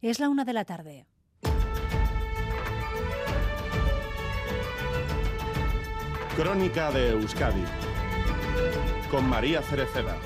Es 0.00 0.20
la 0.20 0.28
una 0.28 0.44
de 0.44 0.52
la 0.52 0.64
tarde. 0.64 1.06
Crónica 6.36 6.92
de 6.92 7.10
Euskadi 7.10 7.64
con 9.10 9.28
María 9.28 9.60
Cereceda. 9.62 10.16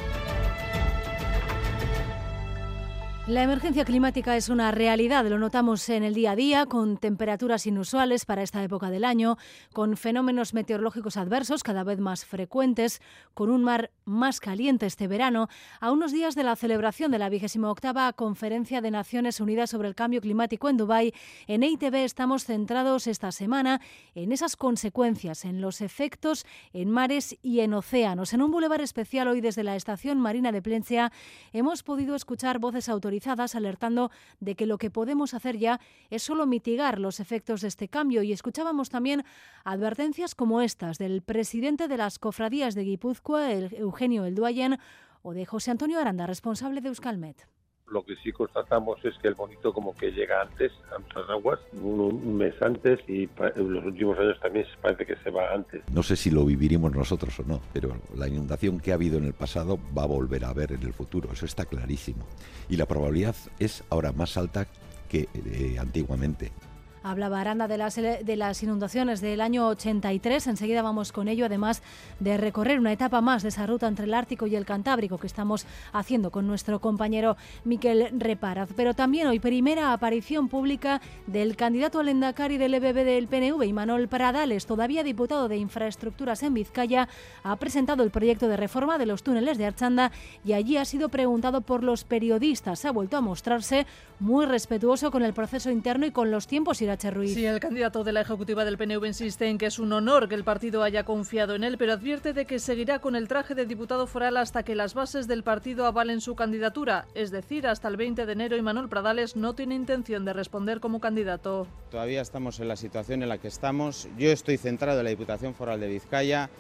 La 3.29 3.45
emergencia 3.45 3.85
climática 3.85 4.37
es 4.37 4.49
una 4.49 4.73
realidad, 4.73 5.25
lo 5.25 5.39
notamos 5.39 5.89
en 5.89 6.03
el 6.03 6.13
día 6.13 6.33
a 6.33 6.37
día, 6.37 6.67
con 6.67 6.97
temperaturas 6.97 7.69
inusuales 7.69 8.25
para 8.25 8.43
esta 8.43 8.65
época 8.65 8.91
del 8.91 9.05
año, 9.05 9.39
con 9.73 9.97
fenómenos 9.97 10.55
meteorológicos 10.55 11.17
adversos 11.17 11.63
cada 11.63 11.85
vez 11.85 12.01
más 12.01 12.25
frecuentes, 12.25 13.01
con 13.33 13.49
un 13.49 13.63
mar 13.63 13.93
más 14.05 14.41
caliente 14.41 14.87
este 14.87 15.09
verano, 15.09 15.49
a 15.81 15.93
unos 15.93 16.13
días 16.13 16.35
de 16.35 16.45
la 16.45 16.57
celebración 16.57 17.11
de 17.11 17.19
la 17.19 17.29
vigésima 17.29 17.71
octava 17.71 18.13
Conferencia 18.13 18.81
de 18.81 18.91
Naciones 18.91 19.41
Unidas 19.41 19.71
sobre 19.71 19.89
el 19.89 19.95
Cambio 19.95 20.21
Climático 20.21 20.69
en 20.69 20.77
Dubái. 20.77 21.15
En 21.47 21.63
EITB 21.63 21.95
estamos 21.97 22.45
centrados 22.45 23.07
esta 23.07 23.33
semana 23.33 23.81
en 24.15 24.33
esas 24.33 24.57
consecuencias, 24.57 25.45
en 25.45 25.61
los 25.61 25.81
efectos 25.81 26.47
en 26.73 26.91
mares 26.91 27.37
y 27.43 27.61
en 27.61 27.75
océanos. 27.75 28.33
En 28.33 28.43
un 28.43 28.51
bulevar 28.51 28.81
especial 28.81 29.29
hoy 29.29 29.41
desde 29.41 29.65
la 29.65 29.77
Estación 29.77 30.19
Marina 30.19 30.53
de 30.53 30.63
Plencia 30.63 31.13
hemos 31.53 31.83
podido 31.83 32.15
escuchar 32.15 32.59
voces 32.59 32.89
autorizadas 32.89 33.55
alertando 33.55 34.11
de 34.41 34.55
que 34.55 34.67
lo 34.67 34.79
que 34.79 34.91
podemos 34.91 35.35
hacer 35.35 35.59
ya 35.59 35.81
es 36.11 36.23
solo 36.23 36.47
mitigar 36.47 36.99
los 36.99 37.21
efectos 37.21 37.61
de 37.61 37.69
este 37.69 37.89
cambio 37.89 38.23
y 38.23 38.33
escuchábamos 38.33 38.91
también 38.91 39.25
advertencias 39.65 40.35
como 40.35 40.61
estas 40.61 40.99
del 40.99 41.23
presidente 41.23 41.89
de 41.89 41.97
las 41.97 42.19
cofradías 42.19 42.75
de 42.75 42.85
Guipúzcoa, 42.85 43.53
Eugenio 43.93 44.25
Elduayen, 44.25 44.79
o 45.23 45.35
de 45.35 45.45
José 45.45 45.71
Antonio 45.71 46.01
Aranda, 46.01 46.27
responsable 46.27 46.81
de 46.81 46.89
Euskalmet 46.89 47.47
lo 47.93 48.03
que 48.05 48.17
sí 48.17 48.33
constatamos 48.33 49.05
es 49.05 49.15
que 49.19 49.29
el 49.29 49.35
bonito 49.35 49.73
como 49.73 49.95
que 49.95 50.11
llega 50.11 50.41
antes 50.41 50.73
a 50.95 50.99
nuestras 50.99 51.29
aguas, 51.29 51.61
un, 51.75 52.39
mes 52.39 52.55
antes 52.63 52.99
y 53.07 53.29
en 53.55 53.73
los 53.75 53.85
últimos 53.85 54.19
años 54.19 54.41
también 54.41 54.65
parece 54.81 55.05
que 55.05 55.17
se 55.17 55.31
va 55.31 55.53
antes. 55.53 55.83
No 55.93 56.03
sé 56.03 56.17
si 56.17 56.31
lo 56.31 56.47
viviremos 56.47 56.91
nosotros 56.95 57.39
o 57.41 57.43
no, 57.43 57.61
pero 57.75 57.95
la 58.17 58.29
inundación 58.29 58.81
que 58.81 58.93
ha 58.93 58.95
habido 58.95 59.19
en 59.19 59.27
el 59.27 59.35
pasado 59.35 59.79
va 59.97 60.05
a 60.05 60.07
volver 60.07 60.45
a 60.47 60.49
haber 60.49 60.73
en 60.73 60.83
el 60.83 60.95
futuro, 60.95 61.31
eso 61.33 61.45
está 61.45 61.67
clarísimo. 61.67 62.27
Y 62.71 62.77
la 62.77 62.87
probabilidad 62.87 63.37
es 63.59 63.85
ahora 63.91 64.13
más 64.13 64.39
alta 64.39 64.67
que 65.11 65.29
eh, 65.35 65.77
antiguamente. 65.79 66.51
Hablaba 67.03 67.41
Aranda 67.41 67.67
de 67.67 67.79
las, 67.79 67.97
de 67.97 68.37
las 68.37 68.63
inundaciones 68.63 69.21
del 69.21 69.41
año 69.41 69.67
83. 69.69 70.47
Enseguida 70.47 70.83
vamos 70.83 71.11
con 71.11 71.27
ello, 71.27 71.47
además 71.47 71.83
de 72.21 72.37
recorrer 72.37 72.79
una 72.79 72.93
etapa 72.93 73.21
más 73.21 73.43
de 73.43 73.49
esa 73.49 73.67
ruta 73.67 73.89
entre 73.89 74.05
el 74.05 74.15
Ártico 74.15 74.47
y 74.47 74.55
el 74.55 74.65
Cantábrico 74.65 75.19
que 75.19 75.27
estamos 75.27 75.67
haciendo 75.93 76.31
con 76.31 76.47
nuestro 76.47 76.81
compañero 76.81 77.37
Miquel 77.65 78.09
Reparaz. 78.19 78.71
Pero 78.77 78.95
también 78.95 79.27
hoy 79.27 79.41
primera 79.41 79.93
aparición 79.93 80.49
pública 80.49 81.01
del 81.27 81.57
candidato 81.57 81.99
al 81.99 82.09
Endacari 82.09 82.57
del 82.57 82.75
EBB 82.75 83.05
del 83.05 83.27
PNV, 83.27 83.65
Imanol 83.65 84.07
Pradales, 84.07 84.67
todavía 84.67 85.03
diputado 85.03 85.49
de 85.49 85.57
Infraestructuras 85.57 86.43
en 86.45 86.55
Vizcaya, 86.55 87.09
ha 87.43 87.57
presentado 87.57 88.05
el 88.05 88.11
proyecto 88.11 88.47
de 88.47 88.57
reforma 88.57 88.99
de 88.99 89.07
los 89.07 89.25
túneles 89.25 89.59
de 89.59 89.67
Archanda 89.67 90.13
y 90.45 90.53
allí 90.53 90.77
ha 90.77 90.85
sido 90.85 91.09
preguntado 91.09 91.63
por 91.63 91.83
los 91.83 92.05
periodistas. 92.05 92.85
Ha 92.85 92.93
vuelto 92.93 93.17
a 93.17 93.21
mostrarse 93.21 93.87
muy 94.21 94.47
respetuoso 94.47 95.11
con 95.11 95.25
el 95.25 95.35
proceso 95.35 95.71
interno 95.71 96.07
y 96.07 96.13
con 96.13 96.31
los 96.31 96.47
tiempos 96.47 96.81
y 96.81 96.87
Sí, 97.01 97.47
el 97.47 97.61
candidato 97.61 98.05
de 98.05 98.13
la 98.13 98.21
Ejecutiva 98.21 98.65
del 98.65 98.77
PNV 98.77 99.07
insiste 99.07 99.49
en 99.49 99.59
que 99.59 99.67
es 99.67 99.79
un 99.79 99.93
honor 99.93 100.29
que 100.29 100.35
el 100.35 100.45
partido 100.45 100.83
haya 100.83 101.05
confiado 101.05 101.55
en 101.55 101.65
él, 101.65 101.79
pero 101.79 101.93
advierte 101.93 102.33
de 102.33 102.45
que 102.45 102.59
seguirá 102.59 102.99
con 102.99 103.17
el 103.17 103.29
traje 103.29 103.55
de 103.55 103.67
diputado 103.67 104.07
foral 104.07 104.37
hasta 104.37 104.63
que 104.63 104.75
las 104.75 104.95
bases 104.95 105.27
del 105.27 105.43
partido 105.43 105.87
avalen 105.87 106.21
su 106.21 106.35
candidatura. 106.35 107.07
Es 107.15 107.31
decir, 107.31 107.67
hasta 107.67 107.89
el 107.89 107.97
20 107.97 108.27
de 108.27 108.33
enero 108.33 108.57
y 108.57 108.63
Manuel 108.63 108.89
Pradales 108.89 109.37
no 109.37 109.55
tiene 109.55 109.75
intención 109.75 110.25
de 110.25 110.33
responder 110.33 110.81
como 110.81 111.01
candidato. 111.01 111.67
Todavía 111.91 112.21
estamos 112.21 112.61
en 112.61 112.69
la 112.69 112.77
situación 112.77 113.23
en 113.23 113.29
la 113.29 113.39
que 113.39 113.49
estamos. 113.49 114.09
Yo 114.19 114.31
estoy 114.31 114.57
centrado 114.57 115.01
en 115.01 115.05
la 115.05 115.11
Diputación 115.11 115.55
Foral 115.55 115.81
de 115.81 115.89
Vizcaya. 115.89 116.51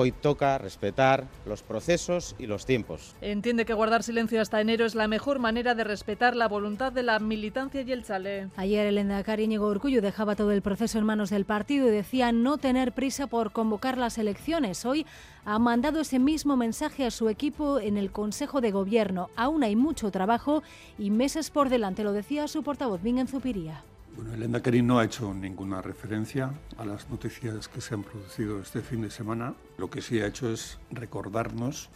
Hoy 0.00 0.12
toca 0.12 0.58
respetar 0.58 1.26
los 1.44 1.64
procesos 1.64 2.36
y 2.38 2.46
los 2.46 2.66
tiempos. 2.66 3.16
Entiende 3.20 3.64
que 3.64 3.74
guardar 3.74 4.04
silencio 4.04 4.40
hasta 4.40 4.60
enero 4.60 4.86
es 4.86 4.94
la 4.94 5.08
mejor 5.08 5.40
manera 5.40 5.74
de 5.74 5.82
respetar 5.82 6.36
la 6.36 6.46
voluntad 6.46 6.92
de 6.92 7.02
la 7.02 7.18
militancia 7.18 7.80
y 7.80 7.90
el 7.90 8.04
chale. 8.04 8.46
Ayer 8.54 8.86
el 8.86 8.98
Endacari 8.98 9.42
Íñigo 9.42 9.66
Urcullo 9.66 10.00
dejaba 10.00 10.36
todo 10.36 10.52
el 10.52 10.62
proceso 10.62 11.00
en 11.00 11.04
manos 11.04 11.30
del 11.30 11.46
partido 11.46 11.88
y 11.88 11.90
decía 11.90 12.30
no 12.30 12.58
tener 12.58 12.92
prisa 12.92 13.26
por 13.26 13.50
convocar 13.50 13.98
las 13.98 14.18
elecciones. 14.18 14.84
Hoy 14.84 15.04
ha 15.44 15.58
mandado 15.58 16.02
ese 16.02 16.20
mismo 16.20 16.56
mensaje 16.56 17.04
a 17.04 17.10
su 17.10 17.28
equipo 17.28 17.80
en 17.80 17.96
el 17.96 18.12
Consejo 18.12 18.60
de 18.60 18.70
Gobierno. 18.70 19.30
Aún 19.34 19.64
hay 19.64 19.74
mucho 19.74 20.12
trabajo 20.12 20.62
y 20.96 21.10
meses 21.10 21.50
por 21.50 21.70
delante, 21.70 22.04
lo 22.04 22.12
decía 22.12 22.46
su 22.46 22.62
portavoz 22.62 23.02
Bingen 23.02 23.26
Zupiría. 23.26 23.82
Bueno, 24.18 24.34
el 24.34 24.42
Endacari 24.42 24.82
no 24.82 24.98
ha 24.98 25.04
hecho 25.04 25.32
ninguna 25.32 25.80
referencia 25.80 26.52
a 26.76 26.84
las 26.84 27.08
noticias 27.08 27.68
que 27.68 27.80
se 27.80 27.94
han 27.94 28.02
producido 28.02 28.60
este 28.60 28.80
fin 28.80 29.02
de 29.02 29.12
semana. 29.12 29.54
Lo 29.76 29.90
que 29.90 30.02
sí 30.02 30.18
ha 30.18 30.26
hecho 30.26 30.52
es 30.52 30.80
recordarnos 30.90 31.88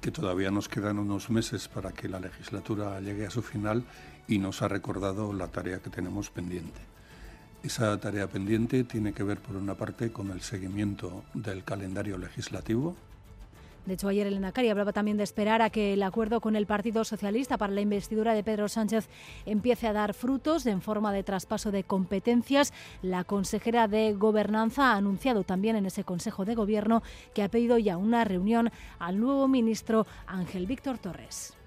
que 0.00 0.10
todavía 0.10 0.50
nos 0.50 0.68
quedan 0.68 0.98
unos 0.98 1.30
meses 1.30 1.68
para 1.68 1.92
que 1.92 2.08
la 2.08 2.18
legislatura 2.18 3.00
llegue 3.00 3.24
a 3.24 3.30
su 3.30 3.40
final 3.40 3.84
y 4.26 4.38
nos 4.38 4.62
ha 4.62 4.68
recordado 4.68 5.32
la 5.32 5.46
tarea 5.46 5.78
que 5.78 5.90
tenemos 5.90 6.28
pendiente. 6.30 6.80
Esa 7.62 7.96
tarea 8.00 8.26
pendiente 8.26 8.82
tiene 8.82 9.12
que 9.12 9.22
ver, 9.22 9.38
por 9.38 9.54
una 9.54 9.76
parte, 9.76 10.10
con 10.10 10.32
el 10.32 10.40
seguimiento 10.40 11.22
del 11.34 11.62
calendario 11.62 12.18
legislativo, 12.18 12.96
de 13.90 13.94
hecho, 13.94 14.06
ayer 14.06 14.28
Elena 14.28 14.52
Cari 14.52 14.68
hablaba 14.68 14.92
también 14.92 15.16
de 15.16 15.24
esperar 15.24 15.62
a 15.62 15.70
que 15.70 15.94
el 15.94 16.04
acuerdo 16.04 16.40
con 16.40 16.54
el 16.54 16.64
Partido 16.64 17.02
Socialista 17.02 17.58
para 17.58 17.72
la 17.72 17.80
investidura 17.80 18.34
de 18.34 18.44
Pedro 18.44 18.68
Sánchez 18.68 19.08
empiece 19.46 19.88
a 19.88 19.92
dar 19.92 20.14
frutos 20.14 20.64
en 20.66 20.80
forma 20.80 21.12
de 21.12 21.24
traspaso 21.24 21.72
de 21.72 21.82
competencias. 21.82 22.72
La 23.02 23.24
consejera 23.24 23.88
de 23.88 24.12
Gobernanza 24.12 24.92
ha 24.92 24.96
anunciado 24.96 25.42
también 25.42 25.74
en 25.74 25.86
ese 25.86 26.04
Consejo 26.04 26.44
de 26.44 26.54
Gobierno 26.54 27.02
que 27.34 27.42
ha 27.42 27.48
pedido 27.48 27.78
ya 27.78 27.96
una 27.96 28.22
reunión 28.22 28.70
al 29.00 29.18
nuevo 29.18 29.48
ministro 29.48 30.06
Ángel 30.28 30.66
Víctor 30.66 30.98
Torres. 30.98 31.59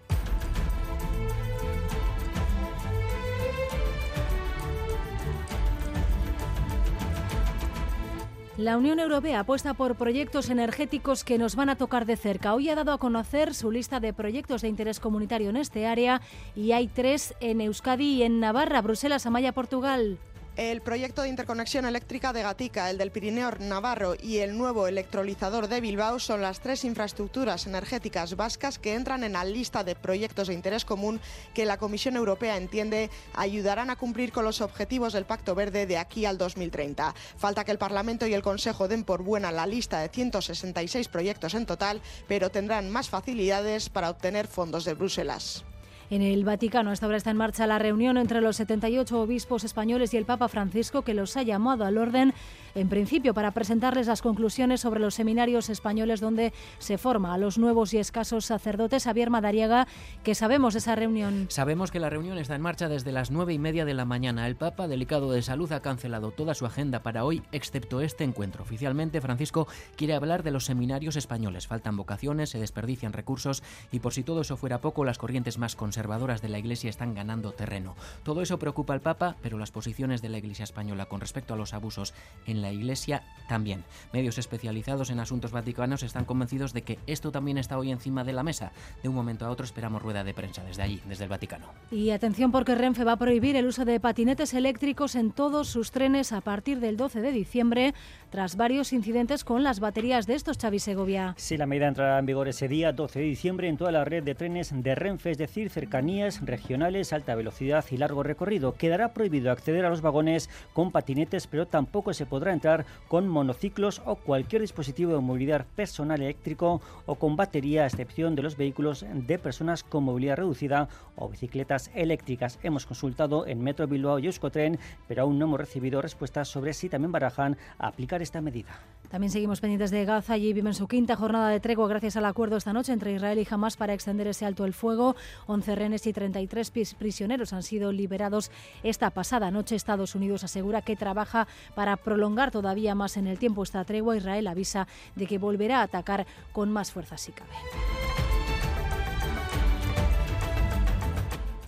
La 8.58 8.78
Unión 8.78 9.00
Europea 9.00 9.40
apuesta 9.40 9.74
por 9.74 9.96
proyectos 9.96 10.52
energéticos 10.52 11.24
que 11.24 11.40
nos 11.40 11.56
van 11.56 11.70
a 11.70 11.76
tocar 11.76 12.06
de 12.06 12.16
cerca. 12.16 12.54
Hoy 12.54 12.70
ha 12.70 12.76
dado 12.76 12.92
a 12.92 13.00
conocer 13.00 13.56
su 13.56 13.72
lista 13.72 14.00
de 14.00 14.14
proyectos 14.14 14.62
de 14.62 14.68
interés 14.68 15.00
comunitario 15.00 15.50
en 15.50 15.58
este 15.58 15.88
área 15.88 16.22
y 16.56 16.72
hay 16.72 16.88
tres 16.88 17.34
en 17.40 17.62
Euskadi 17.62 18.18
y 18.18 18.24
en 18.24 18.40
Navarra, 18.40 18.84
Bruselas, 18.84 19.26
Amaya, 19.26 19.54
Portugal. 19.54 20.20
El 20.56 20.84
proyecto 20.84 21.24
de 21.24 21.30
interconexión 21.30 21.84
eléctrica 21.86 22.32
de 22.32 22.44
Gatica, 22.44 22.92
el 22.92 23.00
del 23.00 23.10
Pirineo 23.10 23.50
Navarro 23.58 24.14
y 24.22 24.38
el 24.38 24.56
nuevo 24.56 24.88
electrolizador 24.88 25.68
de 25.68 25.82
Bilbao 25.82 26.20
son 26.20 26.44
las 26.44 26.60
tres 26.60 26.86
infraestructuras 26.86 27.66
energéticas 27.66 28.36
vascas 28.36 28.78
que 28.78 28.94
entran 28.94 29.24
en 29.24 29.34
la 29.34 29.46
lista 29.46 29.84
de 29.84 29.96
proyectos 29.96 30.50
de 30.50 30.54
interés 30.54 30.86
común 30.86 31.20
que 31.56 31.66
la 31.66 31.78
Comisión 31.78 32.18
Europea 32.18 32.56
entiende 32.58 33.10
ayudarán 33.34 33.90
a 33.90 33.96
cumplir 33.96 34.32
con 34.32 34.46
los 34.46 34.62
objetivos 34.62 35.14
del 35.14 35.26
Pacto 35.26 35.56
Verde 35.56 35.88
de 35.88 35.98
aquí 35.98 36.26
al 36.26 36.38
2030. 36.38 37.16
Falta 37.36 37.64
que 37.64 37.72
el 37.72 37.80
Parlamento 37.80 38.28
y 38.28 38.36
el 38.36 38.44
Consejo 38.44 38.88
den 38.88 39.06
por 39.06 39.24
buena 39.24 39.52
la 39.52 39.66
lista 39.66 40.02
de 40.02 40.10
166 40.10 41.08
proyectos 41.08 41.56
en 41.56 41.66
total, 41.66 42.00
pero 42.28 42.52
tendrán 42.52 42.92
más 42.92 43.10
facilidades 43.10 43.90
para 43.90 44.12
obtener 44.12 44.46
fondos 44.46 44.86
de 44.86 44.94
Bruselas. 44.94 45.66
En 46.14 46.22
el 46.22 46.44
Vaticano 46.44 46.92
hasta 46.92 47.08
ahora 47.08 47.18
está 47.18 47.32
en 47.32 47.38
marcha 47.38 47.66
la 47.66 47.80
reunión 47.80 48.18
entre 48.18 48.40
los 48.40 48.58
78 48.58 49.20
obispos 49.20 49.64
españoles 49.64 50.14
y 50.14 50.18
el 50.18 50.26
Papa 50.26 50.48
Francisco 50.48 51.02
que 51.02 51.16
los 51.16 51.36
ha 51.38 51.42
llamado 51.42 51.86
al 51.86 51.98
orden 51.98 52.36
en 52.76 52.90
principio 52.90 53.34
para 53.34 53.52
presentarles 53.52 54.08
las 54.08 54.22
conclusiones 54.22 54.82
sobre 54.82 55.00
los 55.00 55.16
seminarios 55.16 55.70
españoles 55.70 56.20
donde 56.20 56.54
se 56.80 56.98
forma 56.98 57.34
a 57.34 57.38
los 57.38 57.58
nuevos 57.58 57.94
y 57.94 57.98
escasos 57.98 58.46
sacerdotes. 58.46 59.04
Javier 59.04 59.30
Madariaga, 59.30 59.88
que 60.24 60.36
sabemos 60.36 60.74
de 60.74 60.80
esa 60.80 60.96
reunión. 60.96 61.48
Sabemos 61.50 61.92
que 61.92 62.00
la 62.00 62.10
reunión 62.10 62.38
está 62.38 62.56
en 62.56 62.62
marcha 62.62 62.90
desde 62.90 63.12
las 63.12 63.32
nueve 63.32 63.54
y 63.54 63.60
media 63.60 63.86
de 63.86 63.94
la 63.94 64.06
mañana. 64.06 64.48
El 64.48 64.56
Papa, 64.56 64.88
delicado 64.88 65.32
de 65.32 65.42
salud, 65.42 65.72
ha 65.72 65.82
cancelado 65.82 66.32
toda 66.32 66.54
su 66.54 66.66
agenda 66.66 67.04
para 67.04 67.26
hoy, 67.26 67.44
excepto 67.52 68.02
este 68.02 68.24
encuentro. 68.24 68.64
Oficialmente, 68.64 69.22
Francisco 69.22 69.68
quiere 69.96 70.14
hablar 70.14 70.44
de 70.44 70.52
los 70.52 70.66
seminarios 70.66 71.16
españoles. 71.16 71.68
Faltan 71.68 71.98
vocaciones, 71.98 72.50
se 72.50 72.60
desperdician 72.60 73.14
recursos 73.14 73.64
y 73.92 74.00
por 74.00 74.14
si 74.14 74.24
todo 74.24 74.42
eso 74.42 74.58
fuera 74.58 74.82
poco, 74.82 75.06
las 75.06 75.18
corrientes 75.18 75.58
más 75.58 75.76
conservadoras 75.76 76.42
de 76.42 76.50
la 76.50 76.60
Iglesia 76.60 76.90
están 76.90 77.14
ganando 77.14 77.52
terreno. 77.52 77.96
Todo 78.24 78.42
eso 78.42 78.60
preocupa 78.60 78.94
al 78.94 79.02
Papa, 79.02 79.36
pero 79.42 79.58
las 79.58 79.72
posiciones 79.72 80.22
de 80.22 80.30
la 80.30 80.38
Iglesia 80.38 80.64
española 80.64 81.06
con 81.06 81.22
respecto 81.22 81.54
a 81.54 81.58
los 81.58 81.74
abusos 81.74 82.14
en 82.46 82.62
la 82.62 82.63
Iglesia 82.72 83.24
también. 83.48 83.84
Medios 84.12 84.38
especializados 84.38 85.10
en 85.10 85.20
asuntos 85.20 85.52
vaticanos 85.52 86.04
están 86.04 86.26
convencidos 86.26 86.74
de 86.74 86.82
que 86.82 87.00
esto 87.08 87.32
también 87.32 87.58
está 87.58 87.78
hoy 87.78 87.92
encima 87.92 88.24
de 88.24 88.34
la 88.34 88.44
mesa. 88.44 88.72
De 89.02 89.10
un 89.10 89.16
momento 89.16 89.46
a 89.46 89.50
otro 89.50 89.66
esperamos 89.66 90.02
rueda 90.02 90.24
de 90.24 90.34
prensa 90.34 90.64
desde 90.64 90.82
allí, 90.82 91.02
desde 91.08 91.26
el 91.26 91.30
Vaticano. 91.30 91.68
Y 91.92 92.10
atención 92.12 92.52
porque 92.52 92.76
Renfe 92.76 93.04
va 93.04 93.14
a 93.14 93.18
prohibir 93.18 93.56
el 93.56 93.68
uso 93.68 93.86
de 93.86 94.00
patinetes 94.00 94.54
eléctricos 94.54 95.16
en 95.16 95.32
todos 95.32 95.68
sus 95.68 95.92
trenes 95.92 96.32
a 96.32 96.42
partir 96.42 96.80
del 96.80 96.98
12 96.98 97.22
de 97.22 97.32
diciembre, 97.32 97.94
tras 98.30 98.56
varios 98.56 98.94
incidentes 98.94 99.44
con 99.44 99.64
las 99.64 99.80
baterías 99.80 100.26
de 100.28 100.36
estos 100.36 100.58
Xavi 100.58 100.80
Segovia. 100.80 101.36
Sí, 101.38 101.58
la 101.58 101.66
medida 101.66 101.88
entrará 101.88 102.20
en 102.20 102.26
vigor 102.26 102.48
ese 102.48 102.68
día, 102.68 102.92
12 102.92 103.20
de 103.20 103.26
diciembre, 103.26 103.68
en 103.68 103.78
toda 103.78 103.92
la 103.92 104.06
red 104.06 104.24
de 104.24 104.36
trenes 104.36 104.72
de 104.74 104.96
Renfe, 104.96 105.32
es 105.32 105.38
decir, 105.38 105.70
cerca 105.70 105.94
cercanías, 105.94 106.44
regionales, 106.44 107.14
alta 107.14 107.36
velocidad 107.36 107.86
y 107.92 107.98
largo 107.98 108.24
recorrido. 108.24 108.74
Quedará 108.74 109.14
prohibido 109.14 109.52
acceder 109.52 109.86
a 109.86 109.90
los 109.90 110.02
vagones 110.02 110.50
con 110.74 110.92
patinetes, 110.92 111.46
pero 111.46 111.68
tampoco 111.68 112.14
se 112.14 112.26
podrá 112.26 112.53
entrar 112.54 112.86
con 113.08 113.28
monociclos 113.28 114.02
o 114.06 114.16
cualquier 114.16 114.62
dispositivo 114.62 115.14
de 115.14 115.20
movilidad 115.20 115.66
personal 115.76 116.22
eléctrico 116.22 116.82
o 117.06 117.16
con 117.16 117.36
batería, 117.36 117.84
a 117.84 117.88
excepción 117.88 118.36
de 118.36 118.44
los 118.44 118.58
vehículos 118.58 119.06
de 119.12 119.40
personas 119.40 119.84
con 119.84 120.04
movilidad 120.04 120.38
reducida 120.38 120.90
o 121.16 121.30
bicicletas 121.30 121.92
eléctricas. 121.94 122.60
Hemos 122.64 122.86
consultado 122.86 123.46
en 123.48 123.62
Metro 123.62 123.88
Bilbao 123.88 124.20
y 124.20 124.28
Euskotren, 124.28 124.80
pero 125.08 125.24
aún 125.24 125.40
no 125.40 125.46
hemos 125.46 125.60
recibido 125.60 126.02
respuestas 126.02 126.48
sobre 126.48 126.74
si 126.74 126.90
también 126.90 127.12
barajan 127.12 127.58
aplicar 127.78 128.22
esta 128.22 128.42
medida. 128.42 128.80
También 129.10 129.30
seguimos 129.30 129.62
pendientes 129.62 129.92
de 129.92 130.06
Gaza. 130.06 130.34
Allí 130.34 130.54
viven 130.54 130.74
su 130.74 130.88
quinta 130.88 131.16
jornada 131.16 131.50
de 131.50 131.60
tregua 131.60 131.88
gracias 131.88 132.18
al 132.18 132.26
acuerdo 132.26 132.58
esta 132.58 132.74
noche 132.74 132.94
entre 132.94 133.14
Israel 133.14 133.38
y 133.38 133.48
Hamas 133.48 133.78
para 133.78 133.94
extender 133.94 134.26
ese 134.28 134.46
alto 134.46 134.66
el 134.66 134.74
fuego. 134.74 135.16
11 135.46 135.76
rehenes 135.76 136.08
y 136.08 136.14
33 136.14 136.72
prisioneros 136.98 137.54
han 137.54 137.62
sido 137.62 137.92
liberados 137.92 138.50
esta 138.82 139.12
pasada 139.12 139.52
noche. 139.52 139.76
Estados 139.76 140.16
Unidos 140.16 140.44
asegura 140.44 140.82
que 140.82 140.96
trabaja 140.96 141.48
para 141.76 141.96
prolongar 141.98 142.43
todavía 142.52 142.96
más 142.96 143.18
en 143.18 143.28
el 143.28 143.40
tiempo 143.40 143.64
esta 143.64 143.84
tregua. 143.84 144.18
Israel 144.18 144.48
avisa 144.48 144.88
de 145.16 145.28
que 145.28 145.38
volverá 145.38 145.80
a 145.80 145.84
atacar 145.84 146.26
con 146.52 146.72
más 146.72 146.92
fuerza 146.92 147.18
si 147.18 147.32
cabe. 147.32 147.54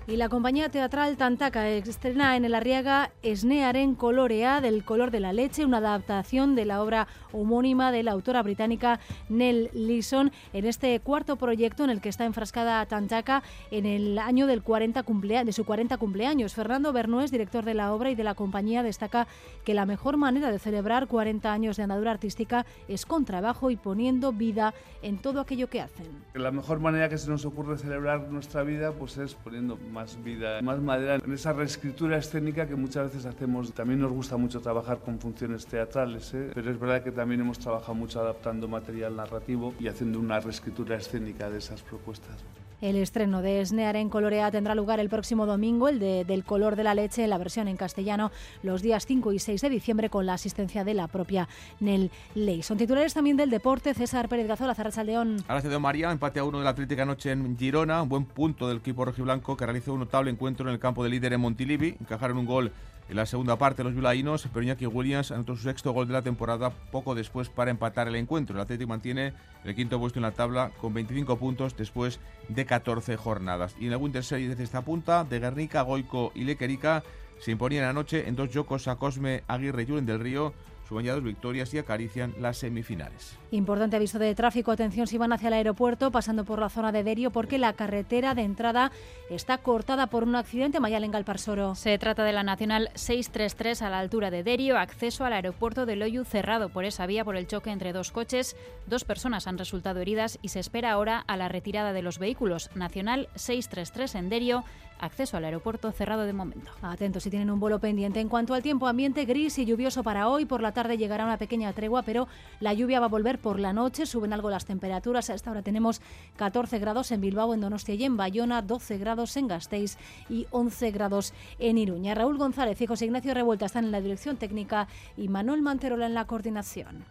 Y 0.07 0.17
la 0.17 0.29
compañía 0.29 0.69
teatral 0.69 1.17
Tantaca 1.17 1.67
estrena 1.67 2.37
en 2.37 2.45
el 2.45 2.53
Arriaga 2.53 3.09
Esnearen 3.23 3.95
Colorea 3.95 4.61
del 4.61 4.85
color 4.85 5.09
de 5.09 5.19
la 5.19 5.33
leche, 5.33 5.65
una 5.65 5.79
adaptación 5.79 6.53
de 6.53 6.65
la 6.65 6.83
obra 6.83 7.07
homónima 7.31 7.91
de 7.91 8.03
la 8.03 8.11
autora 8.11 8.43
británica 8.43 8.99
Nell 9.29 9.71
Leeson 9.73 10.31
en 10.53 10.65
este 10.65 10.99
cuarto 10.99 11.37
proyecto 11.37 11.83
en 11.83 11.89
el 11.89 12.01
que 12.01 12.09
está 12.09 12.25
enfrascada 12.25 12.85
Tantaca 12.85 13.41
en 13.71 13.87
el 13.87 14.19
año 14.19 14.45
del 14.45 14.61
40 14.61 15.03
de 15.43 15.51
su 15.51 15.65
40 15.65 15.97
cumpleaños. 15.97 16.53
Fernando 16.53 16.93
Bernués, 16.93 17.31
director 17.31 17.65
de 17.65 17.73
la 17.73 17.91
obra 17.91 18.11
y 18.11 18.15
de 18.15 18.23
la 18.23 18.35
compañía, 18.35 18.83
destaca 18.83 19.25
que 19.63 19.73
la 19.73 19.87
mejor 19.87 20.17
manera 20.17 20.51
de 20.51 20.59
celebrar 20.59 21.07
40 21.07 21.51
años 21.51 21.77
de 21.77 21.83
andadura 21.83 22.11
artística 22.11 22.67
es 22.87 23.07
con 23.07 23.25
trabajo 23.25 23.71
y 23.71 23.75
poniendo 23.75 24.31
vida 24.33 24.75
en 25.01 25.17
todo 25.17 25.39
aquello 25.39 25.67
que 25.67 25.81
hacen. 25.81 26.05
La 26.35 26.51
mejor 26.51 26.79
manera 26.79 27.09
que 27.09 27.17
se 27.17 27.27
nos 27.27 27.43
ocurre 27.43 27.79
celebrar 27.79 28.29
nuestra 28.29 28.61
vida 28.61 28.91
pues 28.91 29.17
es 29.17 29.33
poniendo 29.33 29.77
más 29.95 30.21
vida, 30.21 30.61
más 30.61 30.79
madera 30.81 31.15
en 31.15 31.33
esa 31.33 31.53
reescritura 31.53 32.17
escénica 32.17 32.67
que 32.67 32.75
muchas 32.75 33.05
veces 33.05 33.25
hacemos. 33.25 33.73
También 33.73 34.01
nos 34.01 34.11
gusta 34.11 34.35
mucho 34.35 34.59
trabajar 34.59 34.99
con 34.99 35.19
funciones 35.19 35.65
teatrales, 35.65 36.33
¿eh? 36.33 36.51
pero 36.53 36.69
es 36.69 36.77
verdad 36.77 37.01
que 37.01 37.13
también 37.13 37.39
hemos 37.39 37.59
trabajado 37.59 37.93
mucho 37.95 38.19
adaptando 38.19 38.67
material 38.67 39.15
narrativo 39.15 39.73
y 39.79 39.87
haciendo 39.87 40.19
una 40.19 40.41
reescritura 40.41 40.97
escénica 40.97 41.49
de 41.49 41.59
esas 41.59 41.81
propuestas. 41.81 42.43
El 42.81 42.97
estreno 42.97 43.41
de 43.41 43.65
Snear 43.65 43.95
en 43.95 44.09
Colorea 44.09 44.51
tendrá 44.51 44.75
lugar 44.75 44.99
el 44.99 45.09
próximo 45.09 45.45
domingo, 45.45 45.87
el 45.87 45.99
de 45.99 46.25
Del 46.25 46.43
color 46.43 46.75
de 46.75 46.83
la 46.83 46.93
leche, 46.93 47.25
la 47.27 47.37
versión 47.37 47.67
en 47.67 47.77
castellano, 47.77 48.31
los 48.63 48.81
días 48.81 49.05
5 49.05 49.31
y 49.33 49.39
6 49.39 49.61
de 49.61 49.69
diciembre, 49.69 50.09
con 50.09 50.25
la 50.25 50.33
asistencia 50.33 50.83
de 50.83 50.93
la 50.93 51.07
propia 51.07 51.47
Nel 51.79 52.11
Ley. 52.35 52.63
Son 52.63 52.77
titulares 52.77 53.13
también 53.13 53.37
del 53.37 53.49
deporte. 53.49 53.93
César 53.93 54.27
Pérez 54.27 54.47
Gazola, 54.47 54.75
Zarrachaldeón. 54.75 55.37
de 55.47 55.79
María, 55.79 56.11
empate 56.11 56.39
a 56.39 56.43
uno 56.43 56.59
de 56.59 56.65
la 56.65 56.71
Atlética 56.71 57.03
anoche 57.03 57.31
en 57.31 57.57
Girona, 57.57 58.01
un 58.01 58.09
buen 58.09 58.25
punto 58.25 58.67
del 58.67 58.77
equipo 58.77 59.05
rojiblanco 59.05 59.55
que 59.55 59.65
realizó 59.65 59.93
un 59.93 59.99
notable 59.99 60.31
encuentro 60.31 60.67
en 60.67 60.73
el 60.73 60.79
campo 60.79 61.03
de 61.03 61.09
líder 61.09 61.33
en 61.33 61.41
Montilivi. 61.41 61.95
Encajaron 61.99 62.37
un 62.37 62.45
gol 62.45 62.71
en 63.07 63.15
la 63.15 63.25
segunda 63.27 63.55
parte, 63.57 63.83
los 63.83 63.93
bilainos, 63.93 64.47
pero 64.51 64.89
Williams 64.89 65.31
anotó 65.31 65.55
su 65.55 65.63
sexto 65.63 65.91
gol 65.91 66.07
de 66.07 66.13
la 66.13 66.23
temporada 66.23 66.71
poco 66.91 67.13
después 67.13 67.49
para 67.49 67.69
empatar 67.69 68.07
el 68.07 68.15
encuentro. 68.15 68.55
El 68.55 68.61
Atlético 68.61 68.89
mantiene 68.89 69.33
el 69.63 69.75
quinto 69.75 69.99
puesto 69.99 70.17
en 70.17 70.23
la 70.23 70.31
tabla 70.31 70.71
con 70.81 70.93
25 70.93 71.37
puntos 71.37 71.77
después 71.77 72.19
de 72.49 72.65
14 72.65 73.15
jornadas. 73.15 73.75
Y 73.79 73.85
en 73.85 73.91
la 73.91 73.97
Winter 73.97 74.23
Series 74.23 74.49
desde 74.49 74.63
esta 74.63 74.81
punta, 74.81 75.23
de 75.23 75.39
Guernica, 75.39 75.83
Goico 75.83 76.31
y 76.33 76.45
Lequerica 76.45 77.03
se 77.39 77.51
imponían 77.51 77.83
anoche 77.83 78.27
en 78.27 78.35
dos 78.35 78.49
yocos 78.49 78.87
a 78.87 78.95
Cosme, 78.95 79.43
Aguirre 79.47 79.83
y 79.83 79.85
Julen 79.85 80.05
del 80.05 80.19
Río 80.19 80.53
suman 80.87 81.05
ya 81.05 81.13
dos 81.13 81.23
victorias 81.23 81.73
y 81.73 81.77
acarician 81.77 82.33
las 82.39 82.57
semifinales. 82.57 83.37
Importante 83.51 83.95
aviso 83.95 84.19
de 84.19 84.35
tráfico. 84.35 84.71
Atención 84.71 85.07
si 85.07 85.17
van 85.17 85.33
hacia 85.33 85.47
el 85.47 85.53
aeropuerto, 85.53 86.11
pasando 86.11 86.45
por 86.45 86.59
la 86.59 86.69
zona 86.69 86.91
de 86.91 87.03
Derio, 87.03 87.31
porque 87.31 87.57
la 87.57 87.73
carretera 87.73 88.35
de 88.35 88.43
entrada 88.43 88.91
está 89.29 89.57
cortada 89.57 90.07
por 90.07 90.23
un 90.23 90.35
accidente. 90.35 90.79
Mayalen 90.79 91.11
Galparsoro. 91.11 91.75
Se 91.75 91.97
trata 91.97 92.23
de 92.23 92.33
la 92.33 92.43
Nacional 92.43 92.89
633 92.95 93.81
a 93.81 93.89
la 93.89 93.99
altura 93.99 94.31
de 94.31 94.43
Derio, 94.43 94.77
acceso 94.77 95.25
al 95.25 95.33
aeropuerto 95.33 95.85
de 95.85 95.95
Loyu 95.95 96.23
cerrado 96.25 96.69
por 96.69 96.85
esa 96.85 97.05
vía 97.05 97.25
por 97.25 97.35
el 97.35 97.47
choque 97.47 97.71
entre 97.71 97.93
dos 97.93 98.11
coches. 98.11 98.55
Dos 98.87 99.05
personas 99.05 99.47
han 99.47 99.57
resultado 99.57 99.99
heridas 99.99 100.39
y 100.41 100.49
se 100.49 100.59
espera 100.59 100.91
ahora 100.91 101.23
a 101.27 101.37
la 101.37 101.49
retirada 101.49 101.93
de 101.93 102.01
los 102.01 102.19
vehículos. 102.19 102.69
Nacional 102.75 103.29
633 103.35 104.15
en 104.15 104.29
Derio 104.29 104.63
acceso 104.99 105.37
al 105.37 105.45
aeropuerto 105.45 105.91
cerrado 105.91 106.23
de 106.23 106.33
momento. 106.33 106.71
Atentos 106.81 107.23
si 107.23 107.29
tienen 107.29 107.49
un 107.49 107.59
vuelo 107.59 107.79
pendiente. 107.79 108.19
En 108.19 108.29
cuanto 108.29 108.53
al 108.53 108.63
tiempo, 108.63 108.87
ambiente 108.87 109.25
gris 109.25 109.57
y 109.57 109.65
lluvioso 109.65 110.03
para 110.03 110.27
hoy. 110.27 110.45
Por 110.45 110.61
la 110.61 110.71
tarde 110.71 110.97
llegará 110.97 111.25
una 111.25 111.37
pequeña 111.37 111.73
tregua, 111.73 112.03
pero 112.03 112.27
la 112.59 112.73
lluvia 112.73 112.99
va 112.99 113.07
a 113.07 113.09
volver 113.09 113.39
por 113.39 113.59
la 113.59 113.73
noche. 113.73 114.05
Suben 114.05 114.33
algo 114.33 114.49
las 114.49 114.65
temperaturas. 114.65 115.29
A 115.29 115.33
esta 115.33 115.51
hora 115.51 115.61
tenemos 115.61 116.01
14 116.37 116.79
grados 116.79 117.11
en 117.11 117.21
Bilbao, 117.21 117.53
en 117.53 117.61
Donostia 117.61 117.95
y 117.95 118.03
en 118.03 118.17
Bayona, 118.17 118.61
12 118.61 118.97
grados 118.97 119.35
en 119.37 119.47
Gasteiz 119.47 119.97
y 120.29 120.47
11 120.51 120.91
grados 120.91 121.33
en 121.59 121.77
Iruña. 121.77 122.15
Raúl 122.15 122.37
González 122.37 122.79
y 122.81 122.87
José 122.87 123.05
Ignacio 123.05 123.33
Revuelta 123.33 123.65
están 123.65 123.85
en 123.85 123.91
la 123.91 124.01
dirección 124.01 124.37
técnica 124.37 124.87
y 125.17 125.27
Manuel 125.27 125.61
Manterola 125.61 126.05
en 126.05 126.13
la 126.13 126.25
coordinación. 126.25 127.05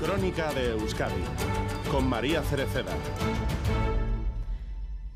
Crónica 0.00 0.52
de 0.52 0.70
Euskadi 0.70 1.22
con 1.90 2.08
María 2.08 2.42
Cereceda. 2.42 2.92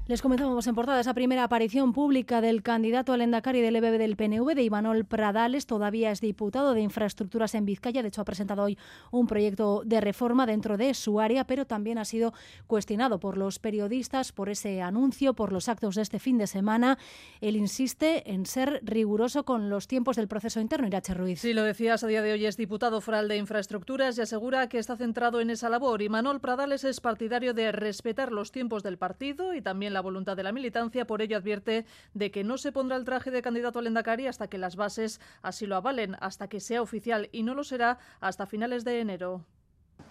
Les 0.09 0.23
comentábamos 0.23 0.65
en 0.69 0.77
portada 0.77 1.01
esa 1.01 1.15
primera 1.15 1.43
aparición 1.43 1.93
pública 1.93 2.41
del 2.41 2.63
candidato 2.63 3.13
al 3.13 3.23
Endacari 3.23 3.61
del 3.61 3.75
EBB 3.75 3.99
del 3.99 4.15
PNV, 4.15 4.55
de 4.55 4.63
Imanol 4.63 5.05
Pradales. 5.05 5.67
Todavía 5.67 6.13
es 6.13 6.21
diputado 6.21 6.75
de 6.75 6.81
Infraestructuras 6.81 7.57
en 7.57 7.67
Vizcaya. 7.67 8.03
De 8.03 8.09
hecho, 8.09 8.21
ha 8.21 8.25
presentado 8.25 8.63
hoy 8.63 8.79
un 9.11 9.27
proyecto 9.27 9.83
de 9.85 10.01
reforma 10.01 10.47
dentro 10.47 10.77
de 10.77 10.95
su 10.95 11.19
área, 11.19 11.45
pero 11.45 11.67
también 11.67 11.99
ha 11.99 12.05
sido 12.05 12.35
cuestionado 12.69 13.19
por 13.19 13.37
los 13.37 13.59
periodistas 13.59 14.31
por 14.31 14.49
ese 14.49 14.81
anuncio, 14.81 15.35
por 15.35 15.51
los 15.51 15.69
actos 15.69 15.97
de 15.97 16.03
este 16.03 16.21
fin 16.21 16.39
de 16.39 16.47
semana. 16.47 16.99
Él 17.41 17.57
insiste 17.57 18.31
en 18.31 18.47
ser 18.47 18.79
riguroso 18.85 19.45
con 19.45 19.71
los 19.71 19.89
tiempos 19.89 20.15
del 20.15 20.29
proceso 20.29 20.61
interno. 20.61 20.87
Irache 20.87 21.15
Ruiz. 21.15 21.41
Sí, 21.41 21.53
lo 21.53 21.65
decías, 21.65 22.05
a 22.05 22.07
día 22.07 22.23
de 22.23 22.31
hoy 22.31 22.47
es 22.47 22.57
diputado 22.57 23.01
foral 23.01 23.27
de 23.27 23.39
Infraestructuras 23.39 24.17
y 24.19 24.21
asegura 24.21 24.69
que 24.69 24.79
está 24.79 24.97
centrado 24.97 25.41
en 25.41 25.51
esa 25.51 25.69
labor. 25.69 26.01
Imanol 26.01 26.39
Pradales 26.41 26.85
es 26.85 27.01
partidario 27.01 27.55
de 27.55 27.73
respetar 27.73 28.31
los 28.31 28.53
tiempos 28.53 28.85
del 28.85 28.99
partido 28.99 29.53
y 29.53 29.61
también 29.61 29.96
la 29.97 30.03
voluntad 30.03 30.37
de 30.37 30.43
la 30.43 30.53
militancia, 30.53 31.07
por 31.07 31.23
ello 31.23 31.39
advierte 31.39 31.87
de 32.13 32.31
que 32.31 32.45
no 32.45 32.59
se 32.59 32.71
pondrá 32.71 32.99
el 32.99 33.07
traje 33.07 33.31
de 33.31 33.41
candidato 33.41 33.79
al 33.79 33.87
Endacari 33.87 34.27
hasta 34.27 34.47
que 34.47 34.59
las 34.59 34.77
bases 34.77 35.23
así 35.41 35.65
lo 35.65 35.75
avalen, 35.75 36.17
hasta 36.21 36.49
que 36.49 36.61
sea 36.61 36.83
oficial 36.83 37.31
y 37.33 37.43
no 37.45 37.55
lo 37.55 37.65
será 37.65 37.99
hasta 38.21 38.45
finales 38.45 38.85
de 38.85 39.01
enero. 39.01 39.43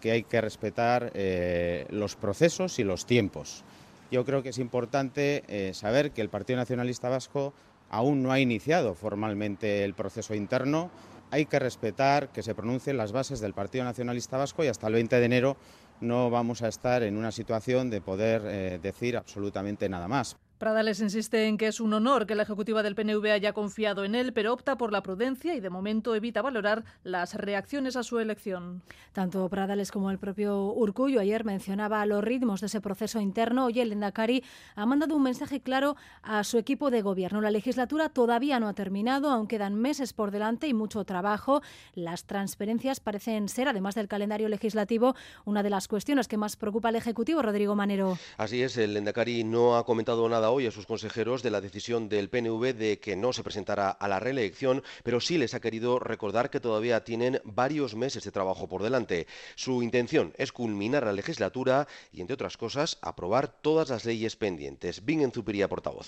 Que 0.01 0.09
hay 0.09 0.23
que 0.23 0.41
respetar 0.41 1.11
eh, 1.13 1.85
los 1.91 2.15
procesos 2.15 2.79
y 2.79 2.83
los 2.83 3.05
tiempos. 3.05 3.63
Yo 4.09 4.25
creo 4.25 4.41
que 4.41 4.49
es 4.49 4.57
importante 4.57 5.43
eh, 5.47 5.75
saber 5.75 6.09
que 6.09 6.21
el 6.21 6.29
Partido 6.29 6.57
Nacionalista 6.57 7.07
Vasco 7.07 7.53
aún 7.91 8.23
no 8.23 8.31
ha 8.31 8.39
iniciado 8.39 8.95
formalmente 8.95 9.83
el 9.83 9.93
proceso 9.93 10.33
interno. 10.33 10.89
Hay 11.29 11.45
que 11.45 11.59
respetar 11.59 12.29
que 12.29 12.41
se 12.41 12.55
pronuncien 12.55 12.97
las 12.97 13.11
bases 13.11 13.39
del 13.39 13.53
Partido 13.53 13.83
Nacionalista 13.83 14.37
Vasco 14.37 14.63
y 14.63 14.67
hasta 14.67 14.87
el 14.87 14.93
20 14.93 15.19
de 15.19 15.25
enero 15.25 15.57
no 16.01 16.29
vamos 16.29 16.61
a 16.61 16.67
estar 16.67 17.03
en 17.03 17.17
una 17.17 17.31
situación 17.31 17.89
de 17.89 18.01
poder 18.01 18.41
eh, 18.45 18.79
decir 18.81 19.17
absolutamente 19.17 19.89
nada 19.89 20.07
más. 20.07 20.37
Pradales 20.57 21.01
insiste 21.01 21.47
en 21.47 21.57
que 21.57 21.67
es 21.67 21.81
un 21.81 21.93
honor 21.93 22.25
que 22.25 22.33
la 22.33 22.43
ejecutiva 22.43 22.81
del 22.81 22.95
PNV 22.95 23.25
haya 23.31 23.51
confiado 23.51 24.05
en 24.05 24.15
él, 24.15 24.31
pero 24.31 24.53
opta 24.53 24.77
por 24.77 24.93
la 24.93 25.03
prudencia 25.03 25.53
y 25.53 25.59
de 25.59 25.69
momento 25.69 26.15
evita 26.15 26.41
valorar 26.41 26.85
las 27.03 27.33
reacciones 27.33 27.97
a 27.97 28.03
su 28.03 28.19
elección. 28.19 28.81
Tanto 29.11 29.49
Pradales 29.49 29.91
como 29.91 30.11
el 30.11 30.17
propio 30.17 30.71
Urcullo 30.71 31.19
ayer 31.19 31.43
mencionaba 31.43 32.05
los 32.05 32.23
ritmos 32.23 32.61
de 32.61 32.67
ese 32.67 32.79
proceso 32.79 33.19
interno. 33.19 33.65
Hoy 33.65 33.81
el 33.81 33.91
Endacari 33.91 34.45
ha 34.75 34.85
mandado 34.85 35.17
un 35.17 35.23
mensaje 35.23 35.59
claro 35.59 35.97
a 36.23 36.43
su 36.45 36.57
equipo 36.57 36.89
de 36.89 37.01
gobierno. 37.01 37.41
La 37.41 37.51
legislatura 37.51 38.07
todavía 38.07 38.57
no 38.61 38.69
ha 38.69 38.73
terminado, 38.73 39.31
aún 39.31 39.47
quedan 39.47 39.75
meses 39.75 40.13
por 40.13 40.31
delante 40.31 40.67
y 40.67 40.73
mucho 40.73 41.03
trabajo. 41.03 41.61
Las 41.95 42.25
transferencias 42.25 43.01
parecen 43.01 43.49
ser, 43.49 43.67
además 43.67 43.95
del 43.95 44.07
calendario 44.07 44.47
legislativo, 44.47 45.15
una 45.43 45.63
de 45.63 45.69
las 45.69 45.89
cuestiones 45.89 46.29
que 46.29 46.37
más 46.37 46.55
preocupa 46.55 46.89
al 46.89 46.95
Ejecutivo, 46.95 47.41
Rodrigo 47.41 47.75
Manero. 47.75 48.17
Así 48.37 48.61
es, 48.61 48.77
el 48.77 48.95
Endacari 48.95 49.43
no 49.43 49.75
ha 49.75 49.83
comentado 49.83 50.29
nada 50.29 50.45
hoy 50.55 50.67
a 50.67 50.71
sus 50.71 50.85
consejeros 50.85 51.43
de 51.43 51.51
la 51.51 51.59
decisión 51.59 52.07
del 52.07 52.29
PNV 52.29 52.73
de 52.73 52.97
que 52.97 53.17
no 53.17 53.33
se 53.33 53.43
presentara 53.43 53.89
a 53.89 54.07
la 54.07 54.21
reelección, 54.21 54.83
pero 55.03 55.19
sí 55.19 55.37
les 55.37 55.53
ha 55.53 55.59
querido 55.59 55.99
recordar 55.99 56.49
que 56.49 56.61
todavía 56.61 57.03
tienen 57.03 57.41
varios 57.43 57.93
meses 57.93 58.23
de 58.23 58.31
trabajo 58.31 58.69
por 58.69 58.81
delante. 58.81 59.27
Su 59.55 59.83
intención 59.83 60.31
es 60.37 60.53
culminar 60.53 61.05
la 61.05 61.11
legislatura 61.11 61.89
y, 62.13 62.21
entre 62.21 62.35
otras 62.35 62.55
cosas, 62.55 62.97
aprobar 63.01 63.49
todas 63.49 63.89
las 63.89 64.05
leyes 64.05 64.37
pendientes. 64.37 65.03
Bingen 65.03 65.33
Zupiría, 65.33 65.67
portavoz. 65.67 66.07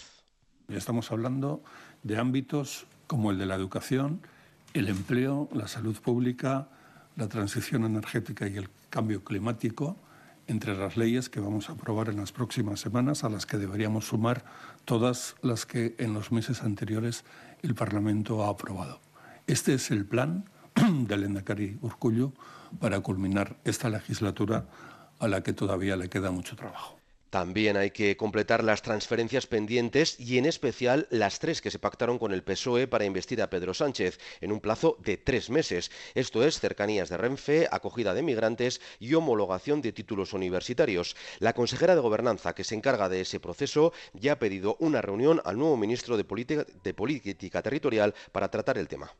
Estamos 0.69 1.11
hablando 1.11 1.61
de 2.03 2.17
ámbitos 2.17 2.85
como 3.05 3.31
el 3.31 3.37
de 3.37 3.47
la 3.47 3.55
educación, 3.55 4.21
el 4.73 4.87
empleo, 4.87 5.49
la 5.51 5.67
salud 5.67 5.97
pública, 5.99 6.69
la 7.17 7.27
transición 7.27 7.83
energética 7.83 8.47
y 8.47 8.55
el 8.55 8.69
cambio 8.89 9.25
climático 9.25 9.97
entre 10.47 10.75
las 10.77 10.97
leyes 10.97 11.29
que 11.29 11.39
vamos 11.39 11.69
a 11.69 11.73
aprobar 11.73 12.09
en 12.09 12.17
las 12.17 12.31
próximas 12.31 12.79
semanas, 12.79 13.23
a 13.23 13.29
las 13.29 13.45
que 13.45 13.57
deberíamos 13.57 14.07
sumar 14.07 14.43
todas 14.85 15.35
las 15.41 15.65
que 15.65 15.95
en 15.99 16.13
los 16.13 16.31
meses 16.31 16.63
anteriores 16.63 17.25
el 17.61 17.75
Parlamento 17.75 18.43
ha 18.43 18.49
aprobado. 18.49 19.01
Este 19.45 19.73
es 19.73 19.91
el 19.91 20.05
plan 20.05 20.45
del 21.07 21.23
Endacari 21.23 21.77
Urcullo 21.81 22.33
para 22.79 22.99
culminar 23.01 23.57
esta 23.63 23.89
legislatura 23.89 24.65
a 25.19 25.27
la 25.27 25.41
que 25.41 25.53
todavía 25.53 25.95
le 25.95 26.09
queda 26.09 26.31
mucho 26.31 26.55
trabajo. 26.55 26.96
También 27.29 27.75
hay 27.75 27.91
que 27.91 28.15
completar 28.15 28.63
las 28.63 28.81
transferencias 28.81 29.47
pendientes 29.47 30.17
y 30.19 30.37
en 30.37 30.45
especial 30.45 31.07
las 31.11 31.39
tres 31.39 31.61
que 31.61 31.71
se 31.71 31.79
pactaron 31.79 32.19
con 32.19 32.31
el 32.31 32.43
PSOE 32.43 32.87
para 32.87 33.03
investir 33.03 33.41
a 33.41 33.49
Pedro 33.49 33.73
Sánchez 33.73 34.17
en 34.39 34.53
un 34.53 34.61
plazo 34.61 34.97
de 35.03 35.17
tres 35.17 35.49
meses. 35.49 35.91
Esto 36.15 36.45
es 36.45 36.59
cercanías 36.59 37.09
de 37.09 37.17
Renfe, 37.17 37.67
acogida 37.69 38.13
de 38.13 38.23
migrantes 38.23 38.79
y 38.99 39.13
homologación 39.13 39.81
de 39.81 39.91
títulos 39.91 40.31
universitarios. 40.31 41.17
La 41.39 41.53
consejera 41.53 41.95
de 41.95 42.01
Gobernanza 42.01 42.55
que 42.55 42.63
se 42.63 42.75
encarga 42.75 43.09
de 43.09 43.21
ese 43.21 43.41
proceso 43.41 43.91
ya 44.13 44.33
ha 44.33 44.39
pedido 44.39 44.77
una 44.79 45.01
reunión 45.01 45.41
al 45.43 45.57
nuevo 45.57 45.75
ministro 45.75 46.15
de 46.15 46.23
Política, 46.23 46.65
de 46.83 46.93
Política 46.93 47.61
Territorial 47.61 48.15
para 48.31 48.49
tratar 48.49 48.77
el 48.77 48.87
tema. 48.87 49.11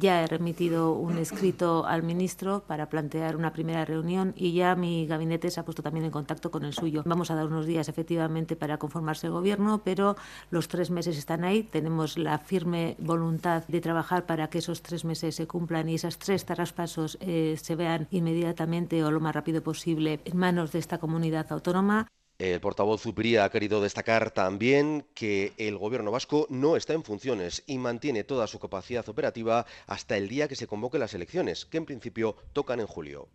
Ya 0.00 0.22
he 0.22 0.26
remitido 0.26 0.94
un 0.94 1.18
escrito 1.18 1.84
al 1.84 2.02
ministro 2.02 2.64
para 2.66 2.88
plantear 2.88 3.36
una 3.36 3.52
primera 3.52 3.84
reunión 3.84 4.32
y 4.34 4.54
ya 4.54 4.74
mi 4.74 5.06
gabinete 5.06 5.50
se 5.50 5.60
ha 5.60 5.64
puesto 5.66 5.82
también 5.82 6.06
en 6.06 6.10
contacto 6.10 6.50
con 6.50 6.64
el 6.64 6.72
suyo. 6.72 7.02
Vamos 7.04 7.30
a 7.30 7.34
dar 7.34 7.44
unos 7.44 7.66
días 7.66 7.86
efectivamente 7.90 8.56
para 8.56 8.78
conformarse 8.78 9.26
el 9.26 9.34
gobierno, 9.34 9.82
pero 9.84 10.16
los 10.50 10.68
tres 10.68 10.90
meses 10.90 11.18
están 11.18 11.44
ahí. 11.44 11.64
Tenemos 11.64 12.16
la 12.16 12.38
firme 12.38 12.96
voluntad 12.98 13.64
de 13.68 13.82
trabajar 13.82 14.24
para 14.24 14.48
que 14.48 14.58
esos 14.58 14.80
tres 14.80 15.04
meses 15.04 15.34
se 15.34 15.46
cumplan 15.46 15.86
y 15.90 15.96
esas 15.96 16.16
tres 16.16 16.46
traspasos 16.46 17.18
eh, 17.20 17.58
se 17.60 17.76
vean 17.76 18.08
inmediatamente 18.10 19.04
o 19.04 19.10
lo 19.10 19.20
más 19.20 19.34
rápido 19.34 19.62
posible 19.62 20.20
en 20.24 20.38
manos 20.38 20.72
de 20.72 20.78
esta 20.78 20.96
comunidad 20.96 21.52
autónoma. 21.52 22.06
El 22.40 22.58
portavoz 22.58 23.02
Zupiría 23.02 23.44
ha 23.44 23.50
querido 23.50 23.82
destacar 23.82 24.30
también 24.30 25.04
que 25.12 25.52
el 25.58 25.76
gobierno 25.76 26.10
vasco 26.10 26.46
no 26.48 26.74
está 26.74 26.94
en 26.94 27.04
funciones 27.04 27.62
y 27.66 27.76
mantiene 27.76 28.24
toda 28.24 28.46
su 28.46 28.58
capacidad 28.58 29.06
operativa 29.10 29.66
hasta 29.86 30.16
el 30.16 30.26
día 30.26 30.48
que 30.48 30.56
se 30.56 30.66
convoque 30.66 30.98
las 30.98 31.12
elecciones, 31.12 31.66
que 31.66 31.76
en 31.76 31.84
principio 31.84 32.36
tocan 32.54 32.80
en 32.80 32.86
julio. 32.86 33.28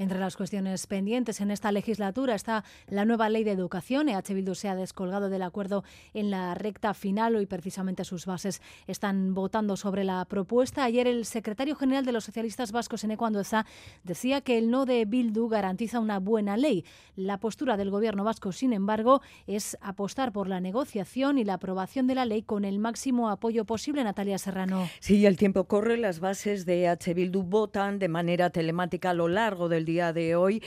Entre 0.00 0.18
las 0.18 0.34
cuestiones 0.34 0.86
pendientes 0.86 1.42
en 1.42 1.50
esta 1.50 1.70
legislatura 1.72 2.34
está 2.34 2.64
la 2.88 3.04
nueva 3.04 3.28
ley 3.28 3.44
de 3.44 3.50
educación. 3.50 4.08
EH 4.08 4.32
Bildu 4.32 4.54
se 4.54 4.70
ha 4.70 4.74
descolgado 4.74 5.28
del 5.28 5.42
acuerdo 5.42 5.84
en 6.14 6.30
la 6.30 6.54
recta 6.54 6.94
final. 6.94 7.36
Hoy 7.36 7.44
precisamente 7.44 8.06
sus 8.06 8.24
bases 8.24 8.62
están 8.86 9.34
votando 9.34 9.76
sobre 9.76 10.04
la 10.04 10.24
propuesta. 10.24 10.84
Ayer 10.84 11.06
el 11.06 11.26
secretario 11.26 11.76
general 11.76 12.06
de 12.06 12.12
los 12.12 12.24
socialistas 12.24 12.72
vascos 12.72 13.04
en 13.04 13.10
Ecuandoza 13.10 13.66
decía 14.02 14.40
que 14.40 14.56
el 14.56 14.70
no 14.70 14.86
de 14.86 15.04
Bildu 15.04 15.48
garantiza 15.50 16.00
una 16.00 16.18
buena 16.18 16.56
ley. 16.56 16.86
La 17.14 17.36
postura 17.36 17.76
del 17.76 17.90
gobierno 17.90 18.24
vasco, 18.24 18.52
sin 18.52 18.72
embargo, 18.72 19.20
es 19.46 19.76
apostar 19.82 20.32
por 20.32 20.48
la 20.48 20.60
negociación 20.60 21.36
y 21.36 21.44
la 21.44 21.54
aprobación 21.54 22.06
de 22.06 22.14
la 22.14 22.24
ley 22.24 22.40
con 22.40 22.64
el 22.64 22.78
máximo 22.78 23.28
apoyo 23.28 23.66
posible. 23.66 24.02
Natalia 24.02 24.38
Serrano. 24.38 24.88
Sí, 25.00 25.26
el 25.26 25.36
tiempo 25.36 25.64
corre. 25.64 25.98
Las 25.98 26.20
bases 26.20 26.64
de 26.64 26.86
EH 26.86 27.12
Bildu 27.12 27.42
votan 27.42 27.98
de 27.98 28.08
manera 28.08 28.48
telemática 28.48 29.10
a 29.10 29.14
lo 29.14 29.28
largo 29.28 29.68
del 29.68 29.84
día 29.84 29.89
de 29.90 30.36
hoy 30.36 30.62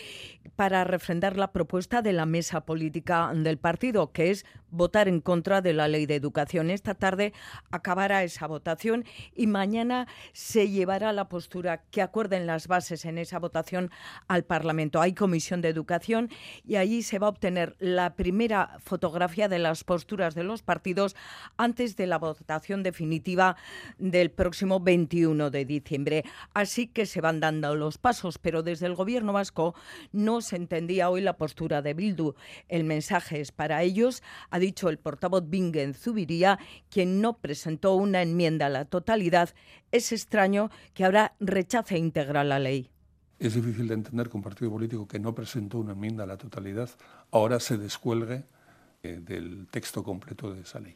para 0.58 0.84
refrendar 0.84 1.38
la 1.38 1.52
propuesta 1.52 2.02
de 2.02 2.12
la 2.12 2.26
mesa 2.26 2.66
política 2.66 3.32
del 3.34 3.58
partido, 3.58 4.12
que 4.12 4.32
es 4.32 4.46
votar 4.74 5.08
en 5.08 5.22
contra 5.22 5.62
de 5.62 5.72
la 5.72 5.88
ley 5.88 6.06
de 6.06 6.16
educación. 6.16 6.70
Esta 6.70 6.96
tarde 6.96 7.32
acabará 7.72 8.24
esa 8.24 8.48
votación 8.48 9.06
y 9.36 9.48
mañana 9.48 10.08
se 10.34 10.70
llevará 10.70 11.14
la 11.14 11.30
postura 11.30 11.84
que 11.92 12.02
acuerden 12.02 12.48
las 12.48 12.68
bases 12.68 13.06
en 13.06 13.18
esa 13.18 13.40
votación 13.40 13.92
al 14.28 14.44
Parlamento. 14.44 15.00
Hay 15.00 15.14
comisión 15.14 15.62
de 15.62 15.70
educación 15.70 16.30
y 16.66 16.76
allí 16.76 17.04
se 17.04 17.20
va 17.20 17.28
a 17.28 17.30
obtener 17.30 17.76
la 17.80 18.16
primera 18.16 18.78
fotografía 18.84 19.48
de 19.48 19.60
las 19.60 19.84
posturas 19.84 20.34
de 20.36 20.44
los 20.44 20.64
partidos 20.64 21.16
antes 21.56 21.96
de 21.96 22.08
la 22.08 22.18
votación 22.18 22.84
definitiva 22.84 23.56
del 24.00 24.32
próximo 24.32 24.80
21 24.80 25.52
de 25.52 25.66
diciembre. 25.66 26.24
Así 26.54 26.88
que 26.88 27.06
se 27.06 27.22
van 27.22 27.40
dando 27.40 27.76
los 27.76 27.98
pasos, 27.98 28.40
pero 28.40 28.64
desde 28.64 28.88
el 28.88 28.96
gobierno 28.96 29.34
vasco 29.34 29.76
no 30.12 30.42
se 30.42 30.56
entendía 30.56 31.10
hoy 31.10 31.22
la 31.22 31.38
postura 31.38 31.82
de 31.82 31.94
Bildu. 31.94 32.34
El 32.68 32.84
mensaje 32.84 33.40
es 33.40 33.52
para 33.52 33.84
ellos 33.84 34.24
dicho 34.64 34.90
el 34.90 34.98
portavoz 34.98 35.50
Bingen 35.50 35.94
Zubiría, 35.94 36.58
quien 36.90 37.22
no 37.22 37.38
presentó 37.38 37.96
una 37.96 38.22
enmienda 38.22 38.68
a 38.68 38.70
la 38.70 38.86
totalidad, 38.86 39.50
es 39.92 40.12
extraño 40.12 40.70
que 40.94 41.04
ahora 41.04 41.36
rechace 41.40 41.98
integrar 41.98 42.46
la 42.46 42.60
ley. 42.60 42.90
Es 43.40 43.56
difícil 43.56 43.90
de 43.90 43.96
entender 43.96 44.30
que 44.30 44.38
un 44.38 44.44
partido 44.44 44.72
político 44.72 45.08
que 45.08 45.20
no 45.20 45.36
presentó 45.36 45.80
una 45.80 45.92
enmienda 45.92 46.24
a 46.24 46.28
la 46.28 46.38
totalidad 46.38 46.90
ahora 47.32 47.60
se 47.60 47.78
descuelgue 47.78 48.46
eh, 49.04 49.20
del 49.22 49.68
texto 49.70 50.02
completo 50.02 50.54
de 50.54 50.62
esa 50.62 50.80
ley. 50.80 50.96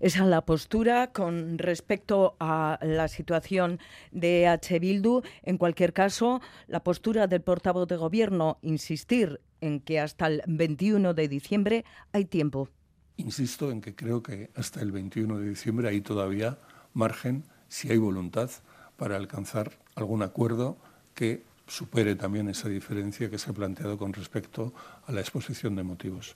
Esa 0.00 0.22
es 0.22 0.26
la 0.26 0.44
postura 0.44 1.12
con 1.12 1.58
respecto 1.58 2.36
a 2.40 2.78
la 2.82 3.08
situación 3.08 3.78
de 4.10 4.46
H. 4.46 4.78
Bildu. 4.78 5.22
En 5.42 5.58
cualquier 5.58 5.92
caso, 5.92 6.40
la 6.66 6.82
postura 6.82 7.26
del 7.26 7.42
portavoz 7.42 7.88
de 7.88 7.96
Gobierno, 7.96 8.58
insistir 8.62 9.40
en 9.60 9.80
que 9.80 10.00
hasta 10.00 10.26
el 10.26 10.42
21 10.46 11.14
de 11.14 11.28
diciembre 11.28 11.84
hay 12.12 12.24
tiempo. 12.24 12.68
Insisto 13.16 13.70
en 13.70 13.80
que 13.80 13.94
creo 13.94 14.22
que 14.22 14.50
hasta 14.56 14.80
el 14.80 14.90
21 14.92 15.38
de 15.38 15.48
diciembre 15.48 15.88
hay 15.88 16.00
todavía 16.00 16.58
margen, 16.94 17.44
si 17.68 17.90
hay 17.90 17.98
voluntad, 17.98 18.50
para 18.96 19.16
alcanzar 19.16 19.78
algún 19.94 20.22
acuerdo 20.22 20.76
que 21.14 21.42
supere 21.66 22.16
también 22.16 22.48
esa 22.48 22.68
diferencia 22.68 23.30
que 23.30 23.38
se 23.38 23.50
ha 23.50 23.54
planteado 23.54 23.96
con 23.96 24.12
respecto 24.12 24.72
a 25.06 25.12
la 25.12 25.20
exposición 25.20 25.76
de 25.76 25.82
motivos. 25.82 26.34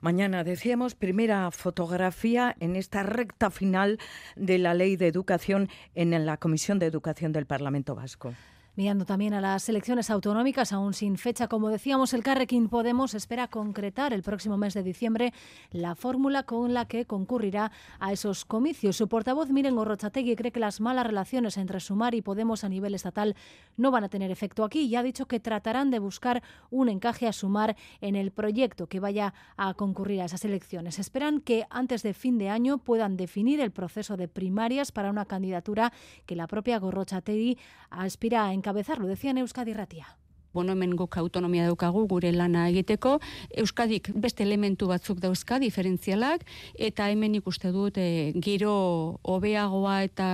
Mañana 0.00 0.44
decíamos 0.44 0.94
primera 0.94 1.50
fotografía 1.50 2.54
en 2.60 2.76
esta 2.76 3.02
recta 3.02 3.50
final 3.50 3.98
de 4.36 4.58
la 4.58 4.74
ley 4.74 4.96
de 4.96 5.08
educación 5.08 5.68
en 5.94 6.26
la 6.26 6.36
Comisión 6.36 6.78
de 6.78 6.86
Educación 6.86 7.32
del 7.32 7.46
Parlamento 7.46 7.94
Vasco. 7.94 8.34
Mirando 8.76 9.04
también 9.04 9.34
a 9.34 9.40
las 9.40 9.68
elecciones 9.68 10.10
autonómicas, 10.10 10.72
aún 10.72 10.94
sin 10.94 11.16
fecha, 11.16 11.46
como 11.46 11.68
decíamos, 11.68 12.12
el 12.12 12.24
Carrequín 12.24 12.68
Podemos 12.68 13.14
espera 13.14 13.46
concretar 13.46 14.12
el 14.12 14.24
próximo 14.24 14.56
mes 14.56 14.74
de 14.74 14.82
diciembre 14.82 15.32
la 15.70 15.94
fórmula 15.94 16.42
con 16.42 16.74
la 16.74 16.84
que 16.86 17.04
concurrirá 17.04 17.70
a 18.00 18.12
esos 18.12 18.44
comicios. 18.44 18.96
Su 18.96 19.06
portavoz, 19.06 19.50
Miren 19.50 19.76
Gorrochategui, 19.76 20.34
cree 20.34 20.50
que 20.50 20.58
las 20.58 20.80
malas 20.80 21.06
relaciones 21.06 21.56
entre 21.56 21.78
Sumar 21.78 22.16
y 22.16 22.22
Podemos 22.22 22.64
a 22.64 22.68
nivel 22.68 22.96
estatal 22.96 23.36
no 23.76 23.92
van 23.92 24.02
a 24.02 24.08
tener 24.08 24.32
efecto 24.32 24.64
aquí 24.64 24.80
y 24.80 24.96
ha 24.96 25.04
dicho 25.04 25.26
que 25.26 25.38
tratarán 25.38 25.92
de 25.92 26.00
buscar 26.00 26.42
un 26.70 26.88
encaje 26.88 27.28
a 27.28 27.32
Sumar 27.32 27.76
en 28.00 28.16
el 28.16 28.32
proyecto 28.32 28.88
que 28.88 28.98
vaya 28.98 29.34
a 29.56 29.74
concurrir 29.74 30.20
a 30.20 30.24
esas 30.24 30.44
elecciones. 30.44 30.98
Esperan 30.98 31.40
que 31.40 31.64
antes 31.70 32.02
de 32.02 32.12
fin 32.12 32.38
de 32.38 32.48
año 32.48 32.78
puedan 32.78 33.16
definir 33.16 33.60
el 33.60 33.70
proceso 33.70 34.16
de 34.16 34.26
primarias 34.26 34.90
para 34.90 35.10
una 35.10 35.26
candidatura 35.26 35.92
que 36.26 36.34
la 36.34 36.48
propia 36.48 36.80
Gorrochategui 36.80 37.56
aspira 37.90 38.46
a 38.46 38.63
encabezarlo, 38.64 39.06
decía 39.06 39.30
en 39.30 39.38
Euskadi 39.38 39.74
Ratia. 39.74 40.06
Bueno, 40.54 40.72
hemen 40.72 40.94
guk 40.94 41.16
autonomia 41.18 41.64
daukagu 41.66 42.06
gure 42.06 42.30
lana 42.32 42.68
egiteko. 42.70 43.18
Euskadik 43.50 44.12
beste 44.14 44.44
elementu 44.44 44.86
batzuk 44.86 45.18
dauzka, 45.18 45.58
diferentzialak, 45.58 46.44
eta 46.78 47.08
hemen 47.10 47.34
ikuste 47.34 47.72
dut 47.74 47.98
e, 47.98 48.32
giro 48.38 49.18
hobeagoa 49.22 49.96
eta 50.04 50.28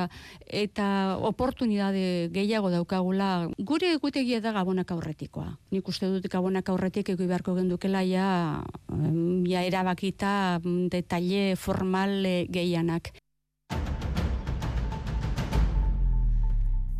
eta 0.46 1.16
oportunidade 1.16 2.28
gehiago 2.34 2.68
daukagula. 2.70 3.48
Gure 3.56 3.94
egutegia 3.96 4.42
da 4.44 4.52
gabonak 4.52 4.92
aurretikoa. 4.92 5.56
Nik 5.72 5.88
uste 5.88 6.12
dut 6.12 6.28
gabonak 6.28 6.68
aurretik 6.68 7.08
egu 7.16 7.24
beharko 7.26 7.56
gendukela 7.56 8.04
ja, 8.04 8.28
ja 9.48 9.64
erabakita 9.64 10.60
detalle 10.92 11.56
formal 11.56 12.20
e, 12.28 12.44
gehianak. 12.52 13.14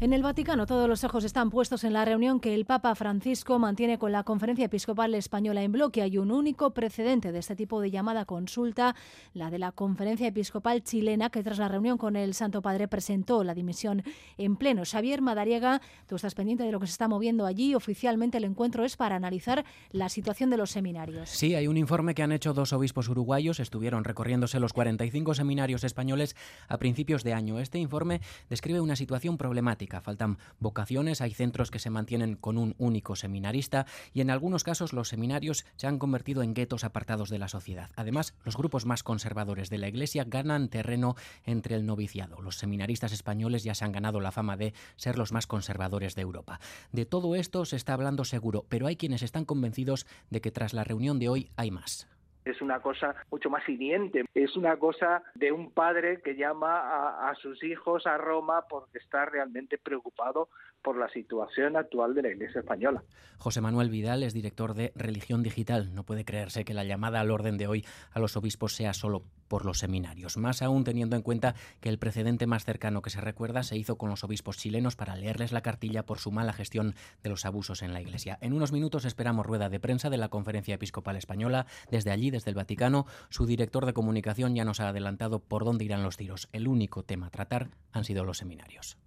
En 0.02 0.14
el 0.14 0.22
Vaticano 0.22 0.64
todos 0.64 0.88
los 0.88 1.04
ojos 1.04 1.24
están 1.24 1.50
puestos 1.50 1.84
en 1.84 1.92
la 1.92 2.06
reunión 2.06 2.40
que 2.40 2.54
el 2.54 2.64
Papa 2.64 2.94
Francisco 2.94 3.58
mantiene 3.58 3.98
con 3.98 4.12
la 4.12 4.24
Conferencia 4.24 4.64
Episcopal 4.64 5.14
Española 5.14 5.62
en 5.62 5.72
bloque. 5.72 6.00
Hay 6.00 6.16
un 6.16 6.32
único 6.32 6.70
precedente 6.70 7.32
de 7.32 7.38
este 7.38 7.54
tipo 7.54 7.82
de 7.82 7.90
llamada 7.90 8.24
consulta, 8.24 8.96
la 9.34 9.50
de 9.50 9.58
la 9.58 9.72
Conferencia 9.72 10.26
Episcopal 10.26 10.82
chilena, 10.82 11.28
que 11.28 11.42
tras 11.42 11.58
la 11.58 11.68
reunión 11.68 11.98
con 11.98 12.16
el 12.16 12.32
Santo 12.32 12.62
Padre 12.62 12.88
presentó 12.88 13.44
la 13.44 13.52
dimisión 13.52 14.02
en 14.38 14.56
pleno. 14.56 14.84
Xavier 14.86 15.20
Madariaga, 15.20 15.82
tú 16.06 16.16
estás 16.16 16.34
pendiente 16.34 16.64
de 16.64 16.72
lo 16.72 16.80
que 16.80 16.86
se 16.86 16.92
está 16.92 17.06
moviendo 17.06 17.44
allí. 17.44 17.74
Oficialmente 17.74 18.38
el 18.38 18.44
encuentro 18.44 18.86
es 18.86 18.96
para 18.96 19.16
analizar 19.16 19.66
la 19.92 20.08
situación 20.08 20.48
de 20.48 20.56
los 20.56 20.70
seminarios. 20.70 21.28
Sí, 21.28 21.54
hay 21.54 21.66
un 21.66 21.76
informe 21.76 22.14
que 22.14 22.22
han 22.22 22.32
hecho 22.32 22.54
dos 22.54 22.72
obispos 22.72 23.10
uruguayos. 23.10 23.60
Estuvieron 23.60 24.04
recorriéndose 24.04 24.60
los 24.60 24.72
45 24.72 25.34
seminarios 25.34 25.84
españoles 25.84 26.36
a 26.68 26.78
principios 26.78 27.22
de 27.22 27.34
año. 27.34 27.58
Este 27.58 27.78
informe 27.78 28.22
describe 28.48 28.80
una 28.80 28.96
situación 28.96 29.36
problemática 29.36 29.89
Faltan 29.98 30.38
vocaciones, 30.60 31.20
hay 31.20 31.32
centros 31.32 31.70
que 31.70 31.78
se 31.78 31.90
mantienen 31.90 32.36
con 32.36 32.58
un 32.58 32.74
único 32.78 33.16
seminarista 33.16 33.86
y 34.12 34.20
en 34.20 34.30
algunos 34.30 34.62
casos 34.62 34.92
los 34.92 35.08
seminarios 35.08 35.64
se 35.76 35.86
han 35.86 35.98
convertido 35.98 36.42
en 36.42 36.54
guetos 36.54 36.84
apartados 36.84 37.30
de 37.30 37.38
la 37.38 37.48
sociedad. 37.48 37.90
Además, 37.96 38.34
los 38.44 38.56
grupos 38.56 38.86
más 38.86 39.02
conservadores 39.02 39.70
de 39.70 39.78
la 39.78 39.88
Iglesia 39.88 40.24
ganan 40.24 40.68
terreno 40.68 41.16
entre 41.44 41.74
el 41.74 41.86
noviciado. 41.86 42.40
Los 42.42 42.56
seminaristas 42.56 43.12
españoles 43.12 43.64
ya 43.64 43.74
se 43.74 43.84
han 43.84 43.92
ganado 43.92 44.20
la 44.20 44.32
fama 44.32 44.56
de 44.56 44.74
ser 44.96 45.18
los 45.18 45.32
más 45.32 45.46
conservadores 45.46 46.14
de 46.14 46.22
Europa. 46.22 46.60
De 46.92 47.06
todo 47.06 47.34
esto 47.34 47.64
se 47.64 47.76
está 47.76 47.94
hablando 47.94 48.24
seguro, 48.24 48.66
pero 48.68 48.86
hay 48.86 48.96
quienes 48.96 49.22
están 49.22 49.44
convencidos 49.44 50.06
de 50.28 50.40
que 50.40 50.50
tras 50.50 50.74
la 50.74 50.84
reunión 50.84 51.18
de 51.18 51.28
hoy 51.28 51.50
hay 51.56 51.70
más 51.70 52.09
es 52.44 52.60
una 52.62 52.80
cosa 52.80 53.14
mucho 53.30 53.50
más 53.50 53.68
hiriente. 53.68 54.24
Es 54.34 54.56
una 54.56 54.76
cosa 54.76 55.22
de 55.34 55.52
un 55.52 55.72
padre 55.72 56.20
que 56.22 56.36
llama 56.36 56.78
a, 56.80 57.30
a, 57.30 57.34
sus 57.34 57.62
hijos 57.62 58.06
a 58.06 58.16
Roma 58.16 58.66
porque 58.68 58.98
está 58.98 59.24
realmente 59.26 59.78
preocupado 59.78 60.48
por 60.82 60.96
la 60.96 61.08
situación 61.10 61.76
actual 61.76 62.14
de 62.14 62.22
la 62.22 62.28
Iglesia 62.30 62.60
española. 62.60 63.02
José 63.38 63.60
Manuel 63.60 63.90
Vidal 63.90 64.22
es 64.22 64.34
director 64.34 64.74
de 64.74 64.92
Religión 64.94 65.42
Digital. 65.42 65.94
No 65.94 66.04
puede 66.04 66.24
creerse 66.24 66.64
que 66.64 66.74
la 66.74 66.84
llamada 66.84 67.20
al 67.20 67.30
orden 67.30 67.56
de 67.56 67.66
hoy 67.66 67.84
a 68.10 68.18
los 68.18 68.36
obispos 68.36 68.74
sea 68.74 68.92
solo 68.92 69.24
por 69.48 69.64
los 69.64 69.78
seminarios, 69.78 70.36
más 70.36 70.62
aún 70.62 70.84
teniendo 70.84 71.16
en 71.16 71.22
cuenta 71.22 71.54
que 71.80 71.88
el 71.88 71.98
precedente 71.98 72.46
más 72.46 72.64
cercano 72.64 73.02
que 73.02 73.10
se 73.10 73.20
recuerda 73.20 73.64
se 73.64 73.76
hizo 73.76 73.96
con 73.96 74.08
los 74.08 74.22
obispos 74.22 74.58
chilenos 74.58 74.94
para 74.94 75.16
leerles 75.16 75.50
la 75.52 75.60
cartilla 75.60 76.06
por 76.06 76.18
su 76.18 76.30
mala 76.30 76.52
gestión 76.52 76.94
de 77.22 77.30
los 77.30 77.44
abusos 77.44 77.82
en 77.82 77.92
la 77.92 78.00
Iglesia. 78.00 78.38
En 78.42 78.52
unos 78.52 78.70
minutos 78.70 79.04
esperamos 79.04 79.46
rueda 79.46 79.68
de 79.68 79.80
prensa 79.80 80.08
de 80.08 80.18
la 80.18 80.28
Conferencia 80.28 80.76
Episcopal 80.76 81.16
Española. 81.16 81.66
Desde 81.90 82.12
allí, 82.12 82.30
desde 82.30 82.50
el 82.50 82.56
Vaticano, 82.56 83.06
su 83.28 83.44
director 83.44 83.86
de 83.86 83.92
comunicación 83.92 84.54
ya 84.54 84.64
nos 84.64 84.80
ha 84.80 84.88
adelantado 84.88 85.40
por 85.40 85.64
dónde 85.64 85.84
irán 85.84 86.04
los 86.04 86.16
tiros. 86.16 86.48
El 86.52 86.68
único 86.68 87.02
tema 87.02 87.26
a 87.26 87.30
tratar 87.30 87.70
han 87.92 88.04
sido 88.04 88.24
los 88.24 88.38
seminarios. 88.38 88.98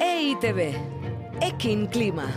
EITB, 0.00 0.74
Ekin 1.40 1.88
Clima. 1.88 2.28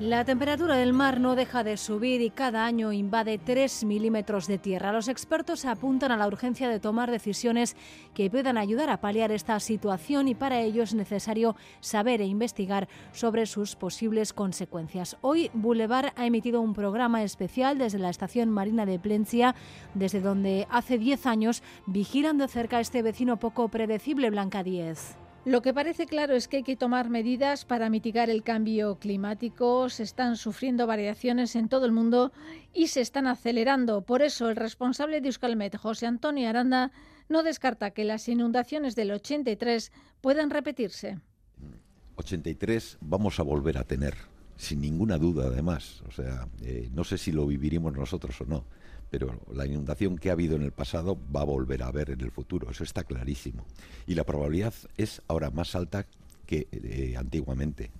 La 0.00 0.24
temperatura 0.24 0.76
del 0.76 0.92
mar 0.92 1.18
no 1.18 1.34
deja 1.34 1.64
de 1.64 1.76
subir 1.76 2.20
y 2.20 2.30
cada 2.30 2.64
año 2.64 2.92
invade 2.92 3.36
3 3.36 3.82
milímetros 3.82 4.46
de 4.46 4.56
tierra. 4.56 4.92
Los 4.92 5.08
expertos 5.08 5.64
apuntan 5.64 6.12
a 6.12 6.16
la 6.16 6.28
urgencia 6.28 6.68
de 6.68 6.78
tomar 6.78 7.10
decisiones 7.10 7.74
que 8.14 8.30
puedan 8.30 8.58
ayudar 8.58 8.90
a 8.90 9.00
paliar 9.00 9.32
esta 9.32 9.58
situación 9.58 10.28
y 10.28 10.36
para 10.36 10.60
ello 10.60 10.84
es 10.84 10.94
necesario 10.94 11.56
saber 11.80 12.20
e 12.20 12.26
investigar 12.26 12.88
sobre 13.10 13.44
sus 13.46 13.74
posibles 13.74 14.32
consecuencias. 14.32 15.16
Hoy 15.20 15.50
Boulevard 15.52 16.12
ha 16.14 16.26
emitido 16.26 16.60
un 16.60 16.74
programa 16.74 17.24
especial 17.24 17.76
desde 17.76 17.98
la 17.98 18.10
estación 18.10 18.50
marina 18.50 18.86
de 18.86 19.00
Plencia, 19.00 19.56
desde 19.94 20.20
donde 20.20 20.68
hace 20.70 20.98
10 20.98 21.26
años 21.26 21.64
vigilan 21.86 22.38
de 22.38 22.46
cerca 22.46 22.78
este 22.78 23.02
vecino 23.02 23.40
poco 23.40 23.68
predecible, 23.68 24.30
Blanca 24.30 24.62
10. 24.62 25.27
Lo 25.44 25.62
que 25.62 25.72
parece 25.72 26.06
claro 26.06 26.34
es 26.34 26.48
que 26.48 26.58
hay 26.58 26.62
que 26.62 26.76
tomar 26.76 27.10
medidas 27.10 27.64
para 27.64 27.88
mitigar 27.88 28.28
el 28.28 28.42
cambio 28.42 28.96
climático. 28.96 29.88
Se 29.88 30.02
están 30.02 30.36
sufriendo 30.36 30.86
variaciones 30.86 31.56
en 31.56 31.68
todo 31.68 31.86
el 31.86 31.92
mundo 31.92 32.32
y 32.74 32.88
se 32.88 33.00
están 33.00 33.26
acelerando. 33.26 34.02
Por 34.02 34.22
eso, 34.22 34.50
el 34.50 34.56
responsable 34.56 35.20
de 35.20 35.28
Euskalmet, 35.28 35.76
José 35.76 36.06
Antonio 36.06 36.48
Aranda, 36.48 36.92
no 37.28 37.42
descarta 37.42 37.92
que 37.92 38.04
las 38.04 38.28
inundaciones 38.28 38.94
del 38.94 39.12
83 39.12 39.92
puedan 40.20 40.50
repetirse. 40.50 41.18
83 42.16 42.98
vamos 43.00 43.38
a 43.38 43.44
volver 43.44 43.78
a 43.78 43.84
tener, 43.84 44.14
sin 44.56 44.80
ninguna 44.80 45.18
duda 45.18 45.46
además. 45.46 46.02
O 46.08 46.10
sea, 46.10 46.48
eh, 46.62 46.90
no 46.92 47.04
sé 47.04 47.16
si 47.16 47.32
lo 47.32 47.46
viviremos 47.46 47.94
nosotros 47.94 48.40
o 48.40 48.44
no 48.44 48.64
pero 49.10 49.40
la 49.52 49.66
inundación 49.66 50.18
que 50.18 50.30
ha 50.30 50.32
habido 50.32 50.56
en 50.56 50.62
el 50.62 50.72
pasado 50.72 51.18
va 51.34 51.42
a 51.42 51.44
volver 51.44 51.82
a 51.82 51.88
haber 51.88 52.10
en 52.10 52.20
el 52.20 52.30
futuro, 52.30 52.70
eso 52.70 52.84
está 52.84 53.04
clarísimo. 53.04 53.64
Y 54.06 54.14
la 54.14 54.24
probabilidad 54.24 54.74
es 54.96 55.22
ahora 55.28 55.50
más 55.50 55.74
alta 55.74 56.06
que 56.46 56.68
eh, 56.72 57.14
antiguamente. 57.16 57.90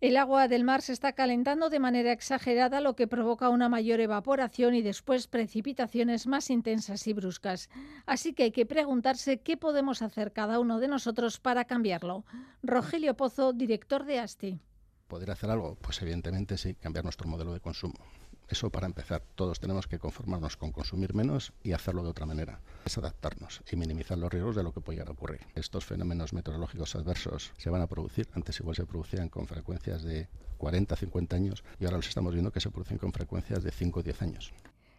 El 0.00 0.18
agua 0.18 0.48
del 0.48 0.64
mar 0.64 0.82
se 0.82 0.92
está 0.92 1.14
calentando 1.14 1.70
de 1.70 1.78
manera 1.78 2.12
exagerada, 2.12 2.82
lo 2.82 2.94
que 2.94 3.06
provoca 3.06 3.48
una 3.48 3.70
mayor 3.70 4.00
evaporación 4.00 4.74
y 4.74 4.82
después 4.82 5.28
precipitaciones 5.28 6.26
más 6.26 6.50
intensas 6.50 7.06
y 7.06 7.14
bruscas. 7.14 7.70
Así 8.04 8.34
que 8.34 8.42
hay 8.42 8.50
que 8.52 8.66
preguntarse 8.66 9.38
qué 9.38 9.56
podemos 9.56 10.02
hacer 10.02 10.32
cada 10.32 10.60
uno 10.60 10.78
de 10.78 10.88
nosotros 10.88 11.40
para 11.40 11.64
cambiarlo. 11.64 12.26
Rogelio 12.62 13.16
Pozo, 13.16 13.54
director 13.54 14.04
de 14.04 14.18
ASTI. 14.18 14.60
¿Poder 15.08 15.30
hacer 15.30 15.48
algo? 15.48 15.76
Pues 15.76 16.02
evidentemente 16.02 16.58
sí, 16.58 16.74
cambiar 16.74 17.04
nuestro 17.04 17.26
modelo 17.26 17.54
de 17.54 17.60
consumo. 17.60 17.94
Eso 18.48 18.70
para 18.70 18.86
empezar. 18.86 19.22
Todos 19.34 19.60
tenemos 19.60 19.86
que 19.86 19.98
conformarnos 19.98 20.56
con 20.56 20.72
consumir 20.72 21.14
menos 21.14 21.52
y 21.62 21.72
hacerlo 21.72 22.02
de 22.02 22.10
otra 22.10 22.26
manera. 22.26 22.60
Es 22.84 22.98
adaptarnos 22.98 23.62
y 23.70 23.76
minimizar 23.76 24.18
los 24.18 24.30
riesgos 24.30 24.56
de 24.56 24.62
lo 24.62 24.72
que 24.72 24.80
puede 24.80 24.96
llegar 24.96 25.08
a 25.08 25.12
ocurrir. 25.12 25.40
Estos 25.54 25.84
fenómenos 25.84 26.32
meteorológicos 26.32 26.94
adversos 26.94 27.52
se 27.56 27.70
van 27.70 27.82
a 27.82 27.86
producir. 27.86 28.28
Antes 28.34 28.60
igual 28.60 28.76
se 28.76 28.86
producían 28.86 29.28
con 29.28 29.46
frecuencias 29.46 30.02
de 30.02 30.28
40, 30.58 30.96
50 30.96 31.36
años 31.36 31.64
y 31.80 31.84
ahora 31.84 31.96
los 31.96 32.08
estamos 32.08 32.32
viendo 32.32 32.52
que 32.52 32.60
se 32.60 32.70
producen 32.70 32.98
con 32.98 33.12
frecuencias 33.12 33.62
de 33.62 33.70
5 33.70 34.00
o 34.00 34.02
10 34.02 34.22
años. 34.22 34.52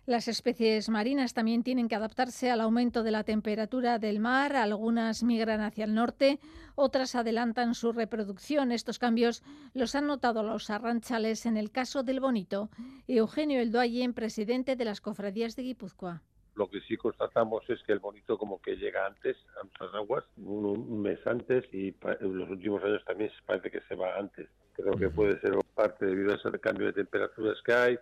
Las 0.07 0.27
especies 0.27 0.87
marinas 0.87 1.33
también 1.33 1.63
tienen 1.63 1.87
que 1.87 1.95
adaptarse 1.95 2.51
al 2.51 2.61
aumento 2.61 3.01
de 3.01 3.09
la 3.09 3.23
temperatura 3.23 3.97
del 3.97 4.19
mar. 4.19 4.55
Algunas 4.55 5.23
migran 5.23 5.61
hacia 5.61 5.85
el 5.85 5.95
norte, 5.95 6.39
otras 6.75 7.15
adelantan 7.15 7.73
su 7.73 7.91
reproducción. 7.91 8.71
Estos 8.71 8.99
cambios 8.99 9.41
los 9.73 9.95
han 9.95 10.05
notado 10.05 10.43
los 10.43 10.69
arranchales 10.69 11.47
en 11.47 11.57
el 11.57 11.71
caso 11.71 12.03
del 12.03 12.19
bonito. 12.19 12.69
Eugenio 13.07 13.59
Eldoayen, 13.59 14.13
presidente 14.13 14.75
de 14.75 14.85
las 14.85 15.01
cofradías 15.01 15.55
de 15.55 15.63
Guipúzcoa. 15.63 16.21
Lo 16.53 16.69
que 16.69 16.81
sí 16.81 16.97
constatamos 16.97 17.67
es 17.67 17.81
que 17.81 17.91
el 17.91 17.99
bonito 17.99 18.37
como 18.37 18.61
que 18.61 18.75
llega 18.75 19.07
antes 19.07 19.35
a 19.59 19.63
nuestras 19.63 19.93
aguas, 19.95 20.23
un, 20.37 21.01
mes 21.01 21.19
antes, 21.25 21.65
y 21.73 21.87
en 21.87 22.37
los 22.37 22.49
últimos 22.51 22.83
años 22.83 23.03
también 23.05 23.31
parece 23.47 23.71
que 23.71 23.81
se 23.89 23.95
va 23.95 24.17
antes. 24.17 24.47
Creo 24.73 24.93
que 24.93 25.09
puede 25.09 25.39
ser 25.41 25.57
parte 25.73 26.05
debido 26.05 26.31
a 26.31 26.35
ese 26.35 26.59
cambio 26.59 26.85
de 26.85 26.93
temperaturas 26.93 27.57
que 27.65 27.73
hay, 27.73 27.99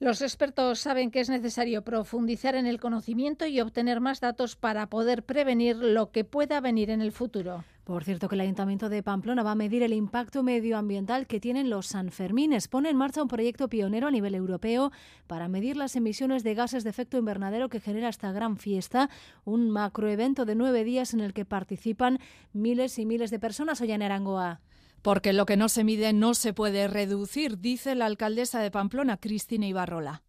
los 0.00 0.22
expertos 0.22 0.78
saben 0.78 1.10
que 1.10 1.20
es 1.20 1.28
necesario 1.28 1.82
profundizar 1.82 2.54
en 2.54 2.66
el 2.66 2.80
conocimiento 2.80 3.46
y 3.46 3.60
obtener 3.60 4.00
más 4.00 4.20
datos 4.20 4.56
para 4.56 4.88
poder 4.88 5.24
prevenir 5.24 5.76
lo 5.76 6.12
que 6.12 6.24
pueda 6.24 6.60
venir 6.60 6.90
en 6.90 7.00
el 7.00 7.12
futuro. 7.12 7.64
Por 7.88 8.04
cierto, 8.04 8.28
que 8.28 8.34
el 8.34 8.42
Ayuntamiento 8.42 8.90
de 8.90 9.02
Pamplona 9.02 9.42
va 9.42 9.52
a 9.52 9.54
medir 9.54 9.82
el 9.82 9.94
impacto 9.94 10.42
medioambiental 10.42 11.26
que 11.26 11.40
tienen 11.40 11.70
los 11.70 11.86
Sanfermines. 11.86 12.68
Pone 12.68 12.90
en 12.90 12.96
marcha 12.98 13.22
un 13.22 13.28
proyecto 13.28 13.68
pionero 13.68 14.08
a 14.08 14.10
nivel 14.10 14.34
europeo 14.34 14.92
para 15.26 15.48
medir 15.48 15.76
las 15.76 15.96
emisiones 15.96 16.44
de 16.44 16.54
gases 16.54 16.84
de 16.84 16.90
efecto 16.90 17.16
invernadero 17.16 17.70
que 17.70 17.80
genera 17.80 18.10
esta 18.10 18.30
gran 18.30 18.58
fiesta, 18.58 19.08
un 19.44 19.70
macroevento 19.70 20.44
de 20.44 20.54
nueve 20.54 20.84
días 20.84 21.14
en 21.14 21.20
el 21.20 21.32
que 21.32 21.46
participan 21.46 22.18
miles 22.52 22.98
y 22.98 23.06
miles 23.06 23.30
de 23.30 23.38
personas. 23.38 23.80
Hoy 23.80 23.90
en 23.92 24.02
Arangoa. 24.02 24.60
Porque 25.02 25.32
lo 25.32 25.46
que 25.46 25.56
no 25.56 25.68
se 25.68 25.84
mide 25.84 26.12
no 26.12 26.34
se 26.34 26.52
puede 26.52 26.88
reducir, 26.88 27.58
dice 27.58 27.94
la 27.94 28.06
alcaldesa 28.06 28.60
de 28.60 28.70
Pamplona, 28.70 29.16
Cristina 29.16 29.66
Ibarrola. 29.66 30.22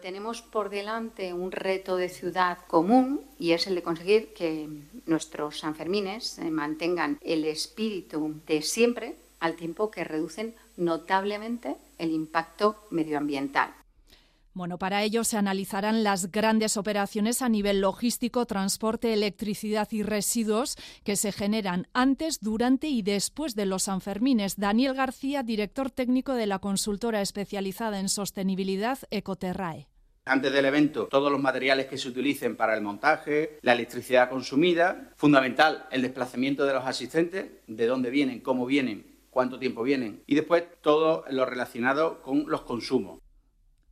Tenemos 0.00 0.42
por 0.42 0.68
delante 0.68 1.32
un 1.32 1.52
reto 1.52 1.96
de 1.96 2.08
ciudad 2.08 2.58
común 2.66 3.20
y 3.38 3.52
es 3.52 3.68
el 3.68 3.76
de 3.76 3.82
conseguir 3.82 4.34
que 4.34 4.68
nuestros 5.06 5.60
Sanfermines 5.60 6.40
mantengan 6.50 7.18
el 7.20 7.44
espíritu 7.44 8.40
de 8.46 8.62
siempre 8.62 9.16
al 9.38 9.54
tiempo 9.54 9.90
que 9.90 10.02
reducen 10.02 10.54
notablemente 10.76 11.76
el 11.98 12.10
impacto 12.10 12.84
medioambiental. 12.90 13.74
Bueno, 14.54 14.78
para 14.78 15.02
ello 15.02 15.24
se 15.24 15.38
analizarán 15.38 16.04
las 16.04 16.30
grandes 16.30 16.76
operaciones 16.76 17.40
a 17.40 17.48
nivel 17.48 17.80
logístico, 17.80 18.44
transporte, 18.44 19.14
electricidad 19.14 19.88
y 19.92 20.02
residuos 20.02 20.76
que 21.04 21.16
se 21.16 21.32
generan 21.32 21.88
antes, 21.94 22.38
durante 22.38 22.88
y 22.88 23.00
después 23.00 23.54
de 23.54 23.64
los 23.64 23.84
Sanfermines. 23.84 24.58
Daniel 24.58 24.92
García, 24.92 25.42
director 25.42 25.90
técnico 25.90 26.34
de 26.34 26.46
la 26.46 26.58
consultora 26.58 27.22
especializada 27.22 27.98
en 27.98 28.10
sostenibilidad 28.10 28.98
Ecoterrae. 29.10 29.88
Antes 30.26 30.52
del 30.52 30.66
evento, 30.66 31.06
todos 31.06 31.32
los 31.32 31.40
materiales 31.40 31.86
que 31.86 31.96
se 31.96 32.10
utilicen 32.10 32.54
para 32.54 32.74
el 32.74 32.82
montaje, 32.82 33.58
la 33.62 33.72
electricidad 33.72 34.28
consumida, 34.28 35.12
fundamental 35.16 35.86
el 35.90 36.02
desplazamiento 36.02 36.66
de 36.66 36.74
los 36.74 36.84
asistentes, 36.84 37.46
de 37.66 37.86
dónde 37.86 38.10
vienen, 38.10 38.40
cómo 38.40 38.66
vienen, 38.66 39.16
cuánto 39.30 39.58
tiempo 39.58 39.82
vienen 39.82 40.22
y 40.26 40.34
después 40.34 40.64
todo 40.82 41.24
lo 41.30 41.46
relacionado 41.46 42.20
con 42.20 42.44
los 42.48 42.60
consumos. 42.62 43.18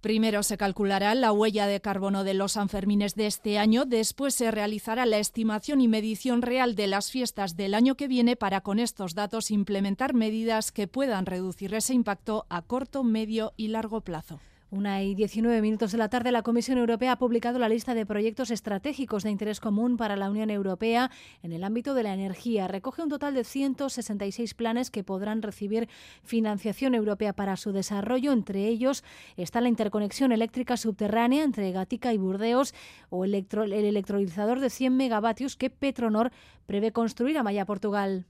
Primero 0.01 0.43
se 0.43 0.57
calculará 0.57 1.15
la 1.15 1.31
huella 1.31 1.67
de 1.67 1.81
carbono 1.81 2.25
de 2.25 2.33
los 2.33 2.53
Sanfermines 2.53 3.15
de 3.15 3.27
este 3.27 3.59
año, 3.59 3.85
después 3.85 4.35
se 4.35 4.51
realizará 4.51 5.05
la 5.05 5.19
estimación 5.19 5.83
y 5.83 5.89
medición 5.89 6.41
real 6.41 6.75
de 6.75 6.87
las 6.87 7.11
fiestas 7.11 7.55
del 7.55 7.75
año 7.75 7.97
que 7.97 8.09
viene 8.09 8.35
para 8.35 8.63
con 8.63 8.79
estos 8.79 9.15
datos 9.15 9.51
implementar 9.51 10.15
medidas 10.15 10.73
que 10.73 10.89
puedan 10.89 11.27
reducir 11.27 11.75
ese 11.75 11.93
impacto 11.93 12.47
a 12.49 12.63
corto, 12.63 13.05
medio 13.05 13.53
y 13.59 13.69
largo 13.69 14.01
plazo. 14.01 14.41
Una 14.73 15.03
y 15.03 15.17
19 15.17 15.63
minutos 15.63 15.91
de 15.91 15.99
la 15.99 16.09
tarde, 16.09 16.31
la 16.31 16.45
Comisión 16.45 16.79
Europea 16.79 17.11
ha 17.11 17.19
publicado 17.19 17.59
la 17.59 17.69
lista 17.69 17.93
de 17.93 18.07
proyectos 18.07 18.53
estratégicos 18.53 19.25
de 19.25 19.31
interés 19.31 19.59
común 19.59 19.97
para 19.97 20.15
la 20.15 20.31
Unión 20.31 20.49
Europea 20.49 21.11
en 21.43 21.51
el 21.51 21.65
ámbito 21.65 21.93
de 21.93 22.05
la 22.05 22.15
energía. 22.15 22.69
Recoge 22.69 23.03
un 23.03 23.09
total 23.09 23.35
de 23.35 23.43
166 23.43 24.55
planes 24.55 24.93
que 24.93 25.03
podrán 25.03 25.43
recibir 25.43 25.89
financiación 26.23 26.95
europea 26.95 27.33
para 27.33 27.57
su 27.57 27.73
desarrollo. 27.73 28.31
Entre 28.31 28.69
ellos 28.69 29.03
está 29.37 29.61
la 29.61 29.69
interconexión 29.69 30.31
eléctrica 30.31 30.77
subterránea 30.77 31.43
entre 31.43 31.73
Gatica 31.73 32.15
y 32.15 32.19
Burdeos 32.19 32.73
o 33.09 33.25
el, 33.25 33.35
el 33.35 33.73
electrolizador 33.73 34.61
de 34.61 34.71
100 34.71 34.97
megavatios 34.97 35.57
que 35.57 35.71
Petronor 35.71 36.31
prevé 36.67 36.93
construir 36.93 37.39
a 37.39 37.43
Maya, 37.43 37.67
Portugal. 37.67 38.25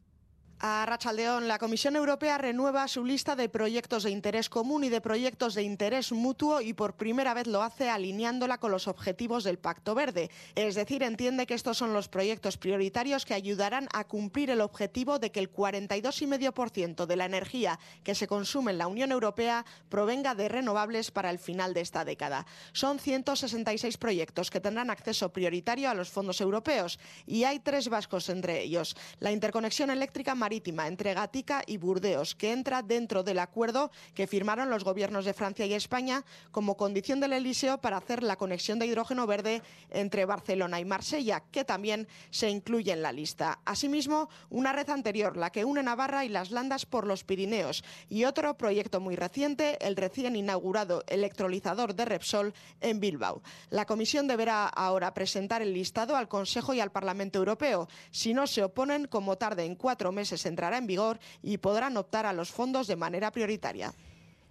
A 0.62 0.84
Rachaldeón, 0.84 1.48
la 1.48 1.56
Comisión 1.56 1.96
Europea 1.96 2.36
renueva 2.36 2.86
su 2.86 3.02
lista 3.02 3.34
de 3.34 3.48
proyectos 3.48 4.02
de 4.02 4.10
interés 4.10 4.50
común 4.50 4.84
y 4.84 4.90
de 4.90 5.00
proyectos 5.00 5.54
de 5.54 5.62
interés 5.62 6.12
mutuo 6.12 6.60
y 6.60 6.74
por 6.74 6.96
primera 6.96 7.32
vez 7.32 7.46
lo 7.46 7.62
hace 7.62 7.88
alineándola 7.88 8.58
con 8.58 8.70
los 8.70 8.86
objetivos 8.86 9.42
del 9.42 9.58
Pacto 9.58 9.94
Verde. 9.94 10.30
Es 10.56 10.74
decir, 10.74 11.02
entiende 11.02 11.46
que 11.46 11.54
estos 11.54 11.78
son 11.78 11.94
los 11.94 12.08
proyectos 12.08 12.58
prioritarios 12.58 13.24
que 13.24 13.32
ayudarán 13.32 13.88
a 13.94 14.04
cumplir 14.04 14.50
el 14.50 14.60
objetivo 14.60 15.18
de 15.18 15.32
que 15.32 15.40
el 15.40 15.50
42,5% 15.50 17.06
de 17.06 17.16
la 17.16 17.24
energía 17.24 17.78
que 18.04 18.14
se 18.14 18.26
consume 18.26 18.72
en 18.72 18.78
la 18.78 18.86
Unión 18.86 19.12
Europea 19.12 19.64
provenga 19.88 20.34
de 20.34 20.50
renovables 20.50 21.10
para 21.10 21.30
el 21.30 21.38
final 21.38 21.72
de 21.72 21.80
esta 21.80 22.04
década. 22.04 22.44
Son 22.74 22.98
166 22.98 23.96
proyectos 23.96 24.50
que 24.50 24.60
tendrán 24.60 24.90
acceso 24.90 25.32
prioritario 25.32 25.88
a 25.88 25.94
los 25.94 26.10
fondos 26.10 26.42
europeos 26.42 26.98
y 27.24 27.44
hay 27.44 27.60
tres 27.60 27.88
vascos 27.88 28.28
entre 28.28 28.60
ellos. 28.62 28.94
La 29.20 29.32
interconexión 29.32 29.88
eléctrica 29.88 30.34
marítima 30.50 30.88
entre 30.88 31.14
Gatica 31.14 31.62
y 31.64 31.76
Burdeos, 31.76 32.34
que 32.34 32.50
entra 32.50 32.82
dentro 32.82 33.22
del 33.22 33.38
acuerdo 33.38 33.92
que 34.14 34.26
firmaron 34.26 34.68
los 34.68 34.82
gobiernos 34.82 35.24
de 35.24 35.32
Francia 35.32 35.64
y 35.64 35.74
España 35.74 36.24
como 36.50 36.76
condición 36.76 37.20
del 37.20 37.34
Eliseo 37.34 37.78
para 37.78 37.98
hacer 37.98 38.24
la 38.24 38.34
conexión 38.34 38.80
de 38.80 38.86
hidrógeno 38.86 39.28
verde 39.28 39.62
entre 39.90 40.24
Barcelona 40.24 40.80
y 40.80 40.84
Marsella, 40.84 41.44
que 41.52 41.64
también 41.64 42.08
se 42.30 42.50
incluye 42.50 42.90
en 42.90 43.00
la 43.00 43.12
lista. 43.12 43.60
Asimismo, 43.64 44.28
una 44.48 44.72
red 44.72 44.90
anterior, 44.90 45.36
la 45.36 45.50
que 45.50 45.64
une 45.64 45.84
Navarra 45.84 46.24
y 46.24 46.28
las 46.28 46.50
Landas 46.50 46.84
por 46.84 47.06
los 47.06 47.22
Pirineos, 47.22 47.84
y 48.08 48.24
otro 48.24 48.56
proyecto 48.56 48.98
muy 48.98 49.14
reciente, 49.14 49.78
el 49.86 49.94
recién 49.94 50.34
inaugurado 50.34 51.04
electrolizador 51.06 51.94
de 51.94 52.06
Repsol 52.06 52.54
en 52.80 52.98
Bilbao. 52.98 53.40
La 53.68 53.86
Comisión 53.86 54.26
deberá 54.26 54.66
ahora 54.66 55.14
presentar 55.14 55.62
el 55.62 55.74
listado 55.74 56.16
al 56.16 56.26
Consejo 56.26 56.74
y 56.74 56.80
al 56.80 56.90
Parlamento 56.90 57.38
Europeo. 57.38 57.88
Si 58.10 58.34
no 58.34 58.48
se 58.48 58.64
oponen, 58.64 59.06
como 59.06 59.38
tarde 59.38 59.64
en 59.64 59.76
cuatro 59.76 60.10
meses 60.10 60.39
entrará 60.46 60.79
en 60.79 60.87
vigor 60.87 61.18
y 61.42 61.59
podrán 61.59 61.96
optar 61.96 62.26
a 62.26 62.33
los 62.33 62.50
fondos 62.50 62.87
de 62.87 62.96
manera 62.96 63.31
prioritaria. 63.31 63.92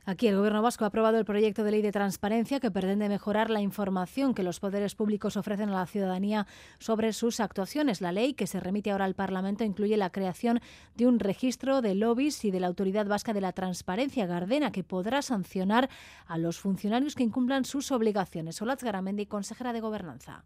Aquí 0.09 0.27
el 0.27 0.37
Gobierno 0.37 0.63
vasco 0.63 0.85
ha 0.85 0.87
aprobado 0.87 1.19
el 1.19 1.25
proyecto 1.25 1.63
de 1.63 1.69
ley 1.69 1.83
de 1.83 1.91
transparencia 1.91 2.59
que 2.59 2.71
pretende 2.71 3.09
mejorar 3.09 3.51
la 3.51 3.61
información 3.61 4.33
que 4.33 4.41
los 4.41 4.59
poderes 4.59 4.95
públicos 4.95 5.37
ofrecen 5.37 5.69
a 5.69 5.73
la 5.73 5.85
ciudadanía 5.85 6.47
sobre 6.79 7.13
sus 7.13 7.39
actuaciones. 7.39 8.01
La 8.01 8.11
ley 8.11 8.33
que 8.33 8.47
se 8.47 8.59
remite 8.59 8.89
ahora 8.89 9.05
al 9.05 9.13
Parlamento 9.13 9.63
incluye 9.63 9.97
la 9.97 10.09
creación 10.09 10.61
de 10.95 11.05
un 11.05 11.19
registro 11.19 11.83
de 11.83 11.93
lobbies 11.93 12.43
y 12.43 12.49
de 12.49 12.59
la 12.59 12.65
Autoridad 12.65 13.05
Vasca 13.05 13.33
de 13.33 13.41
la 13.41 13.51
Transparencia, 13.51 14.25
Gardena, 14.25 14.71
que 14.71 14.83
podrá 14.83 15.21
sancionar 15.21 15.91
a 16.25 16.39
los 16.39 16.57
funcionarios 16.59 17.13
que 17.13 17.21
incumplan 17.21 17.63
sus 17.63 17.91
obligaciones. 17.91 18.59
Olatz 18.63 18.83
Garamendi, 18.83 19.27
consejera 19.27 19.73
de 19.73 19.81
Gobernanza. 19.81 20.43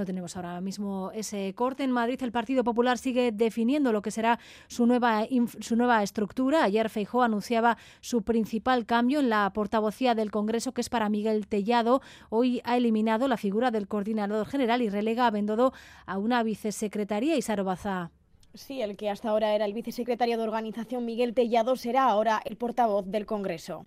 No 0.00 0.06
tenemos 0.06 0.34
ahora 0.34 0.62
mismo 0.62 1.10
ese 1.12 1.52
corte. 1.54 1.84
En 1.84 1.90
Madrid 1.90 2.18
el 2.22 2.32
Partido 2.32 2.64
Popular 2.64 2.96
sigue 2.96 3.32
definiendo 3.32 3.92
lo 3.92 4.00
que 4.00 4.10
será 4.10 4.38
su 4.66 4.86
nueva, 4.86 5.26
su 5.60 5.76
nueva 5.76 6.02
estructura. 6.02 6.64
Ayer 6.64 6.88
Feijó 6.88 7.22
anunciaba 7.22 7.76
su 8.00 8.22
principal 8.22 8.86
cambio 8.86 9.20
en 9.20 9.28
la 9.28 9.52
portavocía 9.52 10.14
del 10.14 10.30
Congreso, 10.30 10.72
que 10.72 10.80
es 10.80 10.88
para 10.88 11.10
Miguel 11.10 11.46
Tellado. 11.48 12.00
Hoy 12.30 12.62
ha 12.64 12.78
eliminado 12.78 13.28
la 13.28 13.36
figura 13.36 13.70
del 13.70 13.88
coordinador 13.88 14.46
general 14.46 14.80
y 14.80 14.88
relega 14.88 15.26
a 15.26 15.30
Bendodo 15.30 15.74
a 16.06 16.16
una 16.16 16.42
vicesecretaría 16.42 17.36
y 17.36 17.62
Baza. 17.62 18.10
Sí, 18.54 18.80
el 18.80 18.96
que 18.96 19.10
hasta 19.10 19.28
ahora 19.28 19.54
era 19.54 19.66
el 19.66 19.74
vicesecretario 19.74 20.38
de 20.38 20.44
organización 20.44 21.04
Miguel 21.04 21.34
Tellado 21.34 21.76
será 21.76 22.04
ahora 22.04 22.40
el 22.46 22.56
portavoz 22.56 23.04
del 23.04 23.26
Congreso 23.26 23.84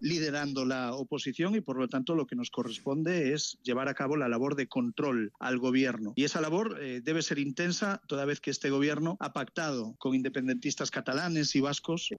liderando 0.00 0.64
la 0.64 0.94
oposición 0.94 1.54
y 1.54 1.60
por 1.60 1.78
lo 1.78 1.88
tanto 1.88 2.14
lo 2.14 2.26
que 2.26 2.36
nos 2.36 2.50
corresponde 2.50 3.32
es 3.32 3.58
llevar 3.62 3.88
a 3.88 3.94
cabo 3.94 4.16
la 4.16 4.28
labor 4.28 4.56
de 4.56 4.68
control 4.68 5.32
al 5.38 5.58
gobierno. 5.58 6.12
Y 6.16 6.24
esa 6.24 6.40
labor 6.40 6.78
eh, 6.80 7.00
debe 7.02 7.22
ser 7.22 7.38
intensa 7.38 8.00
toda 8.06 8.24
vez 8.24 8.40
que 8.40 8.50
este 8.50 8.70
gobierno 8.70 9.16
ha 9.20 9.32
pactado 9.32 9.94
con 9.98 10.14
independentistas 10.14 10.90
catalanes 10.90 11.54
y 11.56 11.60
vascos 11.60 12.10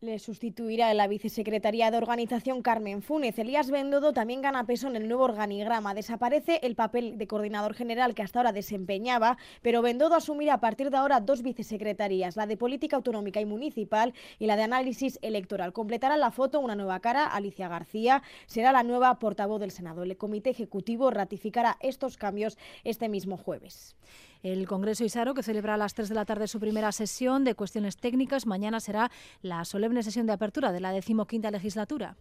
le 0.00 0.18
sustituirá 0.18 0.90
en 0.90 0.98
la 0.98 1.08
vicesecretaría 1.08 1.90
de 1.90 1.96
organización 1.96 2.60
Carmen 2.60 3.00
Funes. 3.00 3.38
Elías 3.38 3.70
Bendodo 3.70 4.12
también 4.12 4.42
gana 4.42 4.66
peso 4.66 4.88
en 4.88 4.96
el 4.96 5.08
nuevo 5.08 5.24
organigrama. 5.24 5.94
Desaparece 5.94 6.60
el 6.62 6.74
papel 6.74 7.16
de 7.16 7.26
coordinador 7.26 7.72
general 7.72 8.14
que 8.14 8.22
hasta 8.22 8.40
ahora 8.40 8.52
desempeñaba, 8.52 9.38
pero 9.62 9.80
Bendodo 9.80 10.14
asumirá 10.14 10.54
a 10.54 10.60
partir 10.60 10.90
de 10.90 10.98
ahora 10.98 11.20
dos 11.20 11.42
vicesecretarías, 11.42 12.36
la 12.36 12.46
de 12.46 12.58
política 12.58 12.96
autonómica 12.96 13.40
y 13.40 13.46
municipal 13.46 14.12
y 14.38 14.46
la 14.46 14.56
de 14.56 14.64
análisis 14.64 15.18
electoral. 15.22 15.72
Completará 15.72 16.18
la 16.18 16.30
foto 16.30 16.60
una 16.60 16.76
nueva 16.76 17.00
cara, 17.00 17.24
Alicia 17.24 17.68
García, 17.68 18.22
será 18.46 18.72
la 18.72 18.82
nueva 18.82 19.18
portavoz 19.18 19.60
del 19.60 19.70
Senado. 19.70 20.02
El 20.02 20.16
comité 20.18 20.50
ejecutivo 20.50 21.10
ratificará 21.10 21.78
estos 21.80 22.18
cambios 22.18 22.58
este 22.84 23.08
mismo 23.08 23.38
jueves. 23.38 23.96
El 24.42 24.66
Congreso 24.66 25.04
Isaro, 25.04 25.34
que 25.34 25.42
celebra 25.42 25.74
a 25.74 25.76
las 25.76 25.94
3 25.94 26.08
de 26.08 26.14
la 26.14 26.24
tarde 26.24 26.48
su 26.48 26.60
primera 26.60 26.92
sesión 26.92 27.44
de 27.44 27.54
cuestiones 27.54 27.96
técnicas, 27.96 28.46
mañana 28.46 28.80
será 28.80 29.10
la 29.42 29.64
solemne 29.64 30.02
sesión 30.02 30.26
de 30.26 30.32
apertura 30.32 30.72
de 30.72 30.80
la 30.80 30.92
decimoquinta 30.92 31.50
legislatura. 31.50 32.16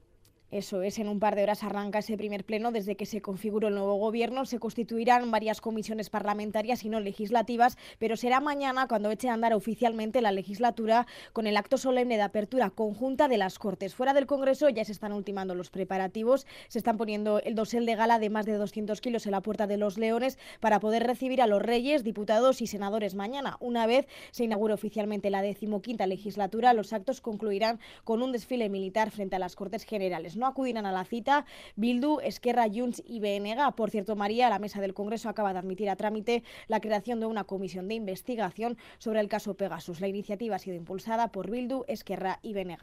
Eso 0.51 0.83
es, 0.83 0.99
en 0.99 1.07
un 1.07 1.19
par 1.19 1.35
de 1.35 1.41
horas 1.41 1.63
arranca 1.63 1.99
ese 1.99 2.17
primer 2.17 2.45
pleno. 2.45 2.71
Desde 2.71 2.95
que 2.95 3.07
se 3.07 3.21
configuró 3.21 3.67
el 3.67 3.73
nuevo 3.73 3.95
gobierno 3.95 4.45
se 4.45 4.59
constituirán 4.59 5.31
varias 5.31 5.59
comisiones 5.59 6.11
parlamentarias 6.11 6.83
y 6.85 6.89
no 6.89 6.99
legislativas, 6.99 7.77
pero 7.97 8.15
será 8.15 8.39
mañana 8.41 8.87
cuando 8.87 9.09
eche 9.09 9.27
a 9.27 9.33
andar 9.33 9.53
oficialmente 9.53 10.21
la 10.21 10.31
legislatura 10.31 11.07
con 11.33 11.47
el 11.47 11.57
acto 11.57 11.77
solemne 11.77 12.15
de 12.15 12.21
apertura 12.21 12.69
conjunta 12.69 13.27
de 13.27 13.39
las 13.39 13.57
Cortes. 13.57 13.95
Fuera 13.95 14.13
del 14.13 14.27
Congreso 14.27 14.69
ya 14.69 14.85
se 14.85 14.91
están 14.91 15.13
ultimando 15.13 15.55
los 15.55 15.71
preparativos, 15.71 16.45
se 16.67 16.77
están 16.77 16.97
poniendo 16.97 17.39
el 17.39 17.55
dosel 17.55 17.87
de 17.87 17.95
gala 17.95 18.19
de 18.19 18.29
más 18.29 18.45
de 18.45 18.53
200 18.53 19.01
kilos 19.01 19.25
en 19.25 19.31
la 19.31 19.41
Puerta 19.41 19.65
de 19.65 19.77
los 19.77 19.97
Leones 19.97 20.37
para 20.59 20.79
poder 20.79 21.07
recibir 21.07 21.41
a 21.41 21.47
los 21.47 21.61
reyes, 21.61 22.03
diputados 22.03 22.61
y 22.61 22.67
senadores 22.67 23.15
mañana. 23.15 23.57
Una 23.59 23.87
vez 23.87 24.07
se 24.29 24.43
inaugure 24.43 24.75
oficialmente 24.75 25.31
la 25.31 25.41
decimoquinta 25.41 26.05
legislatura, 26.05 26.73
los 26.73 26.93
actos 26.93 27.19
concluirán 27.19 27.79
con 28.03 28.21
un 28.21 28.31
desfile 28.31 28.69
militar 28.69 29.09
frente 29.09 29.35
a 29.35 29.39
las 29.39 29.55
Cortes 29.55 29.83
Generales 29.83 30.34
no 30.35 30.47
acudirán 30.47 30.85
a 30.85 30.91
la 30.91 31.05
cita 31.05 31.45
Bildu, 31.75 32.19
Esquerra, 32.19 32.65
Junts 32.73 33.03
y 33.05 33.19
BNG. 33.19 33.75
Por 33.75 33.89
cierto, 33.89 34.15
María, 34.15 34.49
la 34.49 34.59
mesa 34.59 34.81
del 34.81 34.93
Congreso 34.93 35.29
acaba 35.29 35.53
de 35.53 35.59
admitir 35.59 35.89
a 35.89 35.95
trámite 35.95 36.43
la 36.67 36.79
creación 36.79 37.19
de 37.19 37.25
una 37.25 37.43
comisión 37.43 37.87
de 37.87 37.95
investigación 37.95 38.77
sobre 38.97 39.19
el 39.19 39.27
caso 39.27 39.55
Pegasus. 39.55 40.01
La 40.01 40.07
iniciativa 40.07 40.55
ha 40.55 40.59
sido 40.59 40.75
impulsada 40.75 41.31
por 41.31 41.49
Bildu, 41.49 41.83
Esquerra 41.87 42.39
y 42.41 42.53
BNG. 42.53 42.79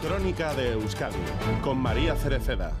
Crónica 0.00 0.52
de 0.54 0.72
Euskadi 0.72 1.16
con 1.62 1.78
María 1.78 2.16
Cereceda. 2.16 2.72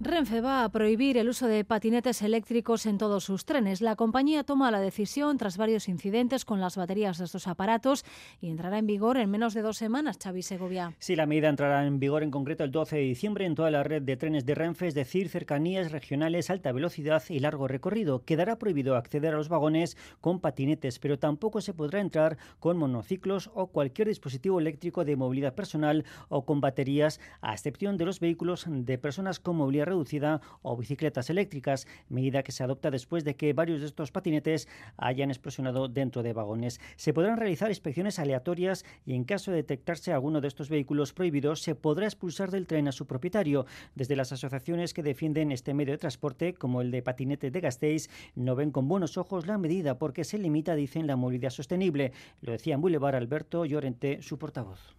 Renfe 0.00 0.40
va 0.40 0.62
a 0.62 0.68
prohibir 0.68 1.18
el 1.18 1.28
uso 1.28 1.48
de 1.48 1.64
patinetes 1.64 2.22
eléctricos 2.22 2.86
en 2.86 2.98
todos 2.98 3.24
sus 3.24 3.44
trenes. 3.44 3.80
La 3.80 3.96
compañía 3.96 4.44
toma 4.44 4.70
la 4.70 4.78
decisión 4.78 5.36
tras 5.38 5.56
varios 5.56 5.88
incidentes 5.88 6.44
con 6.44 6.60
las 6.60 6.76
baterías 6.76 7.18
de 7.18 7.24
estos 7.24 7.48
aparatos 7.48 8.04
y 8.40 8.48
entrará 8.48 8.78
en 8.78 8.86
vigor 8.86 9.16
en 9.16 9.28
menos 9.28 9.54
de 9.54 9.62
dos 9.62 9.76
semanas, 9.76 10.16
Xavi 10.22 10.42
Segovia. 10.42 10.94
Sí, 11.00 11.16
la 11.16 11.26
medida 11.26 11.48
entrará 11.48 11.84
en 11.84 11.98
vigor 11.98 12.22
en 12.22 12.30
concreto 12.30 12.62
el 12.62 12.70
12 12.70 12.94
de 12.94 13.02
diciembre 13.02 13.44
en 13.44 13.56
toda 13.56 13.72
la 13.72 13.82
red 13.82 14.02
de 14.02 14.16
trenes 14.16 14.46
de 14.46 14.54
Renfe, 14.54 14.86
es 14.86 14.94
decir, 14.94 15.28
cercanías 15.30 15.90
regionales, 15.90 16.48
alta 16.48 16.70
velocidad 16.70 17.24
y 17.28 17.40
largo 17.40 17.66
recorrido. 17.66 18.22
Quedará 18.24 18.56
prohibido 18.56 18.94
acceder 18.94 19.34
a 19.34 19.36
los 19.36 19.48
vagones 19.48 19.96
con 20.20 20.38
patinetes, 20.38 21.00
pero 21.00 21.18
tampoco 21.18 21.60
se 21.60 21.74
podrá 21.74 21.98
entrar 21.98 22.38
con 22.60 22.78
monociclos 22.78 23.50
o 23.52 23.66
cualquier 23.66 24.06
dispositivo 24.06 24.60
eléctrico 24.60 25.04
de 25.04 25.16
movilidad 25.16 25.56
personal 25.56 26.04
o 26.28 26.44
con 26.44 26.60
baterías, 26.60 27.18
a 27.40 27.52
excepción 27.52 27.96
de 27.96 28.04
los 28.04 28.20
vehículos 28.20 28.64
de 28.68 28.96
personas 28.96 29.40
con 29.40 29.56
movilidad 29.56 29.87
reducida 29.88 30.40
o 30.62 30.76
bicicletas 30.76 31.30
eléctricas, 31.30 31.86
medida 32.08 32.42
que 32.42 32.52
se 32.52 32.64
adopta 32.64 32.90
después 32.90 33.24
de 33.24 33.36
que 33.36 33.52
varios 33.52 33.80
de 33.80 33.86
estos 33.86 34.12
patinetes 34.12 34.68
hayan 34.96 35.30
explosionado 35.30 35.88
dentro 35.88 36.22
de 36.22 36.32
vagones. 36.32 36.80
Se 36.96 37.12
podrán 37.12 37.38
realizar 37.38 37.70
inspecciones 37.70 38.18
aleatorias 38.18 38.84
y 39.04 39.14
en 39.14 39.24
caso 39.24 39.50
de 39.50 39.58
detectarse 39.58 40.12
alguno 40.12 40.40
de 40.40 40.48
estos 40.48 40.68
vehículos 40.68 41.12
prohibidos, 41.12 41.62
se 41.62 41.74
podrá 41.74 42.06
expulsar 42.06 42.50
del 42.50 42.66
tren 42.66 42.88
a 42.88 42.92
su 42.92 43.06
propietario. 43.06 43.66
Desde 43.94 44.16
las 44.16 44.32
asociaciones 44.32 44.94
que 44.94 45.02
defienden 45.02 45.52
este 45.52 45.74
medio 45.74 45.92
de 45.92 45.98
transporte, 45.98 46.54
como 46.54 46.80
el 46.80 46.90
de 46.90 47.02
patinete 47.02 47.50
de 47.50 47.60
Gasteiz, 47.60 48.08
no 48.34 48.54
ven 48.54 48.70
con 48.70 48.88
buenos 48.88 49.16
ojos 49.16 49.46
la 49.46 49.58
medida 49.58 49.98
porque 49.98 50.24
se 50.24 50.38
limita, 50.38 50.74
dicen, 50.74 51.06
la 51.06 51.16
movilidad 51.16 51.50
sostenible. 51.50 52.12
Lo 52.40 52.52
decía 52.52 52.74
en 52.74 52.80
Boulevard 52.80 53.16
Alberto 53.16 53.64
Llorente, 53.64 54.22
su 54.22 54.38
portavoz. 54.38 54.94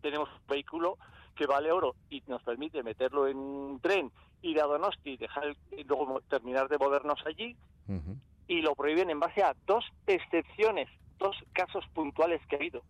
Tenemos 0.00 0.28
un 0.28 0.46
vehículo 0.48 0.98
que 1.34 1.46
vale 1.46 1.70
oro 1.70 1.94
y 2.10 2.22
nos 2.26 2.42
permite 2.42 2.82
meterlo 2.82 3.28
en 3.28 3.36
un 3.36 3.80
tren, 3.80 4.10
ir 4.42 4.60
a 4.60 4.64
Donosti, 4.64 5.16
dejar 5.16 5.56
y 5.76 5.84
luego 5.84 6.20
terminar 6.28 6.68
de 6.68 6.78
movernos 6.78 7.20
allí, 7.26 7.56
y 8.46 8.62
lo 8.62 8.74
prohíben 8.74 9.10
en 9.10 9.20
base 9.20 9.42
a 9.42 9.54
dos 9.66 9.84
excepciones 10.06 10.88
dos 11.18 11.36
casos 11.52 11.84
puntuales 11.94 12.40
que 12.46 12.56
ha 12.56 12.58
habido. 12.58 12.82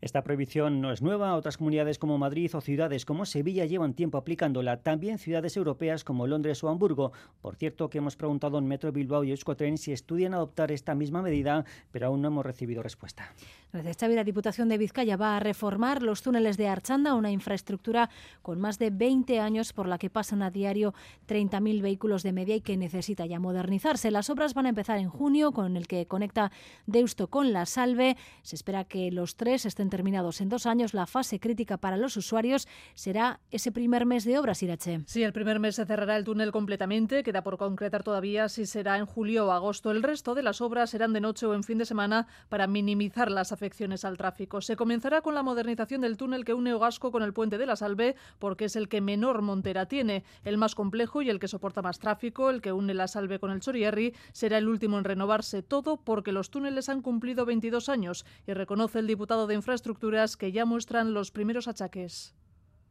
Esta 0.00 0.22
prohibición 0.22 0.80
no 0.80 0.92
es 0.92 1.02
nueva. 1.02 1.34
Otras 1.34 1.56
comunidades 1.56 1.98
como 1.98 2.18
Madrid 2.18 2.54
o 2.54 2.60
ciudades 2.60 3.04
como 3.04 3.26
Sevilla 3.26 3.64
llevan 3.64 3.94
tiempo 3.94 4.18
aplicándola. 4.18 4.82
También 4.82 5.18
ciudades 5.18 5.56
europeas 5.56 6.04
como 6.04 6.26
Londres 6.26 6.62
o 6.62 6.68
Hamburgo. 6.68 7.12
Por 7.40 7.56
cierto, 7.56 7.90
que 7.90 7.98
hemos 7.98 8.16
preguntado 8.16 8.58
en 8.58 8.66
Metro 8.66 8.92
Bilbao 8.92 9.24
y 9.24 9.30
Euskotren 9.30 9.78
si 9.78 9.92
estudian 9.92 10.34
adoptar 10.34 10.70
esta 10.72 10.94
misma 10.94 11.22
medida, 11.22 11.64
pero 11.90 12.08
aún 12.08 12.22
no 12.22 12.28
hemos 12.28 12.46
recibido 12.46 12.82
respuesta. 12.82 13.32
Gracias, 13.72 13.98
Xavi. 13.98 14.14
La 14.14 14.24
Diputación 14.24 14.68
de 14.68 14.78
Vizcaya 14.78 15.16
va 15.16 15.36
a 15.36 15.40
reformar 15.40 16.02
los 16.02 16.22
túneles 16.22 16.56
de 16.56 16.68
Archanda, 16.68 17.14
una 17.14 17.30
infraestructura 17.30 18.08
con 18.40 18.60
más 18.60 18.78
de 18.78 18.90
20 18.90 19.38
años 19.40 19.72
por 19.72 19.86
la 19.86 19.98
que 19.98 20.08
pasan 20.08 20.42
a 20.42 20.50
diario 20.50 20.94
30.000 21.28 21.82
vehículos 21.82 22.22
de 22.22 22.32
media 22.32 22.56
y 22.56 22.60
que 22.62 22.76
necesita 22.76 23.26
ya 23.26 23.38
modernizarse. 23.38 24.10
Las 24.10 24.30
obras 24.30 24.54
van 24.54 24.66
a 24.66 24.70
empezar 24.70 24.98
en 24.98 25.10
junio 25.10 25.52
con 25.52 25.76
el 25.76 25.86
que 25.86 26.06
conecta 26.06 26.52
Deusto 26.86 27.28
con 27.28 27.52
La 27.52 27.66
Salve. 27.66 28.16
Se 28.42 28.56
espera 28.56 28.84
que 28.84 29.10
los 29.10 29.36
tres 29.36 29.65
estén 29.66 29.90
terminados 29.90 30.40
en 30.40 30.48
dos 30.48 30.66
años. 30.66 30.94
La 30.94 31.06
fase 31.06 31.40
crítica 31.40 31.76
para 31.76 31.96
los 31.96 32.16
usuarios 32.16 32.66
será 32.94 33.40
ese 33.50 33.72
primer 33.72 34.06
mes 34.06 34.24
de 34.24 34.38
obras, 34.38 34.62
Irache. 34.62 35.00
Sí, 35.06 35.22
el 35.22 35.32
primer 35.32 35.60
mes 35.60 35.76
se 35.76 35.86
cerrará 35.86 36.16
el 36.16 36.24
túnel 36.24 36.52
completamente. 36.52 37.22
Queda 37.22 37.42
por 37.42 37.58
concretar 37.58 38.02
todavía 38.02 38.48
si 38.48 38.66
será 38.66 38.98
en 38.98 39.06
julio 39.06 39.46
o 39.46 39.50
agosto. 39.50 39.90
El 39.90 40.02
resto 40.02 40.34
de 40.34 40.42
las 40.42 40.60
obras 40.60 40.90
serán 40.90 41.12
de 41.12 41.20
noche 41.20 41.46
o 41.46 41.54
en 41.54 41.64
fin 41.64 41.78
de 41.78 41.86
semana 41.86 42.26
para 42.48 42.66
minimizar 42.66 43.30
las 43.30 43.52
afectaciones 43.52 44.04
al 44.04 44.16
tráfico. 44.16 44.60
Se 44.60 44.76
comenzará 44.76 45.20
con 45.20 45.34
la 45.34 45.42
modernización 45.42 46.00
del 46.00 46.16
túnel 46.16 46.44
que 46.44 46.54
une 46.54 46.72
Ogasco 46.72 47.10
con 47.10 47.22
el 47.22 47.32
puente 47.32 47.58
de 47.58 47.66
la 47.66 47.76
Salve, 47.76 48.16
porque 48.38 48.66
es 48.66 48.76
el 48.76 48.88
que 48.88 49.00
menor 49.00 49.42
montera 49.42 49.86
tiene, 49.86 50.24
el 50.44 50.58
más 50.58 50.74
complejo 50.74 51.22
y 51.22 51.30
el 51.30 51.38
que 51.38 51.48
soporta 51.48 51.82
más 51.82 51.98
tráfico, 51.98 52.50
el 52.50 52.60
que 52.60 52.72
une 52.72 52.94
la 52.94 53.08
Salve 53.08 53.38
con 53.38 53.50
el 53.50 53.60
Chorierri, 53.60 54.14
será 54.32 54.58
el 54.58 54.68
último 54.68 54.98
en 54.98 55.04
renovarse 55.04 55.62
todo 55.62 55.96
porque 55.96 56.32
los 56.32 56.50
túneles 56.50 56.88
han 56.88 57.02
cumplido 57.02 57.44
22 57.44 57.88
años 57.88 58.24
y 58.46 58.52
reconoce 58.52 58.98
el 58.98 59.06
diputado 59.06 59.45
de 59.46 59.54
Infraestructuras 59.54 60.36
que 60.36 60.52
ya 60.52 60.64
muestran 60.64 61.14
los 61.14 61.30
primeros 61.30 61.68
achaques. 61.68 62.34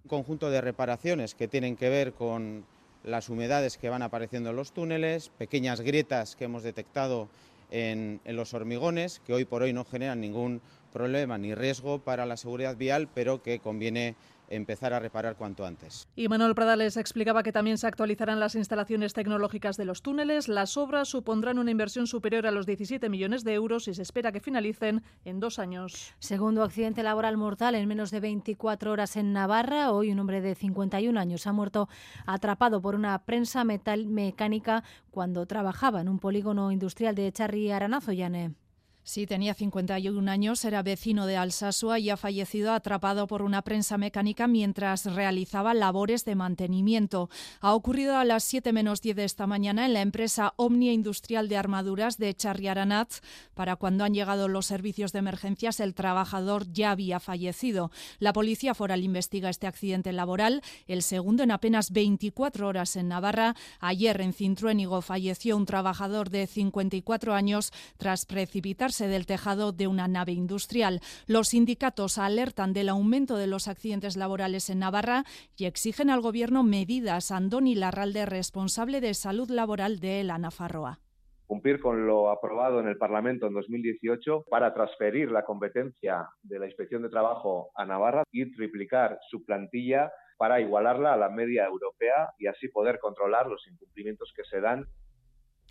Un 0.03 0.09
conjunto 0.09 0.49
de 0.49 0.61
reparaciones 0.61 1.35
que 1.35 1.47
tienen 1.47 1.75
que 1.75 1.89
ver 1.89 2.13
con 2.13 2.65
las 3.03 3.29
humedades 3.29 3.77
que 3.77 3.89
van 3.89 4.01
apareciendo 4.01 4.49
en 4.49 4.55
los 4.55 4.71
túneles, 4.71 5.29
pequeñas 5.29 5.81
grietas 5.81 6.35
que 6.35 6.45
hemos 6.45 6.63
detectado 6.63 7.29
en, 7.71 8.21
los 8.25 8.53
hormigones, 8.53 9.21
que 9.25 9.33
hoy 9.33 9.45
por 9.45 9.63
hoy 9.63 9.73
no 9.73 9.85
generan 9.85 10.21
ningún 10.21 10.61
problema 10.91 11.37
ni 11.37 11.53
riesgo 11.53 11.99
para 11.99 12.25
la 12.25 12.37
seguridad 12.37 12.77
vial, 12.77 13.09
pero 13.13 13.41
que 13.41 13.59
conviene 13.59 14.15
empezar 14.49 14.93
a 14.93 14.99
reparar 14.99 15.35
cuanto 15.35 15.65
antes. 15.65 16.07
Y 16.15 16.27
Manuel 16.27 16.55
Pradales 16.55 16.97
explicaba 16.97 17.43
que 17.43 17.51
también 17.51 17.77
se 17.77 17.87
actualizarán 17.87 18.39
las 18.39 18.55
instalaciones 18.55 19.13
tecnológicas 19.13 19.77
de 19.77 19.85
los 19.85 20.01
túneles. 20.01 20.47
Las 20.47 20.77
obras 20.77 21.09
supondrán 21.09 21.59
una 21.59 21.71
inversión 21.71 22.07
superior 22.07 22.47
a 22.47 22.51
los 22.51 22.65
17 22.65 23.09
millones 23.09 23.43
de 23.43 23.53
euros 23.53 23.87
y 23.87 23.93
se 23.93 24.01
espera 24.01 24.31
que 24.31 24.39
finalicen 24.39 25.03
en 25.23 25.39
dos 25.39 25.59
años. 25.59 26.13
Segundo 26.19 26.63
accidente 26.63 27.03
laboral 27.03 27.37
mortal 27.37 27.75
en 27.75 27.87
menos 27.87 28.11
de 28.11 28.19
24 28.19 28.91
horas 28.91 29.15
en 29.15 29.33
Navarra. 29.33 29.91
Hoy 29.91 30.11
un 30.11 30.19
hombre 30.19 30.41
de 30.41 30.55
51 30.55 31.19
años 31.19 31.47
ha 31.47 31.53
muerto 31.53 31.89
atrapado 32.25 32.81
por 32.81 32.95
una 32.95 33.17
prensa 33.19 33.63
metal 33.63 34.07
mecánica 34.07 34.83
cuando 35.11 35.45
trabajaba 35.45 36.01
en 36.01 36.09
un 36.09 36.19
polígono 36.19 36.71
industrial 36.71 37.15
de 37.15 37.31
Charri 37.31 37.71
Aranazo, 37.71 38.11
Llane. 38.11 38.64
Sí, 39.07 39.27
tenía 39.27 39.53
51 39.53 40.31
años, 40.31 40.65
era 40.65 40.81
vecino 40.81 41.27
de 41.27 41.37
Alsasua 41.37 41.99
y 41.99 42.09
ha 42.09 42.17
fallecido 42.17 42.73
atrapado 42.73 43.27
por 43.27 43.43
una 43.43 43.61
prensa 43.61 43.99
mecánica 43.99 44.47
mientras 44.47 45.05
realizaba 45.05 45.75
labores 45.75 46.25
de 46.25 46.33
mantenimiento. 46.33 47.29
Ha 47.61 47.75
ocurrido 47.75 48.17
a 48.17 48.25
las 48.25 48.43
7 48.45 48.73
menos 48.73 49.03
10 49.03 49.15
de 49.15 49.25
esta 49.25 49.45
mañana 49.45 49.85
en 49.85 49.93
la 49.93 50.01
empresa 50.01 50.55
Omnia 50.55 50.91
Industrial 50.91 51.47
de 51.47 51.55
Armaduras 51.55 52.17
de 52.17 52.33
Charriaranat. 52.33 53.11
Para 53.53 53.75
cuando 53.75 54.05
han 54.05 54.15
llegado 54.15 54.47
los 54.47 54.65
servicios 54.65 55.13
de 55.13 55.19
emergencias, 55.19 55.81
el 55.81 55.93
trabajador 55.93 56.65
ya 56.73 56.89
había 56.89 57.19
fallecido. 57.19 57.91
La 58.17 58.33
policía 58.33 58.73
foral 58.73 59.03
investiga 59.03 59.51
este 59.51 59.67
accidente 59.67 60.13
laboral, 60.13 60.63
el 60.87 61.03
segundo 61.03 61.43
en 61.43 61.51
apenas 61.51 61.91
24 61.91 62.67
horas 62.67 62.95
en 62.95 63.09
Navarra. 63.09 63.55
Ayer 63.79 64.19
en 64.21 64.33
Cintruénigo 64.33 65.03
falleció 65.03 65.57
un 65.57 65.67
trabajador 65.67 66.31
de 66.31 66.47
54 66.47 67.35
años 67.35 67.71
tras 67.99 68.25
precipitarse 68.25 68.94
del 69.03 69.25
tejado 69.25 69.71
de 69.71 69.87
una 69.87 70.07
nave 70.07 70.31
industrial. 70.31 71.01
Los 71.27 71.49
sindicatos 71.49 72.17
alertan 72.17 72.73
del 72.73 72.89
aumento 72.89 73.37
de 73.37 73.47
los 73.47 73.67
accidentes 73.67 74.15
laborales 74.15 74.69
en 74.69 74.79
Navarra 74.79 75.25
y 75.57 75.65
exigen 75.65 76.09
al 76.09 76.21
Gobierno 76.21 76.63
medidas. 76.63 77.31
Andoni 77.31 77.75
Larralde, 77.75 78.25
responsable 78.25 79.01
de 79.01 79.13
salud 79.13 79.49
laboral 79.49 79.99
de 79.99 80.23
la 80.23 80.37
Nafarroa 80.37 80.99
cumplir 81.47 81.79
con 81.79 82.07
lo 82.07 82.31
aprobado 82.31 82.79
en 82.79 82.87
el 82.87 82.97
Parlamento 82.97 83.45
en 83.45 83.53
2018 83.53 84.45
para 84.49 84.73
transferir 84.73 85.31
la 85.31 85.45
competencia 85.45 86.27
de 86.41 86.57
la 86.59 86.65
Inspección 86.65 87.03
de 87.03 87.09
Trabajo 87.09 87.69
a 87.75 87.85
Navarra 87.85 88.23
y 88.31 88.51
triplicar 88.51 89.19
su 89.29 89.45
plantilla 89.45 90.11
para 90.37 90.59
igualarla 90.59 91.13
a 91.13 91.17
la 91.17 91.29
media 91.29 91.65
europea 91.65 92.29
y 92.37 92.47
así 92.47 92.67
poder 92.67 92.99
controlar 92.99 93.47
los 93.47 93.65
incumplimientos 93.67 94.33
que 94.35 94.43
se 94.43 94.59
dan 94.59 94.85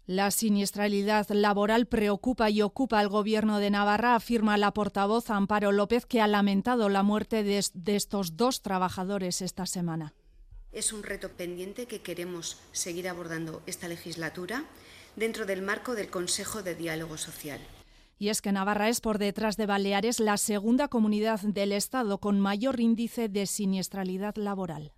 la 0.06 0.30
siniestralidad 0.30 1.28
laboral 1.30 1.86
preocupa 1.86 2.50
y 2.50 2.60
ocupa 2.60 2.98
al 2.98 3.08
Gobierno 3.08 3.58
de 3.58 3.70
Navarra, 3.70 4.14
afirma 4.14 4.58
la 4.58 4.74
portavoz 4.74 5.30
Amparo 5.30 5.72
López, 5.72 6.04
que 6.04 6.20
ha 6.20 6.26
lamentado 6.26 6.90
la 6.90 7.02
muerte 7.02 7.42
de, 7.42 7.58
estos 7.86 8.36
dos 8.36 8.60
trabajadores 8.60 9.40
esta 9.40 9.64
semana. 9.64 10.12
Es 10.72 10.92
un 10.92 11.02
reto 11.02 11.30
pendiente 11.30 11.86
que 11.86 12.00
queremos 12.00 12.58
seguir 12.72 13.08
abordando 13.08 13.62
esta 13.66 13.88
legislatura 13.88 14.64
dentro 15.16 15.46
del 15.46 15.62
marco 15.62 15.94
del 15.94 16.10
Consejo 16.10 16.62
de 16.62 16.74
Diálogo 16.74 17.16
Social. 17.16 17.60
Y 18.18 18.28
es 18.28 18.42
que 18.42 18.52
Navarra 18.52 18.88
es, 18.88 19.00
por 19.00 19.18
detrás 19.18 19.56
de 19.56 19.66
Baleares, 19.66 20.20
la 20.20 20.36
segunda 20.36 20.88
comunidad 20.88 21.40
del 21.40 21.72
Estado 21.72 22.18
con 22.18 22.40
mayor 22.40 22.80
índice 22.80 23.28
de 23.28 23.46
siniestralidad 23.46 24.36
laboral. 24.36 24.92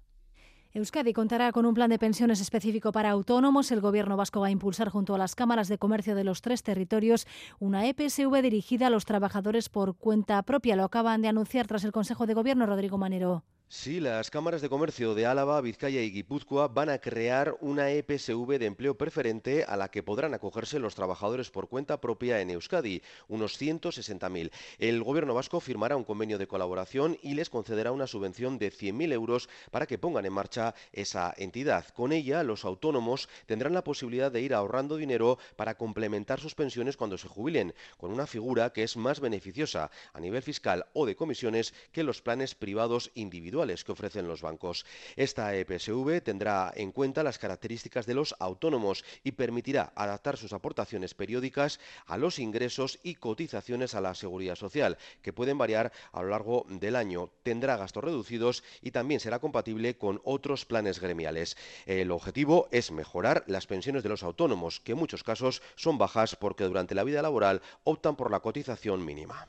Euskadi 0.76 1.14
contará 1.14 1.52
con 1.52 1.64
un 1.64 1.72
plan 1.72 1.88
de 1.88 1.98
pensiones 1.98 2.38
específico 2.38 2.92
para 2.92 3.08
autónomos. 3.08 3.72
El 3.72 3.80
Gobierno 3.80 4.18
vasco 4.18 4.40
va 4.40 4.48
a 4.48 4.50
impulsar 4.50 4.90
junto 4.90 5.14
a 5.14 5.18
las 5.18 5.34
cámaras 5.34 5.68
de 5.68 5.78
comercio 5.78 6.14
de 6.14 6.22
los 6.22 6.42
tres 6.42 6.62
territorios 6.62 7.26
una 7.58 7.86
EPSV 7.86 8.42
dirigida 8.42 8.88
a 8.88 8.90
los 8.90 9.06
trabajadores 9.06 9.70
por 9.70 9.96
cuenta 9.96 10.42
propia. 10.42 10.76
Lo 10.76 10.84
acaban 10.84 11.22
de 11.22 11.28
anunciar 11.28 11.66
tras 11.66 11.84
el 11.84 11.92
Consejo 11.92 12.26
de 12.26 12.34
Gobierno, 12.34 12.66
Rodrigo 12.66 12.98
Manero. 12.98 13.42
Sí, 13.68 13.98
las 13.98 14.30
cámaras 14.30 14.62
de 14.62 14.68
comercio 14.68 15.16
de 15.16 15.26
Álava, 15.26 15.60
Vizcaya 15.60 16.00
y 16.00 16.12
Guipúzcoa 16.12 16.68
van 16.68 16.88
a 16.88 17.00
crear 17.00 17.56
una 17.60 17.90
EPSV 17.90 18.60
de 18.60 18.66
empleo 18.66 18.96
preferente 18.96 19.64
a 19.64 19.76
la 19.76 19.90
que 19.90 20.04
podrán 20.04 20.34
acogerse 20.34 20.78
los 20.78 20.94
trabajadores 20.94 21.50
por 21.50 21.68
cuenta 21.68 22.00
propia 22.00 22.40
en 22.40 22.50
Euskadi, 22.50 23.02
unos 23.26 23.60
160.000. 23.60 24.52
El 24.78 25.02
gobierno 25.02 25.34
vasco 25.34 25.58
firmará 25.58 25.96
un 25.96 26.04
convenio 26.04 26.38
de 26.38 26.46
colaboración 26.46 27.18
y 27.22 27.34
les 27.34 27.50
concederá 27.50 27.90
una 27.90 28.06
subvención 28.06 28.56
de 28.56 28.70
100.000 28.70 29.12
euros 29.12 29.48
para 29.72 29.86
que 29.86 29.98
pongan 29.98 30.26
en 30.26 30.32
marcha 30.32 30.76
esa 30.92 31.34
entidad. 31.36 31.88
Con 31.88 32.12
ella, 32.12 32.44
los 32.44 32.64
autónomos 32.64 33.28
tendrán 33.46 33.74
la 33.74 33.82
posibilidad 33.82 34.30
de 34.30 34.42
ir 34.42 34.54
ahorrando 34.54 34.96
dinero 34.96 35.38
para 35.56 35.76
complementar 35.76 36.38
sus 36.38 36.54
pensiones 36.54 36.96
cuando 36.96 37.18
se 37.18 37.26
jubilen, 37.26 37.74
con 37.98 38.12
una 38.12 38.28
figura 38.28 38.70
que 38.72 38.84
es 38.84 38.96
más 38.96 39.18
beneficiosa 39.18 39.90
a 40.12 40.20
nivel 40.20 40.42
fiscal 40.42 40.86
o 40.92 41.04
de 41.04 41.16
comisiones 41.16 41.74
que 41.90 42.04
los 42.04 42.22
planes 42.22 42.54
privados 42.54 43.10
individuales 43.14 43.55
que 43.56 43.92
ofrecen 43.92 44.28
los 44.28 44.42
bancos. 44.42 44.84
Esta 45.16 45.56
EPSV 45.56 46.20
tendrá 46.22 46.70
en 46.76 46.92
cuenta 46.92 47.22
las 47.22 47.38
características 47.38 48.04
de 48.04 48.12
los 48.12 48.34
autónomos 48.38 49.02
y 49.24 49.32
permitirá 49.32 49.94
adaptar 49.96 50.36
sus 50.36 50.52
aportaciones 50.52 51.14
periódicas 51.14 51.80
a 52.04 52.18
los 52.18 52.38
ingresos 52.38 52.98
y 53.02 53.14
cotizaciones 53.14 53.94
a 53.94 54.02
la 54.02 54.14
seguridad 54.14 54.56
social, 54.56 54.98
que 55.22 55.32
pueden 55.32 55.56
variar 55.56 55.90
a 56.12 56.20
lo 56.20 56.28
largo 56.28 56.66
del 56.68 56.96
año. 56.96 57.30
Tendrá 57.42 57.78
gastos 57.78 58.04
reducidos 58.04 58.62
y 58.82 58.90
también 58.90 59.20
será 59.20 59.38
compatible 59.38 59.96
con 59.96 60.20
otros 60.24 60.66
planes 60.66 61.00
gremiales. 61.00 61.56
El 61.86 62.10
objetivo 62.10 62.68
es 62.72 62.92
mejorar 62.92 63.42
las 63.46 63.66
pensiones 63.66 64.02
de 64.02 64.10
los 64.10 64.22
autónomos, 64.22 64.80
que 64.80 64.92
en 64.92 64.98
muchos 64.98 65.24
casos 65.24 65.62
son 65.76 65.96
bajas 65.96 66.36
porque 66.36 66.64
durante 66.64 66.94
la 66.94 67.04
vida 67.04 67.22
laboral 67.22 67.62
optan 67.84 68.16
por 68.16 68.30
la 68.30 68.40
cotización 68.40 69.02
mínima 69.02 69.48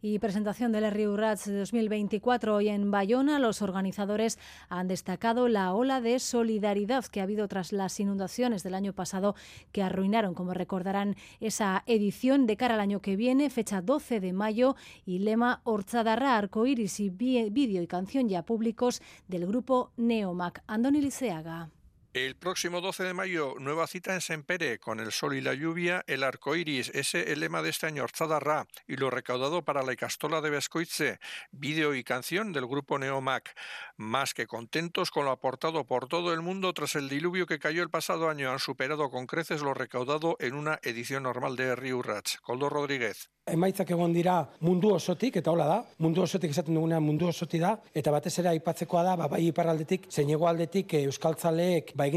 y 0.00 0.18
presentación 0.18 0.72
del 0.72 0.90
Río 0.90 1.16
Rats 1.16 1.46
2024 1.46 2.54
hoy 2.54 2.68
en 2.68 2.90
Bayona. 2.90 3.38
Los 3.38 3.62
organizadores 3.62 4.38
han 4.68 4.88
destacado 4.88 5.48
la 5.48 5.72
ola 5.72 6.00
de 6.00 6.18
solidaridad 6.18 7.04
que 7.06 7.20
ha 7.20 7.24
habido 7.24 7.48
tras 7.48 7.72
las 7.72 7.98
inundaciones 7.98 8.62
del 8.62 8.74
año 8.74 8.92
pasado 8.92 9.34
que 9.72 9.82
arruinaron, 9.82 10.34
como 10.34 10.54
recordarán, 10.54 11.16
esa 11.40 11.82
edición 11.86 12.46
de 12.46 12.56
cara 12.56 12.74
al 12.74 12.80
año 12.80 13.00
que 13.00 13.16
viene, 13.16 13.50
fecha 13.50 13.82
12 13.82 14.20
de 14.20 14.32
mayo 14.32 14.76
y 15.04 15.18
lema 15.18 15.60
Orzadarra, 15.64 16.36
Arcoiris 16.36 17.00
y 17.00 17.10
vídeo 17.10 17.82
y 17.82 17.86
canción 17.86 18.28
ya 18.28 18.44
públicos 18.44 19.02
del 19.26 19.46
grupo 19.46 19.90
Neomac. 19.96 20.62
Andoni 20.66 21.00
Liceaga. 21.00 21.70
El 22.18 22.34
próximo 22.34 22.80
12 22.80 23.04
de 23.04 23.14
mayo, 23.14 23.54
nueva 23.60 23.86
cita 23.86 24.12
en 24.12 24.20
Sempere, 24.20 24.80
con 24.80 24.98
el 24.98 25.12
sol 25.12 25.36
y 25.36 25.40
la 25.40 25.54
lluvia, 25.54 26.02
el 26.08 26.24
arco 26.24 26.56
iris, 26.56 26.90
ese 26.92 27.32
el 27.32 27.38
lema 27.38 27.62
de 27.62 27.70
este 27.70 27.86
año, 27.86 28.04
Ra, 28.40 28.66
y 28.88 28.96
lo 28.96 29.08
recaudado 29.08 29.62
para 29.62 29.84
la 29.84 29.92
Icastola 29.92 30.40
de 30.40 30.50
Bescoitze, 30.50 31.20
vídeo 31.52 31.94
y 31.94 32.02
canción 32.02 32.52
del 32.52 32.66
grupo 32.66 32.98
Neomac. 32.98 33.54
Más 33.96 34.34
que 34.34 34.48
contentos 34.48 35.12
con 35.12 35.26
lo 35.26 35.30
aportado 35.30 35.86
por 35.86 36.08
todo 36.08 36.32
el 36.32 36.42
mundo 36.42 36.72
tras 36.72 36.96
el 36.96 37.08
diluvio 37.08 37.46
que 37.46 37.60
cayó 37.60 37.84
el 37.84 37.90
pasado 37.90 38.28
año, 38.28 38.50
han 38.50 38.58
superado 38.58 39.10
con 39.10 39.28
creces 39.28 39.62
lo 39.62 39.72
recaudado 39.72 40.36
en 40.40 40.54
una 40.54 40.80
edición 40.82 41.22
normal 41.22 41.54
de 41.54 41.76
Riurrats. 41.76 42.40
Coldo 42.40 42.68
Rodríguez. 42.68 43.30
emaitzak 43.52 43.90
egon 43.94 44.12
dira 44.12 44.36
mundu 44.64 44.92
osotik, 44.94 45.38
eta 45.40 45.52
hola 45.52 45.66
da, 45.68 45.78
mundu 46.04 46.22
osotik 46.24 46.52
esaten 46.52 46.76
dugunean 46.76 47.04
mundu 47.04 47.28
osoti 47.30 47.60
da, 47.62 47.74
eta 47.96 48.12
batez 48.14 48.34
ere 48.42 48.52
aipatzekoa 48.52 49.04
da, 49.06 49.14
ba, 49.20 49.28
bai 49.32 49.42
iparraldetik, 49.48 50.08
zein 50.12 50.32
aldetik 50.38 50.94
e, 50.94 51.02
euskaltzaleek 51.08 51.94
ba, 51.96 52.07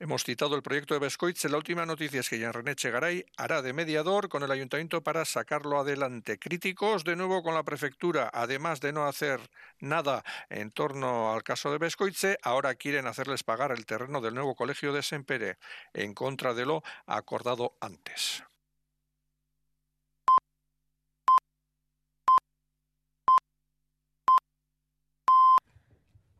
Hemos 0.00 0.24
citado 0.24 0.56
el 0.56 0.62
proyecto 0.62 0.94
de 0.94 1.00
Bescoitz. 1.00 1.44
La 1.44 1.56
última 1.56 1.86
noticia 1.86 2.20
es 2.20 2.28
que 2.28 2.38
Jean 2.38 2.52
René 2.52 2.74
Chegaray 2.74 3.24
hará 3.36 3.62
de 3.62 3.72
mediador 3.72 4.28
con 4.28 4.42
el 4.42 4.50
ayuntamiento 4.50 5.02
para 5.02 5.24
sacarlo 5.24 5.78
adelante. 5.78 6.38
Críticos 6.38 7.04
de 7.04 7.16
nuevo 7.16 7.42
con 7.42 7.54
la 7.54 7.62
prefectura, 7.62 8.28
además 8.32 8.80
de 8.80 8.92
no 8.92 9.06
hacer 9.06 9.40
nada 9.78 10.24
en 10.50 10.72
torno 10.72 11.32
al 11.32 11.42
caso 11.42 11.70
de 11.70 11.78
Bescoitze, 11.78 12.38
ahora 12.42 12.74
quieren 12.74 13.06
hacerles 13.06 13.44
pagar 13.44 13.72
el 13.72 13.86
terreno 13.86 14.20
del 14.20 14.34
nuevo 14.34 14.54
colegio 14.54 14.92
de 14.92 15.02
Sempere, 15.02 15.58
en 15.94 16.12
contra 16.12 16.54
de 16.54 16.66
lo 16.66 16.82
acordado 17.06 17.76
antes. 17.80 18.42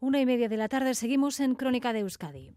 Una 0.05 0.21
y 0.21 0.27
media 0.27 0.51
de 0.51 0.59
la 0.59 0.69
tarde 0.69 0.95
seguimos 0.95 1.41
en 1.41 1.55
Crónica 1.55 1.95
de 1.95 2.01
Euskadi. 2.01 2.53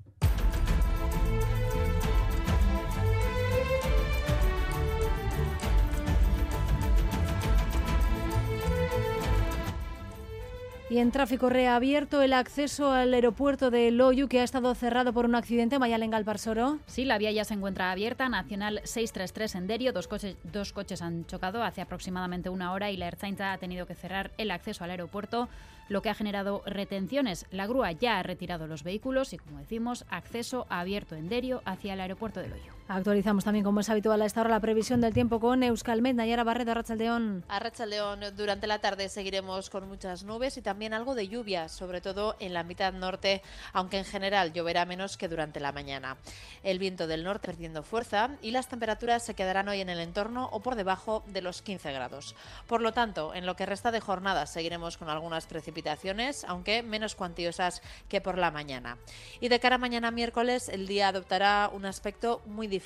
Y 10.90 10.98
en 10.98 11.12
tráfico 11.12 11.48
reabierto 11.48 12.22
el 12.22 12.34
acceso 12.34 12.92
al 12.92 13.14
aeropuerto 13.14 13.72
de 13.72 13.92
Loyu, 13.92 14.28
que 14.28 14.42
ha 14.42 14.44
estado 14.44 14.76
cerrado 14.76 15.14
por 15.14 15.24
un 15.24 15.36
accidente. 15.36 15.80
Mayalen 15.80 16.12
Galparsoro. 16.12 16.80
Sí, 16.86 17.06
la 17.06 17.18
vía 17.18 17.32
ya 17.32 17.46
se 17.46 17.54
encuentra 17.54 17.92
abierta. 17.92 18.28
Nacional 18.28 18.82
633 18.84 19.56
en 19.56 19.68
Derio. 19.68 19.94
Dos 19.94 20.10
coches, 20.10 20.36
dos 20.44 20.74
coches 20.74 21.02
han 21.02 21.26
chocado 21.28 21.64
hace 21.64 21.80
aproximadamente 21.80 22.50
una 22.50 22.74
hora 22.74 22.92
y 22.92 22.98
la 22.98 23.08
Ertzaintza 23.08 23.54
ha 23.54 23.58
tenido 23.58 23.86
que 23.86 23.96
cerrar 23.96 24.32
el 24.38 24.52
acceso 24.52 24.84
al 24.84 24.92
aeropuerto 24.92 25.48
lo 25.90 26.02
que 26.02 26.10
ha 26.10 26.16
generado 26.16 26.64
retenciones. 26.66 27.46
La 27.52 27.68
grúa 27.68 27.92
ya 27.92 28.20
ha 28.20 28.24
retirado 28.24 28.68
los 28.68 28.84
vehículos 28.84 29.34
y, 29.34 29.38
como 29.38 29.60
decimos, 29.60 30.06
acceso 30.10 30.68
abierto 30.70 31.16
en 31.16 31.30
Derio 31.30 31.62
hacia 31.66 31.94
el 31.94 32.02
aeropuerto 32.02 32.40
de 32.40 32.50
Loyo. 32.50 32.77
Actualizamos 32.90 33.44
también, 33.44 33.66
como 33.66 33.82
es 33.82 33.90
habitual 33.90 34.22
a 34.22 34.26
esta 34.26 34.40
hora, 34.40 34.50
la 34.50 34.62
previsión 34.62 35.02
del 35.02 35.14
tiempo 35.14 35.42
con 35.42 35.62
Euskalmet, 35.62 36.16
Nayara 36.16 36.46
Barredo, 36.46 36.72
Arrachaldeón. 36.72 37.44
Arrachaldeón, 37.50 38.22
durante 38.38 38.66
la 38.66 38.80
tarde 38.80 39.10
seguiremos 39.10 39.70
con 39.70 39.90
muchas 39.90 40.24
nubes 40.24 40.56
y 40.56 40.62
también 40.62 40.94
algo 40.94 41.14
de 41.14 41.28
lluvia, 41.28 41.68
sobre 41.68 42.00
todo 42.00 42.38
en 42.40 42.54
la 42.54 42.64
mitad 42.64 42.94
norte, 42.94 43.42
aunque 43.74 43.98
en 43.98 44.06
general 44.06 44.54
lloverá 44.54 44.86
menos 44.86 45.18
que 45.18 45.28
durante 45.28 45.60
la 45.60 45.74
mañana. 45.74 46.16
El 46.64 46.80
viento 46.80 47.08
del 47.08 47.26
norte 47.26 47.48
perdiendo 47.48 47.84
fuerza 47.84 48.30
y 48.42 48.52
las 48.52 48.70
temperaturas 48.70 49.22
se 49.22 49.34
quedarán 49.34 49.68
hoy 49.68 49.82
en 49.82 49.90
el 49.90 50.00
entorno 50.00 50.48
o 50.54 50.62
por 50.62 50.76
debajo 50.76 51.26
de 51.28 51.42
los 51.42 51.62
15 51.62 51.92
grados. 51.92 52.38
Por 52.68 52.82
lo 52.82 52.94
tanto, 52.94 53.34
en 53.36 53.46
lo 53.46 53.58
que 53.58 53.66
resta 53.66 53.92
de 53.92 54.00
jornada 54.00 54.46
seguiremos 54.46 54.96
con 54.96 55.10
algunas 55.10 55.46
precipitaciones, 55.46 56.46
aunque 56.46 56.84
menos 56.84 57.16
cuantiosas 57.16 57.82
que 58.08 58.22
por 58.22 58.38
la 58.38 58.50
mañana. 58.50 58.98
Y 59.42 59.50
de 59.50 59.60
cara 59.60 59.76
a 59.76 59.78
mañana 59.80 60.10
miércoles, 60.10 60.70
el 60.70 60.88
día 60.88 61.10
adoptará 61.10 61.70
un 61.74 61.86
aspecto 61.86 62.42
muy 62.46 62.68
diferente. 62.68 62.77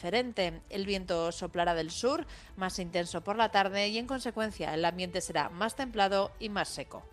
El 0.69 0.85
viento 0.85 1.31
soplará 1.31 1.73
del 1.73 1.91
sur, 1.91 2.25
más 2.57 2.79
intenso 2.79 3.21
por 3.21 3.35
la 3.35 3.49
tarde 3.49 3.89
y 3.89 3.97
en 3.97 4.07
consecuencia 4.07 4.73
el 4.73 4.85
ambiente 4.85 5.21
será 5.21 5.49
más 5.49 5.75
templado 5.75 6.31
y 6.39 6.49
más 6.49 6.69
seco. 6.69 7.03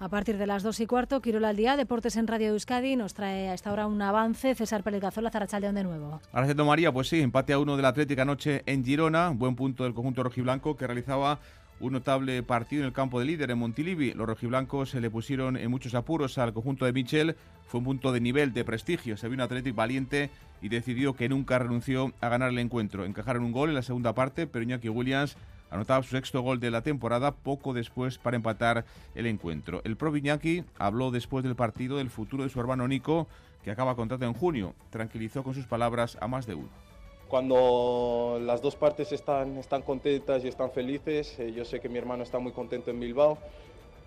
A 0.00 0.08
partir 0.08 0.36
de 0.38 0.46
las 0.46 0.62
dos 0.62 0.80
y 0.80 0.86
cuarto, 0.86 1.22
Quirola 1.22 1.50
al 1.50 1.56
día, 1.56 1.76
Deportes 1.76 2.16
en 2.16 2.26
Radio 2.26 2.48
Euskadi, 2.48 2.96
nos 2.96 3.14
trae 3.14 3.48
a 3.48 3.54
esta 3.54 3.72
hora 3.72 3.86
un 3.86 4.02
avance. 4.02 4.54
César 4.54 4.82
Pérez 4.82 5.00
Gazola, 5.00 5.30
Zarachaldeón 5.30 5.76
de 5.76 5.84
nuevo. 5.84 6.20
Gracias, 6.32 6.56
María. 6.56 6.92
Pues 6.92 7.08
sí, 7.08 7.20
empate 7.20 7.52
a 7.52 7.58
uno 7.58 7.76
de 7.76 7.82
la 7.82 7.88
Atlética 7.88 8.22
anoche 8.22 8.62
en 8.66 8.84
Girona. 8.84 9.30
Buen 9.30 9.54
punto 9.54 9.84
del 9.84 9.94
conjunto 9.94 10.24
rojiblanco 10.24 10.76
que 10.76 10.86
realizaba 10.86 11.38
un 11.80 11.92
notable 11.92 12.42
partido 12.42 12.82
en 12.82 12.86
el 12.86 12.92
campo 12.92 13.18
de 13.18 13.26
líder 13.26 13.50
en 13.50 13.58
Montilivi. 13.58 14.12
Los 14.12 14.26
rojiblancos 14.26 14.90
se 14.90 15.00
le 15.00 15.10
pusieron 15.10 15.56
en 15.56 15.70
muchos 15.70 15.94
apuros 15.94 16.38
al 16.38 16.52
conjunto 16.52 16.84
de 16.84 16.92
Michel. 16.92 17.36
Fue 17.66 17.78
un 17.78 17.84
punto 17.84 18.12
de 18.12 18.20
nivel, 18.20 18.52
de 18.52 18.64
prestigio. 18.64 19.16
Se 19.16 19.28
vio 19.28 19.34
un 19.34 19.40
Atlético 19.40 19.76
valiente 19.76 20.30
y 20.62 20.68
decidió 20.68 21.14
que 21.14 21.28
nunca 21.28 21.58
renunció 21.58 22.12
a 22.20 22.28
ganar 22.28 22.50
el 22.50 22.58
encuentro. 22.58 23.04
Encajaron 23.04 23.44
un 23.44 23.52
gol 23.52 23.68
en 23.70 23.74
la 23.74 23.82
segunda 23.82 24.14
parte, 24.14 24.46
pero 24.46 24.62
Iñaki 24.62 24.88
Williams 24.88 25.36
anotaba 25.70 26.02
su 26.02 26.10
sexto 26.10 26.40
gol 26.40 26.60
de 26.60 26.70
la 26.70 26.82
temporada 26.82 27.32
poco 27.32 27.74
después 27.74 28.18
para 28.18 28.36
empatar 28.36 28.84
el 29.14 29.26
encuentro. 29.26 29.82
El 29.84 29.96
pro 29.96 30.16
Iñaki 30.16 30.64
habló 30.78 31.10
después 31.10 31.42
del 31.42 31.56
partido 31.56 31.98
del 31.98 32.10
futuro 32.10 32.44
de 32.44 32.50
su 32.50 32.60
hermano 32.60 32.86
Nico, 32.86 33.26
que 33.64 33.70
acaba 33.70 33.96
contrato 33.96 34.24
en 34.24 34.34
junio. 34.34 34.74
Tranquilizó 34.90 35.42
con 35.42 35.54
sus 35.54 35.66
palabras 35.66 36.16
a 36.20 36.28
más 36.28 36.46
de 36.46 36.54
uno 36.54 36.93
cuando 37.28 38.38
las 38.42 38.62
dos 38.62 38.76
partes 38.76 39.12
están, 39.12 39.56
están 39.58 39.82
contentas 39.82 40.44
y 40.44 40.48
están 40.48 40.70
felices, 40.70 41.38
eh, 41.38 41.52
yo 41.52 41.64
sé 41.64 41.80
que 41.80 41.88
mi 41.88 41.98
hermano 41.98 42.22
está 42.22 42.38
muy 42.38 42.52
contento 42.52 42.90
en 42.90 43.00
Bilbao, 43.00 43.38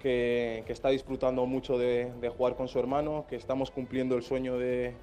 que, 0.02 0.64
está 0.68 0.90
disfrutando 0.90 1.46
mucho 1.46 1.78
de, 1.78 2.12
de, 2.22 2.30
jugar 2.30 2.56
con 2.56 2.68
su 2.68 2.80
hermano, 2.80 3.26
que 3.30 3.36
estamos 3.36 3.72
cumpliendo 3.72 4.16
el 4.16 4.24
sueño 4.24 4.58
de, 4.58 4.94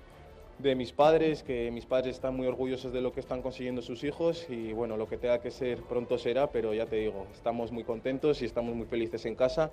de, 0.59 0.75
mis 0.75 0.93
padres, 0.93 1.43
que 1.43 1.71
mis 1.71 1.87
padres 1.87 2.17
están 2.17 2.37
muy 2.37 2.47
orgullosos 2.47 2.93
de 2.93 3.01
lo 3.01 3.13
que 3.13 3.21
están 3.21 3.43
consiguiendo 3.43 3.83
sus 3.83 4.05
hijos 4.05 4.47
y 4.49 4.73
bueno, 4.73 4.97
lo 4.97 5.09
que 5.09 5.19
tenga 5.19 5.41
que 5.41 5.51
ser 5.51 5.83
pronto 5.83 6.17
será, 6.17 6.51
pero 6.51 6.73
ya 6.73 6.87
te 6.87 6.97
digo, 6.97 7.27
estamos 7.35 7.73
muy 7.73 7.85
contentos 7.85 8.41
y 8.43 8.45
estamos 8.45 8.75
muy 8.75 8.87
felices 8.87 9.27
en 9.27 9.35
casa 9.35 9.71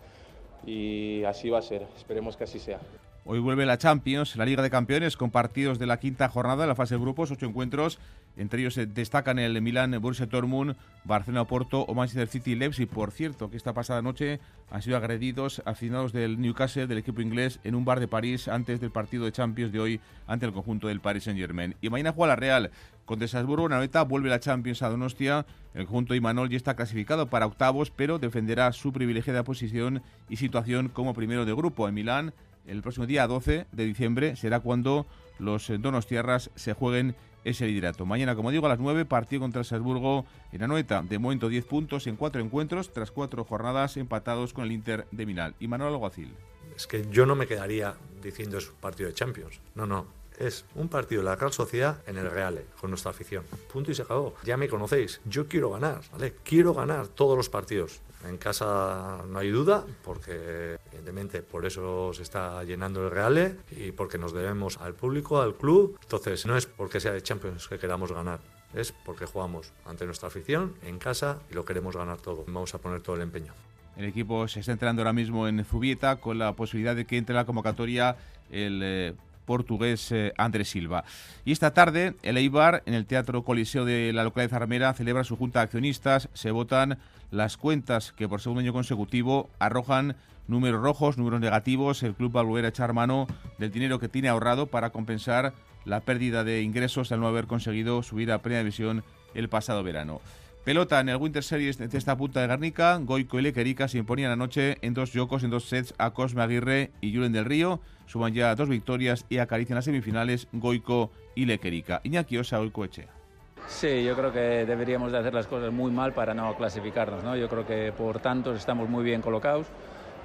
y 0.65 1.23
así 1.23 1.49
va 1.49 1.59
a 1.59 1.63
ser, 1.63 1.87
esperemos 1.97 2.35
que 2.35 2.43
así 2.43 2.59
sea. 2.59 2.79
Hoy 3.23 3.37
vuelve 3.37 3.67
la 3.67 3.77
Champions, 3.77 4.35
la 4.35 4.45
Liga 4.45 4.63
de 4.63 4.71
Campeones, 4.71 5.15
con 5.15 5.29
partidos 5.29 5.77
de 5.77 5.85
la 5.85 5.99
quinta 5.99 6.27
jornada, 6.27 6.65
la 6.65 6.73
fase 6.73 6.95
de 6.95 7.01
grupos, 7.01 7.29
ocho 7.29 7.45
encuentros. 7.45 7.99
Entre 8.35 8.61
ellos 8.61 8.73
se 8.73 8.87
destacan 8.87 9.37
el 9.37 9.61
Milan, 9.61 9.95
Borussia 10.01 10.25
Dortmund, 10.25 10.75
Barcelona, 11.03 11.45
Porto 11.45 11.81
o 11.81 11.93
Manchester 11.93 12.27
City, 12.27 12.55
Leipzig. 12.55 12.87
Por 12.87 13.11
cierto, 13.11 13.51
que 13.51 13.57
esta 13.57 13.73
pasada 13.73 14.01
noche 14.01 14.39
han 14.71 14.81
sido 14.81 14.97
agredidos 14.97 15.61
aficionados 15.65 16.13
del 16.13 16.41
Newcastle, 16.41 16.87
del 16.87 16.97
equipo 16.97 17.21
inglés, 17.21 17.59
en 17.63 17.75
un 17.75 17.85
bar 17.85 17.99
de 17.99 18.07
París 18.07 18.47
antes 18.47 18.81
del 18.81 18.89
partido 18.89 19.25
de 19.25 19.31
Champions 19.31 19.71
de 19.71 19.79
hoy 19.79 20.01
ante 20.25 20.47
el 20.47 20.51
conjunto 20.51 20.87
del 20.87 20.99
Paris 20.99 21.25
Saint-Germain. 21.25 21.75
Y 21.79 21.91
mañana 21.91 22.13
juega 22.13 22.33
la 22.33 22.37
Real. 22.37 22.71
Con 23.05 23.19
Desasburgo, 23.19 23.69
Naveta 23.69 24.01
vuelve 24.01 24.29
la 24.29 24.39
Champions 24.39 24.81
a 24.81 24.89
Donostia. 24.89 25.45
El 25.75 25.85
conjunto 25.85 26.13
de 26.13 26.17
Imanol 26.17 26.49
ya 26.49 26.57
está 26.57 26.75
clasificado 26.75 27.29
para 27.29 27.45
octavos, 27.45 27.91
pero 27.91 28.17
defenderá 28.17 28.71
su 28.71 28.91
privilegiada 28.91 29.43
posición 29.43 30.01
y 30.27 30.37
situación 30.37 30.89
como 30.89 31.13
primero 31.13 31.45
de 31.45 31.53
grupo. 31.53 31.87
En 31.87 31.93
Milán, 31.93 32.33
el 32.65 32.81
próximo 32.81 33.05
día 33.05 33.27
12 33.27 33.67
de 33.71 33.85
diciembre 33.85 34.35
será 34.35 34.59
cuando 34.59 35.05
los 35.39 35.71
Donostiarras 35.79 36.51
se 36.55 36.73
jueguen 36.73 37.15
ese 37.43 37.65
liderato. 37.65 38.05
Mañana, 38.05 38.35
como 38.35 38.51
digo, 38.51 38.65
a 38.65 38.69
las 38.69 38.79
9, 38.79 39.05
partido 39.05 39.41
contra 39.41 39.59
el 39.59 39.65
Salzburgo 39.65 40.25
en 40.51 40.63
Anoeta. 40.63 41.01
De 41.01 41.19
momento 41.19 41.49
10 41.49 41.65
puntos 41.65 42.07
en 42.07 42.15
cuatro 42.15 42.41
encuentros, 42.41 42.93
tras 42.93 43.11
cuatro 43.11 43.43
jornadas 43.43 43.97
empatados 43.97 44.53
con 44.53 44.65
el 44.65 44.71
Inter 44.71 45.07
de 45.11 45.25
Milán. 45.25 45.55
Y 45.59 45.67
Manuel 45.67 45.93
Alguacil. 45.93 46.33
Es 46.75 46.87
que 46.87 47.07
yo 47.09 47.25
no 47.25 47.35
me 47.35 47.47
quedaría 47.47 47.95
diciendo 48.21 48.57
es 48.57 48.69
un 48.69 48.75
partido 48.75 49.09
de 49.09 49.15
Champions. 49.15 49.59
No, 49.75 49.85
no. 49.85 50.05
Es 50.37 50.65
un 50.75 50.87
partido 50.87 51.21
de 51.21 51.25
la 51.25 51.35
Real 51.35 51.53
Sociedad 51.53 52.01
en 52.07 52.17
el 52.17 52.29
Real, 52.31 52.63
con 52.79 52.89
nuestra 52.89 53.11
afición. 53.11 53.43
Punto 53.71 53.91
y 53.91 53.95
se 53.95 54.01
acabó. 54.01 54.35
Ya 54.43 54.57
me 54.57 54.69
conocéis. 54.69 55.21
Yo 55.25 55.47
quiero 55.47 55.69
ganar, 55.71 56.01
¿vale? 56.11 56.35
Quiero 56.43 56.73
ganar 56.73 57.07
todos 57.07 57.37
los 57.37 57.49
partidos. 57.49 58.01
En 58.27 58.37
casa 58.37 59.23
no 59.27 59.39
hay 59.39 59.49
duda, 59.49 59.83
porque 60.03 60.77
evidentemente 60.87 61.41
por 61.41 61.65
eso 61.65 62.13
se 62.13 62.23
está 62.23 62.63
llenando 62.63 63.03
el 63.03 63.11
Real 63.11 63.57
y 63.71 63.91
porque 63.91 64.17
nos 64.17 64.33
debemos 64.33 64.77
al 64.77 64.93
público, 64.93 65.41
al 65.41 65.55
club. 65.55 65.97
Entonces 66.01 66.45
no 66.45 66.55
es 66.57 66.65
porque 66.65 66.99
sea 66.99 67.13
de 67.13 67.21
Champions 67.21 67.67
que 67.67 67.79
queramos 67.79 68.11
ganar, 68.11 68.39
es 68.73 68.91
porque 68.91 69.25
jugamos 69.25 69.73
ante 69.85 70.05
nuestra 70.05 70.27
afición 70.27 70.75
en 70.83 70.99
casa 70.99 71.39
y 71.49 71.55
lo 71.55 71.65
queremos 71.65 71.95
ganar 71.95 72.17
todo. 72.17 72.43
Vamos 72.47 72.73
a 72.75 72.77
poner 72.77 73.01
todo 73.01 73.15
el 73.15 73.21
empeño. 73.23 73.53
El 73.97 74.05
equipo 74.05 74.47
se 74.47 74.61
está 74.61 74.71
entrenando 74.71 75.01
ahora 75.01 75.13
mismo 75.13 75.47
en 75.47 75.63
Zubieta 75.65 76.17
con 76.17 76.37
la 76.39 76.53
posibilidad 76.53 76.95
de 76.95 77.05
que 77.05 77.17
entre 77.17 77.33
en 77.33 77.37
la 77.37 77.45
convocatoria 77.45 78.15
el 78.49 78.79
eh, 78.83 79.13
portugués 79.45 80.11
eh, 80.11 80.33
Andrés 80.37 80.69
Silva. 80.69 81.03
Y 81.43 81.51
esta 81.51 81.73
tarde 81.73 82.15
el 82.23 82.37
Eibar 82.37 82.83
en 82.85 82.93
el 82.93 83.05
Teatro 83.05 83.43
Coliseo 83.43 83.85
de 83.85 84.13
la 84.13 84.23
localidad 84.23 84.49
de 84.49 84.55
Zarmera 84.55 84.93
celebra 84.93 85.23
su 85.23 85.35
junta 85.35 85.59
de 85.59 85.63
accionistas. 85.65 86.29
Se 86.33 86.51
votan 86.51 86.99
las 87.31 87.57
cuentas 87.57 88.11
que 88.11 88.27
por 88.27 88.41
segundo 88.41 88.61
año 88.61 88.73
consecutivo 88.73 89.49
arrojan 89.57 90.15
números 90.47 90.81
rojos, 90.81 91.17
números 91.17 91.39
negativos. 91.39 92.03
El 92.03 92.13
club 92.13 92.35
va 92.35 92.41
a 92.41 92.43
volver 92.43 92.65
a 92.65 92.69
echar 92.69 92.93
mano 92.93 93.27
del 93.57 93.71
dinero 93.71 93.99
que 93.99 94.09
tiene 94.09 94.29
ahorrado 94.29 94.67
para 94.67 94.91
compensar 94.91 95.53
la 95.85 96.01
pérdida 96.01 96.43
de 96.43 96.61
ingresos 96.61 97.11
al 97.11 97.21
no 97.21 97.27
haber 97.27 97.47
conseguido 97.47 98.03
subir 98.03 98.31
a 98.31 98.41
primera 98.41 98.61
división 98.61 99.03
el 99.33 99.49
pasado 99.49 99.81
verano. 99.81 100.21
Pelota 100.63 100.99
en 100.99 101.09
el 101.09 101.15
Winter 101.15 101.43
Series 101.43 101.79
de 101.79 101.97
esta 101.97 102.15
punta 102.15 102.41
de 102.41 102.47
Garnica, 102.47 102.95
Goico 102.97 103.39
y 103.39 103.41
Lequerica 103.41 103.87
se 103.87 103.97
imponían 103.97 104.31
anoche 104.31 104.77
en 104.81 104.93
dos 104.93 105.11
yocos, 105.11 105.43
en 105.43 105.49
dos 105.49 105.65
sets 105.65 105.95
a 105.97 106.11
Cosme 106.11 106.43
Aguirre 106.43 106.91
y 107.01 107.15
Julen 107.15 107.31
del 107.31 107.45
Río. 107.45 107.81
Suman 108.05 108.33
ya 108.33 108.53
dos 108.53 108.69
victorias 108.69 109.25
y 109.27 109.37
acarician 109.37 109.75
las 109.75 109.85
semifinales 109.85 110.47
Goico 110.51 111.11
y 111.33 111.45
Lequerica. 111.45 112.01
Iñaki 112.03 112.37
Osa, 112.37 112.61
Echea. 112.61 113.20
Sí, 113.67 114.03
yo 114.03 114.15
creo 114.15 114.31
que 114.31 114.65
deberíamos 114.65 115.11
de 115.11 115.19
hacer 115.19 115.33
las 115.33 115.47
cosas 115.47 115.71
muy 115.71 115.91
mal 115.91 116.13
para 116.13 116.33
no 116.33 116.55
clasificarnos. 116.55 117.23
¿no? 117.23 117.35
Yo 117.35 117.47
creo 117.49 117.65
que 117.65 117.91
por 117.91 118.19
tanto 118.19 118.53
estamos 118.53 118.89
muy 118.89 119.03
bien 119.03 119.21
colocados. 119.21 119.67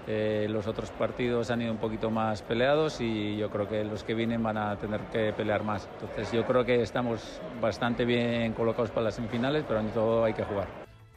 Eh, 0.09 0.47
los 0.49 0.68
otros 0.68 0.91
partidos 0.91 1.51
han 1.51 1.62
ido 1.62 1.72
un 1.72 1.78
poquito 1.78 2.11
más 2.11 2.43
peleados 2.43 3.01
y 3.01 3.37
yo 3.37 3.51
creo 3.51 3.68
que 3.68 3.82
los 3.82 4.05
que 4.05 4.14
vienen 4.14 4.41
van 4.43 4.57
a 4.57 4.76
tener 4.76 5.01
que 5.12 5.32
pelear 5.32 5.64
más. 5.64 5.89
Entonces 5.95 6.30
yo 6.32 6.45
creo 6.45 6.64
que 6.64 6.80
estamos 6.82 7.41
bastante 7.61 8.05
bien 8.05 8.53
colocados 8.53 8.91
para 8.91 9.05
las 9.07 9.16
semifinales, 9.16 9.64
pero 9.66 9.80
en 9.80 9.89
todo 9.89 10.24
hay 10.24 10.32
que 10.32 10.45
jugar. 10.45 10.68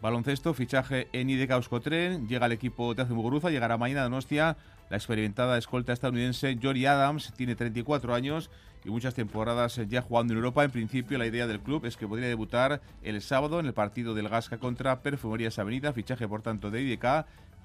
Baloncesto, 0.02 0.54
fichaje 0.54 1.08
en 1.12 1.30
IDK 1.30 1.52
Euskotren, 1.52 2.28
llega 2.28 2.46
el 2.46 2.54
equipo 2.54 2.96
de 2.96 3.04
Muguruza, 3.06 3.50
llegará 3.50 3.78
mañana 3.78 4.02
a 4.02 4.04
Donostia 4.06 4.58
la 4.90 4.98
experimentada 4.98 5.58
escolta 5.58 5.94
estadounidense 5.94 6.58
Jory 6.62 6.86
Adams, 6.88 7.32
tiene 7.38 7.56
34 7.56 8.14
años 8.14 8.50
y 8.84 8.90
muchas 8.90 9.14
temporadas 9.14 9.80
ya 9.88 10.02
jugando 10.02 10.34
en 10.34 10.38
Europa. 10.38 10.64
En 10.64 10.72
principio, 10.72 11.18
la 11.18 11.28
idea 11.28 11.48
del 11.48 11.60
club 11.60 11.86
es 11.86 11.98
que 11.98 12.08
podría 12.08 12.28
debutar 12.28 12.82
el 13.04 13.22
sábado 13.22 13.60
en 13.60 13.66
el 13.66 13.74
partido 13.74 14.14
del 14.14 14.30
Gasca 14.30 14.58
contra 14.58 15.02
Perfumerías 15.02 15.60
Avenida, 15.60 15.94
fichaje 15.94 16.28
por 16.28 16.42
tanto 16.42 16.72
de 16.72 16.82
IDK, 16.82 17.04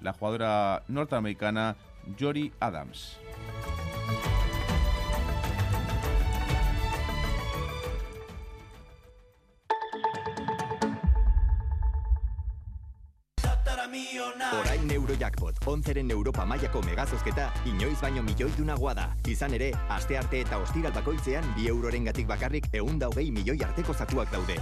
la 0.01 0.13
jugadora 0.13 0.83
norteamericana 0.87 1.75
Jory 2.19 2.51
Adams. 2.59 3.17
Orain 14.59 14.91
Eurojackpot, 14.91 15.59
onzeren 15.65 16.11
Europa 16.11 16.45
mailako 16.45 16.81
megazozketa, 16.83 17.47
inoiz 17.65 17.97
baino 18.01 18.23
milioi 18.23 18.51
duna 18.57 18.75
guada. 18.75 19.05
Izan 19.27 19.53
ere, 19.57 19.71
aste 19.89 20.17
arte 20.17 20.41
eta 20.43 20.59
ostiral 20.61 20.93
bakoitzean, 20.95 21.47
bi 21.55 21.67
euroren 21.71 22.05
gatik 22.09 22.27
bakarrik 22.27 22.67
eun 22.73 22.99
daugei 22.99 23.29
milioi 23.31 23.57
arteko 23.63 23.93
zakuak 23.93 24.31
daude. 24.31 24.57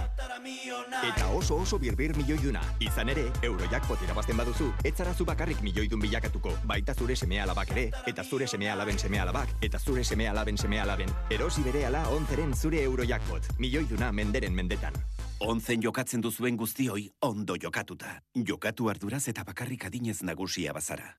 Eta 1.04 1.28
oso 1.36 1.58
oso 1.62 1.78
birbir 1.78 2.16
milioi 2.16 2.38
duna. 2.42 2.62
Izan 2.80 3.10
ere, 3.12 3.26
Eurojackpot 3.42 4.04
irabazten 4.06 4.38
baduzu, 4.40 4.70
etzarazu 4.84 5.26
bakarrik 5.28 5.62
milioi 5.62 5.88
dun 5.90 6.02
bilakatuko, 6.04 6.54
baita 6.64 6.94
zure 6.94 7.16
seme 7.16 7.40
alabak 7.42 7.74
ere, 7.76 7.90
eta 8.06 8.24
zure 8.24 8.46
seme 8.46 8.70
alaben 8.70 8.98
seme 8.98 9.20
alabak, 9.20 9.56
eta 9.62 9.78
zure 9.78 10.04
seme 10.04 10.28
alaben 10.28 10.58
seme 10.58 10.80
alaben. 10.80 11.10
Erosi 11.30 11.66
bere 11.66 11.86
ala 11.86 12.06
onzeren 12.14 12.54
zure 12.54 12.82
Eurojackpot, 12.82 13.54
milioi 13.58 13.86
duna 13.90 14.12
menderen 14.12 14.54
mendetan. 14.54 14.94
Onzen 15.44 15.82
jokatzen 15.84 16.22
duzuen 16.24 16.56
guztioi 16.56 17.10
ondo 17.20 17.56
jokatuta. 17.60 18.14
Jokatu 18.48 18.88
arduraz 18.88 19.26
eta 19.28 19.44
bakarrik 19.44 19.84
adinez 19.84 20.22
nagusia 20.22 20.72
bazara. 20.72 21.18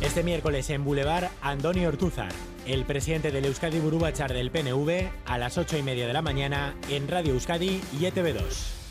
Este 0.00 0.22
miércoles 0.22 0.70
en 0.70 0.84
Boulevard, 0.84 1.30
Andoni 1.40 1.86
Ortúzar, 1.86 2.32
el 2.66 2.84
presidente 2.84 3.32
del 3.32 3.46
Euskadi 3.46 3.80
Burubachar 3.80 4.32
del 4.32 4.50
PNV, 4.50 5.10
a 5.26 5.38
las 5.38 5.58
8 5.58 5.78
y 5.78 5.82
media 5.82 6.06
de 6.06 6.12
la 6.12 6.22
mañana 6.22 6.76
en 6.90 7.08
Radio 7.08 7.32
Euskadi 7.32 7.80
y 7.98 8.04
ETV2. 8.04 8.83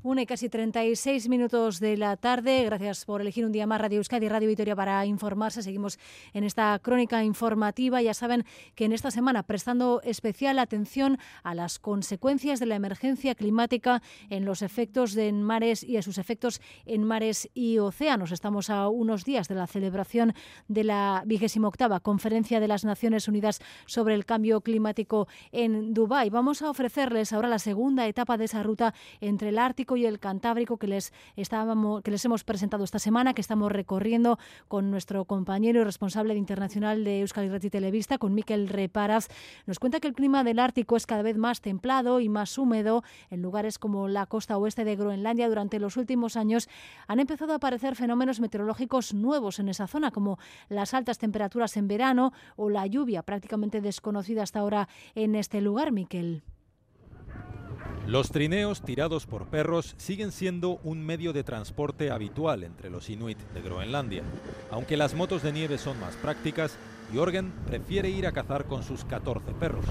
Una 0.00 0.22
y 0.22 0.26
casi 0.26 0.48
36 0.48 1.28
minutos 1.28 1.80
de 1.80 1.96
la 1.96 2.16
tarde. 2.16 2.62
Gracias 2.62 3.04
por 3.04 3.20
elegir 3.20 3.44
un 3.44 3.50
día 3.50 3.66
más 3.66 3.80
Radio 3.80 3.98
Euskadi 3.98 4.26
y 4.26 4.28
Radio 4.28 4.48
Vitoria 4.48 4.76
para 4.76 5.04
informarse. 5.06 5.60
Seguimos 5.60 5.98
en 6.32 6.44
esta 6.44 6.78
crónica 6.78 7.24
informativa. 7.24 8.00
Ya 8.00 8.14
saben 8.14 8.44
que 8.76 8.84
en 8.84 8.92
esta 8.92 9.10
semana 9.10 9.42
prestando 9.42 10.00
especial 10.04 10.60
atención 10.60 11.18
a 11.42 11.56
las 11.56 11.80
consecuencias 11.80 12.60
de 12.60 12.66
la 12.66 12.76
emergencia 12.76 13.34
climática 13.34 14.00
en 14.30 14.44
los 14.44 14.62
efectos 14.62 15.14
de 15.14 15.32
mares 15.32 15.82
y 15.82 15.96
a 15.96 16.02
sus 16.02 16.18
efectos 16.18 16.60
en 16.86 17.02
mares 17.02 17.50
y 17.52 17.78
océanos. 17.78 18.30
Estamos 18.30 18.70
a 18.70 18.88
unos 18.88 19.24
días 19.24 19.48
de 19.48 19.56
la 19.56 19.66
celebración 19.66 20.32
de 20.68 20.84
la 20.84 21.24
vigésima 21.26 21.66
octava 21.66 21.98
Conferencia 21.98 22.60
de 22.60 22.68
las 22.68 22.84
Naciones 22.84 23.26
Unidas 23.26 23.60
sobre 23.86 24.14
el 24.14 24.26
Cambio 24.26 24.60
Climático 24.60 25.26
en 25.50 25.92
Dubái. 25.92 26.30
Vamos 26.30 26.62
a 26.62 26.70
ofrecerles 26.70 27.32
ahora 27.32 27.48
la 27.48 27.58
segunda 27.58 28.06
etapa 28.06 28.36
de 28.36 28.44
esa 28.44 28.62
ruta 28.62 28.94
entre 29.20 29.48
el 29.48 29.58
Ártico 29.58 29.87
y 29.96 30.06
el 30.06 30.18
Cantábrico 30.18 30.76
que 30.76 30.86
les, 30.86 31.12
estábamos, 31.36 32.02
que 32.02 32.10
les 32.10 32.24
hemos 32.24 32.44
presentado 32.44 32.84
esta 32.84 32.98
semana, 32.98 33.34
que 33.34 33.40
estamos 33.40 33.70
recorriendo 33.72 34.38
con 34.68 34.90
nuestro 34.90 35.24
compañero 35.24 35.80
y 35.80 35.84
responsable 35.84 36.34
internacional 36.36 37.04
de 37.04 37.20
Euskal 37.20 37.46
Irrati 37.46 37.70
Televista, 37.70 38.18
con 38.18 38.34
Miquel 38.34 38.68
Reparaz. 38.68 39.28
Nos 39.66 39.78
cuenta 39.78 40.00
que 40.00 40.08
el 40.08 40.14
clima 40.14 40.44
del 40.44 40.58
Ártico 40.58 40.96
es 40.96 41.06
cada 41.06 41.22
vez 41.22 41.36
más 41.36 41.60
templado 41.60 42.20
y 42.20 42.28
más 42.28 42.58
húmedo. 42.58 43.02
En 43.30 43.42
lugares 43.42 43.78
como 43.78 44.08
la 44.08 44.26
costa 44.26 44.58
oeste 44.58 44.84
de 44.84 44.96
Groenlandia 44.96 45.48
durante 45.48 45.78
los 45.78 45.96
últimos 45.96 46.36
años 46.36 46.68
han 47.06 47.20
empezado 47.20 47.52
a 47.52 47.56
aparecer 47.56 47.96
fenómenos 47.96 48.40
meteorológicos 48.40 49.14
nuevos 49.14 49.58
en 49.58 49.68
esa 49.68 49.86
zona, 49.86 50.10
como 50.10 50.38
las 50.68 50.94
altas 50.94 51.18
temperaturas 51.18 51.76
en 51.76 51.88
verano 51.88 52.32
o 52.56 52.70
la 52.70 52.86
lluvia 52.86 53.22
prácticamente 53.22 53.80
desconocida 53.80 54.42
hasta 54.42 54.60
ahora 54.60 54.88
en 55.14 55.34
este 55.34 55.60
lugar, 55.60 55.92
Miquel. 55.92 56.42
Los 58.08 58.30
trineos 58.30 58.80
tirados 58.80 59.26
por 59.26 59.48
perros 59.48 59.94
siguen 59.98 60.32
siendo 60.32 60.78
un 60.82 61.04
medio 61.04 61.34
de 61.34 61.44
transporte 61.44 62.10
habitual 62.10 62.64
entre 62.64 62.88
los 62.88 63.10
inuit 63.10 63.36
de 63.52 63.60
Groenlandia. 63.60 64.22
Aunque 64.70 64.96
las 64.96 65.12
motos 65.12 65.42
de 65.42 65.52
nieve 65.52 65.76
son 65.76 66.00
más 66.00 66.16
prácticas, 66.16 66.78
Jorgen 67.14 67.52
prefiere 67.66 68.08
ir 68.08 68.26
a 68.26 68.32
cazar 68.32 68.64
con 68.64 68.82
sus 68.82 69.04
14 69.04 69.52
perros. 69.52 69.84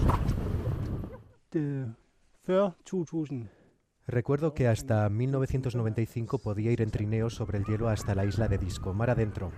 Recuerdo 4.07 4.55
que 4.55 4.68
hasta 4.68 5.07
1995 5.09 6.39
podía 6.39 6.72
ir 6.72 6.82
en 6.82 6.89
trineo 6.89 7.30
sobre 7.30 7.59
el 7.59 7.65
hielo 7.65 7.88
hasta 7.88 8.15
la 8.15 8.26
isla 8.26 8.47
de 8.47 8.57
Disco, 8.57 8.95
mar 8.95 9.11
adentro. 9.11 9.51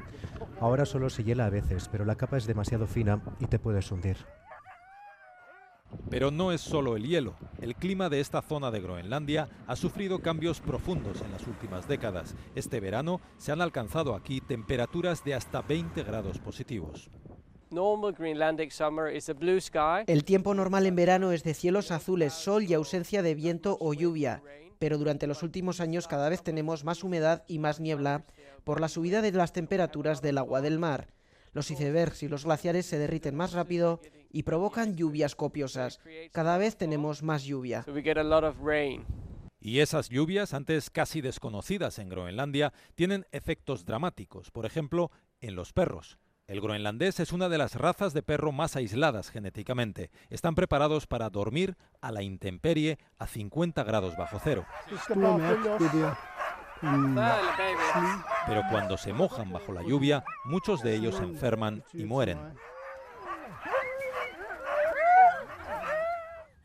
Ahora 0.59 0.85
solo 0.85 1.09
se 1.09 1.23
hiela 1.23 1.45
a 1.45 1.49
veces, 1.49 1.87
pero 1.89 2.03
la 2.03 2.15
capa 2.15 2.35
es 2.35 2.45
demasiado 2.45 2.87
fina 2.87 3.23
y 3.39 3.45
te 3.45 3.57
puedes 3.57 3.89
hundir. 3.89 4.17
Pero 6.09 6.31
no 6.31 6.51
es 6.51 6.61
solo 6.61 6.95
el 6.95 7.07
hielo. 7.07 7.35
El 7.61 7.75
clima 7.75 8.09
de 8.09 8.19
esta 8.19 8.41
zona 8.41 8.71
de 8.71 8.81
Groenlandia 8.81 9.49
ha 9.67 9.75
sufrido 9.75 10.19
cambios 10.19 10.59
profundos 10.59 11.21
en 11.21 11.31
las 11.31 11.45
últimas 11.47 11.87
décadas. 11.87 12.35
Este 12.55 12.79
verano 12.79 13.21
se 13.37 13.51
han 13.51 13.61
alcanzado 13.61 14.15
aquí 14.15 14.41
temperaturas 14.41 15.23
de 15.23 15.35
hasta 15.35 15.61
20 15.61 16.03
grados 16.03 16.39
positivos. 16.39 17.09
El 20.07 20.23
tiempo 20.23 20.55
normal 20.55 20.87
en 20.87 20.95
verano 20.95 21.31
es 21.31 21.43
de 21.43 21.53
cielos 21.53 21.91
azules, 21.91 22.33
sol 22.33 22.63
y 22.63 22.73
ausencia 22.73 23.21
de 23.21 23.35
viento 23.35 23.77
o 23.79 23.93
lluvia, 23.93 24.41
pero 24.79 24.97
durante 24.97 25.27
los 25.27 25.43
últimos 25.43 25.79
años 25.79 26.07
cada 26.07 26.29
vez 26.29 26.41
tenemos 26.41 26.83
más 26.83 27.03
humedad 27.03 27.43
y 27.47 27.59
más 27.59 27.79
niebla 27.79 28.23
por 28.63 28.81
la 28.81 28.87
subida 28.87 29.21
de 29.21 29.31
las 29.33 29.53
temperaturas 29.53 30.21
del 30.21 30.39
agua 30.39 30.61
del 30.61 30.79
mar. 30.79 31.07
Los 31.53 31.71
icebergs 31.71 32.23
y 32.23 32.27
los 32.27 32.45
glaciares 32.45 32.85
se 32.85 32.97
derriten 32.97 33.35
más 33.35 33.53
rápido 33.53 34.01
y 34.31 34.43
provocan 34.43 34.95
lluvias 34.95 35.35
copiosas. 35.35 35.99
Cada 36.31 36.57
vez 36.57 36.77
tenemos 36.77 37.23
más 37.23 37.43
lluvia. 37.43 37.83
Y 39.61 39.79
esas 39.79 40.09
lluvias, 40.09 40.53
antes 40.53 40.89
casi 40.89 41.21
desconocidas 41.21 41.99
en 41.99 42.09
Groenlandia, 42.09 42.71
tienen 42.95 43.25
efectos 43.31 43.85
dramáticos, 43.85 44.51
por 44.51 44.65
ejemplo, 44.65 45.11
en 45.41 45.55
los 45.55 45.73
perros. 45.73 46.17
El 46.49 46.61
groenlandés 46.61 47.19
es 47.19 47.31
una 47.31 47.47
de 47.47 47.59
las 47.59 47.75
razas 47.75 48.11
de 48.15 48.23
perro 48.23 48.51
más 48.51 48.75
aisladas 48.75 49.29
genéticamente. 49.29 50.09
Están 50.31 50.55
preparados 50.55 51.05
para 51.05 51.29
dormir 51.29 51.77
a 52.01 52.11
la 52.11 52.23
intemperie 52.23 52.97
a 53.19 53.27
50 53.27 53.83
grados 53.83 54.17
bajo 54.17 54.39
cero. 54.43 54.65
Pero 56.81 58.63
cuando 58.69 58.97
se 58.97 59.13
mojan 59.13 59.51
bajo 59.51 59.73
la 59.73 59.83
lluvia, 59.83 60.23
muchos 60.45 60.81
de 60.81 60.95
ellos 60.95 61.15
se 61.15 61.23
enferman 61.23 61.83
y 61.93 62.05
mueren. 62.05 62.39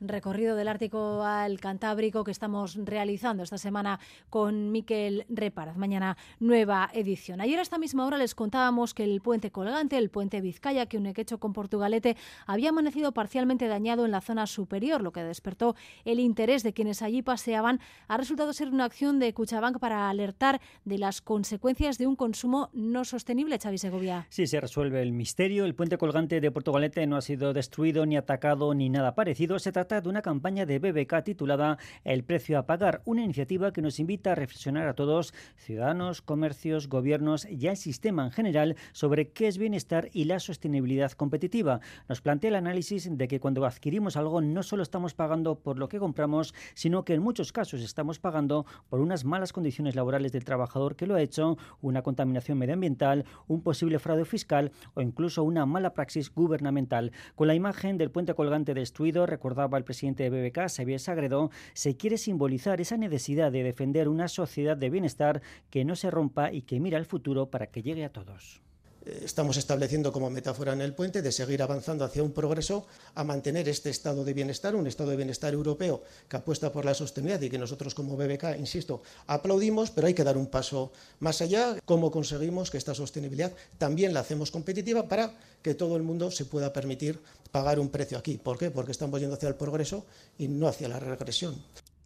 Recorrido 0.09 0.57
del 0.57 0.69
Ártico 0.69 1.23
al 1.25 1.61
Cantábrico 1.61 2.25
que 2.25 2.31
estamos 2.31 2.77
realizando 2.77 3.43
esta 3.43 3.59
semana 3.59 4.01
con 4.31 4.73
Miquel 4.73 5.25
Reparaz. 5.29 5.77
Mañana 5.77 6.17
nueva 6.41 6.91
edición. 6.93 7.41
Ayer 7.41 7.59
a 7.59 7.63
esta 7.63 7.79
misma 7.79 8.07
hora 8.07 8.19
les 8.19 8.35
contábamos 8.35 8.95
que 8.95 9.05
el 9.05 9.21
puente 9.21 9.51
colgante, 9.51 9.99
el 9.99 10.11
puente 10.11 10.41
Vizcaya, 10.41 10.87
que 10.87 10.99
un 10.99 11.07
hecho 11.07 11.39
con 11.39 11.53
Portugalete, 11.53 12.17
había 12.47 12.71
amanecido 12.71 13.13
parcialmente 13.13 13.69
dañado 13.69 14.05
en 14.05 14.11
la 14.11 14.21
zona 14.21 14.47
superior, 14.47 15.03
lo 15.03 15.13
que 15.13 15.23
despertó 15.23 15.77
el 16.05 16.21
interés 16.21 16.63
de 16.63 16.73
quienes 16.73 17.03
allí 17.03 17.23
paseaban. 17.23 17.81
Ha 18.09 18.17
resultado 18.17 18.53
ser 18.53 18.69
una 18.69 18.85
acción 18.85 19.19
de 19.19 19.33
Cuchabank 19.33 19.79
para 19.79 20.09
alertar 20.09 20.61
de 20.85 20.99
las 20.99 21.21
consecuencias 21.21 21.99
de 21.99 22.07
un 22.07 22.17
consumo 22.17 22.71
no 22.73 23.05
sostenible, 23.05 23.59
Xavi 23.59 23.79
Segovia. 23.79 24.27
Sí, 24.31 24.47
se 24.47 24.61
resuelve 24.61 25.03
el 25.03 25.13
misterio. 25.13 25.65
El 25.65 25.75
puente 25.75 25.99
colgante 25.99 26.41
de 26.41 26.51
Portugalete 26.51 27.07
no 27.07 27.17
ha 27.17 27.23
sido 27.23 27.53
destruido 27.53 28.07
ni 28.07 28.17
atacado 28.17 28.75
ni 28.75 28.89
nada 28.89 29.15
parecido. 29.15 29.59
Se 29.59 29.73
trata 29.73 29.94
trata 29.95 30.01
de 30.01 30.09
una 30.09 30.23
campaña 30.23 30.67
de 30.67 30.81
BBK 30.81 31.23
titulada 31.23 31.79
El 32.03 32.25
precio 32.25 32.59
a 32.59 32.67
pagar, 32.67 33.03
una 33.05 33.23
iniciativa 33.23 33.73
que 33.73 33.81
nos 33.81 34.01
invita 34.01 34.33
a 34.33 34.35
reflexionar 34.35 34.89
a 34.89 34.95
todos, 34.95 35.33
ciudadanos, 35.57 36.21
comercios, 36.21 36.89
gobiernos 36.89 37.47
y 37.49 37.69
al 37.69 37.77
sistema 37.77 38.25
en 38.25 38.33
general, 38.33 38.77
sobre 38.93 39.29
qué 39.29 39.47
es 39.47 39.57
bienestar 39.57 40.09
y 40.13 40.25
la 40.25 40.41
sostenibilidad 40.41 41.13
competitiva. 41.13 41.81
Nos 42.09 42.23
plantea 42.23 42.49
el 42.49 42.57
análisis 42.57 43.09
de 43.17 43.29
que 43.29 43.39
cuando 43.39 43.65
adquirimos 43.65 44.17
algo 44.17 44.41
no 44.41 44.65
solo 44.65 44.83
estamos 44.83 45.15
pagando 45.15 45.61
por 45.61 45.79
lo 45.79 45.89
que 45.89 46.01
compramos, 46.01 46.55
sino 46.75 47.05
que 47.05 47.15
en 47.15 47.23
muchos 47.23 47.53
casos 47.53 47.81
estamos 47.81 48.19
pagando 48.19 48.67
por 48.89 49.01
unas 49.01 49.25
malas 49.25 49.53
condiciones 49.53 49.95
laborales 49.95 50.33
del 50.33 50.45
trabajador 50.45 50.97
que 50.97 51.07
lo 51.07 51.15
ha 51.15 51.23
hecho, 51.23 51.57
una 51.83 52.03
contaminación 52.03 52.59
medioambiental, 52.59 53.27
un 53.47 53.63
posible 53.63 54.01
fraude 54.01 54.25
fiscal 54.25 54.73
o 54.95 55.03
incluso 55.03 55.45
una 55.45 55.67
mala 55.67 55.95
praxis 55.95 56.35
gubernamental. 56.35 57.13
Con 57.37 57.47
la 57.47 57.55
imagen 57.55 57.97
del 57.97 58.11
puente 58.11 58.35
colgante 58.35 58.75
destruido, 58.75 59.27
recordaba 59.27 59.74
el 59.79 59.85
presidente 59.85 60.29
de 60.29 60.31
BBK, 60.31 60.69
Xavier 60.69 61.01
Sagredo, 61.01 61.51
se 61.73 61.97
quiere 61.97 62.19
simbolizar 62.19 62.81
esa 62.81 62.97
necesidad 62.97 63.53
de 63.53 63.63
defender 63.63 64.09
una 64.09 64.29
sociedad 64.29 64.77
de 64.77 64.91
bienestar 64.91 65.43
que 65.71 65.85
no 65.85 65.97
se 65.97 66.11
rompa 66.11 66.53
y 66.53 66.63
que 66.63 66.81
mira 66.81 66.99
al 66.99 67.07
futuro 67.07 67.51
para 67.51 67.69
que 67.69 67.83
llegue 67.83 68.05
a 68.05 68.13
todos 68.13 68.63
estamos 69.07 69.57
estableciendo 69.57 70.13
como 70.13 70.31
metáfora 70.31 70.73
en 70.73 70.81
el 70.81 70.95
puente 70.95 71.23
de 71.23 71.33
seguir 71.33 71.63
avanzando 71.63 72.05
hacia 72.05 72.23
un 72.23 72.33
progreso 72.33 72.87
a 73.15 73.25
mantener 73.25 73.69
este 73.69 73.91
estado 73.91 74.25
de 74.25 74.33
bienestar, 74.33 74.75
un 74.75 74.87
estado 74.87 75.11
de 75.11 75.17
bienestar 75.17 75.53
europeo 75.53 76.03
que 76.29 76.37
apuesta 76.37 76.73
por 76.73 76.85
la 76.85 76.95
sostenibilidad 76.95 77.41
y 77.43 77.51
que 77.51 77.59
nosotros 77.59 77.95
como 77.95 78.17
BBK, 78.17 78.59
insisto, 78.59 79.03
aplaudimos, 79.27 79.91
pero 79.91 80.07
hay 80.07 80.15
que 80.15 80.25
dar 80.25 80.37
un 80.37 80.47
paso 80.47 80.93
más 81.21 81.41
allá. 81.43 81.77
¿Cómo 81.85 82.11
conseguimos 82.11 82.71
que 82.71 82.79
esta 82.79 82.95
sostenibilidad 82.95 83.53
también 83.79 84.15
la 84.15 84.21
hacemos 84.21 84.51
competitiva 84.51 85.09
para 85.09 85.35
que 85.63 85.75
todo 85.75 85.97
el 85.97 86.03
mundo 86.03 86.31
se 86.31 86.45
pueda 86.45 86.73
permitir 86.73 87.21
pagar 87.51 87.79
un 87.79 87.89
precio 87.89 88.19
aquí? 88.19 88.39
¿Por 88.39 88.59
qué? 88.59 88.71
Porque 88.71 88.93
estamos 88.93 89.21
yendo 89.21 89.37
hacia 89.37 89.49
el 89.49 89.55
progreso 89.55 90.05
y 90.39 90.49
no 90.49 90.69
hacia 90.69 90.89
la 90.89 90.99
regresión. 90.99 91.55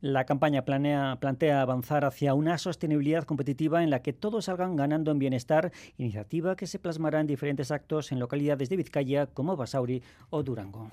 La 0.01 0.27
campaña 0.27 0.65
plantea 0.65 1.61
avanzar 1.61 2.05
hacia 2.05 2.35
una 2.35 2.57
sostenibilidad 2.59 3.25
competitiva 3.25 3.83
en 3.83 3.91
la 3.91 4.01
que 4.01 4.13
todos 4.13 4.45
salgan 4.45 4.77
ganando 4.77 5.11
en 5.11 5.19
bienestar, 5.19 5.73
iniciativa 5.97 6.55
que 6.55 6.69
se 6.69 6.79
plasmará 6.79 7.21
en 7.21 7.27
diferentes 7.27 7.73
actos 7.73 8.13
en 8.13 8.21
localidades 8.21 8.69
de 8.69 8.77
Vizcaya 8.77 9.27
como 9.27 9.57
Basauri 9.57 10.05
o 10.31 10.45
Durango. 10.45 10.93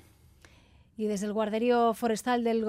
Y 0.96 1.06
desde 1.06 1.26
el 1.26 1.34
guarderío 1.34 1.94
forestal 1.94 2.42
del, 2.42 2.64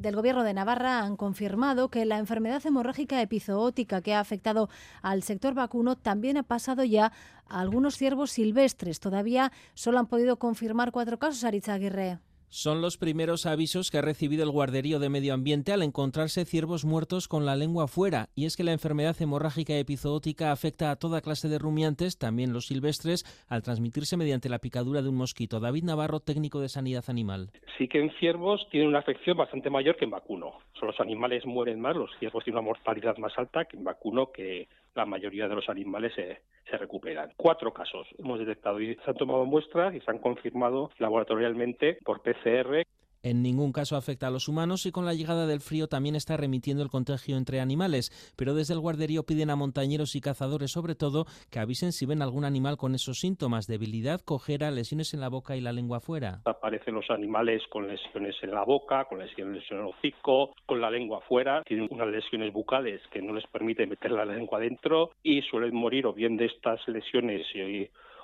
del, 0.00 0.16
Gobierno 0.16 0.42
de 0.42 0.54
Navarra 0.54 1.00
han 1.00 1.16
confirmado 1.16 1.88
que 1.88 2.04
la 2.04 2.18
enfermedad 2.18 2.66
hemorrágica 2.66 3.22
epizootica 3.22 4.00
que 4.00 4.14
ha 4.14 4.20
afectado 4.20 4.70
al 5.02 5.22
sector 5.22 5.54
vacuno 5.54 5.94
también 5.94 6.36
ha 6.36 6.42
pasado 6.42 6.82
ya 6.82 7.12
a 7.48 7.60
algunos 7.60 7.96
ciervos 7.96 8.32
silvestres. 8.32 8.98
Todavía 8.98 9.52
solo 9.74 10.00
han 10.00 10.06
podido 10.06 10.36
confirmar 10.36 10.90
cuatro 10.90 11.18
casos, 11.18 11.44
Aritza 11.44 11.74
Aguirre. 11.74 12.18
Son 12.52 12.82
los 12.82 12.98
primeros 12.98 13.46
avisos 13.46 13.92
que 13.92 13.98
ha 13.98 14.02
recibido 14.02 14.42
el 14.42 14.50
guarderío 14.50 14.98
de 14.98 15.08
medio 15.08 15.34
ambiente 15.34 15.72
al 15.72 15.84
encontrarse 15.84 16.44
ciervos 16.44 16.84
muertos 16.84 17.28
con 17.28 17.46
la 17.46 17.54
lengua 17.54 17.86
fuera, 17.86 18.26
y 18.34 18.44
es 18.44 18.56
que 18.56 18.64
la 18.64 18.72
enfermedad 18.72 19.14
hemorrágica 19.22 19.78
epizootica 19.78 20.50
afecta 20.50 20.90
a 20.90 20.96
toda 20.96 21.20
clase 21.20 21.48
de 21.48 21.60
rumiantes, 21.60 22.18
también 22.18 22.52
los 22.52 22.66
silvestres, 22.66 23.22
al 23.48 23.62
transmitirse 23.62 24.16
mediante 24.16 24.48
la 24.48 24.58
picadura 24.58 25.00
de 25.00 25.08
un 25.08 25.14
mosquito. 25.14 25.60
David 25.60 25.84
Navarro, 25.84 26.18
técnico 26.18 26.58
de 26.58 26.68
sanidad 26.68 27.04
animal. 27.06 27.52
Sí 27.78 27.86
que 27.86 28.00
en 28.00 28.10
ciervos 28.18 28.66
tiene 28.68 28.88
una 28.88 28.98
afección 28.98 29.36
bastante 29.36 29.70
mayor 29.70 29.96
que 29.96 30.06
en 30.06 30.10
vacuno. 30.10 30.54
Son 30.72 30.88
los 30.88 30.98
animales 30.98 31.46
mueren 31.46 31.80
más, 31.80 31.94
los 31.94 32.10
ciervos 32.18 32.42
tienen 32.42 32.58
una 32.58 32.66
mortalidad 32.66 33.16
más 33.18 33.38
alta 33.38 33.66
que 33.66 33.76
en 33.76 33.84
vacuno, 33.84 34.32
que 34.32 34.66
la 34.94 35.06
mayoría 35.06 35.48
de 35.48 35.54
los 35.54 35.68
animales 35.68 36.12
se, 36.14 36.42
se 36.70 36.76
recuperan. 36.76 37.32
Cuatro 37.36 37.72
casos 37.72 38.06
hemos 38.18 38.38
detectado 38.38 38.80
y 38.80 38.94
se 38.94 39.10
han 39.10 39.16
tomado 39.16 39.44
muestras 39.44 39.94
y 39.94 40.00
se 40.00 40.10
han 40.10 40.18
confirmado 40.18 40.90
laboratorialmente 40.98 41.98
por 42.04 42.22
PCR. 42.22 42.84
En 43.22 43.42
ningún 43.42 43.72
caso 43.72 43.96
afecta 43.96 44.28
a 44.28 44.30
los 44.30 44.48
humanos 44.48 44.86
y 44.86 44.92
con 44.92 45.04
la 45.04 45.12
llegada 45.12 45.46
del 45.46 45.60
frío 45.60 45.88
también 45.88 46.16
está 46.16 46.38
remitiendo 46.38 46.82
el 46.82 46.88
contagio 46.88 47.36
entre 47.36 47.60
animales, 47.60 48.32
pero 48.34 48.54
desde 48.54 48.72
el 48.72 48.80
guarderío 48.80 49.24
piden 49.24 49.50
a 49.50 49.56
montañeros 49.56 50.16
y 50.16 50.22
cazadores 50.22 50.70
sobre 50.72 50.94
todo 50.94 51.26
que 51.50 51.58
avisen 51.58 51.92
si 51.92 52.06
ven 52.06 52.22
algún 52.22 52.46
animal 52.46 52.78
con 52.78 52.94
esos 52.94 53.18
síntomas, 53.18 53.66
debilidad, 53.66 54.22
cojera, 54.22 54.70
lesiones 54.70 55.12
en 55.12 55.20
la 55.20 55.28
boca 55.28 55.54
y 55.54 55.60
la 55.60 55.72
lengua 55.72 56.00
fuera. 56.00 56.40
Aparecen 56.46 56.94
los 56.94 57.10
animales 57.10 57.62
con 57.68 57.88
lesiones 57.88 58.36
en 58.42 58.52
la 58.52 58.64
boca, 58.64 59.04
con 59.04 59.18
lesiones 59.18 59.64
en 59.70 59.80
el 59.80 59.84
hocico, 59.84 60.54
con 60.64 60.80
la 60.80 60.90
lengua 60.90 61.20
fuera, 61.28 61.62
tienen 61.64 61.88
unas 61.90 62.08
lesiones 62.08 62.54
bucales 62.54 63.02
que 63.12 63.20
no 63.20 63.34
les 63.34 63.46
permiten 63.48 63.90
meter 63.90 64.12
la 64.12 64.24
lengua 64.24 64.58
adentro 64.58 65.10
y 65.22 65.42
suelen 65.42 65.74
morir 65.74 66.06
o 66.06 66.14
bien 66.14 66.38
de 66.38 66.46
estas 66.46 66.80
lesiones 66.88 67.46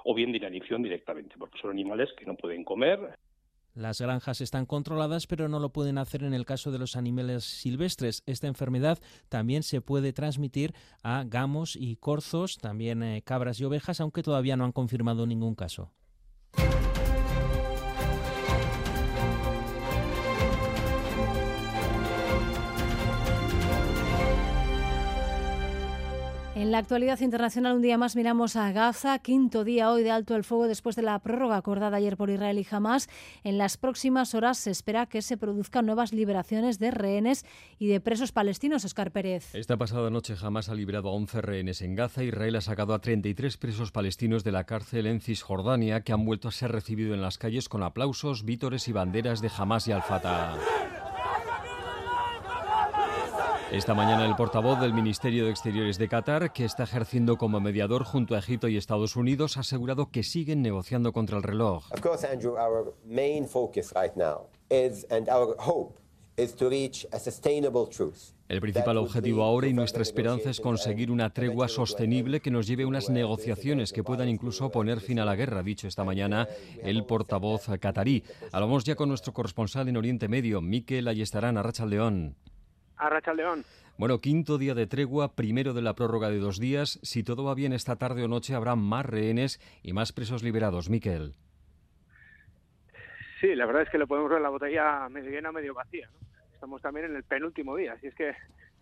o 0.04 0.14
bien 0.14 0.32
de 0.32 0.38
inanición 0.38 0.82
directamente, 0.82 1.34
porque 1.38 1.58
son 1.58 1.72
animales 1.72 2.08
que 2.16 2.24
no 2.24 2.34
pueden 2.34 2.64
comer, 2.64 2.98
las 3.76 4.00
granjas 4.00 4.40
están 4.40 4.66
controladas, 4.66 5.26
pero 5.26 5.48
no 5.48 5.60
lo 5.60 5.72
pueden 5.72 5.98
hacer 5.98 6.24
en 6.24 6.34
el 6.34 6.46
caso 6.46 6.72
de 6.72 6.78
los 6.78 6.96
animales 6.96 7.44
silvestres. 7.44 8.22
Esta 8.26 8.46
enfermedad 8.46 8.98
también 9.28 9.62
se 9.62 9.80
puede 9.80 10.12
transmitir 10.12 10.74
a 11.02 11.24
gamos 11.24 11.76
y 11.76 11.96
corzos, 11.96 12.56
también 12.56 13.02
eh, 13.02 13.22
cabras 13.22 13.60
y 13.60 13.64
ovejas, 13.64 14.00
aunque 14.00 14.22
todavía 14.22 14.56
no 14.56 14.64
han 14.64 14.72
confirmado 14.72 15.26
ningún 15.26 15.54
caso. 15.54 15.92
En 26.56 26.70
la 26.72 26.78
actualidad 26.78 27.20
internacional, 27.20 27.76
un 27.76 27.82
día 27.82 27.98
más 27.98 28.16
miramos 28.16 28.56
a 28.56 28.72
Gaza, 28.72 29.18
quinto 29.18 29.62
día 29.62 29.90
hoy 29.90 30.02
de 30.02 30.10
alto 30.10 30.34
el 30.34 30.42
fuego 30.42 30.66
después 30.68 30.96
de 30.96 31.02
la 31.02 31.18
prórroga 31.18 31.58
acordada 31.58 31.98
ayer 31.98 32.16
por 32.16 32.30
Israel 32.30 32.58
y 32.58 32.66
Hamas. 32.70 33.10
En 33.44 33.58
las 33.58 33.76
próximas 33.76 34.34
horas 34.34 34.56
se 34.56 34.70
espera 34.70 35.04
que 35.04 35.20
se 35.20 35.36
produzcan 35.36 35.84
nuevas 35.84 36.14
liberaciones 36.14 36.78
de 36.78 36.92
rehenes 36.92 37.44
y 37.78 37.88
de 37.88 38.00
presos 38.00 38.32
palestinos, 38.32 38.86
Oscar 38.86 39.10
Pérez. 39.10 39.54
Esta 39.54 39.76
pasada 39.76 40.08
noche 40.08 40.34
Hamas 40.40 40.70
ha 40.70 40.74
liberado 40.74 41.10
a 41.10 41.12
11 41.12 41.42
rehenes 41.42 41.82
en 41.82 41.94
Gaza. 41.94 42.24
Israel 42.24 42.56
ha 42.56 42.62
sacado 42.62 42.94
a 42.94 43.00
33 43.00 43.58
presos 43.58 43.92
palestinos 43.92 44.42
de 44.42 44.52
la 44.52 44.64
cárcel 44.64 45.08
en 45.08 45.20
Cisjordania 45.20 46.00
que 46.00 46.14
han 46.14 46.24
vuelto 46.24 46.48
a 46.48 46.52
ser 46.52 46.72
recibidos 46.72 47.12
en 47.12 47.20
las 47.20 47.36
calles 47.36 47.68
con 47.68 47.82
aplausos, 47.82 48.46
vítores 48.46 48.88
y 48.88 48.92
banderas 48.92 49.42
de 49.42 49.50
Hamas 49.54 49.88
y 49.88 49.92
Al-Fatah. 49.92 50.56
Esta 53.72 53.94
mañana 53.94 54.24
el 54.24 54.36
portavoz 54.36 54.80
del 54.80 54.94
Ministerio 54.94 55.44
de 55.44 55.50
Exteriores 55.50 55.98
de 55.98 56.08
Qatar, 56.08 56.52
que 56.52 56.64
está 56.64 56.84
ejerciendo 56.84 57.36
como 57.36 57.58
mediador 57.58 58.04
junto 58.04 58.36
a 58.36 58.38
Egipto 58.38 58.68
y 58.68 58.76
Estados 58.76 59.16
Unidos, 59.16 59.56
ha 59.56 59.60
asegurado 59.60 60.12
que 60.12 60.22
siguen 60.22 60.62
negociando 60.62 61.12
contra 61.12 61.36
el 61.36 61.42
reloj. 61.42 61.84
El 68.48 68.60
principal 68.60 68.96
objetivo 68.98 69.42
ahora 69.42 69.66
y 69.66 69.72
nuestra 69.72 70.02
esperanza 70.02 70.50
es 70.50 70.60
conseguir 70.60 71.10
una 71.10 71.30
tregua 71.30 71.66
sostenible 71.66 72.40
que 72.40 72.52
nos 72.52 72.68
lleve 72.68 72.84
a 72.84 72.86
unas 72.86 73.10
negociaciones 73.10 73.92
que 73.92 74.04
puedan 74.04 74.28
incluso 74.28 74.70
poner 74.70 75.00
fin 75.00 75.18
a 75.18 75.24
la 75.24 75.34
guerra, 75.34 75.64
dicho 75.64 75.88
esta 75.88 76.04
mañana 76.04 76.46
el 76.84 77.04
portavoz 77.04 77.66
catarí. 77.80 78.22
Hablamos 78.52 78.84
ya 78.84 78.94
con 78.94 79.08
nuestro 79.08 79.32
corresponsal 79.32 79.88
en 79.88 79.96
Oriente 79.96 80.28
Medio, 80.28 80.60
Miquel 80.60 81.08
Ayestarán, 81.08 81.60
León. 81.88 82.36
A 82.98 83.34
León. 83.34 83.64
Bueno, 83.98 84.20
quinto 84.20 84.58
día 84.58 84.74
de 84.74 84.86
tregua, 84.86 85.34
primero 85.34 85.72
de 85.72 85.82
la 85.82 85.94
prórroga 85.94 86.28
de 86.28 86.38
dos 86.38 86.58
días. 86.60 86.98
Si 87.02 87.22
todo 87.22 87.44
va 87.44 87.54
bien 87.54 87.72
esta 87.72 87.96
tarde 87.96 88.24
o 88.24 88.28
noche, 88.28 88.54
habrá 88.54 88.76
más 88.76 89.06
rehenes 89.06 89.58
y 89.82 89.92
más 89.92 90.12
presos 90.12 90.42
liberados. 90.42 90.90
Miquel. 90.90 91.34
Sí, 93.40 93.54
la 93.54 93.66
verdad 93.66 93.82
es 93.82 93.90
que 93.90 93.98
lo 93.98 94.06
podemos 94.06 94.30
ver 94.30 94.40
la 94.40 94.48
botella 94.48 95.08
medio 95.08 95.30
llena, 95.30 95.52
medio 95.52 95.74
vacía. 95.74 96.08
Estamos 96.52 96.80
también 96.82 97.06
en 97.06 97.16
el 97.16 97.22
penúltimo 97.22 97.76
día. 97.76 97.96
Si 98.00 98.06
es 98.06 98.14
que, 98.14 98.34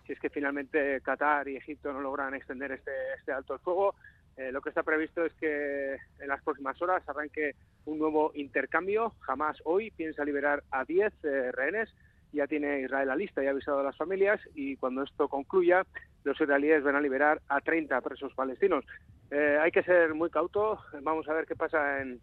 si 0.07 0.13
es 0.13 0.21
que 0.21 0.31
finalmente 0.31 1.01
Qatar 1.01 1.49
y 1.49 1.57
Egipto 1.57 1.93
no 1.93 2.01
logran 2.01 2.35
extender 2.35 2.73
este, 2.73 2.93
este 3.19 3.33
alto 3.33 3.55
el 3.55 3.61
fuego, 3.61 3.95
eh, 4.37 4.51
lo 4.51 4.61
que 4.63 4.71
está 4.71 4.83
previsto 4.83 5.25
es 5.25 5.33
que 5.35 5.95
en 5.95 6.29
las 6.29 6.43
próximas 6.43 6.81
horas 6.83 7.09
arranque 7.09 7.55
un 7.85 7.99
nuevo 7.99 8.33
intercambio. 8.35 9.15
Jamás 9.21 9.61
hoy 9.65 9.91
piensa 9.91 10.25
liberar 10.25 10.63
a 10.71 10.85
10 10.85 11.13
eh, 11.25 11.53
rehenes 11.53 11.95
ya 12.35 12.47
tiene 12.47 12.81
Israel 12.81 13.09
la 13.09 13.17
lista 13.17 13.43
y 13.43 13.47
ha 13.47 13.51
avisado 13.51 13.81
a 13.81 13.85
las 13.85 13.97
familias 13.97 14.41
y 14.55 14.77
cuando 14.77 15.03
esto 15.03 15.29
concluya 15.29 15.85
los 16.25 16.41
israelíes 16.41 16.83
van 16.83 16.97
a 16.97 17.01
liberar 17.01 17.41
a 17.49 17.61
30 17.61 18.01
presos 18.01 18.33
palestinos. 18.35 18.85
Eh, 19.31 19.59
hay 19.61 19.71
que 19.71 19.83
ser 19.83 20.15
muy 20.15 20.31
cauto, 20.31 20.79
vamos 21.03 21.29
a 21.29 21.35
ver 21.35 21.47
qué 21.47 21.55
pasa 21.55 22.01
en, 22.01 22.21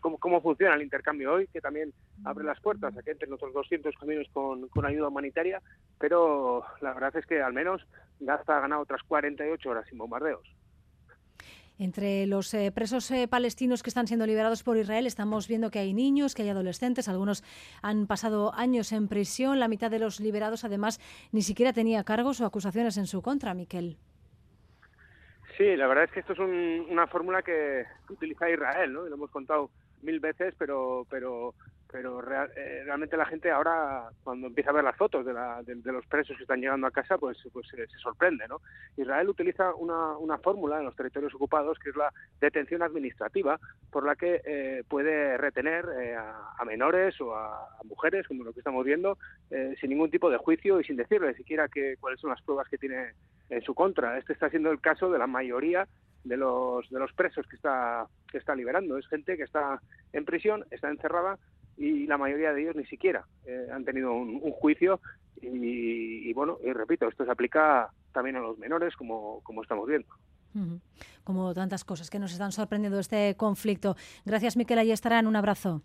cómo, 0.00 0.40
funciona 0.40 0.74
el 0.74 0.82
intercambio 0.82 1.34
hoy, 1.34 1.46
que 1.48 1.60
también 1.60 1.92
abre 2.24 2.44
las 2.44 2.60
puertas 2.60 2.96
a 2.96 3.02
que 3.02 3.10
entren 3.10 3.32
otros 3.32 3.52
200 3.52 3.94
caminos 3.96 4.26
con, 4.32 4.68
con 4.68 4.86
ayuda 4.86 5.08
humanitaria, 5.08 5.60
pero 5.98 6.64
la 6.80 6.94
verdad 6.94 7.16
es 7.16 7.26
que 7.26 7.42
al 7.42 7.52
menos 7.52 7.86
Gaza 8.20 8.56
ha 8.56 8.60
ganado 8.60 8.82
otras 8.82 9.02
48 9.02 9.68
horas 9.68 9.86
sin 9.88 9.98
bombardeos. 9.98 10.46
Entre 11.80 12.26
los 12.26 12.52
eh, 12.52 12.70
presos 12.72 13.10
eh, 13.10 13.26
palestinos 13.26 13.82
que 13.82 13.88
están 13.88 14.06
siendo 14.06 14.26
liberados 14.26 14.62
por 14.62 14.76
Israel 14.76 15.06
estamos 15.06 15.48
viendo 15.48 15.70
que 15.70 15.78
hay 15.78 15.94
niños, 15.94 16.34
que 16.34 16.42
hay 16.42 16.50
adolescentes, 16.50 17.08
algunos 17.08 17.42
han 17.80 18.06
pasado 18.06 18.52
años 18.54 18.92
en 18.92 19.08
prisión, 19.08 19.58
la 19.58 19.66
mitad 19.66 19.90
de 19.90 19.98
los 19.98 20.20
liberados 20.20 20.62
además 20.64 21.00
ni 21.32 21.40
siquiera 21.40 21.72
tenía 21.72 22.04
cargos 22.04 22.38
o 22.42 22.44
acusaciones 22.44 22.98
en 22.98 23.06
su 23.06 23.22
contra, 23.22 23.54
Miquel. 23.54 23.96
Sí, 25.56 25.74
la 25.74 25.86
verdad 25.86 26.04
es 26.04 26.10
que 26.10 26.20
esto 26.20 26.34
es 26.34 26.38
una 26.38 27.06
fórmula 27.06 27.40
que 27.40 27.86
utiliza 28.10 28.50
Israel, 28.50 28.92
¿no? 28.92 29.06
lo 29.06 29.14
hemos 29.14 29.30
contado 29.30 29.70
mil 30.02 30.20
veces, 30.20 30.54
pero, 30.58 31.06
pero 31.08 31.54
pero 31.90 32.20
eh, 32.20 32.82
realmente 32.84 33.16
la 33.16 33.26
gente 33.26 33.50
ahora 33.50 34.08
cuando 34.22 34.46
empieza 34.46 34.70
a 34.70 34.74
ver 34.74 34.84
las 34.84 34.96
fotos 34.96 35.24
de, 35.24 35.32
los 35.92 36.06
presos 36.06 36.36
que 36.36 36.44
están 36.44 36.60
llegando 36.60 36.86
a 36.86 36.90
casa 36.90 37.18
pues 37.18 37.38
pues 37.52 37.66
se, 37.68 37.86
sorprende 37.98 38.46
no 38.48 38.60
Israel 38.96 39.28
utiliza 39.28 39.74
una, 39.74 40.16
una 40.18 40.38
fórmula 40.38 40.78
en 40.78 40.84
los 40.84 40.96
territorios 40.96 41.34
ocupados 41.34 41.78
que 41.78 41.90
es 41.90 41.96
la 41.96 42.12
detención 42.40 42.82
administrativa 42.82 43.58
por 43.90 44.04
la 44.04 44.16
que 44.16 44.40
eh, 44.44 44.84
puede 44.88 45.36
retener 45.36 45.86
eh, 46.00 46.16
a, 46.16 46.64
menores 46.64 47.20
o 47.20 47.34
a, 47.34 47.68
mujeres 47.84 48.28
como 48.28 48.44
lo 48.44 48.52
que 48.52 48.60
estamos 48.60 48.84
viendo 48.84 49.18
sin 49.80 49.90
ningún 49.90 50.10
tipo 50.10 50.30
de 50.30 50.36
juicio 50.36 50.80
y 50.80 50.84
sin 50.84 50.96
decirle 50.96 51.34
siquiera 51.34 51.66
que 51.68 51.96
cuáles 51.98 52.20
son 52.20 52.30
las 52.30 52.40
pruebas 52.42 52.68
que 52.68 52.78
tiene 52.78 53.14
en 53.48 53.62
su 53.62 53.74
contra. 53.74 54.16
Este 54.16 54.32
está 54.32 54.48
siendo 54.48 54.70
el 54.70 54.80
caso 54.80 55.10
de 55.10 55.18
la 55.18 55.26
mayoría 55.26 55.88
de 56.24 56.36
los 56.36 56.88
de 56.90 56.98
los 56.98 57.12
presos 57.12 57.46
que 57.46 57.56
está 57.56 58.06
que 58.30 58.38
está 58.38 58.54
liberando 58.54 58.98
es 58.98 59.06
gente 59.08 59.36
que 59.36 59.44
está 59.44 59.80
en 60.12 60.24
prisión 60.24 60.64
está 60.70 60.90
encerrada 60.90 61.38
y 61.80 62.06
la 62.06 62.18
mayoría 62.18 62.52
de 62.52 62.60
ellos 62.62 62.76
ni 62.76 62.84
siquiera 62.84 63.24
eh, 63.46 63.68
han 63.72 63.84
tenido 63.84 64.12
un, 64.12 64.38
juicio 64.52 65.00
y, 65.40 66.30
bueno, 66.34 66.58
y 66.62 66.70
repito, 66.74 67.08
esto 67.08 67.24
se 67.24 67.30
aplica 67.30 67.88
también 68.12 68.36
a 68.36 68.40
los 68.40 68.58
menores 68.58 68.94
como, 68.94 69.40
como 69.42 69.62
estamos 69.62 69.88
viendo. 69.88 70.08
Como 71.24 71.54
tantas 71.54 71.84
cosas 71.84 72.10
que 72.10 72.18
nos 72.18 72.32
están 72.32 72.52
sorprendiendo 72.52 72.98
este 72.98 73.34
conflicto. 73.36 73.96
Gracias, 74.26 74.56
Miquel. 74.56 74.78
Ahí 74.78 74.92
estarán. 74.92 75.26
Un 75.26 75.36
abrazo. 75.36 75.80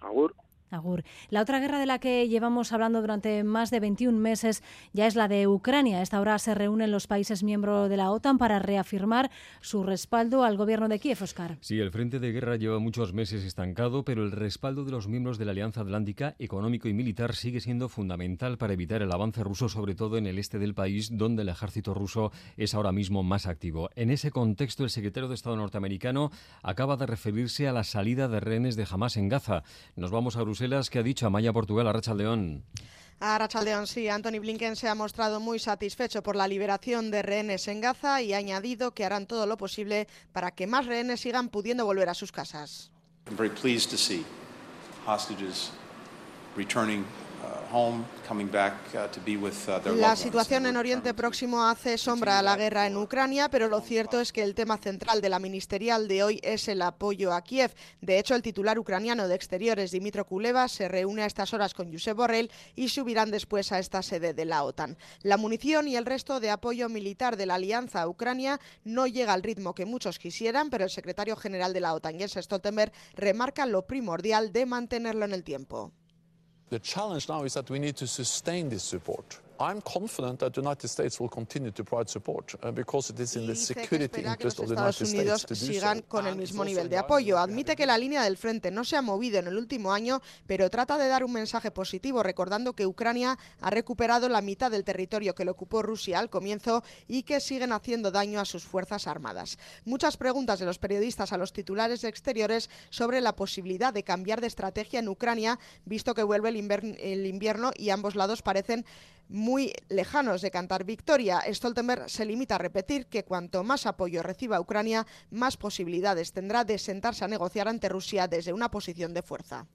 Agur. 0.00 0.34
Agur. 0.70 1.04
La 1.30 1.42
otra 1.42 1.60
guerra 1.60 1.78
de 1.78 1.86
la 1.86 1.98
que 1.98 2.28
llevamos 2.28 2.72
hablando 2.72 3.00
durante 3.00 3.44
más 3.44 3.70
de 3.70 3.80
21 3.80 4.18
meses 4.18 4.62
ya 4.92 5.06
es 5.06 5.16
la 5.16 5.28
de 5.28 5.46
Ucrania. 5.46 5.98
A 5.98 6.02
esta 6.02 6.20
hora 6.20 6.38
se 6.38 6.54
reúnen 6.54 6.90
los 6.90 7.06
países 7.06 7.42
miembros 7.42 7.88
de 7.88 7.96
la 7.96 8.10
OTAN 8.10 8.38
para 8.38 8.58
reafirmar 8.58 9.30
su 9.60 9.82
respaldo 9.82 10.44
al 10.44 10.56
gobierno 10.56 10.88
de 10.88 10.98
Kiev, 10.98 11.22
Oscar. 11.22 11.58
Sí, 11.60 11.78
el 11.78 11.90
frente 11.90 12.18
de 12.18 12.32
guerra 12.32 12.56
lleva 12.56 12.78
muchos 12.78 13.12
meses 13.12 13.44
estancado, 13.44 14.04
pero 14.04 14.24
el 14.24 14.32
respaldo 14.32 14.84
de 14.84 14.92
los 14.92 15.08
miembros 15.08 15.38
de 15.38 15.44
la 15.44 15.52
Alianza 15.52 15.80
Atlántica, 15.80 16.34
económico 16.38 16.88
y 16.88 16.94
militar, 16.94 17.34
sigue 17.34 17.60
siendo 17.60 17.88
fundamental 17.88 18.58
para 18.58 18.72
evitar 18.72 19.02
el 19.02 19.12
avance 19.12 19.42
ruso, 19.42 19.68
sobre 19.68 19.94
todo 19.94 20.18
en 20.18 20.26
el 20.26 20.38
este 20.38 20.58
del 20.58 20.74
país, 20.74 21.16
donde 21.16 21.42
el 21.42 21.48
ejército 21.48 21.94
ruso 21.94 22.32
es 22.56 22.74
ahora 22.74 22.92
mismo 22.92 23.22
más 23.22 23.46
activo. 23.46 23.90
En 23.96 24.10
ese 24.10 24.30
contexto, 24.30 24.84
el 24.84 24.90
secretario 24.90 25.28
de 25.28 25.34
Estado 25.34 25.56
norteamericano 25.56 26.30
acaba 26.62 26.96
de 26.96 27.06
referirse 27.06 27.68
a 27.68 27.72
la 27.72 27.84
salida 27.84 28.28
de 28.28 28.40
rehenes 28.40 28.76
de 28.76 28.86
Hamas 28.90 29.16
en 29.16 29.28
Gaza. 29.28 29.62
Nos 29.96 30.10
vamos 30.10 30.36
a 30.36 30.42
Bruselas, 30.42 30.57
que 30.90 30.98
ha 30.98 31.02
dicho 31.02 31.26
Amaya 31.26 31.52
Portugal, 31.52 31.86
a 31.88 31.92
Racha 31.92 32.14
León. 32.14 32.64
A 33.20 33.38
León, 33.64 33.86
sí. 33.86 34.08
Anthony 34.08 34.38
Blinken 34.40 34.76
se 34.76 34.88
ha 34.88 34.94
mostrado 34.94 35.40
muy 35.40 35.58
satisfecho 35.58 36.22
por 36.22 36.36
la 36.36 36.46
liberación 36.46 37.10
de 37.10 37.22
rehenes 37.22 37.66
en 37.66 37.80
Gaza 37.80 38.22
y 38.22 38.32
ha 38.32 38.38
añadido 38.38 38.92
que 38.92 39.04
harán 39.04 39.26
todo 39.26 39.46
lo 39.46 39.56
posible 39.56 40.06
para 40.32 40.52
que 40.52 40.68
más 40.68 40.86
rehenes 40.86 41.20
sigan 41.20 41.48
pudiendo 41.48 41.84
volver 41.84 42.08
a 42.08 42.14
sus 42.14 42.30
casas. 42.30 42.92
La 49.96 50.16
situación 50.16 50.64
en 50.64 50.76
Oriente 50.78 51.12
Próximo 51.12 51.64
hace 51.64 51.98
sombra 51.98 52.38
a 52.38 52.42
la 52.42 52.56
guerra 52.56 52.86
en 52.86 52.96
Ucrania, 52.96 53.50
pero 53.50 53.68
lo 53.68 53.80
cierto 53.80 54.20
es 54.20 54.32
que 54.32 54.42
el 54.42 54.54
tema 54.54 54.78
central 54.78 55.20
de 55.20 55.28
la 55.28 55.38
ministerial 55.38 56.08
de 56.08 56.22
hoy 56.22 56.40
es 56.42 56.68
el 56.68 56.80
apoyo 56.80 57.34
a 57.34 57.42
Kiev. 57.42 57.74
De 58.00 58.18
hecho, 58.18 58.34
el 58.34 58.40
titular 58.40 58.78
ucraniano 58.78 59.28
de 59.28 59.34
Exteriores, 59.34 59.90
Dimitro 59.90 60.24
Kuleva, 60.24 60.66
se 60.68 60.88
reúne 60.88 61.22
a 61.22 61.26
estas 61.26 61.52
horas 61.52 61.74
con 61.74 61.92
Josep 61.92 62.16
Borrell 62.16 62.50
y 62.74 62.88
subirán 62.88 63.30
después 63.30 63.70
a 63.70 63.78
esta 63.78 64.02
sede 64.02 64.32
de 64.32 64.46
la 64.46 64.64
OTAN. 64.64 64.96
La 65.22 65.36
munición 65.36 65.88
y 65.88 65.96
el 65.96 66.06
resto 66.06 66.40
de 66.40 66.50
apoyo 66.50 66.88
militar 66.88 67.36
de 67.36 67.44
la 67.44 67.56
alianza 67.56 68.00
a 68.00 68.08
Ucrania 68.08 68.58
no 68.84 69.06
llega 69.06 69.34
al 69.34 69.42
ritmo 69.42 69.74
que 69.74 69.84
muchos 69.84 70.18
quisieran, 70.18 70.70
pero 70.70 70.84
el 70.84 70.90
secretario 70.90 71.36
general 71.36 71.74
de 71.74 71.80
la 71.80 71.92
OTAN, 71.92 72.18
Jens 72.18 72.38
Stoltenberg, 72.40 72.92
remarca 73.14 73.66
lo 73.66 73.86
primordial 73.86 74.52
de 74.52 74.64
mantenerlo 74.64 75.26
en 75.26 75.34
el 75.34 75.44
tiempo. 75.44 75.92
The 76.70 76.78
challenge 76.78 77.28
now 77.28 77.44
is 77.44 77.54
that 77.54 77.70
we 77.70 77.78
need 77.78 77.96
to 77.96 78.06
sustain 78.06 78.68
this 78.68 78.82
support. 78.82 79.40
I'm 79.60 79.80
confident 79.80 80.38
that 80.38 80.52
the 80.52 80.60
United 80.60 80.88
States 80.88 81.18
will 81.18 81.28
continue 81.28 81.72
to 81.72 81.82
provide 81.82 82.08
support 82.08 82.54
uh, 82.62 82.70
because 82.70 83.10
it 83.10 83.18
is 83.18 83.34
in 83.34 83.46
the 83.46 83.56
security 83.56 84.22
interest 84.22 84.60
of 84.60 84.68
the 84.68 84.74
United 84.74 85.06
States 85.06 85.44
to 85.44 85.54
do 85.54 85.60
sigan 85.60 86.02
con 86.02 86.26
el 86.28 86.36
mismo 86.36 86.64
nivel 86.64 86.88
de 86.88 86.96
apoyo. 86.96 87.38
Admite 87.38 87.74
que 87.74 87.84
la 87.84 87.98
línea 87.98 88.22
del 88.22 88.36
frente 88.36 88.70
no 88.70 88.84
se 88.84 88.96
ha 88.96 89.02
movido 89.02 89.40
en 89.40 89.48
el 89.48 89.56
último 89.56 89.92
año, 89.92 90.22
pero 90.46 90.70
trata 90.70 90.96
de 90.96 91.08
dar 91.08 91.24
un 91.24 91.32
mensaje 91.32 91.72
positivo, 91.72 92.22
recordando 92.22 92.72
que 92.72 92.86
Ucrania 92.86 93.36
ha 93.60 93.70
recuperado 93.70 94.28
la 94.28 94.42
mitad 94.42 94.70
del 94.70 94.84
territorio 94.84 95.34
que 95.34 95.44
le 95.44 95.50
ocupó 95.50 95.82
Rusia 95.82 96.20
al 96.20 96.30
comienzo 96.30 96.84
y 97.08 97.24
que 97.24 97.40
siguen 97.40 97.72
haciendo 97.72 98.12
daño 98.12 98.38
a 98.38 98.44
sus 98.44 98.62
fuerzas 98.62 99.08
armadas. 99.08 99.58
Muchas 99.84 100.16
preguntas 100.16 100.60
de 100.60 100.66
los 100.66 100.78
periodistas 100.78 101.32
a 101.32 101.38
los 101.38 101.52
titulares 101.52 102.04
exteriores 102.04 102.70
sobre 102.90 103.20
la 103.20 103.34
posibilidad 103.34 103.92
de 103.92 104.04
cambiar 104.04 104.40
de 104.40 104.46
estrategia 104.46 105.00
en 105.00 105.08
Ucrania, 105.08 105.58
visto 105.84 106.14
que 106.14 106.22
vuelve 106.22 106.50
el 106.50 107.26
invierno 107.26 107.72
y 107.76 107.90
ambos 107.90 108.14
lados 108.14 108.42
parecen 108.42 108.84
muy 109.28 109.47
lejanos 109.88 110.42
de 110.42 110.50
cantar 110.50 110.84
victoria. 110.84 111.42
Stoltenberg 111.52 112.08
se 112.08 112.24
limita 112.24 112.56
a 112.56 112.58
repetir 112.58 113.06
que 113.06 113.24
cuanto 113.24 113.64
más 113.64 113.86
apoyo 113.86 114.22
reciba 114.22 114.60
Ucrania, 114.60 115.06
más 115.30 115.56
posibilidades 115.56 116.32
tendrá 116.32 116.64
de 116.64 116.78
sentarse 116.78 117.24
a 117.24 117.28
negociar 117.28 117.68
ante 117.68 117.88
Rusia 117.88 118.28
desde 118.28 118.52
una 118.52 118.70
posición 118.70 119.14
de 119.14 119.22
fuerza. 119.22 119.66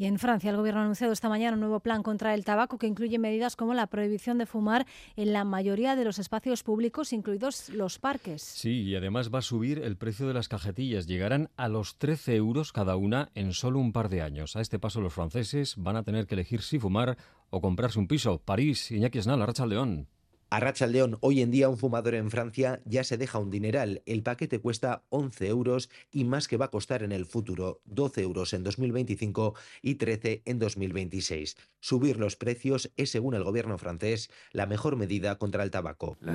Y 0.00 0.06
en 0.06 0.18
Francia, 0.18 0.48
el 0.48 0.56
Gobierno 0.56 0.80
ha 0.80 0.84
anunciado 0.84 1.12
esta 1.12 1.28
mañana 1.28 1.52
un 1.52 1.60
nuevo 1.60 1.80
plan 1.80 2.02
contra 2.02 2.32
el 2.32 2.42
tabaco 2.42 2.78
que 2.78 2.86
incluye 2.86 3.18
medidas 3.18 3.54
como 3.54 3.74
la 3.74 3.86
prohibición 3.86 4.38
de 4.38 4.46
fumar 4.46 4.86
en 5.14 5.34
la 5.34 5.44
mayoría 5.44 5.94
de 5.94 6.06
los 6.06 6.18
espacios 6.18 6.62
públicos, 6.62 7.12
incluidos 7.12 7.68
los 7.68 7.98
parques. 7.98 8.40
Sí, 8.40 8.80
y 8.80 8.96
además 8.96 9.30
va 9.30 9.40
a 9.40 9.42
subir 9.42 9.78
el 9.78 9.98
precio 9.98 10.26
de 10.26 10.32
las 10.32 10.48
cajetillas. 10.48 11.06
Llegarán 11.06 11.50
a 11.58 11.68
los 11.68 11.98
13 11.98 12.34
euros 12.34 12.72
cada 12.72 12.96
una 12.96 13.28
en 13.34 13.52
solo 13.52 13.78
un 13.78 13.92
par 13.92 14.08
de 14.08 14.22
años. 14.22 14.56
A 14.56 14.62
este 14.62 14.78
paso, 14.78 15.02
los 15.02 15.12
franceses 15.12 15.74
van 15.76 15.96
a 15.96 16.02
tener 16.02 16.26
que 16.26 16.34
elegir 16.34 16.62
si 16.62 16.78
fumar 16.78 17.18
o 17.50 17.60
comprarse 17.60 17.98
un 17.98 18.08
piso. 18.08 18.38
París, 18.38 18.90
Iñaki 18.90 19.18
Esnal, 19.18 19.46
Racha 19.46 19.66
León. 19.66 20.08
A 20.52 20.58
Racha 20.58 20.88
León, 20.88 21.16
hoy 21.20 21.42
en 21.42 21.52
día 21.52 21.68
un 21.68 21.78
fumador 21.78 22.16
en 22.16 22.28
Francia 22.28 22.82
ya 22.84 23.04
se 23.04 23.16
deja 23.16 23.38
un 23.38 23.52
dineral. 23.52 24.02
El 24.04 24.24
paquete 24.24 24.58
cuesta 24.58 25.04
11 25.10 25.46
euros 25.46 25.90
y 26.10 26.24
más 26.24 26.48
que 26.48 26.56
va 26.56 26.64
a 26.64 26.70
costar 26.72 27.04
en 27.04 27.12
el 27.12 27.24
futuro, 27.24 27.82
12 27.84 28.22
euros 28.22 28.52
en 28.52 28.64
2025 28.64 29.54
y 29.80 29.94
13 29.94 30.42
en 30.46 30.58
2026. 30.58 31.56
Subir 31.78 32.16
los 32.16 32.34
precios 32.34 32.90
es, 32.96 33.10
según 33.10 33.34
el 33.34 33.44
gobierno 33.44 33.78
francés, 33.78 34.28
la 34.50 34.66
mejor 34.66 34.96
medida 34.96 35.38
contra 35.38 35.62
el 35.62 35.70
tabaco. 35.70 36.18
La 36.20 36.32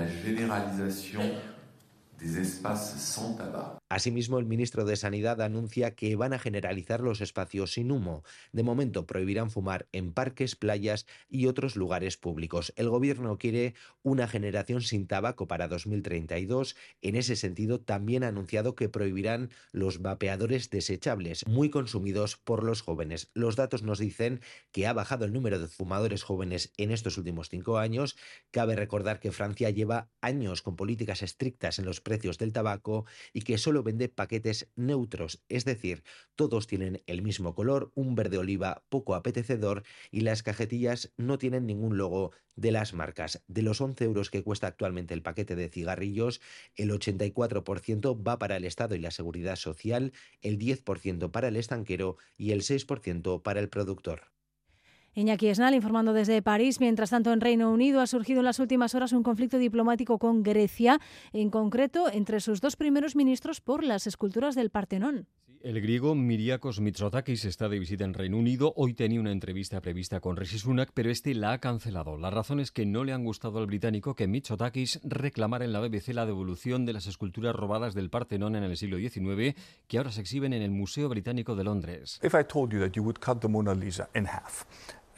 Asimismo, 3.90 4.40
el 4.40 4.46
ministro 4.46 4.86
de 4.86 4.96
Sanidad 4.96 5.42
anuncia 5.42 5.96
que 5.96 6.16
van 6.16 6.34
a 6.34 6.40
generalizar 6.40 7.02
los 7.02 7.22
espacios 7.22 7.74
sin 7.74 7.92
humo. 7.92 8.24
De 8.52 8.64
momento 8.64 9.06
prohibirán 9.06 9.52
fumar 9.52 9.88
en 9.92 10.12
parques, 10.12 10.56
playas 10.56 11.06
y 11.30 11.48
otros 11.48 11.76
lugares 11.76 12.18
públicos. 12.18 12.74
El 12.78 12.90
gobierno 12.90 13.38
quiere 13.38 13.76
una 14.02 14.28
generación 14.28 14.82
sin 14.82 15.08
tabaco 15.08 15.48
para 15.48 15.68
2032. 15.68 16.76
En 17.02 17.16
ese 17.16 17.36
sentido, 17.36 17.80
también 17.80 18.24
ha 18.24 18.30
anunciado 18.30 18.76
que 18.76 18.90
prohibirán 18.90 19.50
los 19.72 20.02
vapeadores 20.02 20.70
desechables, 20.70 21.46
muy 21.48 21.70
consumidos 21.70 22.38
por 22.38 22.64
los 22.64 22.82
jóvenes. 22.82 23.30
Los 23.34 23.56
datos 23.56 23.84
nos 23.84 24.00
dicen 24.00 24.42
que 24.72 24.88
ha 24.88 24.94
bajado 24.94 25.26
el 25.26 25.34
número 25.34 25.60
de 25.60 25.68
fumadores 25.68 26.24
jóvenes 26.24 26.74
en 26.78 26.92
estos 26.92 27.18
últimos 27.18 27.50
cinco 27.50 27.78
años. 27.78 28.16
Cabe 28.52 28.76
recordar 28.76 29.20
que 29.20 29.32
Francia 29.32 29.70
lleva 29.70 30.10
años 30.22 30.62
con 30.62 30.76
políticas 30.76 31.22
estrictas 31.22 31.80
en 31.80 31.86
los 31.86 32.02
precios 32.06 32.38
del 32.38 32.54
tabaco 32.54 33.06
y 33.34 33.42
que 33.42 33.58
solo 33.58 33.84
vende 33.84 34.08
paquetes 34.08 34.70
neutros, 34.78 35.44
es 35.50 35.66
decir, 35.66 36.04
todos 36.36 36.68
tienen 36.68 37.02
el 37.08 37.22
mismo 37.22 37.56
color, 37.56 37.92
un 37.96 38.16
verde 38.16 38.38
oliva 38.38 38.86
poco 38.88 39.16
apetecedor 39.16 39.84
y 40.12 40.22
las 40.22 40.44
cajetillas 40.44 41.12
no 41.18 41.38
tienen 41.38 41.66
ningún 41.66 41.98
logo 41.98 42.32
de 42.56 42.72
las 42.72 42.94
marcas. 42.94 43.44
De 43.48 43.64
los 43.64 43.82
11 43.82 44.06
euros 44.06 44.30
que 44.30 44.44
cuesta 44.44 44.68
actualmente 44.68 45.14
el 45.14 45.24
paquete 45.24 45.56
de 45.56 45.68
cigarrillos, 45.68 46.42
el 46.76 46.92
84% 46.92 48.26
va 48.26 48.40
para 48.40 48.56
el 48.56 48.64
Estado 48.64 48.96
y 48.96 49.00
la 49.00 49.12
Seguridad 49.12 49.56
Social, 49.56 50.14
el 50.42 50.58
10% 50.58 51.32
para 51.32 51.50
el 51.50 51.58
estanquero 51.58 52.18
y 52.38 52.52
el 52.52 52.62
6% 52.62 53.42
para 53.42 53.60
el 53.60 53.70
productor. 53.70 54.35
Iñaki 55.16 55.48
Esnal 55.48 55.74
informando 55.74 56.12
desde 56.12 56.42
París. 56.42 56.82
Mientras 56.82 57.10
tanto, 57.10 57.32
en 57.32 57.40
Reino 57.40 57.72
Unido 57.72 58.02
ha 58.02 58.08
surgido 58.08 58.40
en 58.40 58.46
las 58.46 58.60
últimas 58.60 58.96
horas 58.96 59.14
un 59.14 59.24
conflicto 59.24 59.58
diplomático 59.58 60.20
con 60.20 60.44
Grecia, 60.44 61.00
en 61.32 61.50
concreto 61.50 62.12
entre 62.12 62.42
sus 62.42 62.60
dos 62.60 62.76
primeros 62.76 63.16
ministros 63.16 63.62
por 63.62 63.84
las 63.84 64.08
esculturas 64.08 64.56
del 64.56 64.70
Partenón. 64.70 65.28
El 65.66 65.82
griego 65.82 66.14
Miriakos 66.14 66.80
Mitsotakis 66.80 67.44
está 67.46 67.70
de 67.70 67.80
visita 67.80 68.04
en 68.04 68.14
Reino 68.14 68.38
Unido. 68.38 68.74
Hoy 68.76 68.94
tenía 68.94 69.20
una 69.20 69.32
entrevista 69.32 69.82
prevista 69.82 70.20
con 70.20 70.36
Rishi 70.36 70.60
Sunak, 70.60 70.92
pero 70.94 71.10
este 71.10 71.34
la 71.34 71.54
ha 71.54 71.60
cancelado. 71.60 72.20
La 72.20 72.30
razón 72.30 72.60
es 72.60 72.72
que 72.72 72.86
no 72.86 73.04
le 73.04 73.14
han 73.14 73.24
gustado 73.24 73.58
al 73.58 73.66
británico 73.66 74.16
que 74.16 74.28
Mitsotakis 74.28 75.00
reclamara 75.04 75.66
en 75.66 75.74
la 75.74 75.80
BBC 75.80 76.10
la 76.10 76.28
devolución 76.28 76.86
de 76.86 76.94
las 76.94 77.08
esculturas 77.08 77.56
robadas 77.56 77.96
del 77.96 78.12
Partenón 78.12 78.56
en 78.56 78.64
el 78.64 78.78
siglo 78.78 78.98
XIX, 78.98 79.56
que 79.88 79.98
ahora 79.98 80.12
se 80.12 80.22
exhiben 80.22 80.54
en 80.54 80.62
el 80.62 80.70
Museo 80.70 81.10
Británico 81.10 81.56
de 81.56 81.64
Londres. 81.64 82.20
If 82.22 82.36
I 82.36 82.44
told 82.44 82.72
you 82.72 82.80
that 82.82 82.92
you 82.92 83.02
would 83.02 83.18
cut 83.18 83.40
the 83.40 83.48
Mona 83.48 83.74
Lisa 83.74 84.08
in 84.14 84.28
half 84.28 84.66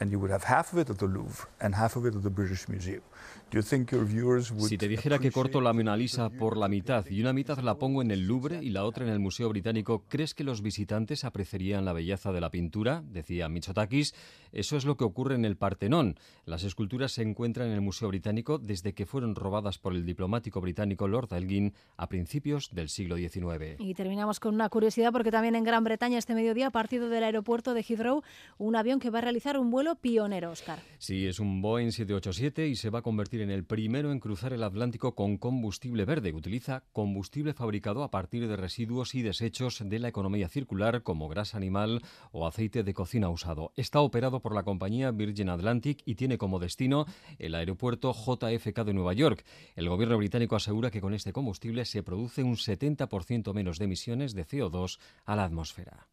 and 0.00 0.10
you 0.10 0.18
would 0.18 0.30
have 0.30 0.44
half 0.44 0.72
of 0.72 0.78
it 0.78 0.90
at 0.90 0.98
the 0.98 1.06
Louvre 1.06 1.48
and 1.60 1.74
half 1.74 1.96
of 1.96 2.06
it 2.06 2.14
at 2.14 2.22
the 2.22 2.30
British 2.30 2.68
Museum, 2.68 3.02
Si 3.50 4.76
te 4.76 4.88
dijera 4.88 5.18
que 5.18 5.32
corto 5.32 5.62
la 5.62 5.72
Mona 5.72 5.96
Lisa 5.96 6.28
por 6.28 6.58
la 6.58 6.68
mitad 6.68 7.06
y 7.08 7.22
una 7.22 7.32
mitad 7.32 7.58
la 7.60 7.78
pongo 7.78 8.02
en 8.02 8.10
el 8.10 8.26
Louvre 8.26 8.62
y 8.62 8.68
la 8.68 8.84
otra 8.84 9.06
en 9.06 9.10
el 9.10 9.20
Museo 9.20 9.48
Británico, 9.48 10.04
¿crees 10.06 10.34
que 10.34 10.44
los 10.44 10.60
visitantes 10.60 11.24
apreciarían 11.24 11.86
la 11.86 11.94
belleza 11.94 12.30
de 12.30 12.42
la 12.42 12.50
pintura? 12.50 13.02
Decía 13.06 13.48
Mitsotakis. 13.48 14.14
Eso 14.52 14.76
es 14.76 14.84
lo 14.84 14.96
que 14.96 15.04
ocurre 15.04 15.34
en 15.34 15.46
el 15.46 15.56
Partenón. 15.56 16.16
Las 16.44 16.62
esculturas 16.62 17.12
se 17.12 17.22
encuentran 17.22 17.68
en 17.68 17.74
el 17.74 17.80
Museo 17.80 18.08
Británico 18.08 18.58
desde 18.58 18.92
que 18.92 19.06
fueron 19.06 19.34
robadas 19.34 19.78
por 19.78 19.94
el 19.94 20.04
diplomático 20.04 20.60
británico 20.60 21.08
Lord 21.08 21.32
Elgin 21.32 21.72
a 21.96 22.08
principios 22.08 22.68
del 22.72 22.90
siglo 22.90 23.16
XIX. 23.16 23.76
Y 23.78 23.94
terminamos 23.94 24.40
con 24.40 24.54
una 24.54 24.68
curiosidad 24.68 25.10
porque 25.10 25.30
también 25.30 25.54
en 25.54 25.64
Gran 25.64 25.84
Bretaña 25.84 26.18
este 26.18 26.34
mediodía, 26.34 26.70
partido 26.70 27.08
del 27.08 27.24
aeropuerto 27.24 27.72
de 27.72 27.82
Heathrow, 27.82 28.22
un 28.58 28.76
avión 28.76 29.00
que 29.00 29.10
va 29.10 29.18
a 29.18 29.22
realizar 29.22 29.58
un 29.58 29.70
vuelo 29.70 29.96
pionero, 29.96 30.50
Oscar. 30.50 30.80
Sí, 30.98 31.26
es 31.26 31.40
un 31.40 31.62
Boeing 31.62 31.92
787 31.92 32.68
y 32.68 32.76
se 32.76 32.90
va 32.90 33.00
a 33.00 33.02
convertir 33.02 33.37
en 33.40 33.50
el 33.50 33.64
primero 33.64 34.12
en 34.12 34.20
cruzar 34.20 34.52
el 34.52 34.62
Atlántico 34.62 35.14
con 35.14 35.36
combustible 35.38 36.04
verde. 36.04 36.32
Utiliza 36.32 36.84
combustible 36.92 37.54
fabricado 37.54 38.02
a 38.02 38.10
partir 38.10 38.48
de 38.48 38.56
residuos 38.56 39.14
y 39.14 39.22
desechos 39.22 39.82
de 39.84 39.98
la 39.98 40.08
economía 40.08 40.48
circular 40.48 41.02
como 41.02 41.28
grasa 41.28 41.56
animal 41.56 42.02
o 42.32 42.46
aceite 42.46 42.82
de 42.82 42.94
cocina 42.94 43.28
usado. 43.28 43.72
Está 43.76 44.00
operado 44.00 44.40
por 44.40 44.54
la 44.54 44.62
compañía 44.62 45.10
Virgin 45.10 45.48
Atlantic 45.48 46.02
y 46.04 46.16
tiene 46.16 46.38
como 46.38 46.58
destino 46.58 47.06
el 47.38 47.54
aeropuerto 47.54 48.12
JFK 48.12 48.84
de 48.84 48.94
Nueva 48.94 49.12
York. 49.12 49.44
El 49.76 49.88
gobierno 49.88 50.16
británico 50.16 50.56
asegura 50.56 50.90
que 50.90 51.00
con 51.00 51.14
este 51.14 51.32
combustible 51.32 51.84
se 51.84 52.02
produce 52.02 52.42
un 52.42 52.56
70% 52.56 53.54
menos 53.54 53.78
de 53.78 53.84
emisiones 53.84 54.34
de 54.34 54.46
CO2 54.46 54.98
a 55.24 55.36
la 55.36 55.44
atmósfera. 55.44 56.08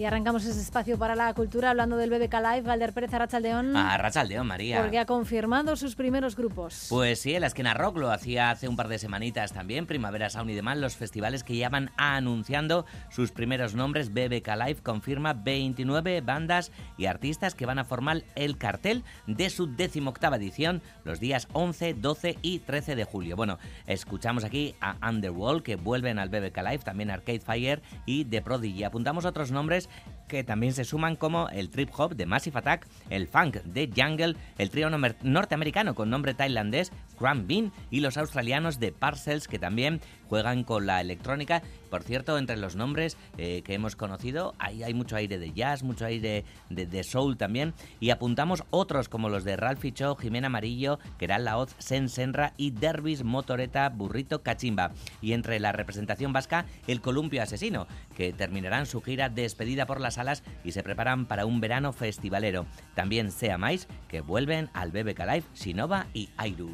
Y 0.00 0.06
arrancamos 0.06 0.46
ese 0.46 0.58
espacio 0.58 0.98
para 0.98 1.14
la 1.14 1.34
cultura 1.34 1.68
hablando 1.68 1.98
del 1.98 2.08
BBK 2.08 2.32
Live. 2.32 2.62
Valder 2.62 2.94
Pérez, 2.94 3.12
Arrachaldeón. 3.12 3.76
Arrachaldeón, 3.76 4.46
María. 4.46 4.80
Porque 4.80 4.98
ha 4.98 5.04
confirmado 5.04 5.76
sus 5.76 5.94
primeros 5.94 6.36
grupos. 6.36 6.86
Pues 6.88 7.20
sí, 7.20 7.34
el 7.34 7.44
Esquena 7.44 7.74
Rock 7.74 7.98
lo 7.98 8.10
hacía 8.10 8.50
hace 8.50 8.66
un 8.66 8.76
par 8.76 8.88
de 8.88 8.98
semanitas 8.98 9.52
también. 9.52 9.84
Primavera 9.84 10.30
Sound 10.30 10.48
y 10.48 10.54
demás, 10.54 10.78
los 10.78 10.96
festivales 10.96 11.44
que 11.44 11.54
ya 11.54 11.68
van 11.68 11.90
anunciando 11.98 12.86
sus 13.10 13.30
primeros 13.30 13.74
nombres. 13.74 14.14
BBK 14.14 14.48
Live 14.56 14.78
confirma 14.82 15.34
29 15.34 16.22
bandas 16.22 16.72
y 16.96 17.04
artistas 17.04 17.54
que 17.54 17.66
van 17.66 17.78
a 17.78 17.84
formar 17.84 18.22
el 18.36 18.56
cartel 18.56 19.04
de 19.26 19.50
su 19.50 19.66
decimoctava 19.66 20.36
edición 20.36 20.80
los 21.04 21.20
días 21.20 21.46
11, 21.52 21.92
12 21.92 22.38
y 22.40 22.60
13 22.60 22.96
de 22.96 23.04
julio. 23.04 23.36
Bueno, 23.36 23.58
escuchamos 23.86 24.44
aquí 24.44 24.74
a 24.80 24.96
Underworld 25.06 25.62
que 25.62 25.76
vuelven 25.76 26.18
al 26.18 26.30
BBK 26.30 26.56
Live, 26.56 26.78
también 26.84 27.10
Arcade 27.10 27.40
Fire 27.40 27.82
y 28.06 28.24
The 28.24 28.40
Prodigy. 28.40 28.84
Apuntamos 28.84 29.26
otros 29.26 29.50
nombres 29.50 29.90
que 30.30 30.44
también 30.44 30.72
se 30.72 30.84
suman 30.84 31.16
como 31.16 31.48
el 31.50 31.68
trip 31.68 31.90
hop 31.98 32.14
de 32.14 32.24
Massive 32.24 32.60
Attack, 32.60 32.86
el 33.10 33.26
funk 33.26 33.56
de 33.64 33.90
Jungle, 33.94 34.36
el 34.56 34.70
trío 34.70 34.88
norteamericano 34.88 35.94
con 35.94 36.08
nombre 36.08 36.34
tailandés 36.34 36.92
Cram 37.18 37.46
Bean 37.46 37.72
y 37.90 38.00
los 38.00 38.16
australianos 38.16 38.78
de 38.78 38.92
Parcels 38.92 39.48
que 39.48 39.58
también 39.58 40.00
juegan 40.30 40.62
con 40.62 40.86
la 40.86 41.00
electrónica. 41.00 41.60
Por 41.90 42.04
cierto, 42.04 42.38
entre 42.38 42.56
los 42.56 42.76
nombres 42.76 43.16
eh, 43.36 43.62
que 43.64 43.74
hemos 43.74 43.96
conocido 43.96 44.54
hay, 44.60 44.84
hay 44.84 44.94
mucho 44.94 45.16
aire 45.16 45.38
de 45.38 45.52
jazz, 45.52 45.82
mucho 45.82 46.06
aire 46.06 46.44
de, 46.70 47.02
soul 47.02 47.36
también. 47.36 47.74
Y 47.98 48.10
apuntamos 48.10 48.62
otros 48.70 49.08
como 49.08 49.28
los 49.28 49.42
de 49.42 49.56
Ralphie 49.56 49.92
Cho, 49.92 50.14
Jimena 50.14 50.46
Amarillo, 50.46 51.00
Keral 51.18 51.44
Laoz, 51.44 51.74
Sen 51.78 52.08
Senra 52.08 52.54
y 52.56 52.70
Derbis 52.70 53.24
Motoreta 53.24 53.88
Burrito 53.88 54.44
Cachimba. 54.44 54.92
Y 55.20 55.32
entre 55.32 55.58
la 55.58 55.72
representación 55.72 56.32
vasca, 56.32 56.64
el 56.86 57.00
Columpio 57.00 57.42
Asesino, 57.42 57.88
que 58.14 58.32
terminarán 58.32 58.86
su 58.86 59.02
gira 59.02 59.28
despedida 59.28 59.84
por 59.84 60.00
las 60.00 60.18
alas 60.18 60.44
y 60.62 60.70
se 60.70 60.84
preparan 60.84 61.26
para 61.26 61.44
un 61.44 61.60
verano 61.60 61.92
festivalero. 61.92 62.66
También 62.94 63.32
Sea 63.32 63.58
Mais, 63.58 63.88
que 64.06 64.20
vuelven 64.20 64.70
al 64.74 64.92
BBK 64.92 65.18
Live, 65.26 65.44
Sinova 65.54 66.06
y 66.14 66.28
Airu. 66.36 66.70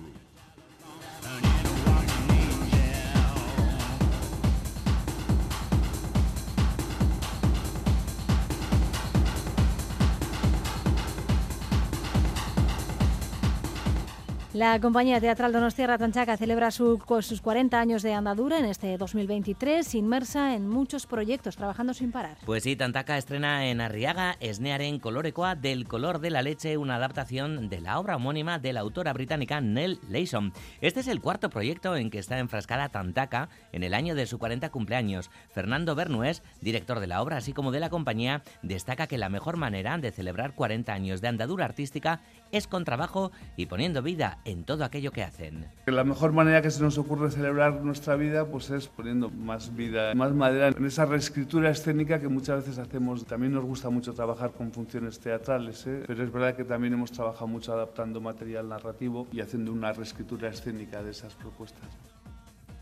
La 14.56 14.80
compañía 14.80 15.20
teatral 15.20 15.52
Donostia 15.52 15.98
Tanchaca 15.98 16.38
celebra 16.38 16.70
sus 16.70 17.02
40 17.42 17.78
años 17.78 18.02
de 18.02 18.14
andadura 18.14 18.58
en 18.58 18.64
este 18.64 18.96
2023, 18.96 19.94
inmersa 19.94 20.54
en 20.54 20.66
muchos 20.66 21.04
proyectos, 21.04 21.58
trabajando 21.58 21.92
sin 21.92 22.10
parar. 22.10 22.38
Pues 22.46 22.62
sí, 22.62 22.74
Tantaca 22.74 23.18
estrena 23.18 23.66
en 23.66 23.82
Arriaga 23.82 24.38
Esnearen 24.40 24.98
Colorecoa 24.98 25.56
del 25.56 25.86
color 25.86 26.20
de 26.20 26.30
la 26.30 26.40
leche, 26.40 26.78
una 26.78 26.96
adaptación 26.96 27.68
de 27.68 27.82
la 27.82 27.98
obra 27.98 28.16
homónima 28.16 28.58
de 28.58 28.72
la 28.72 28.80
autora 28.80 29.12
británica 29.12 29.60
Nell 29.60 30.00
Leyson. 30.08 30.54
Este 30.80 31.00
es 31.00 31.08
el 31.08 31.20
cuarto 31.20 31.50
proyecto 31.50 31.94
en 31.94 32.08
que 32.08 32.18
está 32.18 32.38
enfrascada 32.38 32.88
Tantaca 32.88 33.50
en 33.72 33.82
el 33.82 33.92
año 33.92 34.14
de 34.14 34.24
su 34.24 34.38
40 34.38 34.70
cumpleaños. 34.70 35.30
Fernando 35.50 35.94
Bernués, 35.94 36.42
director 36.62 37.00
de 37.00 37.08
la 37.08 37.20
obra, 37.20 37.36
así 37.36 37.52
como 37.52 37.72
de 37.72 37.80
la 37.80 37.90
compañía, 37.90 38.42
destaca 38.62 39.06
que 39.06 39.18
la 39.18 39.28
mejor 39.28 39.58
manera 39.58 39.98
de 39.98 40.12
celebrar 40.12 40.54
40 40.54 40.94
años 40.94 41.20
de 41.20 41.28
andadura 41.28 41.66
artística 41.66 42.22
es 42.56 42.66
con 42.66 42.84
trabajo 42.84 43.32
y 43.56 43.66
poniendo 43.66 44.02
vida 44.02 44.38
en 44.44 44.64
todo 44.64 44.84
aquello 44.84 45.12
que 45.12 45.22
hacen. 45.22 45.66
La 45.86 46.04
mejor 46.04 46.32
manera 46.32 46.62
que 46.62 46.70
se 46.70 46.82
nos 46.82 46.98
ocurre 46.98 47.30
celebrar 47.30 47.82
nuestra 47.82 48.16
vida 48.16 48.46
pues 48.46 48.70
es 48.70 48.88
poniendo 48.88 49.30
más 49.30 49.74
vida, 49.74 50.14
más 50.14 50.32
madera 50.32 50.68
en 50.68 50.84
esa 50.84 51.04
reescritura 51.04 51.70
escénica 51.70 52.18
que 52.18 52.28
muchas 52.28 52.64
veces 52.64 52.78
hacemos. 52.78 53.24
También 53.26 53.52
nos 53.52 53.64
gusta 53.64 53.90
mucho 53.90 54.14
trabajar 54.14 54.52
con 54.52 54.72
funciones 54.72 55.20
teatrales, 55.20 55.86
¿eh? 55.86 56.02
pero 56.06 56.24
es 56.24 56.32
verdad 56.32 56.56
que 56.56 56.64
también 56.64 56.94
hemos 56.94 57.12
trabajado 57.12 57.46
mucho 57.46 57.72
adaptando 57.72 58.20
material 58.20 58.68
narrativo 58.68 59.26
y 59.32 59.40
haciendo 59.40 59.72
una 59.72 59.92
reescritura 59.92 60.48
escénica 60.48 61.02
de 61.02 61.10
esas 61.10 61.34
propuestas. 61.34 62.15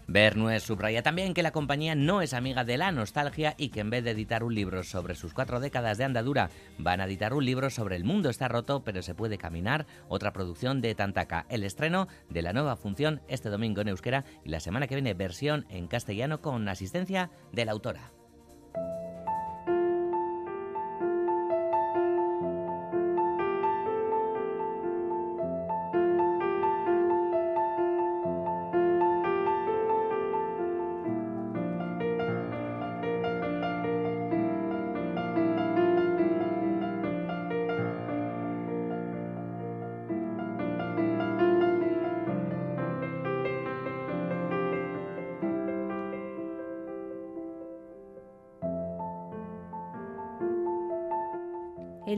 Bernues 0.07 0.63
subraya 0.63 1.03
también 1.03 1.35
que 1.35 1.43
la 1.43 1.51
compañía 1.51 1.95
no 1.95 2.21
es 2.21 2.35
amiga 2.35 2.65
de 2.65 2.77
la 2.77 2.93
nostalgia 2.93 3.55
y 3.57 3.71
que 3.71 3.81
en 3.81 3.91
vez 3.91 4.05
de 4.05 4.11
editar 4.11 4.45
un 4.45 4.55
libro 4.55 4.83
sobre 4.83 5.15
sus 5.15 5.33
cuatro 5.33 5.61
décadas 5.61 5.99
de 5.99 6.05
andadura, 6.05 6.51
van 6.79 7.01
a 7.01 7.05
editar 7.05 7.35
un 7.35 7.45
libro 7.45 7.71
sobre 7.71 7.97
El 7.97 8.05
mundo 8.05 8.31
está 8.31 8.49
roto 8.49 8.85
pero 8.85 9.03
se 9.03 9.15
puede 9.15 9.39
caminar, 9.39 9.87
otra 10.09 10.33
producción 10.33 10.81
de 10.81 10.95
Tantaca. 10.95 11.47
El 11.49 11.65
estreno 11.65 12.09
de 12.29 12.43
la 12.43 12.53
nueva 12.53 12.77
función 12.77 13.23
este 13.29 13.49
domingo 13.49 13.81
en 13.81 13.89
euskera 13.89 14.25
y 14.45 14.51
la 14.51 14.61
semana 14.61 14.87
que 14.87 14.95
viene 14.95 15.15
versión 15.15 15.67
en 15.69 15.87
castellano 15.87 16.41
con 16.41 16.69
asistencia 16.69 17.31
de 17.53 17.65
la 17.65 17.73
autora. 17.73 18.13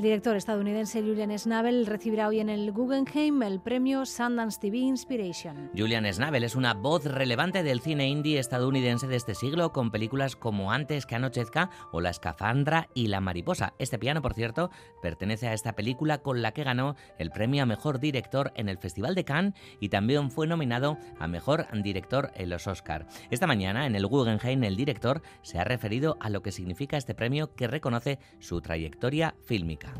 Director 0.06 0.36
estadounidense 0.36 1.02
Julian 1.02 1.36
Schnabel 1.36 1.84
recibirá 1.84 2.28
hoy 2.28 2.38
en 2.38 2.48
el 2.48 2.70
Guggenheim 2.70 3.42
el 3.42 3.60
premio 3.60 4.06
Sundance 4.06 4.60
TV 4.60 4.76
Inspiration. 4.76 5.72
Julian 5.76 6.04
Schnabel 6.12 6.44
es 6.44 6.54
una 6.54 6.74
voz 6.74 7.06
relevante 7.06 7.64
del 7.64 7.80
cine 7.80 8.06
indie 8.08 8.38
estadounidense 8.38 9.08
de 9.08 9.16
este 9.16 9.34
siglo, 9.34 9.72
con 9.72 9.90
películas 9.90 10.36
como 10.36 10.70
Antes 10.70 11.06
que 11.06 11.16
anochezca 11.16 11.70
o 11.90 12.00
La 12.00 12.10
escafandra 12.10 12.88
y 12.94 13.08
La 13.08 13.20
mariposa. 13.20 13.74
Este 13.80 13.98
piano, 13.98 14.22
por 14.22 14.34
cierto, 14.34 14.70
pertenece 15.02 15.48
a 15.48 15.54
esta 15.54 15.72
película 15.72 16.18
con 16.18 16.40
la 16.40 16.52
que 16.52 16.62
ganó 16.62 16.94
el 17.18 17.32
premio 17.32 17.64
a 17.64 17.66
mejor 17.66 17.98
director 17.98 18.52
en 18.54 18.68
el 18.68 18.78
Festival 18.78 19.16
de 19.16 19.24
Cannes 19.24 19.54
y 19.80 19.88
también 19.88 20.30
fue 20.30 20.46
nominado 20.46 20.98
a 21.18 21.26
mejor 21.26 21.66
director 21.82 22.30
en 22.36 22.50
los 22.50 22.68
Oscar. 22.68 23.08
Esta 23.30 23.48
mañana 23.48 23.86
en 23.86 23.96
el 23.96 24.06
Guggenheim 24.06 24.62
el 24.62 24.76
director 24.76 25.20
se 25.42 25.58
ha 25.58 25.64
referido 25.64 26.16
a 26.20 26.30
lo 26.30 26.42
que 26.42 26.52
significa 26.52 26.96
este 26.96 27.16
premio 27.16 27.56
que 27.56 27.66
reconoce 27.66 28.20
su 28.38 28.60
trayectoria 28.60 29.34
fílmica. 29.44 29.95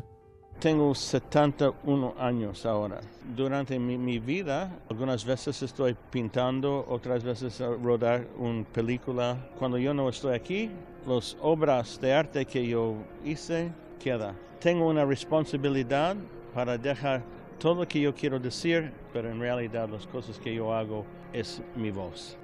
Tengo 0.59 0.95
71 0.95 2.15
años 2.17 2.65
ahora. 2.65 2.99
Durante 3.35 3.77
mi, 3.77 4.17
vida, 4.17 4.75
algunas 4.89 5.23
veces 5.23 5.61
estoy 5.61 5.95
pintando, 6.09 6.83
otras 6.89 7.23
veces 7.23 7.59
rodar 7.59 8.25
una 8.39 8.63
película. 8.63 9.37
Cuando 9.59 9.77
yo 9.77 9.93
no 9.93 10.09
estoy 10.09 10.33
aquí, 10.33 10.71
las 11.05 11.37
obras 11.41 12.01
de 12.01 12.11
arte 12.11 12.45
que 12.45 12.67
yo 12.67 12.95
hice 13.23 13.71
quedan. 14.03 14.35
Tengo 14.59 14.87
una 14.87 15.05
responsabilidad 15.05 16.15
para 16.55 16.75
dejar 16.75 17.21
todo 17.59 17.75
lo 17.75 17.87
que 17.87 18.01
yo 18.01 18.15
quiero 18.15 18.39
decir, 18.39 18.91
pero 19.13 19.29
en 19.29 19.39
realidad 19.39 19.87
las 19.87 20.07
cosas 20.07 20.39
que 20.39 20.55
yo 20.55 20.73
hago 20.73 21.05
es 21.33 21.61
mi 21.75 21.91
voz. 21.91 22.35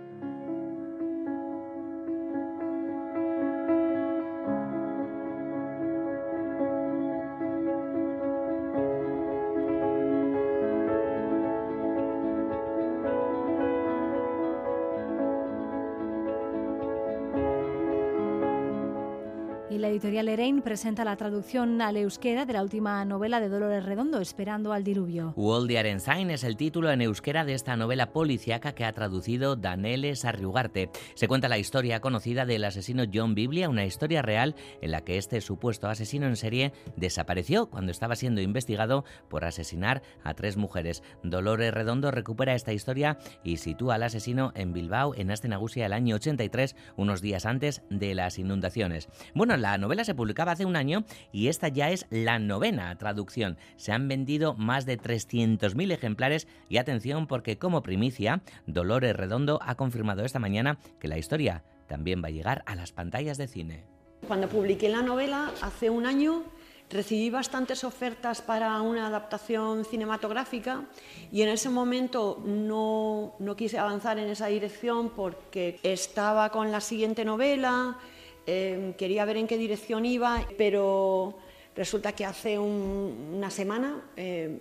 Editorial 19.93 20.27
Erein 20.27 20.63
presenta 20.63 21.05
la 21.05 21.15
traducción 21.17 21.79
al 21.79 21.97
euskera 21.97 22.45
de 22.45 22.53
la 22.53 22.63
última 22.63 23.05
novela 23.05 23.39
de 23.39 23.47
Dolores 23.47 23.85
Redondo, 23.85 24.19
Esperando 24.21 24.73
al 24.73 24.83
diluvio. 24.83 25.33
Woldi 25.35 25.77
Arenzain 25.77 26.31
es 26.31 26.43
el 26.43 26.57
título 26.57 26.89
en 26.89 27.01
euskera 27.01 27.45
de 27.45 27.53
esta 27.53 27.77
novela 27.77 28.11
policiaca 28.11 28.73
que 28.73 28.85
ha 28.85 28.91
traducido 28.91 29.55
Danele 29.55 30.15
Sarriugarte. 30.15 30.89
Se 31.13 31.27
cuenta 31.27 31.47
la 31.47 31.59
historia 31.59 31.99
conocida 31.99 32.47
del 32.47 32.65
asesino 32.65 33.03
John 33.13 33.35
Biblia, 33.35 33.69
una 33.69 33.85
historia 33.85 34.23
real 34.23 34.55
en 34.81 34.89
la 34.89 35.01
que 35.01 35.19
este 35.19 35.41
supuesto 35.41 35.87
asesino 35.87 36.25
en 36.25 36.37
serie 36.37 36.73
desapareció 36.95 37.67
cuando 37.67 37.91
estaba 37.91 38.15
siendo 38.15 38.41
investigado 38.41 39.05
por 39.29 39.45
asesinar 39.45 40.01
a 40.23 40.33
tres 40.33 40.57
mujeres. 40.57 41.03
Dolores 41.21 41.71
Redondo 41.71 42.09
recupera 42.09 42.55
esta 42.55 42.73
historia 42.73 43.19
y 43.43 43.57
sitúa 43.57 43.95
al 43.95 44.03
asesino 44.03 44.53
en 44.55 44.73
Bilbao 44.73 45.13
en 45.13 45.29
Astenagusia 45.29 45.85
el 45.85 45.93
año 45.93 46.15
83, 46.15 46.75
unos 46.97 47.21
días 47.21 47.45
antes 47.45 47.83
de 47.91 48.15
las 48.15 48.39
inundaciones. 48.39 49.07
Bueno, 49.35 49.55
la 49.55 49.82
novela 49.83 50.05
se 50.05 50.15
publicaba 50.15 50.53
hace 50.53 50.65
un 50.65 50.75
año 50.75 51.03
y 51.31 51.49
esta 51.49 51.67
ya 51.67 51.91
es 51.91 52.07
la 52.09 52.39
novena 52.39 52.97
traducción. 52.97 53.57
Se 53.75 53.91
han 53.91 54.07
vendido 54.07 54.55
más 54.55 54.85
de 54.85 54.97
300.000 54.97 55.91
ejemplares 55.91 56.47
y 56.69 56.77
atención 56.77 57.27
porque 57.27 57.57
como 57.57 57.83
primicia, 57.83 58.41
Dolores 58.65 59.15
Redondo 59.15 59.59
ha 59.61 59.75
confirmado 59.75 60.23
esta 60.23 60.39
mañana 60.39 60.79
que 60.99 61.09
la 61.09 61.17
historia 61.17 61.63
también 61.87 62.23
va 62.23 62.29
a 62.29 62.31
llegar 62.31 62.63
a 62.65 62.75
las 62.75 62.93
pantallas 62.93 63.37
de 63.37 63.47
cine. 63.47 63.83
Cuando 64.25 64.47
publiqué 64.47 64.87
la 64.87 65.01
novela 65.01 65.51
hace 65.61 65.89
un 65.89 66.05
año, 66.05 66.43
recibí 66.89 67.29
bastantes 67.29 67.83
ofertas 67.83 68.41
para 68.41 68.81
una 68.81 69.07
adaptación 69.07 69.83
cinematográfica 69.83 70.85
y 71.31 71.41
en 71.41 71.49
ese 71.49 71.69
momento 71.69 72.41
no, 72.45 73.35
no, 73.39 73.55
quise 73.57 73.79
avanzar 73.79 74.17
en 74.19 74.29
esa 74.29 74.47
dirección 74.47 75.09
porque 75.09 75.79
estaba 75.83 76.49
con 76.51 76.71
la 76.71 76.79
siguiente 76.79 77.25
novela, 77.25 77.97
Em, 78.45 78.93
quería 78.93 79.25
ver 79.25 79.37
en 79.37 79.47
qué 79.47 79.57
dirección 79.57 80.05
iba, 80.05 80.45
pero 80.57 81.37
resulta 81.75 82.11
que 82.11 82.25
hace 82.25 82.59
una 82.59 83.49
semana 83.49 84.03
em, 84.15 84.59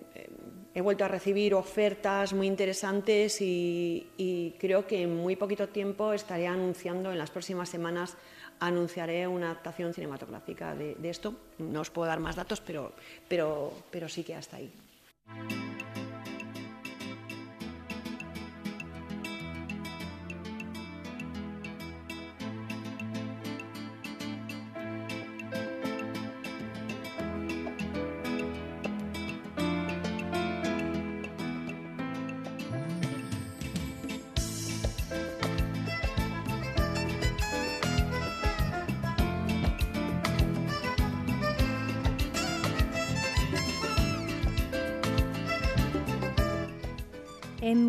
he 0.74 0.80
vuelto 0.80 1.04
a 1.04 1.08
recibir 1.08 1.54
ofertas 1.54 2.32
muy 2.32 2.46
interesantes 2.46 3.40
y, 3.40 4.56
creo 4.58 4.86
que 4.86 5.02
en 5.02 5.16
muy 5.16 5.36
poquito 5.36 5.68
tiempo 5.68 6.12
estaré 6.12 6.46
anunciando, 6.46 7.12
en 7.12 7.18
las 7.18 7.30
próximas 7.30 7.68
semanas, 7.68 8.16
anunciaré 8.60 9.26
una 9.26 9.50
adaptación 9.50 9.92
cinematográfica 9.92 10.74
de, 10.74 10.96
esto. 11.08 11.34
No 11.58 11.80
os 11.80 11.90
puedo 11.90 12.08
dar 12.08 12.20
más 12.20 12.36
datos, 12.36 12.60
pero, 12.60 12.92
pero, 13.28 13.72
pero 13.90 14.08
sí 14.08 14.22
que 14.22 14.34
hasta 14.34 14.56
ahí. 14.56 14.72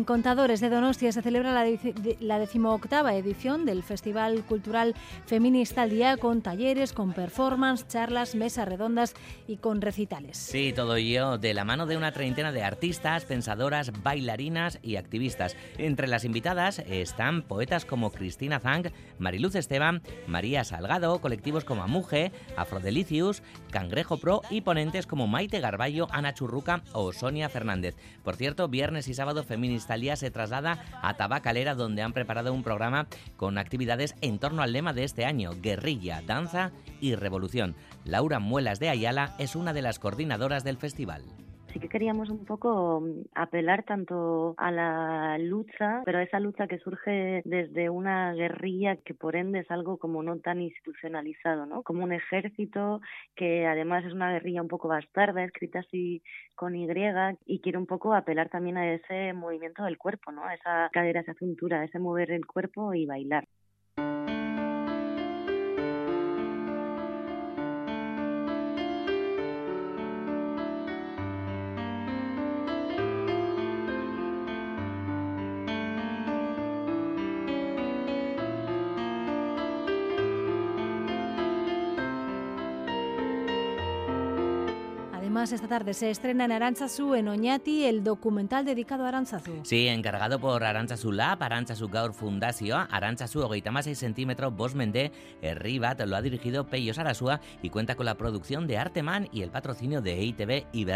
En 0.04 0.06
Contadores 0.06 0.60
de 0.60 0.68
Donostia 0.68 1.12
se 1.12 1.22
celebra 1.22 1.66
la, 2.20 2.38
decimoctava 2.38 3.14
edición 3.14 3.64
del 3.64 3.82
Festival 3.82 4.44
Cultural 4.44 4.94
Feminista 5.24 5.80
al 5.80 5.88
Día 5.88 6.18
con 6.18 6.42
talleres, 6.42 6.92
con 6.92 7.14
performance, 7.14 7.88
charlas, 7.88 8.34
mesas 8.34 8.68
redondas 8.68 9.14
y 9.48 9.56
con 9.56 9.80
recitales. 9.80 10.36
Sí, 10.36 10.74
todo 10.76 10.96
ello 10.96 11.38
de 11.38 11.54
la 11.54 11.64
mano 11.64 11.86
de 11.86 11.96
una 11.96 12.12
treintena 12.12 12.52
de 12.52 12.62
artistas, 12.62 13.24
pensadoras, 13.24 13.92
bailarinas 14.02 14.78
y 14.82 14.96
activistas. 14.96 15.56
Entre 15.78 16.06
las 16.06 16.26
invitadas 16.26 16.80
están 16.80 17.40
poetas 17.40 17.86
como 17.86 18.12
Cristina 18.12 18.60
Zang, 18.60 18.92
Mariluz 19.18 19.54
Esteban, 19.54 20.02
María 20.26 20.64
Salgado, 20.64 21.18
colectivos 21.22 21.64
como 21.64 21.82
Amuje, 21.82 22.30
Afrodelicius, 22.58 23.42
Cangrejo 23.70 24.18
Pro 24.18 24.42
y 24.50 24.60
ponentes 24.60 25.06
como 25.06 25.26
Maite 25.26 25.60
Garballo, 25.60 26.08
Ana 26.10 26.34
Churruca 26.34 26.82
o 26.92 27.14
Sonia 27.14 27.48
Fernández. 27.48 27.96
Por 28.22 28.36
cierto, 28.36 28.68
viernes 28.68 29.08
y 29.08 29.14
sábado 29.14 29.44
feminista 29.44 29.93
Se 30.16 30.30
traslada 30.30 30.84
a 31.02 31.14
Tabacalera, 31.14 31.74
donde 31.74 32.02
han 32.02 32.12
preparado 32.12 32.52
un 32.52 32.62
programa 32.62 33.06
con 33.36 33.58
actividades 33.58 34.16
en 34.20 34.38
torno 34.38 34.62
al 34.62 34.72
lema 34.72 34.92
de 34.92 35.04
este 35.04 35.24
año, 35.24 35.52
guerrilla, 35.60 36.20
danza 36.26 36.72
y 37.00 37.14
revolución. 37.14 37.76
Laura 38.04 38.40
Muelas 38.40 38.80
de 38.80 38.88
Ayala 38.88 39.34
es 39.38 39.56
una 39.56 39.72
de 39.72 39.82
las 39.82 39.98
coordinadoras 39.98 40.64
del 40.64 40.78
festival 40.78 41.22
sí 41.74 41.80
que 41.80 41.88
queríamos 41.88 42.30
un 42.30 42.44
poco 42.44 43.00
mm, 43.00 43.22
apelar 43.34 43.82
tanto 43.82 44.54
a 44.56 44.70
la 44.70 45.36
lucha, 45.38 46.02
pero 46.04 46.18
a 46.18 46.22
esa 46.22 46.38
lucha 46.38 46.68
que 46.68 46.78
surge 46.78 47.42
desde 47.44 47.90
una 47.90 48.32
guerrilla 48.32 48.96
que 48.96 49.12
por 49.12 49.34
ende 49.36 49.58
es 49.58 49.70
algo 49.70 49.98
como 49.98 50.22
no 50.22 50.38
tan 50.38 50.62
institucionalizado, 50.62 51.66
¿no? 51.66 51.82
Como 51.82 52.04
un 52.04 52.12
ejército 52.12 53.00
que 53.34 53.66
además 53.66 54.04
es 54.04 54.12
una 54.12 54.32
guerrilla 54.32 54.62
un 54.62 54.68
poco 54.68 54.88
bastarda, 54.88 55.44
escrita 55.44 55.80
así 55.80 56.22
con 56.54 56.76
Y 56.76 56.88
y 57.46 57.60
quiere 57.60 57.78
un 57.78 57.86
poco 57.86 58.14
apelar 58.14 58.48
también 58.48 58.76
a 58.76 58.94
ese 58.94 59.32
movimiento 59.32 59.82
del 59.82 59.98
cuerpo, 59.98 60.30
¿no? 60.30 60.44
A 60.44 60.54
esa 60.54 60.88
cadera, 60.92 61.20
esa 61.20 61.34
cintura, 61.34 61.80
a 61.80 61.84
ese 61.84 61.98
mover 61.98 62.30
el 62.30 62.46
cuerpo 62.46 62.94
y 62.94 63.04
bailar. 63.06 63.48
Además, 85.44 85.60
esta 85.60 85.68
tarde 85.68 85.92
se 85.92 86.10
estrena 86.10 86.46
en 86.46 86.52
Aranchazu, 86.52 87.12
en 87.12 87.28
Oñati, 87.28 87.84
el 87.84 88.02
documental 88.02 88.64
dedicado 88.64 89.04
a 89.04 89.08
Aranchazu. 89.08 89.60
Sí, 89.62 89.88
encargado 89.88 90.40
por 90.40 90.64
Aranchazu 90.64 91.12
Lab, 91.12 91.42
Aranchazu 91.42 91.88
Gaur 91.88 92.14
Fundazio, 92.14 92.78
Aranchazu 92.78 93.40
hogeita 93.40 93.70
6 93.82 93.98
centímetros, 93.98 94.56
Bosmende, 94.56 95.12
Ribat 95.42 96.00
lo 96.06 96.16
ha 96.16 96.22
dirigido 96.22 96.66
Peyo 96.68 96.94
Sarasúa 96.94 97.42
y 97.60 97.68
cuenta 97.68 97.94
con 97.94 98.06
la 98.06 98.14
producción 98.14 98.66
de 98.66 98.78
Arteman 98.78 99.28
y 99.32 99.42
el 99.42 99.50
patrocinio 99.50 100.00
de 100.00 100.14
EITV 100.14 100.64
y. 100.72 100.86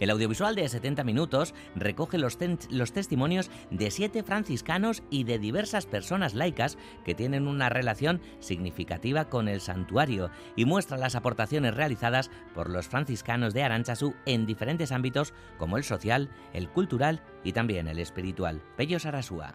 El 0.00 0.08
audiovisual 0.08 0.54
de 0.54 0.66
70 0.66 1.04
minutos 1.04 1.52
recoge 1.76 2.16
los, 2.16 2.38
los 2.70 2.92
testimonios 2.94 3.50
de 3.70 3.90
siete 3.90 4.22
franciscanos 4.22 5.02
y 5.10 5.24
de 5.24 5.38
diversas 5.38 5.84
personas 5.84 6.32
laicas 6.32 6.78
que 7.04 7.14
tienen 7.14 7.46
una 7.46 7.68
relación 7.68 8.22
significativa 8.40 9.26
con 9.26 9.46
el 9.46 9.60
santuario 9.60 10.30
y 10.56 10.64
muestra 10.64 10.96
las 10.96 11.16
aportaciones 11.16 11.74
realizadas 11.74 12.30
por 12.54 12.70
los 12.70 12.88
franciscanos 12.88 13.52
de 13.52 13.73
Aranchazu 13.74 14.14
en 14.24 14.46
diferentes 14.46 14.92
ámbitos 14.92 15.34
como 15.58 15.76
el 15.76 15.84
social, 15.84 16.30
el 16.52 16.68
cultural 16.68 17.22
y 17.42 17.52
también 17.52 17.88
el 17.88 17.98
espiritual. 17.98 18.62
Pello 18.76 18.98
Sarasúa. 18.98 19.54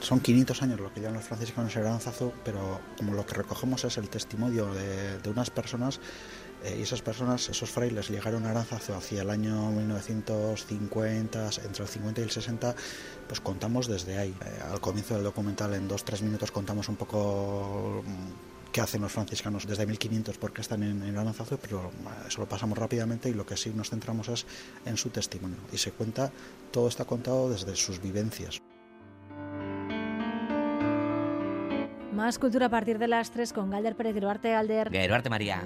Son 0.00 0.20
500 0.20 0.62
años 0.62 0.80
lo 0.80 0.92
que 0.92 1.00
llevan 1.00 1.14
los 1.14 1.24
franciscanos 1.24 1.74
en 1.76 1.82
Aranzazu, 1.86 2.32
pero 2.44 2.80
como 2.98 3.14
lo 3.14 3.24
que 3.24 3.34
recogemos 3.34 3.84
es 3.84 3.96
el 3.96 4.08
testimonio 4.10 4.72
de, 4.74 5.18
de 5.18 5.30
unas 5.30 5.50
personas 5.50 6.00
eh, 6.64 6.76
y 6.78 6.82
esas 6.82 7.00
personas, 7.00 7.48
esos 7.48 7.70
frailes, 7.70 8.10
llegaron 8.10 8.44
a 8.44 8.50
Aranzazu 8.50 8.92
hacia 8.94 9.22
el 9.22 9.30
año 9.30 9.70
1950, 9.70 11.50
entre 11.64 11.82
el 11.84 11.88
50 11.88 12.20
y 12.20 12.24
el 12.24 12.30
60, 12.30 12.74
pues 13.28 13.40
contamos 13.40 13.86
desde 13.86 14.18
ahí. 14.18 14.34
Eh, 14.44 14.62
al 14.70 14.80
comienzo 14.80 15.14
del 15.14 15.24
documental, 15.24 15.74
en 15.74 15.88
dos, 15.88 16.04
tres 16.04 16.22
minutos, 16.22 16.50
contamos 16.50 16.88
un 16.88 16.96
poco 16.96 18.02
qué 18.74 18.80
hacen 18.80 19.02
los 19.02 19.12
franciscanos 19.12 19.68
desde 19.68 19.86
1500, 19.86 20.36
porque 20.36 20.60
están 20.60 20.82
en, 20.82 21.00
en 21.04 21.16
Aranzazu, 21.16 21.58
pero 21.58 21.92
eh, 21.92 22.26
eso 22.26 22.40
lo 22.40 22.48
pasamos 22.48 22.76
rápidamente 22.76 23.28
y 23.28 23.32
lo 23.32 23.46
que 23.46 23.56
sí 23.56 23.70
nos 23.72 23.88
centramos 23.88 24.28
es 24.28 24.46
en 24.84 24.96
su 24.96 25.10
testimonio. 25.10 25.58
Y 25.72 25.78
se 25.78 25.92
cuenta, 25.92 26.32
todo 26.72 26.88
está 26.88 27.04
contado 27.04 27.48
desde 27.48 27.76
sus 27.76 28.02
vivencias. 28.02 28.60
Más 32.12 32.40
cultura 32.40 32.66
a 32.66 32.70
partir 32.70 32.98
de 32.98 33.06
las 33.06 33.30
3 33.30 33.52
con 33.52 33.70
Galder 33.70 33.94
Pérez, 33.94 34.14
Geroarte 34.14 34.54
Alder. 34.56 34.90
Geroarte 34.90 35.30
María. 35.30 35.62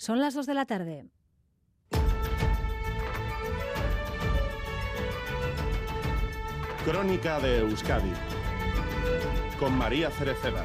Son 0.00 0.18
las 0.18 0.32
2 0.32 0.46
de 0.46 0.54
la 0.54 0.64
tarde. 0.64 1.04
Crónica 6.86 7.38
de 7.38 7.58
Euskadi 7.58 8.10
con 9.58 9.76
María 9.76 10.10
Cereceda. 10.10 10.64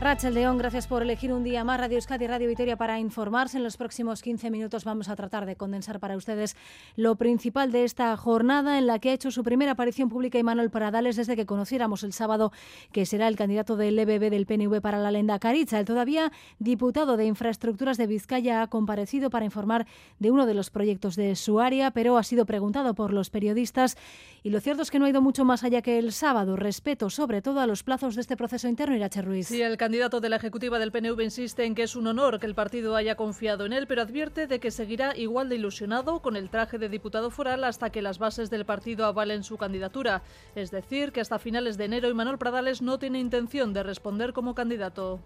Rachel 0.00 0.34
León, 0.34 0.58
gracias 0.58 0.86
por 0.86 1.02
elegir 1.02 1.32
un 1.32 1.42
día 1.42 1.64
más 1.64 1.80
Radio 1.80 1.96
Euskadi 1.96 2.24
y 2.24 2.28
Radio 2.28 2.46
Vitoria 2.46 2.76
para 2.76 3.00
informarse. 3.00 3.56
En 3.56 3.64
los 3.64 3.76
próximos 3.76 4.22
15 4.22 4.48
minutos 4.48 4.84
vamos 4.84 5.08
a 5.08 5.16
tratar 5.16 5.44
de 5.44 5.56
condensar 5.56 5.98
para 5.98 6.16
ustedes 6.16 6.54
lo 6.94 7.16
principal 7.16 7.72
de 7.72 7.82
esta 7.82 8.16
jornada 8.16 8.78
en 8.78 8.86
la 8.86 9.00
que 9.00 9.10
ha 9.10 9.12
hecho 9.12 9.32
su 9.32 9.42
primera 9.42 9.72
aparición 9.72 10.08
pública 10.08 10.40
Manuel 10.40 10.70
Paradales 10.70 11.16
desde 11.16 11.34
que 11.34 11.46
conociéramos 11.46 12.04
el 12.04 12.12
sábado 12.12 12.52
que 12.92 13.06
será 13.06 13.26
el 13.26 13.34
candidato 13.34 13.76
del 13.76 13.98
EBB 13.98 14.30
del 14.30 14.46
PNV 14.46 14.80
para 14.80 14.98
la 14.98 15.10
lenda 15.10 15.40
Caritza. 15.40 15.80
El 15.80 15.84
todavía 15.84 16.30
diputado 16.60 17.16
de 17.16 17.26
Infraestructuras 17.26 17.96
de 17.96 18.06
Vizcaya 18.06 18.62
ha 18.62 18.68
comparecido 18.68 19.30
para 19.30 19.46
informar 19.46 19.88
de 20.20 20.30
uno 20.30 20.46
de 20.46 20.54
los 20.54 20.70
proyectos 20.70 21.16
de 21.16 21.34
su 21.34 21.58
área, 21.58 21.90
pero 21.90 22.18
ha 22.18 22.22
sido 22.22 22.46
preguntado 22.46 22.94
por 22.94 23.12
los 23.12 23.30
periodistas 23.30 23.96
y 24.44 24.50
lo 24.50 24.60
cierto 24.60 24.82
es 24.82 24.92
que 24.92 25.00
no 25.00 25.06
ha 25.06 25.10
ido 25.10 25.22
mucho 25.22 25.44
más 25.44 25.64
allá 25.64 25.82
que 25.82 25.98
el 25.98 26.12
sábado. 26.12 26.54
Respeto 26.54 27.10
sobre 27.10 27.42
todo 27.42 27.60
a 27.60 27.66
los 27.66 27.82
plazos 27.82 28.14
de 28.14 28.20
este 28.20 28.36
proceso 28.36 28.68
interno, 28.68 28.94
Irache 28.94 29.22
Ruiz. 29.22 29.48
Candidato 29.88 30.20
de 30.20 30.28
la 30.28 30.36
Ejecutiva 30.36 30.78
del 30.78 30.92
PNV 30.92 31.18
insiste 31.22 31.64
en 31.64 31.74
que 31.74 31.84
es 31.84 31.96
un 31.96 32.06
honor 32.08 32.38
que 32.38 32.44
el 32.44 32.54
partido 32.54 32.94
haya 32.94 33.14
confiado 33.14 33.64
en 33.64 33.72
él, 33.72 33.86
pero 33.86 34.02
advierte 34.02 34.46
de 34.46 34.60
que 34.60 34.70
seguirá 34.70 35.16
igual 35.16 35.48
de 35.48 35.54
ilusionado 35.54 36.20
con 36.20 36.36
el 36.36 36.50
traje 36.50 36.76
de 36.76 36.90
diputado 36.90 37.30
foral 37.30 37.64
hasta 37.64 37.88
que 37.88 38.02
las 38.02 38.18
bases 38.18 38.50
del 38.50 38.66
partido 38.66 39.06
avalen 39.06 39.44
su 39.44 39.56
candidatura. 39.56 40.20
Es 40.54 40.70
decir, 40.70 41.10
que 41.10 41.22
hasta 41.22 41.38
finales 41.38 41.78
de 41.78 41.86
enero 41.86 42.14
Manuel 42.14 42.36
Pradales 42.36 42.82
no 42.82 42.98
tiene 42.98 43.18
intención 43.18 43.72
de 43.72 43.82
responder 43.82 44.34
como 44.34 44.54
candidato. 44.54 45.20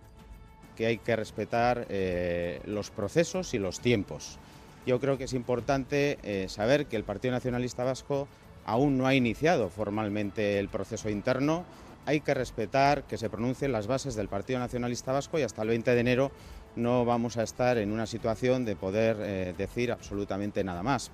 Que 0.77 0.87
hay 0.87 0.99
que 0.99 1.17
respetar 1.17 1.85
eh, 1.89 2.61
los 2.65 2.93
procesos 2.93 3.55
y 3.55 3.59
los 3.59 3.81
tiempos. 3.81 4.39
Yo 4.87 5.01
creo 5.01 5.19
que 5.19 5.25
es 5.25 5.33
importante 5.33 6.21
eh, 6.23 6.49
saber 6.49 6.87
que 6.87 6.95
el 6.95 7.03
Partido 7.03 7.33
Nacionalista 7.33 7.83
Vasco 7.83 8.29
aún 8.65 8.97
no 8.97 9.09
ha 9.09 9.15
iniciado 9.17 9.71
formalmente 9.71 10.61
el 10.61 10.69
proceso 10.69 11.11
interno. 11.11 11.65
Hay 12.05 12.21
que 12.21 12.35
respetar 12.35 13.05
que 13.05 13.17
se 13.17 13.31
pronuncien 13.31 13.73
las 13.73 13.87
bases 13.87 14.15
del 14.17 14.29
Partido 14.29 14.59
Nacionalista 14.59 15.13
Vasco 15.13 15.39
y 15.39 15.43
hasta 15.43 15.63
el 15.63 15.69
20 15.69 15.95
de 15.95 16.01
enero 16.01 16.33
no 16.75 17.05
vamos 17.05 17.37
a 17.37 17.43
estar 17.43 17.79
en 17.79 17.93
una 17.93 18.07
situación 18.07 18.65
de 18.65 18.77
poder 18.77 19.17
eh, 19.21 19.55
decir 19.57 19.93
absolutamente 19.93 20.65
nada 20.65 20.83
más. 20.83 21.13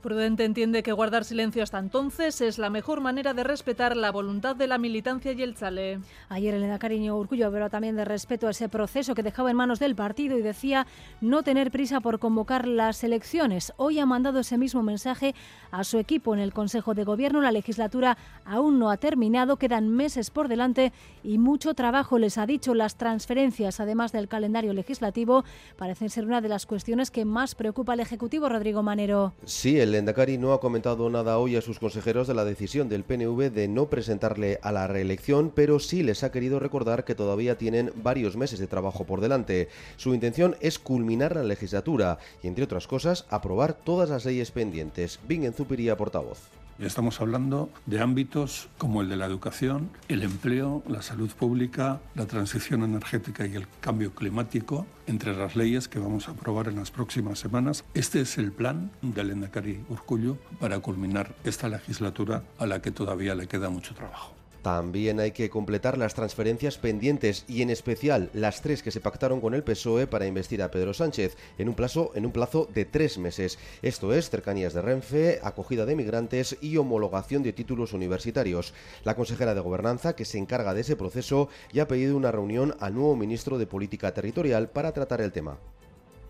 Prudente 0.00 0.46
entiende 0.46 0.82
que 0.82 0.92
guardar 0.92 1.26
silencio 1.26 1.62
hasta 1.62 1.78
entonces 1.78 2.40
es 2.40 2.58
la 2.58 2.70
mejor 2.70 3.02
manera 3.02 3.34
de 3.34 3.44
respetar 3.44 3.94
la 3.94 4.10
voluntad 4.10 4.56
de 4.56 4.66
la 4.66 4.78
militancia 4.78 5.32
y 5.32 5.42
el 5.42 5.54
chale. 5.54 6.00
Ayer 6.30 6.54
Elena 6.54 6.78
Cariño 6.78 7.18
Urcullo 7.18 7.46
habló 7.46 7.68
también 7.68 7.96
de 7.96 8.06
respeto 8.06 8.46
a 8.46 8.52
ese 8.52 8.70
proceso 8.70 9.14
que 9.14 9.22
dejaba 9.22 9.50
en 9.50 9.58
manos 9.58 9.78
del 9.78 9.94
partido 9.94 10.38
y 10.38 10.42
decía 10.42 10.86
no 11.20 11.42
tener 11.42 11.70
prisa 11.70 12.00
por 12.00 12.18
convocar 12.18 12.66
las 12.66 13.04
elecciones. 13.04 13.74
Hoy 13.76 13.98
ha 13.98 14.06
mandado 14.06 14.40
ese 14.40 14.56
mismo 14.56 14.82
mensaje 14.82 15.34
a 15.70 15.84
su 15.84 15.98
equipo 15.98 16.32
en 16.32 16.40
el 16.40 16.54
Consejo 16.54 16.94
de 16.94 17.04
Gobierno. 17.04 17.42
La 17.42 17.52
legislatura 17.52 18.16
aún 18.46 18.78
no 18.78 18.90
ha 18.90 18.96
terminado, 18.96 19.56
quedan 19.56 19.90
meses 19.90 20.30
por 20.30 20.48
delante 20.48 20.94
y 21.22 21.36
mucho 21.36 21.74
trabajo, 21.74 22.18
les 22.18 22.38
ha 22.38 22.46
dicho. 22.46 22.74
Las 22.74 22.96
transferencias, 22.96 23.80
además 23.80 24.12
del 24.12 24.28
calendario 24.28 24.72
legislativo, 24.72 25.44
parecen 25.76 26.08
ser 26.08 26.24
una 26.24 26.40
de 26.40 26.48
las 26.48 26.64
cuestiones 26.64 27.10
que 27.10 27.26
más 27.26 27.54
preocupa 27.54 27.92
al 27.92 28.00
Ejecutivo, 28.00 28.48
Rodrigo 28.48 28.82
Manero. 28.82 29.34
Sí, 29.44 29.78
el 29.78 29.89
Endacari 29.94 30.38
no 30.38 30.52
ha 30.52 30.60
comentado 30.60 31.08
nada 31.10 31.38
hoy 31.38 31.56
a 31.56 31.60
sus 31.60 31.78
consejeros 31.78 32.28
de 32.28 32.34
la 32.34 32.44
decisión 32.44 32.88
del 32.88 33.04
PNV 33.04 33.50
de 33.50 33.68
no 33.68 33.86
presentarle 33.86 34.58
a 34.62 34.72
la 34.72 34.86
reelección, 34.86 35.50
pero 35.54 35.78
sí 35.78 36.02
les 36.02 36.22
ha 36.22 36.30
querido 36.30 36.58
recordar 36.58 37.04
que 37.04 37.14
todavía 37.14 37.56
tienen 37.56 37.92
varios 37.96 38.36
meses 38.36 38.58
de 38.58 38.66
trabajo 38.66 39.04
por 39.04 39.20
delante. 39.20 39.68
Su 39.96 40.14
intención 40.14 40.56
es 40.60 40.78
culminar 40.78 41.34
la 41.34 41.44
legislatura 41.44 42.18
y, 42.42 42.48
entre 42.48 42.64
otras 42.64 42.86
cosas, 42.86 43.26
aprobar 43.30 43.72
todas 43.72 44.10
las 44.10 44.24
leyes 44.24 44.50
pendientes. 44.50 45.18
Bingen 45.26 45.54
Zupiría, 45.54 45.96
portavoz. 45.96 46.59
Estamos 46.80 47.20
hablando 47.20 47.68
de 47.84 48.00
ámbitos 48.00 48.70
como 48.78 49.02
el 49.02 49.10
de 49.10 49.16
la 49.16 49.26
educación, 49.26 49.90
el 50.08 50.22
empleo, 50.22 50.82
la 50.88 51.02
salud 51.02 51.30
pública, 51.30 52.00
la 52.14 52.24
transición 52.24 52.82
energética 52.82 53.46
y 53.46 53.54
el 53.54 53.66
cambio 53.82 54.14
climático, 54.14 54.86
entre 55.06 55.36
las 55.36 55.56
leyes 55.56 55.88
que 55.88 55.98
vamos 55.98 56.28
a 56.28 56.30
aprobar 56.30 56.68
en 56.68 56.76
las 56.76 56.90
próximas 56.90 57.38
semanas. 57.38 57.84
Este 57.92 58.22
es 58.22 58.38
el 58.38 58.50
plan 58.50 58.90
del 59.02 59.30
Endacari 59.30 59.84
Urcullo 59.90 60.38
para 60.58 60.78
culminar 60.80 61.34
esta 61.44 61.68
legislatura 61.68 62.44
a 62.58 62.64
la 62.64 62.80
que 62.80 62.92
todavía 62.92 63.34
le 63.34 63.46
queda 63.46 63.68
mucho 63.68 63.94
trabajo. 63.94 64.39
También 64.62 65.20
hay 65.20 65.30
que 65.32 65.48
completar 65.48 65.96
las 65.96 66.14
transferencias 66.14 66.76
pendientes 66.76 67.44
y 67.48 67.62
en 67.62 67.70
especial 67.70 68.30
las 68.34 68.60
tres 68.60 68.82
que 68.82 68.90
se 68.90 69.00
pactaron 69.00 69.40
con 69.40 69.54
el 69.54 69.62
PSOE 69.62 70.06
para 70.06 70.26
investir 70.26 70.62
a 70.62 70.70
Pedro 70.70 70.92
Sánchez 70.92 71.36
en 71.56 71.68
un 71.68 71.74
plazo, 71.74 72.68
de 72.74 72.84
tres 72.84 73.16
meses. 73.16 73.58
Esto 73.80 74.12
es 74.12 74.28
cercanías 74.28 74.74
de 74.74 74.82
Renfe, 74.82 75.40
acogida 75.42 75.86
de 75.86 75.96
migrantes 75.96 76.58
y 76.60 76.76
homologación 76.76 77.42
de 77.42 77.54
títulos 77.54 77.94
universitarios. 77.94 78.74
La 79.02 79.16
consejera 79.16 79.54
de 79.54 79.60
Gobernanza, 79.60 80.14
que 80.14 80.26
se 80.26 80.38
encarga 80.38 80.74
de 80.74 80.82
ese 80.82 80.96
proceso, 80.96 81.48
ya 81.72 81.84
ha 81.84 81.88
pedido 81.88 82.16
una 82.16 82.30
reunión 82.30 82.76
al 82.80 82.94
nuevo 82.94 83.16
ministro 83.16 83.58
de 83.58 83.66
Política 83.66 84.12
Territorial 84.12 84.68
para 84.68 84.92
tratar 84.92 85.22
el 85.22 85.32
tema. 85.32 85.58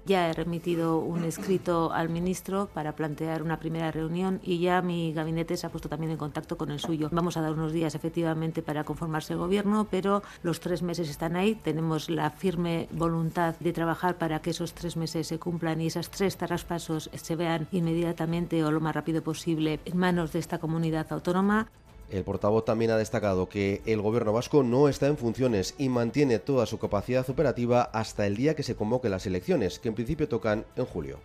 Ya 0.07 0.29
he 0.29 0.33
remitido 0.33 0.99
un 0.99 1.25
escrito 1.25 1.93
al 1.93 2.09
ministro 2.09 2.69
para 2.73 2.97
plantear 2.97 3.43
una 3.43 3.59
primera 3.59 3.91
reunión 3.91 4.41
y 4.43 4.59
ya 4.59 4.83
mi 4.83 5.13
gabinete 5.13 5.57
se 5.57 5.67
ha 5.67 5.71
puesto 5.71 5.89
también 5.89 6.13
en 6.13 6.19
contacto 6.19 6.57
con 6.57 6.71
el 6.71 6.81
suyo. 6.81 7.09
Vamos 7.13 7.37
a 7.37 7.43
dar 7.43 7.53
unos 7.53 7.73
días 7.73 7.95
efectivamente 7.95 8.63
para 8.63 8.85
conformarse 8.85 9.35
el 9.35 9.39
gobierno, 9.39 9.87
pero 9.91 10.23
los 10.43 10.61
tres 10.61 10.83
meses 10.83 11.09
están 11.09 11.37
ahí. 11.37 11.55
Tenemos 11.55 12.11
la 12.11 12.31
firme 12.31 12.89
voluntad 12.93 13.55
de 13.61 13.73
trabajar 13.73 14.19
para 14.19 14.41
que 14.41 14.51
esos 14.51 14.75
tres 14.75 14.97
meses 14.97 15.27
se 15.27 15.39
cumplan 15.39 15.81
y 15.81 15.87
esas 15.87 16.11
tres 16.11 16.37
traspasos 16.37 17.11
se 17.13 17.37
vean 17.37 17.69
inmediatamente 17.71 18.65
o 18.65 18.71
lo 18.71 18.81
más 18.81 18.95
rápido 18.95 19.23
posible 19.23 19.81
en 19.85 19.97
manos 19.97 20.33
de 20.33 20.39
esta 20.39 20.59
comunidad 20.59 21.07
autónoma. 21.13 21.69
El 22.11 22.25
portavoz 22.25 22.65
también 22.65 22.91
ha 22.91 22.97
destacado 22.97 23.49
que 23.49 23.83
el 23.87 24.01
gobierno 24.01 24.33
vasco 24.33 24.65
no 24.65 24.89
está 24.89 25.07
en 25.07 25.17
funciones 25.17 25.75
y 25.79 25.89
mantiene 25.89 26.41
toda 26.41 26.67
su 26.67 26.79
capacidad 26.79 27.29
operativa 27.31 27.83
hasta 27.83 28.27
el 28.27 28.37
día 28.37 28.57
que 28.57 28.65
se 28.65 28.75
convoque 28.75 29.09
las 29.09 29.27
elecciones, 29.27 29.79
que 29.79 29.89
en 29.89 29.95
principio 29.95 30.29
tocan 30.29 30.67
en 30.77 30.87
julio. 30.87 31.21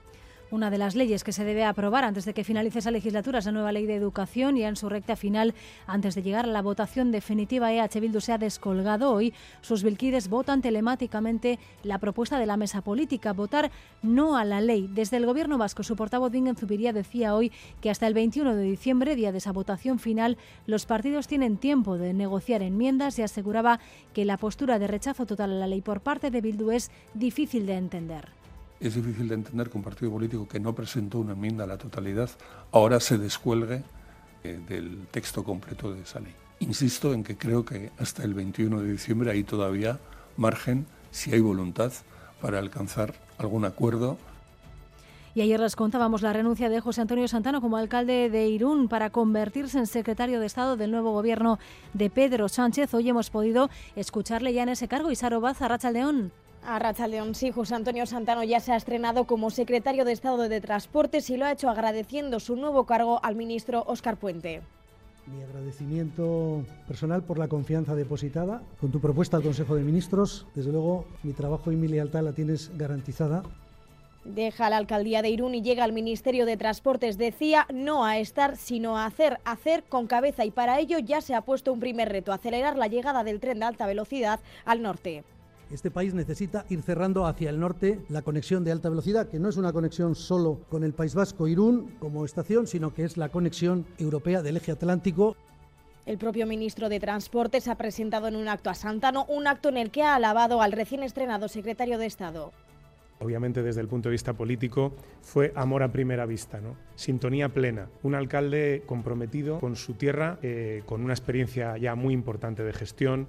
Una 0.52 0.70
de 0.70 0.78
las 0.78 0.96
leyes 0.96 1.24
que 1.24 1.32
se 1.32 1.44
debe 1.44 1.64
aprobar 1.64 2.04
antes 2.04 2.24
de 2.24 2.34
que 2.36 2.44
finalice 2.44 2.78
esa 2.78 2.92
legislatura 2.92 3.40
es 3.40 3.46
la 3.46 3.52
nueva 3.52 3.72
ley 3.72 3.88
de 3.88 3.96
educación 3.96 4.58
y 4.58 4.64
en 4.64 4.76
su 4.76 4.90
recta 4.90 5.16
final, 5.16 5.56
antes 5.88 6.14
de 6.14 6.22
llegar 6.22 6.46
a 6.46 6.50
la 6.50 6.62
votación 6.62 7.12
definitiva, 7.12 7.74
EH 7.74 8.00
Bildu 8.00 8.22
se 8.22 8.32
ha 8.32 8.38
descolgado 8.38 9.12
hoy. 9.12 9.34
Sus 9.62 9.82
vilquides 9.82 10.30
votan 10.30 10.62
telemáticamente 10.62 11.58
la 11.82 11.98
propuesta 11.98 12.38
de 12.38 12.46
la 12.46 12.58
mesa 12.58 12.82
política, 12.82 13.34
votar 13.34 13.72
no 14.04 14.38
a 14.38 14.46
la 14.46 14.62
ley. 14.62 14.88
Desde 14.94 15.18
el 15.18 15.26
gobierno 15.26 15.58
vasco, 15.58 15.82
su 15.82 15.96
portavoz 15.96 16.32
Bingen 16.32 16.56
Zubiría 16.56 16.94
decía 16.94 17.34
hoy 17.34 17.52
que 17.82 17.90
hasta 17.90 18.06
el 18.06 18.14
21 18.14 18.56
de 18.56 18.64
diciembre, 18.64 19.16
día 19.16 19.32
de 19.32 19.40
esa 19.40 19.52
votación 19.52 19.98
final, 19.98 20.38
los 20.68 20.86
partidos 20.86 21.28
tienen 21.28 21.58
tiempo 21.58 21.98
de 21.98 22.14
negociar 22.14 22.62
enmiendas 22.62 23.18
y 23.18 23.24
aseguraba 23.24 23.80
que 24.14 24.26
la 24.26 24.38
postura 24.38 24.78
de 24.78 24.88
rechazo 24.88 25.26
total 25.26 25.54
a 25.54 25.56
la 25.56 25.68
ley 25.68 25.82
por 25.82 26.02
parte 26.02 26.30
de 26.30 26.42
Bildu 26.42 26.70
es 26.70 26.92
difícil 27.16 27.66
de 27.66 27.78
entender 27.78 28.45
es 28.80 28.96
difícil 28.96 29.28
de 29.28 29.36
entender 29.36 29.70
que 29.70 29.78
un 29.78 29.84
partido 29.84 30.12
político 30.12 30.48
que 30.48 30.60
no 30.60 30.74
presentó 30.76 31.20
una 31.20 31.34
enmienda 31.34 31.64
a 31.64 31.68
la 31.68 31.78
totalidad 31.78 32.30
ahora 32.72 33.00
se 33.00 33.18
descuelgue 33.18 33.84
eh, 34.44 34.60
del 34.68 35.08
texto 35.12 35.44
completo 35.44 35.94
de 35.94 36.02
esa 36.02 36.20
ley. 36.20 36.34
Insisto 36.60 37.14
en 37.14 37.24
que 37.24 37.38
creo 37.38 37.66
que 37.66 37.92
hasta 37.98 38.24
el 38.24 38.34
21 38.34 38.82
de 38.82 38.92
diciembre 38.92 39.32
hay 39.32 39.44
todavía 39.44 40.00
margen, 40.38 40.86
si 41.12 41.34
hay 41.34 41.42
voluntad, 41.42 41.92
para 42.42 42.60
alcanzar 42.60 43.14
algún 43.38 43.66
acuerdo 43.66 44.18
y 45.36 45.42
ayer 45.42 45.60
les 45.60 45.76
contábamos 45.76 46.22
la 46.22 46.32
renuncia 46.32 46.70
de 46.70 46.80
José 46.80 47.02
Antonio 47.02 47.28
Santano 47.28 47.60
como 47.60 47.76
alcalde 47.76 48.30
de 48.30 48.48
Irún 48.48 48.88
para 48.88 49.10
convertirse 49.10 49.78
en 49.78 49.86
secretario 49.86 50.40
de 50.40 50.46
Estado 50.46 50.78
del 50.78 50.92
nuevo 50.92 51.12
gobierno 51.12 51.60
de 51.94 52.10
Pedro 52.10 52.48
Sánchez. 52.48 52.94
Hoy 52.94 53.10
hemos 53.10 53.30
podido 53.30 53.70
escucharle 53.98 54.54
ya 54.54 54.64
en 54.64 54.70
ese 54.70 54.88
cargo. 54.88 55.12
Isaro 55.12 55.42
Baza, 55.42 55.68
Racha 55.68 55.92
León. 55.92 56.32
A 56.68 56.80
Racha 56.80 57.08
León, 57.08 57.36
sí, 57.36 57.52
José 57.52 57.76
Antonio 57.76 58.08
Santano 58.08 58.44
ya 58.44 58.60
se 58.60 58.72
ha 58.72 58.76
estrenado 58.76 59.26
como 59.26 59.52
secretario 59.52 60.04
de 60.04 60.14
Estado 60.14 60.50
de 60.50 60.62
Transportes 60.62 61.30
y 61.30 61.38
lo 61.38 61.46
ha 61.46 61.52
hecho 61.52 61.70
agradeciendo 61.70 62.40
su 62.40 62.56
nuevo 62.56 62.86
cargo 62.86 63.20
al 63.24 63.36
ministro 63.36 63.84
Óscar 63.86 64.18
Puente. 64.18 64.62
Mi 65.28 65.44
agradecimiento 65.44 66.64
personal 66.88 67.22
por 67.22 67.38
la 67.38 67.48
confianza 67.48 67.94
depositada 67.94 68.64
con 68.82 68.92
tu 68.92 69.00
propuesta 69.00 69.38
al 69.38 69.44
Consejo 69.44 69.76
de 69.76 69.84
Ministros. 69.84 70.48
Desde 70.56 70.72
luego, 70.72 71.06
mi 71.22 71.34
trabajo 71.34 71.72
y 71.72 71.76
mi 71.76 71.88
lealtad 71.88 72.24
la 72.24 72.34
tienes 72.34 72.76
garantizada. 72.76 73.44
Deja 74.24 74.72
la 74.72 74.78
alcaldía 74.78 75.22
de 75.22 75.30
Irún 75.30 75.54
y 75.54 75.62
llega 75.62 75.84
al 75.84 75.94
Ministerio 75.94 76.48
de 76.48 76.58
Transportes. 76.58 77.20
Decía 77.20 77.68
no 77.72 78.06
a 78.06 78.18
estar, 78.18 78.56
sino 78.56 78.98
a 78.98 79.06
hacer, 79.06 79.40
hacer 79.46 79.84
con 79.84 80.08
cabeza. 80.08 80.46
Y 80.46 80.52
para 80.52 80.80
ello 80.80 80.98
ya 80.98 81.22
se 81.22 81.36
ha 81.36 81.42
puesto 81.42 81.72
un 81.72 81.80
primer 81.80 82.10
reto, 82.10 82.34
acelerar 82.34 82.76
la 82.76 82.88
llegada 82.88 83.24
del 83.24 83.40
tren 83.40 83.60
de 83.60 83.66
alta 83.66 83.86
velocidad 83.86 84.40
al 84.66 84.82
norte. 84.82 85.24
Este 85.72 85.90
país 85.90 86.14
necesita 86.14 86.66
ir 86.70 86.82
cerrando 86.84 87.26
hacia 87.26 87.50
el 87.50 87.60
norte 87.60 88.00
la 88.10 88.22
conexión 88.22 88.64
de 88.64 88.72
alta 88.72 88.90
velocidad, 88.90 89.28
que 89.30 89.40
no 89.40 89.50
es 89.50 89.58
una 89.58 89.74
conexión 89.74 90.14
solo 90.14 90.60
con 90.70 90.84
el 90.84 90.94
País 90.94 91.16
Vasco 91.16 91.48
Irún 91.48 91.96
como 92.00 92.24
estación, 92.24 92.68
sino 92.68 92.94
que 92.94 93.04
es 93.04 93.18
la 93.18 93.30
conexión 93.30 93.86
europea 93.98 94.42
del 94.44 94.58
eje 94.58 94.72
atlántico. 94.72 95.36
El 96.06 96.20
propio 96.20 96.46
ministro 96.46 96.88
de 96.88 97.00
Transportes 97.00 97.68
ha 97.68 97.76
presentado 97.76 98.28
en 98.28 98.36
un 98.36 98.48
acto 98.48 98.70
a 98.70 98.76
Santano 98.76 99.26
un 99.28 99.48
acto 99.48 99.70
en 99.70 99.78
el 99.78 99.90
que 99.90 100.04
ha 100.04 100.16
alabado 100.16 100.62
al 100.62 100.72
recién 100.72 101.02
estrenado 101.02 101.48
secretario 101.48 101.98
de 101.98 102.06
Estado. 102.06 102.52
Obviamente 103.20 103.64
desde 103.64 103.82
el 103.82 103.88
punto 103.88 104.10
de 104.10 104.14
vista 104.14 104.34
político 104.34 104.94
fue 105.22 105.52
amor 105.56 105.82
a 105.82 105.92
primera 105.92 106.28
vista, 106.28 106.60
¿no? 106.60 106.76
sintonía 106.96 107.50
plena, 107.50 107.88
un 108.04 108.14
alcalde 108.14 108.84
comprometido 108.86 109.60
con 109.60 109.76
su 109.76 109.94
tierra, 109.94 110.38
eh, 110.44 110.84
con 110.86 111.02
una 111.02 111.14
experiencia 111.14 111.78
ya 111.78 111.96
muy 111.96 112.14
importante 112.14 112.64
de 112.64 112.74
gestión. 112.74 113.28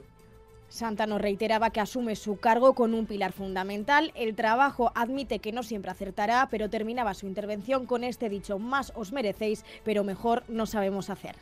Santano 0.68 1.18
reiteraba 1.18 1.70
que 1.70 1.80
asume 1.80 2.16
su 2.16 2.36
cargo 2.36 2.74
con 2.74 2.94
un 2.94 3.06
pilar 3.06 3.32
fundamental. 3.32 4.12
El 4.14 4.34
trabajo 4.34 4.92
admite 4.94 5.38
que 5.38 5.52
no 5.52 5.62
siempre 5.62 5.90
acertará, 5.90 6.48
pero 6.50 6.70
terminaba 6.70 7.14
su 7.14 7.26
intervención 7.26 7.86
con 7.86 8.04
este 8.04 8.28
dicho, 8.28 8.58
más 8.58 8.92
os 8.96 9.12
merecéis, 9.12 9.64
pero 9.84 10.04
mejor 10.04 10.44
no 10.48 10.66
sabemos 10.66 11.10
hacer. 11.10 11.36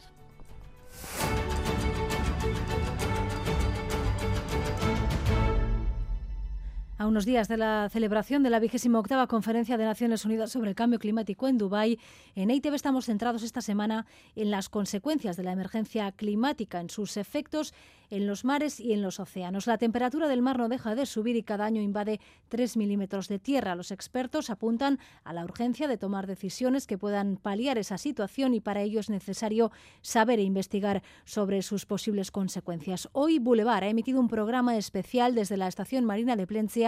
A 6.97 7.09
unos 7.09 7.25
días 7.25 7.49
de 7.49 7.57
la 7.57 7.89
celebración 7.91 8.45
de 8.45 8.51
la 8.51 8.61
vigésima 8.61 9.01
octava 9.01 9.27
Conferencia 9.27 9.77
de 9.77 9.85
Naciones 9.85 10.25
Unidas 10.25 10.53
sobre 10.53 10.71
el 10.71 10.77
Cambio 10.77 11.01
Climático 11.01 11.49
en 11.49 11.59
Dubái, 11.59 11.99
en 12.37 12.51
EITV 12.51 12.73
estamos 12.75 13.07
centrados 13.07 13.43
esta 13.43 13.63
semana 13.63 14.07
en 14.37 14.53
las 14.53 14.69
consecuencias 14.69 15.37
de 15.37 15.43
la 15.43 15.51
emergencia 15.51 16.13
climática, 16.13 16.81
en 16.81 16.91
sus 16.91 17.17
efectos 17.17 17.75
en 18.11 18.27
los 18.27 18.45
mares 18.45 18.79
y 18.81 18.93
en 18.93 19.03
los 19.03 19.19
océanos. 19.19 19.67
La 19.67 19.79
temperatura 19.79 20.29
del 20.29 20.43
mar 20.43 20.59
no 20.59 20.69
deja 20.69 20.95
de 20.95 21.07
subir 21.07 21.37
y 21.37 21.43
cada 21.43 21.65
año 21.65 21.83
invade 21.83 22.21
3 22.49 22.77
milímetros 22.77 23.29
de 23.29 23.41
tierra. 23.41 23.75
Los 23.75 23.91
expertos 23.91 24.51
apuntan 24.51 24.99
a 25.25 25.33
la 25.33 25.45
urgencia 25.45 25.89
de 25.89 25.97
tomar 25.97 26.27
decisiones 26.27 26.87
que 26.87 26.99
puedan 26.99 27.37
paliar 27.37 27.79
esa 27.79 27.99
situación 27.99 28.55
y 28.55 28.61
para 28.61 28.83
ello 28.83 29.01
es 29.01 29.11
necesario 29.11 29.73
saber 30.03 30.39
e 30.39 30.43
investigar 30.43 31.03
sobre 31.25 31.63
sus 31.63 31.87
posibles 31.87 32.31
consecuencias. 32.31 33.09
Hoy 33.13 33.39
Boulevard 33.41 33.85
ha 33.85 33.89
emitido 33.89 34.21
un 34.21 34.29
programa 34.29 34.77
especial 34.77 35.35
desde 35.35 35.57
la 35.57 35.69
estación 35.69 36.05
marina 36.05 36.37
de 36.37 36.47
Plencia, 36.47 36.84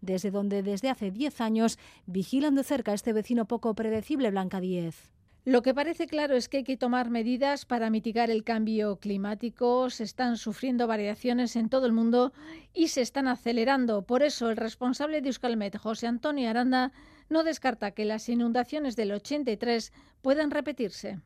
desde 0.00 0.30
donde 0.30 0.62
desde 0.62 0.90
hace 0.90 1.10
10 1.10 1.40
años 1.40 1.78
vigilan 2.06 2.54
de 2.54 2.64
cerca 2.64 2.92
a 2.92 2.94
este 2.94 3.12
vecino 3.12 3.46
poco 3.46 3.74
predecible, 3.74 4.30
Blanca 4.30 4.60
Díez. 4.60 5.10
Lo 5.46 5.62
que 5.62 5.72
parece 5.72 6.06
claro 6.06 6.36
es 6.36 6.48
que 6.50 6.58
hay 6.58 6.64
que 6.64 6.76
tomar 6.76 7.08
medidas 7.08 7.64
para 7.64 7.88
mitigar 7.88 8.30
el 8.30 8.44
cambio 8.44 8.96
climático. 8.96 9.88
Se 9.88 10.04
están 10.04 10.36
sufriendo 10.36 10.86
variaciones 10.86 11.56
en 11.56 11.70
todo 11.70 11.86
el 11.86 11.92
mundo 11.92 12.34
y 12.74 12.88
se 12.88 13.00
están 13.00 13.26
acelerando. 13.26 14.02
Por 14.02 14.22
eso, 14.22 14.50
el 14.50 14.58
responsable 14.58 15.22
de 15.22 15.28
Euskalmet, 15.28 15.78
José 15.78 16.08
Antonio 16.08 16.50
Aranda, 16.50 16.92
no 17.30 17.42
descarta 17.42 17.92
que 17.92 18.04
las 18.04 18.28
inundaciones 18.28 18.96
del 18.96 19.12
83 19.12 19.92
puedan 20.20 20.50
repetirse. 20.50 21.20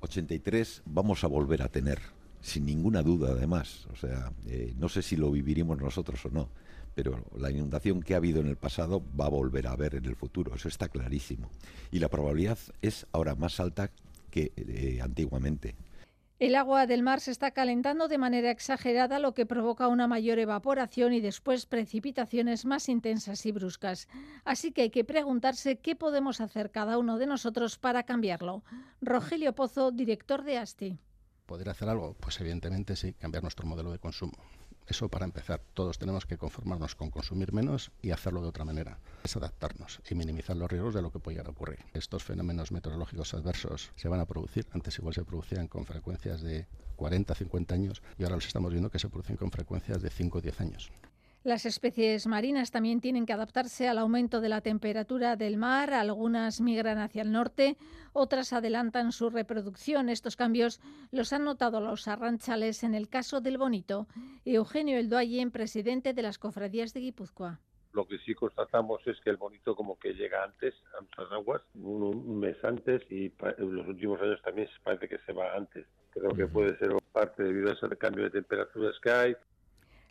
83 0.00 0.82
vamos 0.84 1.24
a 1.24 1.28
volver 1.28 1.62
a 1.62 1.68
tener, 1.68 2.00
sin 2.42 2.66
ninguna 2.66 3.02
duda, 3.02 3.30
además. 3.30 3.86
O 3.90 3.96
sea, 3.96 4.32
eh, 4.46 4.74
no 4.76 4.90
sé 4.90 5.00
si 5.00 5.16
lo 5.16 5.30
viviremos 5.30 5.80
nosotros 5.80 6.26
o 6.26 6.30
no 6.30 6.50
pero 6.94 7.24
la 7.36 7.50
inundación 7.50 8.02
que 8.02 8.14
ha 8.14 8.18
habido 8.18 8.40
en 8.40 8.48
el 8.48 8.56
pasado 8.56 9.02
va 9.18 9.26
a 9.26 9.30
volver 9.30 9.66
a 9.66 9.72
haber 9.72 9.94
en 9.96 10.04
el 10.04 10.16
futuro, 10.16 10.54
eso 10.54 10.68
está 10.68 10.88
clarísimo. 10.88 11.50
Y 11.90 11.98
la 11.98 12.08
probabilidad 12.08 12.58
es 12.82 13.06
ahora 13.12 13.34
más 13.34 13.60
alta 13.60 13.90
que 14.30 14.52
eh, 14.56 15.00
antiguamente. 15.02 15.74
El 16.40 16.56
agua 16.56 16.86
del 16.86 17.04
mar 17.04 17.20
se 17.20 17.30
está 17.30 17.52
calentando 17.52 18.08
de 18.08 18.18
manera 18.18 18.50
exagerada, 18.50 19.20
lo 19.20 19.34
que 19.34 19.46
provoca 19.46 19.86
una 19.86 20.08
mayor 20.08 20.40
evaporación 20.40 21.12
y 21.12 21.20
después 21.20 21.64
precipitaciones 21.64 22.64
más 22.64 22.88
intensas 22.88 23.46
y 23.46 23.52
bruscas. 23.52 24.08
Así 24.44 24.72
que 24.72 24.82
hay 24.82 24.90
que 24.90 25.04
preguntarse 25.04 25.78
qué 25.78 25.94
podemos 25.94 26.40
hacer 26.40 26.72
cada 26.72 26.98
uno 26.98 27.18
de 27.18 27.26
nosotros 27.26 27.78
para 27.78 28.02
cambiarlo. 28.02 28.64
Rogelio 29.00 29.54
Pozo, 29.54 29.92
director 29.92 30.42
de 30.42 30.58
ASTI. 30.58 30.98
¿Poder 31.46 31.68
hacer 31.68 31.88
algo? 31.88 32.16
Pues 32.18 32.40
evidentemente 32.40 32.96
sí, 32.96 33.12
cambiar 33.12 33.44
nuestro 33.44 33.66
modelo 33.66 33.92
de 33.92 33.98
consumo. 34.00 34.32
Eso 34.86 35.08
para 35.08 35.24
empezar. 35.24 35.62
Todos 35.72 35.98
tenemos 35.98 36.26
que 36.26 36.36
conformarnos 36.36 36.94
con 36.94 37.10
consumir 37.10 37.52
menos 37.52 37.90
y 38.02 38.10
hacerlo 38.10 38.42
de 38.42 38.48
otra 38.48 38.64
manera. 38.64 38.98
Es 39.22 39.36
adaptarnos 39.36 40.00
y 40.10 40.14
minimizar 40.14 40.56
los 40.56 40.70
riesgos 40.70 40.94
de 40.94 41.02
lo 41.02 41.10
que 41.10 41.20
pueda 41.20 41.42
ocurrir. 41.42 41.78
Estos 41.94 42.22
fenómenos 42.22 42.70
meteorológicos 42.70 43.34
adversos 43.34 43.92
se 43.96 44.08
van 44.08 44.20
a 44.20 44.26
producir. 44.26 44.66
Antes 44.72 44.98
igual 44.98 45.14
se 45.14 45.24
producían 45.24 45.68
con 45.68 45.86
frecuencias 45.86 46.42
de 46.42 46.66
40, 46.96 47.34
50 47.34 47.74
años 47.74 48.02
y 48.18 48.24
ahora 48.24 48.36
los 48.36 48.46
estamos 48.46 48.72
viendo 48.72 48.90
que 48.90 48.98
se 48.98 49.08
producen 49.08 49.36
con 49.36 49.50
frecuencias 49.50 50.02
de 50.02 50.10
5 50.10 50.38
o 50.38 50.40
10 50.40 50.60
años. 50.60 50.90
Las 51.44 51.66
especies 51.66 52.26
marinas 52.26 52.70
también 52.70 53.02
tienen 53.02 53.26
que 53.26 53.34
adaptarse 53.34 53.86
al 53.86 53.98
aumento 53.98 54.40
de 54.40 54.48
la 54.48 54.62
temperatura 54.62 55.36
del 55.36 55.58
mar. 55.58 55.92
Algunas 55.92 56.62
migran 56.62 56.96
hacia 56.96 57.20
el 57.20 57.32
norte, 57.32 57.76
otras 58.14 58.54
adelantan 58.54 59.12
su 59.12 59.28
reproducción. 59.28 60.08
Estos 60.08 60.36
cambios 60.36 60.80
los 61.12 61.34
han 61.34 61.44
notado 61.44 61.82
los 61.82 62.08
arranchales 62.08 62.82
en 62.82 62.94
el 62.94 63.10
caso 63.10 63.42
del 63.42 63.58
bonito. 63.58 64.06
Eugenio 64.46 64.96
Eldoayen, 64.96 65.50
presidente 65.50 66.14
de 66.14 66.22
las 66.22 66.38
cofradías 66.38 66.94
de 66.94 67.00
Guipúzcoa 67.00 67.60
lo 67.92 68.08
que 68.08 68.18
sí 68.18 68.34
constatamos 68.34 69.00
es 69.06 69.20
que 69.20 69.30
el 69.30 69.36
bonito 69.36 69.76
como 69.76 69.96
que 70.00 70.14
llega 70.14 70.42
antes 70.42 70.74
a 70.98 71.00
nuestras 71.00 71.30
aguas, 71.30 71.62
un, 71.74 72.40
mes 72.40 72.56
antes 72.64 73.02
y 73.08 73.26
en 73.26 73.76
los 73.76 73.86
últimos 73.86 74.20
años 74.20 74.42
también 74.42 74.68
parece 74.82 75.08
que 75.08 75.18
se 75.18 75.32
va 75.32 75.54
antes. 75.54 75.86
Creo 76.10 76.30
que 76.30 76.48
puede 76.48 76.76
ser 76.78 76.90
parte 77.12 77.44
debido 77.44 77.70
a 77.70 77.74
ese 77.74 77.96
cambio 77.96 78.24
de 78.24 78.30
temperaturas 78.30 78.96
que 79.00 79.10
hay, 79.12 79.36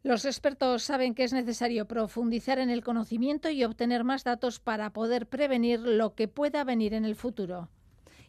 los 0.03 0.25
expertos 0.25 0.83
saben 0.83 1.15
que 1.15 1.23
es 1.23 1.31
necesario 1.31 1.87
profundizar 1.87 2.59
en 2.59 2.69
el 2.69 2.83
conocimiento 2.83 3.49
y 3.49 3.63
obtener 3.63 4.03
más 4.03 4.25
datos 4.25 4.59
para 4.59 4.91
poder 4.91 5.27
prevenir 5.27 5.79
lo 5.79 6.13
que 6.13 6.27
pueda 6.27 6.65
venir 6.65 6.93
en 6.93 7.05
el 7.05 7.15
futuro. 7.15 7.69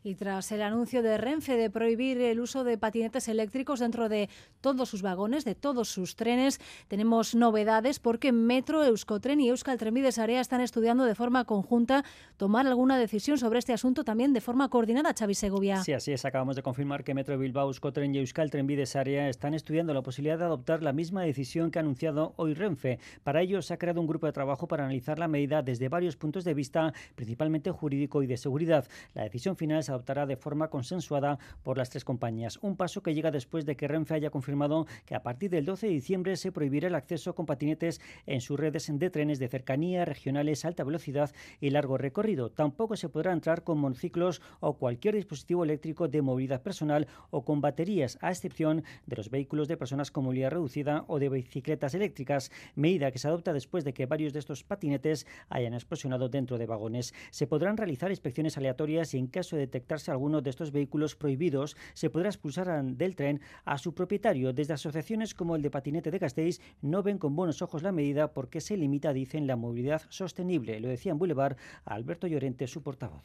Y 0.06 0.16
tras 0.16 0.52
el 0.52 0.60
anuncio 0.60 1.02
de 1.02 1.16
Renfe 1.16 1.56
de 1.56 1.70
prohibir 1.70 2.20
el 2.20 2.38
uso 2.38 2.62
de 2.62 2.76
patinetes 2.76 3.26
eléctricos 3.26 3.80
dentro 3.80 4.10
de 4.10 4.28
todos 4.60 4.90
sus 4.90 5.00
vagones, 5.00 5.46
de 5.46 5.54
todos 5.54 5.88
sus 5.88 6.14
trenes, 6.14 6.60
tenemos 6.88 7.34
novedades 7.34 8.00
porque 8.00 8.30
Metro, 8.30 8.84
Euskotren 8.84 9.40
y 9.40 9.48
Euskal 9.48 9.78
Trenbides 9.78 10.18
Area 10.18 10.42
están 10.42 10.60
estudiando 10.60 11.06
de 11.06 11.14
forma 11.14 11.46
conjunta 11.46 12.04
tomar 12.36 12.66
alguna 12.66 12.98
decisión 12.98 13.38
sobre 13.38 13.60
este 13.60 13.72
asunto 13.72 14.04
también 14.04 14.34
de 14.34 14.42
forma 14.42 14.68
coordinada, 14.68 15.14
Xavi 15.18 15.34
Segovia. 15.34 15.82
Sí, 15.82 15.94
así 15.94 16.12
es. 16.12 16.26
Acabamos 16.26 16.56
de 16.56 16.62
confirmar 16.62 17.02
que 17.02 17.14
Metro 17.14 17.38
Bilbao, 17.38 17.68
Euskotren 17.68 18.14
y 18.14 18.18
Euskal 18.18 18.50
Trenbides 18.50 18.96
Area 18.96 19.30
están 19.30 19.54
estudiando 19.54 19.94
la 19.94 20.02
posibilidad 20.02 20.36
de 20.36 20.44
adoptar 20.44 20.82
la 20.82 20.92
misma 20.92 21.22
decisión 21.22 21.70
que 21.70 21.78
ha 21.78 21.80
anunciado 21.80 22.34
hoy 22.36 22.52
Renfe. 22.52 22.98
Para 23.22 23.40
ello 23.40 23.62
se 23.62 23.72
ha 23.72 23.78
creado 23.78 24.02
un 24.02 24.06
grupo 24.06 24.26
de 24.26 24.34
trabajo 24.34 24.68
para 24.68 24.84
analizar 24.84 25.18
la 25.18 25.28
medida 25.28 25.62
desde 25.62 25.88
varios 25.88 26.16
puntos 26.16 26.44
de 26.44 26.52
vista, 26.52 26.92
principalmente 27.14 27.70
jurídico 27.70 28.22
y 28.22 28.26
de 28.26 28.36
seguridad. 28.36 28.86
La 29.14 29.22
decisión 29.22 29.56
final 29.56 29.82
se 29.82 29.93
adoptará 29.94 30.26
de 30.26 30.36
forma 30.36 30.68
consensuada 30.68 31.38
por 31.62 31.78
las 31.78 31.90
tres 31.90 32.04
compañías. 32.04 32.58
Un 32.62 32.76
paso 32.76 33.02
que 33.02 33.14
llega 33.14 33.30
después 33.30 33.64
de 33.64 33.76
que 33.76 33.88
Renfe 33.88 34.14
haya 34.14 34.30
confirmado 34.30 34.86
que 35.06 35.14
a 35.14 35.22
partir 35.22 35.50
del 35.50 35.64
12 35.64 35.86
de 35.86 35.92
diciembre 35.92 36.36
se 36.36 36.52
prohibirá 36.52 36.88
el 36.88 36.94
acceso 36.94 37.34
con 37.34 37.46
patinetes 37.46 38.00
en 38.26 38.40
sus 38.40 38.58
redes 38.58 38.84
de 38.90 39.10
trenes 39.10 39.38
de 39.38 39.48
cercanía, 39.48 40.04
regionales, 40.04 40.64
alta 40.64 40.84
velocidad 40.84 41.30
y 41.60 41.70
largo 41.70 41.96
recorrido. 41.96 42.50
Tampoco 42.50 42.96
se 42.96 43.08
podrá 43.08 43.32
entrar 43.32 43.64
con 43.64 43.78
monociclos 43.78 44.42
o 44.60 44.74
cualquier 44.74 45.14
dispositivo 45.14 45.64
eléctrico 45.64 46.08
de 46.08 46.22
movilidad 46.22 46.62
personal 46.62 47.06
o 47.30 47.44
con 47.44 47.60
baterías, 47.60 48.18
a 48.20 48.30
excepción 48.30 48.84
de 49.06 49.16
los 49.16 49.30
vehículos 49.30 49.68
de 49.68 49.76
personas 49.76 50.10
con 50.10 50.24
movilidad 50.24 50.50
reducida 50.50 51.04
o 51.08 51.18
de 51.18 51.28
bicicletas 51.28 51.94
eléctricas, 51.94 52.50
medida 52.74 53.10
que 53.10 53.18
se 53.18 53.28
adopta 53.28 53.52
después 53.52 53.84
de 53.84 53.94
que 53.94 54.06
varios 54.06 54.32
de 54.32 54.38
estos 54.40 54.64
patinetes 54.64 55.26
hayan 55.48 55.74
explosionado 55.74 56.28
dentro 56.28 56.58
de 56.58 56.66
vagones. 56.66 57.14
Se 57.30 57.46
podrán 57.46 57.76
realizar 57.76 58.10
inspecciones 58.10 58.56
aleatorias 58.56 59.14
y 59.14 59.18
en 59.18 59.26
caso 59.26 59.56
de 59.56 59.66
detectarse 59.84 60.10
alguno 60.10 60.40
de 60.40 60.50
estos 60.50 60.72
vehículos 60.72 61.14
prohibidos, 61.14 61.76
se 61.92 62.08
podrá 62.08 62.28
expulsar 62.30 62.82
del 62.82 63.14
tren 63.14 63.40
a 63.66 63.76
su 63.76 63.94
propietario. 63.94 64.54
Desde 64.54 64.72
asociaciones 64.72 65.34
como 65.34 65.56
el 65.56 65.62
de 65.62 65.70
Patinete 65.70 66.10
de 66.10 66.18
Gasteiz 66.18 66.60
no 66.80 67.02
ven 67.02 67.18
con 67.18 67.36
buenos 67.36 67.60
ojos 67.60 67.82
la 67.82 67.92
medida 67.92 68.32
porque 68.32 68.62
se 68.62 68.78
limita, 68.78 69.12
dicen, 69.12 69.46
la 69.46 69.56
movilidad 69.56 70.02
sostenible. 70.08 70.80
Lo 70.80 70.88
decía 70.88 71.12
en 71.12 71.18
Boulevard 71.18 71.56
a 71.84 71.94
Alberto 71.94 72.26
Llorente, 72.26 72.66
su 72.66 72.82
portavoz. 72.82 73.24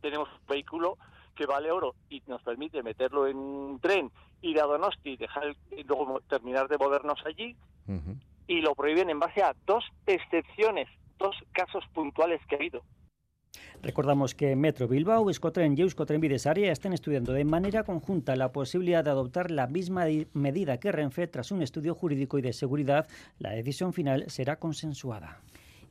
Tenemos 0.00 0.28
un 0.28 0.46
vehículo 0.48 0.98
que 1.36 1.46
vale 1.46 1.70
oro 1.70 1.94
y 2.10 2.20
nos 2.26 2.42
permite 2.42 2.82
meterlo 2.82 3.28
en 3.28 3.36
un 3.36 3.78
tren, 3.78 4.10
ir 4.42 4.60
a 4.60 4.64
Donosti 4.64 5.16
dejar, 5.16 5.56
y 5.70 5.84
luego 5.84 6.20
terminar 6.28 6.66
de 6.66 6.78
movernos 6.78 7.20
allí, 7.24 7.56
y 8.48 8.60
lo 8.60 8.74
prohíben 8.74 9.08
en 9.08 9.20
base 9.20 9.42
a 9.42 9.54
dos 9.66 9.84
excepciones, 10.06 10.88
dos 11.18 11.36
casos 11.52 11.84
puntuales 11.94 12.40
que 12.48 12.56
ha 12.56 12.58
habido. 12.58 12.82
Recordamos 13.82 14.36
que 14.36 14.54
Metro 14.54 14.86
Bilbao, 14.86 15.28
Escotren 15.28 15.76
y 15.76 15.80
Euskotren 15.80 16.20
Bidesaria 16.20 16.70
están 16.70 16.92
estudiando 16.92 17.32
de 17.32 17.44
manera 17.44 17.82
conjunta 17.82 18.36
la 18.36 18.52
posibilidad 18.52 19.02
de 19.02 19.10
adoptar 19.10 19.50
la 19.50 19.66
misma 19.66 20.04
medida 20.34 20.78
que 20.78 20.92
Renfe 20.92 21.26
tras 21.26 21.50
un 21.50 21.62
estudio 21.62 21.96
jurídico 21.96 22.38
y 22.38 22.42
de 22.42 22.52
seguridad. 22.52 23.08
La 23.40 23.50
decisión 23.50 23.92
final 23.92 24.26
será 24.28 24.60
consensuada. 24.60 25.40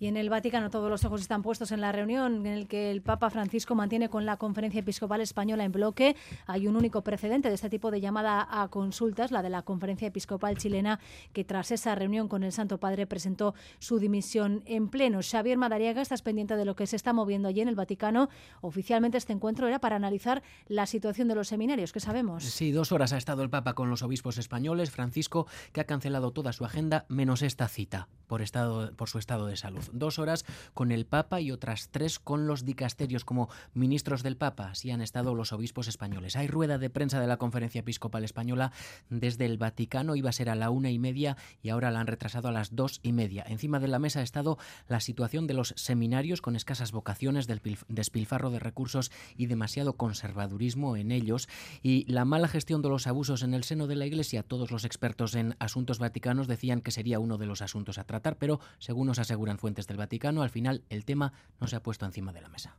Y 0.02 0.07
en 0.07 0.18
el 0.18 0.32
Vaticano 0.32 0.72
todos 0.72 0.90
los 0.90 1.06
ojos 1.06 1.22
están 1.22 1.44
puestos 1.44 1.72
en 1.72 1.80
la 1.80 1.91
reunión 1.91 2.48
en 2.48 2.53
el 2.53 2.68
que 2.68 2.90
el 2.90 3.03
Papa 3.03 3.30
Francisco 3.30 3.76
mantiene 3.76 4.10
con 4.10 4.26
la 4.26 4.38
Conferencia 4.38 4.80
Episcopal 4.80 5.22
Española 5.22 5.64
en 5.64 5.72
bloque. 5.72 6.15
Hay 6.48 6.65
un 6.65 6.76
único 6.76 7.03
precedente 7.03 7.49
de 7.49 7.53
este 7.53 7.69
tipo 7.69 7.91
de 7.91 8.02
llamada 8.02 8.48
a 8.49 8.68
consultas, 8.69 9.30
la 9.30 9.44
de 9.44 9.52
la 9.52 9.61
Conferencia 9.61 10.07
Episcopal 10.07 10.57
chilena, 10.57 10.99
que 11.34 11.44
tras 11.44 11.69
esa 11.69 11.94
reunión 11.94 12.28
con 12.28 12.41
el 12.41 12.52
Santo 12.52 12.80
Padre 12.80 13.06
presentó 13.06 13.53
su 13.78 13.99
dimisión 13.99 14.64
en 14.65 14.90
pleno. 14.90 15.19
Xavier 15.22 15.60
Madariaga, 15.60 16.02
estás 16.02 16.23
pendiente 16.23 16.56
de 16.56 16.65
lo 16.65 16.76
que 16.76 16.88
se 16.88 16.95
está 16.95 17.14
moviendo 17.14 17.48
allí 17.48 17.61
en 17.61 17.68
el 17.68 17.76
Vaticano. 17.76 18.28
Oficialmente 18.61 19.19
este 19.19 19.34
encuentro 19.34 19.68
era 19.68 19.78
para 19.78 19.98
analizar 19.98 20.41
la 20.68 20.88
situación 20.88 21.28
de 21.28 21.36
los 21.36 21.49
seminarios, 21.49 21.91
¿qué 21.91 21.99
sabemos? 21.99 22.44
Sí, 22.44 22.72
dos 22.72 22.91
horas 22.91 23.14
ha 23.14 23.18
estado 23.18 23.44
el 23.44 23.52
Papa 23.52 23.76
con 23.76 23.91
los 23.91 24.02
obispos 24.02 24.40
españoles, 24.40 24.90
Francisco, 24.90 25.45
que 25.73 25.82
ha 25.82 25.86
cancelado 25.86 26.32
toda 26.32 26.53
su 26.53 26.65
agenda 26.65 27.06
menos 27.07 27.44
esta 27.44 27.68
cita 27.68 28.07
por, 28.26 28.41
estado, 28.41 28.95
por 28.95 29.07
su 29.07 29.19
estado 29.19 29.45
de 29.45 29.57
salud 29.57 29.90
dos 29.93 30.19
horas 30.19 30.45
con 30.73 30.91
el 30.91 31.05
Papa 31.05 31.41
y 31.41 31.51
otras 31.51 31.89
tres 31.89 32.19
con 32.19 32.47
los 32.47 32.65
dicasterios 32.65 33.26
como 33.26 33.49
ministros 33.73 34.23
del 34.23 34.38
Papa. 34.38 34.72
Así 34.72 34.91
han 34.91 35.01
estado 35.01 35.35
los 35.35 35.53
obispos 35.53 35.88
españoles. 35.88 36.35
Hay 36.35 36.47
rueda 36.47 36.77
de 36.77 36.89
prensa 36.89 37.19
de 37.19 37.27
la 37.27 37.38
Conferencia 37.38 37.80
Episcopal 37.80 38.23
Española 38.23 38.72
desde 39.09 39.45
el 39.45 39.57
Vaticano. 39.57 40.15
Iba 40.15 40.30
a 40.30 40.34
ser 40.34 40.49
a 40.49 40.55
la 40.55 40.69
una 40.69 40.89
y 40.89 40.99
media 40.99 41.38
y 41.61 41.69
ahora 41.69 41.91
la 41.91 41.99
han 41.99 42.07
retrasado 42.07 42.47
a 42.47 42.51
las 42.51 42.76
dos 42.76 42.99
y 43.03 43.11
media. 43.11 43.43
Encima 43.47 43.80
de 43.80 43.88
la 43.88 43.99
mesa 43.99 44.19
ha 44.19 44.23
estado 44.23 44.57
la 44.88 44.99
situación 44.99 45.47
de 45.47 45.53
los 45.53 45.73
seminarios 45.77 46.41
con 46.41 46.55
escasas 46.55 46.91
vocaciones, 46.91 47.47
del 47.47 47.61
despilfarro 47.88 48.49
de 48.49 48.59
recursos 48.59 49.11
y 49.38 49.47
demasiado 49.47 49.93
conservadurismo 49.93 50.95
en 50.95 51.11
ellos 51.11 51.47
y 51.81 52.11
la 52.11 52.26
mala 52.26 52.47
gestión 52.47 52.81
de 52.81 52.89
los 52.89 53.07
abusos 53.07 53.43
en 53.43 53.53
el 53.53 53.63
seno 53.63 53.88
de 53.88 53.95
la 53.95 54.05
Iglesia. 54.05 54.43
Todos 54.43 54.72
los 54.72 54.85
expertos 54.85 55.35
en 55.35 55.55
asuntos 55.59 55.99
vaticanos 55.99 56.47
decían 56.47 56.81
que 56.81 56.91
sería 56.91 57.19
uno 57.19 57.38
de 57.38 57.45
los 57.45 57.61
asuntos 57.61 57.97
a 57.97 58.03
tratar, 58.03 58.38
pero 58.38 58.59
según 58.80 59.07
nos 59.07 59.19
aseguran 59.19 59.57
fuentes 59.57 59.80
del 59.87 59.97
Vaticano, 59.97 60.43
al 60.43 60.49
final 60.49 60.83
el 60.89 61.05
tema 61.05 61.33
no 61.59 61.67
se 61.67 61.75
ha 61.75 61.83
puesto 61.83 62.05
encima 62.05 62.33
de 62.33 62.41
la 62.41 62.49
mesa. 62.49 62.77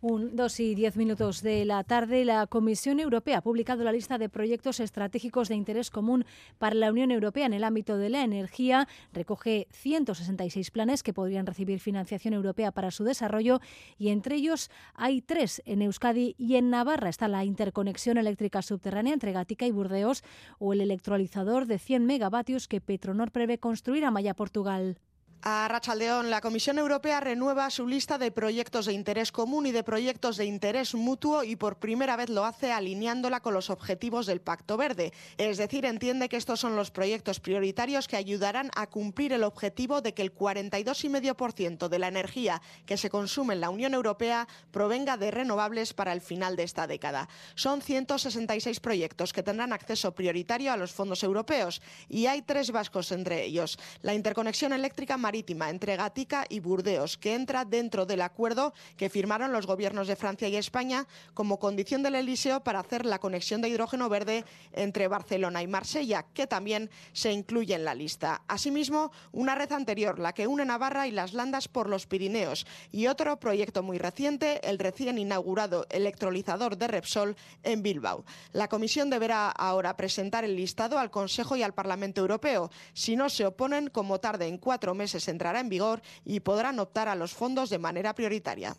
Un, 0.00 0.36
dos 0.36 0.60
y 0.60 0.76
diez 0.76 0.96
minutos 0.96 1.42
de 1.42 1.64
la 1.64 1.82
tarde, 1.82 2.24
la 2.24 2.46
Comisión 2.46 3.00
Europea 3.00 3.38
ha 3.38 3.42
publicado 3.42 3.82
la 3.82 3.90
lista 3.90 4.16
de 4.16 4.28
proyectos 4.28 4.78
estratégicos 4.78 5.48
de 5.48 5.56
interés 5.56 5.90
común 5.90 6.24
para 6.58 6.76
la 6.76 6.92
Unión 6.92 7.10
Europea 7.10 7.46
en 7.46 7.52
el 7.52 7.64
ámbito 7.64 7.96
de 7.96 8.08
la 8.08 8.22
energía. 8.22 8.86
Recoge 9.12 9.66
166 9.72 10.70
planes 10.70 11.02
que 11.02 11.12
podrían 11.12 11.46
recibir 11.46 11.80
financiación 11.80 12.32
europea 12.34 12.70
para 12.70 12.92
su 12.92 13.02
desarrollo 13.02 13.60
y 13.98 14.10
entre 14.10 14.36
ellos 14.36 14.70
hay 14.94 15.20
tres 15.20 15.62
en 15.64 15.82
Euskadi 15.82 16.36
y 16.38 16.54
en 16.54 16.70
Navarra. 16.70 17.08
Está 17.08 17.26
la 17.26 17.44
interconexión 17.44 18.18
eléctrica 18.18 18.62
subterránea 18.62 19.14
entre 19.14 19.32
Gatica 19.32 19.66
y 19.66 19.72
Burdeos 19.72 20.22
o 20.60 20.72
el 20.72 20.80
electrolizador 20.80 21.66
de 21.66 21.80
100 21.80 22.06
megavatios 22.06 22.68
que 22.68 22.80
Petronor 22.80 23.32
prevé 23.32 23.58
construir 23.58 24.04
a 24.04 24.12
Maya, 24.12 24.34
Portugal. 24.34 25.00
A 25.42 25.68
Rachaldeón, 25.68 26.30
la 26.30 26.40
Comisión 26.40 26.78
Europea 26.78 27.20
renueva 27.20 27.70
su 27.70 27.86
lista 27.86 28.18
de 28.18 28.32
proyectos 28.32 28.86
de 28.86 28.92
interés 28.92 29.30
común 29.30 29.66
y 29.66 29.72
de 29.72 29.84
proyectos 29.84 30.36
de 30.36 30.46
interés 30.46 30.96
mutuo 30.96 31.44
y 31.44 31.54
por 31.54 31.78
primera 31.78 32.16
vez 32.16 32.28
lo 32.28 32.44
hace 32.44 32.72
alineándola 32.72 33.38
con 33.38 33.54
los 33.54 33.70
objetivos 33.70 34.26
del 34.26 34.40
Pacto 34.40 34.76
Verde. 34.76 35.12
Es 35.36 35.56
decir, 35.56 35.84
entiende 35.84 36.28
que 36.28 36.36
estos 36.36 36.58
son 36.58 36.74
los 36.74 36.90
proyectos 36.90 37.38
prioritarios 37.38 38.08
que 38.08 38.16
ayudarán 38.16 38.72
a 38.74 38.88
cumplir 38.88 39.32
el 39.32 39.44
objetivo 39.44 40.00
de 40.00 40.12
que 40.12 40.22
el 40.22 40.34
42,5% 40.34 41.88
de 41.88 41.98
la 42.00 42.08
energía 42.08 42.60
que 42.84 42.96
se 42.96 43.08
consume 43.08 43.54
en 43.54 43.60
la 43.60 43.70
Unión 43.70 43.94
Europea 43.94 44.48
provenga 44.72 45.16
de 45.16 45.30
renovables 45.30 45.94
para 45.94 46.12
el 46.12 46.20
final 46.20 46.56
de 46.56 46.64
esta 46.64 46.88
década. 46.88 47.28
Son 47.54 47.80
166 47.80 48.80
proyectos 48.80 49.32
que 49.32 49.44
tendrán 49.44 49.72
acceso 49.72 50.12
prioritario 50.16 50.72
a 50.72 50.76
los 50.76 50.90
fondos 50.90 51.22
europeos 51.22 51.80
y 52.08 52.26
hay 52.26 52.42
tres 52.42 52.72
vascos 52.72 53.12
entre 53.12 53.44
ellos. 53.44 53.78
La 54.02 54.14
interconexión 54.14 54.72
eléctrica 54.72 55.16
marítima 55.28 55.68
entre 55.68 55.94
Gatica 55.94 56.46
y 56.48 56.60
Burdeos, 56.60 57.18
que 57.18 57.34
entra 57.34 57.66
dentro 57.66 58.06
del 58.06 58.22
acuerdo 58.22 58.72
que 58.96 59.10
firmaron 59.10 59.52
los 59.52 59.66
gobiernos 59.66 60.08
de 60.08 60.16
Francia 60.16 60.48
y 60.48 60.56
España 60.56 61.06
como 61.34 61.58
condición 61.58 62.02
del 62.02 62.14
Eliseo 62.14 62.64
para 62.64 62.80
hacer 62.80 63.04
la 63.04 63.18
conexión 63.18 63.60
de 63.60 63.68
hidrógeno 63.68 64.08
verde 64.08 64.46
entre 64.72 65.06
Barcelona 65.06 65.62
y 65.62 65.66
Marsella, 65.66 66.24
que 66.32 66.46
también 66.46 66.88
se 67.12 67.30
incluye 67.30 67.74
en 67.74 67.84
la 67.84 67.94
lista. 67.94 68.40
Asimismo, 68.48 69.12
una 69.30 69.54
red 69.54 69.70
anterior, 69.72 70.18
la 70.18 70.32
que 70.32 70.46
une 70.46 70.64
Navarra 70.64 71.06
y 71.06 71.10
las 71.10 71.34
Landas 71.34 71.68
por 71.68 71.90
los 71.90 72.06
Pirineos, 72.06 72.66
y 72.90 73.06
otro 73.08 73.38
proyecto 73.38 73.82
muy 73.82 73.98
reciente, 73.98 74.66
el 74.66 74.78
recién 74.78 75.18
inaugurado 75.18 75.84
electrolizador 75.90 76.78
de 76.78 76.88
Repsol 76.88 77.36
en 77.64 77.82
Bilbao. 77.82 78.24
La 78.52 78.68
Comisión 78.68 79.10
deberá 79.10 79.50
ahora 79.50 79.94
presentar 79.94 80.46
el 80.46 80.56
listado 80.56 80.98
al 80.98 81.10
Consejo 81.10 81.54
y 81.54 81.62
al 81.62 81.74
Parlamento 81.74 82.22
Europeo. 82.22 82.70
Si 82.94 83.14
no 83.14 83.28
se 83.28 83.44
oponen, 83.44 83.90
como 83.90 84.20
tarde 84.20 84.46
en 84.46 84.56
cuatro 84.56 84.94
meses, 84.94 85.17
se 85.20 85.30
entrará 85.30 85.60
en 85.60 85.68
vigor 85.68 86.02
y 86.24 86.40
podrán 86.40 86.78
optar 86.78 87.08
a 87.08 87.14
los 87.14 87.32
fondos 87.32 87.70
de 87.70 87.78
manera 87.78 88.14
prioritaria. 88.14 88.76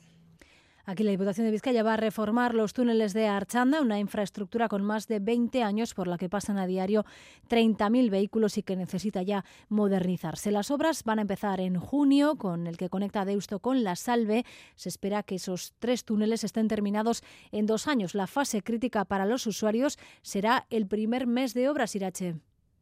Aquí 0.90 1.03
la 1.03 1.11
Diputación 1.11 1.45
de 1.45 1.52
Vizcaya 1.52 1.84
va 1.84 1.94
a 1.94 1.98
reformar 1.98 2.56
los 2.56 2.74
túneles 2.74 3.14
de 3.14 3.28
Archanda, 3.28 3.80
una 3.80 3.99
infraestructura 3.99 4.68
con 4.68 4.82
más 4.82 5.07
de 5.07 5.20
20 5.20 5.61
años 5.61 5.94
por 5.94 6.07
la 6.07 6.18
que 6.18 6.30
pasan 6.30 6.57
a 6.57 6.66
diario 6.66 7.06
30.000 7.48 8.10
vehículos 8.10 8.57
y 8.57 8.64
que 8.64 8.76
necesita 8.76 9.22
ya 9.22 9.45
modernizarse. 9.68 10.49
Las 10.49 10.72
obras 10.72 11.03
van 11.03 11.20
a 11.20 11.22
empezar 11.22 11.61
en 11.61 11.80
junio 11.80 12.38
con 12.38 12.66
el 12.66 12.76
que 12.76 12.90
conecta 12.90 13.24
Deusto 13.24 13.60
con 13.60 13.84
La 13.84 13.95
Salve. 13.95 14.48
Se 14.76 14.90
espera 14.90 15.22
que 15.22 15.36
esos 15.36 15.76
tres 15.78 16.06
túneles 16.06 16.44
estén 16.44 16.68
terminados 16.68 17.22
en 17.52 17.68
dos 17.68 17.88
años. 17.88 18.16
La 18.16 18.26
fase 18.26 18.64
crítica 18.64 19.06
para 19.06 19.28
los 19.28 19.45
usuarios 19.45 19.99
será 20.24 20.66
el 20.72 20.88
primer 20.88 21.28
mes 21.28 21.53
de 21.53 21.70
obras, 21.70 21.95
Irache. 21.95 22.40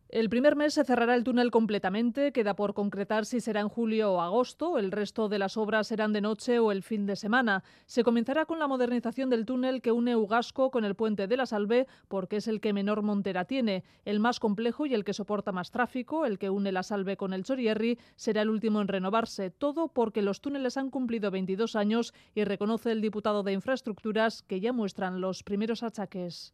El 0.10 0.30
primer 0.30 0.56
mes 0.56 0.74
se 0.74 0.86
cerrará 0.86 1.16
el 1.16 1.26
túnel 1.26 1.52
completamente, 1.52 2.32
queda 2.32 2.56
por 2.56 2.74
concretar 2.74 3.26
si 3.26 3.42
será 3.42 3.60
en 3.60 3.68
julio 3.68 4.14
o 4.14 4.22
agosto, 4.22 4.78
el 4.78 4.94
resto 4.94 5.28
de 5.28 5.38
las 5.38 5.58
obras 5.58 5.88
serán 5.88 6.14
de 6.14 6.22
noche 6.22 6.60
o 6.60 6.72
el 6.72 6.82
fin 6.82 7.06
de 7.06 7.18
semana. 7.18 7.62
Se 7.88 8.06
comenzará 8.06 8.46
con 8.46 8.58
la 8.58 8.68
modernización 8.68 9.30
del 9.30 9.46
túnel 9.46 9.82
que 9.82 9.92
une 9.92 10.16
Ugasco 10.16 10.72
con 10.72 10.86
el 10.86 10.96
puente 10.96 11.28
de 11.28 11.36
la 11.36 11.46
Salve, 11.46 11.88
porque 12.08 12.38
es 12.38 12.48
el 12.48 12.62
que 12.62 12.72
menor 12.72 13.02
montera 13.02 13.44
tiene. 13.44 13.84
El 14.06 14.22
más 14.22 14.40
complejo 14.40 14.86
y 14.86 14.94
el 14.94 15.04
que 15.04 15.12
soporta 15.12 15.52
más 15.52 15.72
tráfico, 15.72 16.26
el 16.26 16.40
que 16.40 16.50
une 16.50 16.72
la 16.72 16.84
Salve 16.84 17.18
con 17.18 17.34
el 17.34 17.44
Chorierri, 17.44 18.00
será 18.16 18.44
el 18.44 18.50
último 18.50 18.80
en 18.80 18.88
renovarse. 18.88 19.50
Todo 19.50 19.90
porque 19.90 20.22
los 20.22 20.40
túneles 20.40 20.78
han 20.78 20.90
cumplido 20.90 21.32
22 21.32 21.76
años 21.76 22.14
y 22.34 22.46
reconoce 22.46 22.94
el 22.94 23.02
diputado 23.02 23.44
de 23.44 23.52
Infraestructuras 23.52 24.42
que 24.44 24.62
ya 24.62 24.72
muestran 24.72 25.20
los 25.20 25.44
primeros 25.44 25.84
achaques. 25.84 26.54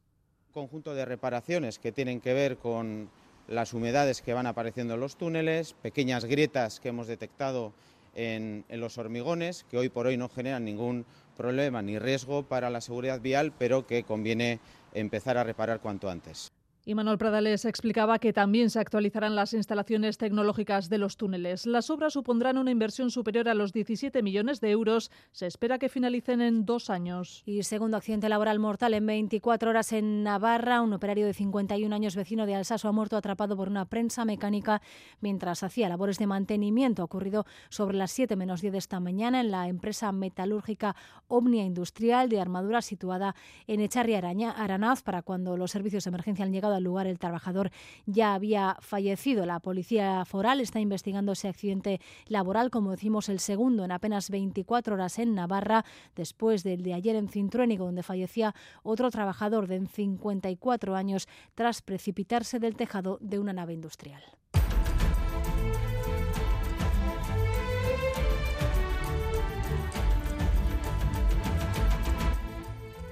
Conjunto 0.51 0.95
de 0.95 1.05
reparaciones 1.05 1.77
que 1.77 1.91
tienen 1.91 2.19
que 2.19 2.33
ver 2.33 2.57
con 2.57 3.09
las 3.47 3.73
humedades 3.73 4.21
que 4.21 4.33
van 4.33 4.47
apareciendo 4.47 4.93
en 4.93 4.99
los 4.99 5.15
túneles, 5.15 5.73
pequeñas 5.73 6.25
grietas 6.25 6.79
que 6.79 6.89
hemos 6.89 7.07
detectado 7.07 7.73
en, 8.15 8.63
en, 8.69 8.79
los 8.79 8.97
hormigones, 8.97 9.65
que 9.69 9.77
hoy 9.77 9.89
por 9.89 10.07
hoy 10.07 10.17
no 10.17 10.29
generan 10.29 10.65
ningún 10.65 11.05
problema 11.35 11.81
ni 11.81 11.99
riesgo 11.99 12.43
para 12.43 12.69
la 12.69 12.81
seguridad 12.81 13.19
vial, 13.21 13.53
pero 13.57 13.87
que 13.87 14.03
conviene 14.03 14.59
empezar 14.93 15.37
a 15.37 15.43
reparar 15.43 15.79
cuanto 15.79 16.09
antes. 16.09 16.51
Y 16.85 16.95
Manuel 16.95 17.17
Pradales 17.17 17.63
explicaba 17.63 18.19
que 18.19 18.33
también 18.33 18.69
se 18.69 18.77
actualizarán 18.77 19.37
las 19.37 19.53
instalaciones 19.53 20.17
tecnológicas 20.17 20.89
de 20.89 20.97
los 20.97 21.15
túneles. 21.15 21.65
Las 21.65 21.89
obras 21.89 22.11
supondrán 22.11 22.57
una 22.57 22.71
inversión 22.71 23.09
superior 23.09 23.47
a 23.47 23.53
los 23.53 23.71
17 23.71 24.21
millones 24.21 24.59
de 24.59 24.71
euros. 24.71 25.09
Se 25.31 25.47
espera 25.47 25.79
que 25.79 25.87
finalicen 25.87 26.41
en 26.41 26.65
dos 26.65 26.89
años. 26.89 27.41
Y 27.45 27.63
segundo 27.63 27.95
accidente 27.95 28.27
laboral 28.27 28.59
mortal 28.59 28.93
en 28.95 29.05
24 29.05 29.69
horas 29.69 29.93
en 29.93 30.23
Navarra. 30.23 30.81
Un 30.81 30.91
operario 30.91 31.25
de 31.25 31.33
51 31.33 31.95
años 31.95 32.17
vecino 32.17 32.45
de 32.45 32.55
Alsaso 32.55 32.89
ha 32.89 32.91
muerto 32.91 33.15
atrapado 33.15 33.55
por 33.55 33.69
una 33.69 33.85
prensa 33.85 34.25
mecánica 34.25 34.81
mientras 35.21 35.63
hacía 35.63 35.87
labores 35.87 36.17
de 36.17 36.27
mantenimiento. 36.27 37.01
Ha 37.01 37.05
ocurrido 37.05 37.45
sobre 37.69 37.95
las 37.95 38.11
7 38.11 38.35
menos 38.35 38.59
10 38.59 38.73
de 38.73 38.79
esta 38.79 38.99
mañana 38.99 39.39
en 39.39 39.51
la 39.51 39.69
empresa 39.69 40.11
metalúrgica 40.11 40.97
Omnia 41.29 41.63
Industrial 41.63 42.27
de 42.27 42.41
armadura 42.41 42.81
situada 42.81 43.35
en 43.67 43.79
Echarri 43.79 44.15
Aranaz 44.15 45.01
para 45.01 45.21
cuando 45.21 45.55
los 45.55 45.71
servicios 45.71 46.03
de 46.03 46.09
emergencia 46.09 46.43
han 46.43 46.51
llegado 46.51 46.72
al 46.75 46.83
lugar 46.83 47.07
el 47.07 47.19
trabajador 47.19 47.71
ya 48.05 48.33
había 48.33 48.77
fallecido. 48.81 49.45
La 49.45 49.59
policía 49.59 50.25
foral 50.25 50.59
está 50.59 50.79
investigando 50.79 51.33
ese 51.33 51.47
accidente 51.47 51.99
laboral, 52.27 52.69
como 52.69 52.91
decimos, 52.91 53.29
el 53.29 53.39
segundo 53.39 53.85
en 53.85 53.91
apenas 53.91 54.29
24 54.29 54.95
horas 54.95 55.19
en 55.19 55.35
Navarra, 55.35 55.85
después 56.15 56.63
del 56.63 56.83
de 56.83 56.93
ayer 56.93 57.15
en 57.15 57.29
Cintruénigo, 57.29 57.85
donde 57.85 58.03
fallecía 58.03 58.55
otro 58.83 59.11
trabajador 59.11 59.67
de 59.67 59.85
54 59.85 60.95
años 60.95 61.27
tras 61.55 61.81
precipitarse 61.81 62.59
del 62.59 62.75
tejado 62.75 63.17
de 63.21 63.39
una 63.39 63.53
nave 63.53 63.73
industrial. 63.73 64.23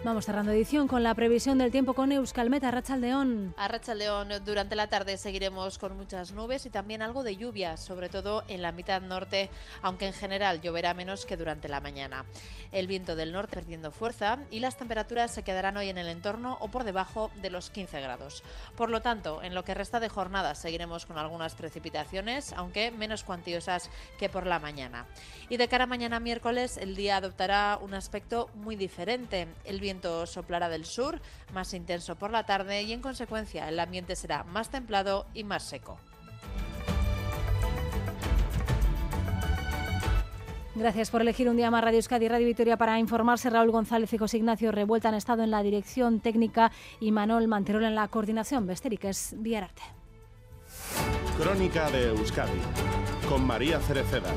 Vamos 0.03 0.25
cerrando 0.25 0.51
edición 0.51 0.87
con 0.87 1.03
la 1.03 1.13
previsión 1.13 1.59
del 1.59 1.69
tiempo 1.69 1.93
con 1.93 2.11
Euskalmet, 2.11 2.63
a 2.63 2.71
Rachaldeón. 2.71 3.53
A 3.55 3.67
Rachaldeón, 3.67 4.29
durante 4.43 4.75
la 4.75 4.87
tarde 4.87 5.15
seguiremos 5.15 5.77
con 5.77 5.95
muchas 5.95 6.31
nubes 6.31 6.65
y 6.65 6.71
también 6.71 7.03
algo 7.03 7.21
de 7.21 7.37
lluvia, 7.37 7.77
sobre 7.77 8.09
todo 8.09 8.43
en 8.47 8.63
la 8.63 8.71
mitad 8.71 8.99
norte, 8.99 9.51
aunque 9.83 10.07
en 10.07 10.13
general 10.13 10.59
lloverá 10.59 10.95
menos 10.95 11.27
que 11.27 11.37
durante 11.37 11.69
la 11.69 11.81
mañana. 11.81 12.25
El 12.71 12.87
viento 12.87 13.15
del 13.15 13.31
norte 13.31 13.57
perdiendo 13.57 13.91
fuerza 13.91 14.39
y 14.49 14.59
las 14.59 14.75
temperaturas 14.75 15.35
se 15.35 15.43
quedarán 15.43 15.77
hoy 15.77 15.89
en 15.89 15.99
el 15.99 16.07
entorno 16.07 16.57
o 16.61 16.69
por 16.69 16.83
debajo 16.83 17.29
de 17.39 17.51
los 17.51 17.69
15 17.69 18.01
grados. 18.01 18.41
Por 18.75 18.89
lo 18.89 19.03
tanto, 19.03 19.43
en 19.43 19.53
lo 19.53 19.63
que 19.63 19.75
resta 19.75 19.99
de 19.99 20.09
jornada 20.09 20.55
seguiremos 20.55 21.05
con 21.05 21.19
algunas 21.19 21.53
precipitaciones, 21.53 22.53
aunque 22.53 22.89
menos 22.89 23.23
cuantiosas 23.23 23.91
que 24.17 24.29
por 24.29 24.47
la 24.47 24.57
mañana. 24.57 25.05
Y 25.47 25.57
de 25.57 25.67
cara 25.67 25.83
a 25.83 25.87
mañana 25.87 26.19
miércoles, 26.19 26.77
el 26.77 26.95
día 26.95 27.17
adoptará 27.17 27.77
un 27.79 27.93
aspecto 27.93 28.49
muy 28.55 28.75
diferente. 28.75 29.47
El 29.63 29.79
viento 29.79 29.90
soplará 30.25 30.69
del 30.69 30.85
sur, 30.85 31.19
más 31.53 31.73
intenso 31.73 32.15
por 32.15 32.31
la 32.31 32.45
tarde 32.45 32.83
y 32.83 32.93
en 32.93 33.01
consecuencia 33.01 33.67
el 33.67 33.79
ambiente 33.79 34.15
será 34.15 34.43
más 34.43 34.69
templado 34.69 35.25
y 35.33 35.43
más 35.43 35.63
seco. 35.63 35.97
Gracias 40.73 41.11
por 41.11 41.21
elegir 41.21 41.49
un 41.49 41.57
día 41.57 41.69
más 41.69 41.83
Radio 41.83 41.97
Euskadi 41.97 42.25
y 42.25 42.29
Radio 42.29 42.47
Victoria 42.47 42.77
para 42.77 42.97
informarse. 42.97 43.49
Raúl 43.49 43.71
González 43.71 44.11
y 44.13 44.17
José 44.17 44.37
Ignacio 44.37 44.71
Revuelta 44.71 45.09
han 45.09 45.15
estado 45.15 45.43
en 45.43 45.51
la 45.51 45.61
dirección 45.63 46.21
técnica 46.21 46.71
y 46.99 47.11
Manuel 47.11 47.47
Manterol 47.47 47.83
en 47.83 47.95
la 47.95 48.07
coordinación. 48.07 48.65
Besterik 48.65 49.05
es 49.05 49.33
Arte. 49.33 49.81
Crónica 51.37 51.89
de 51.91 52.09
Euskadi 52.09 52.59
con 53.27 53.45
María 53.45 53.79
Cereceda. 53.79 54.31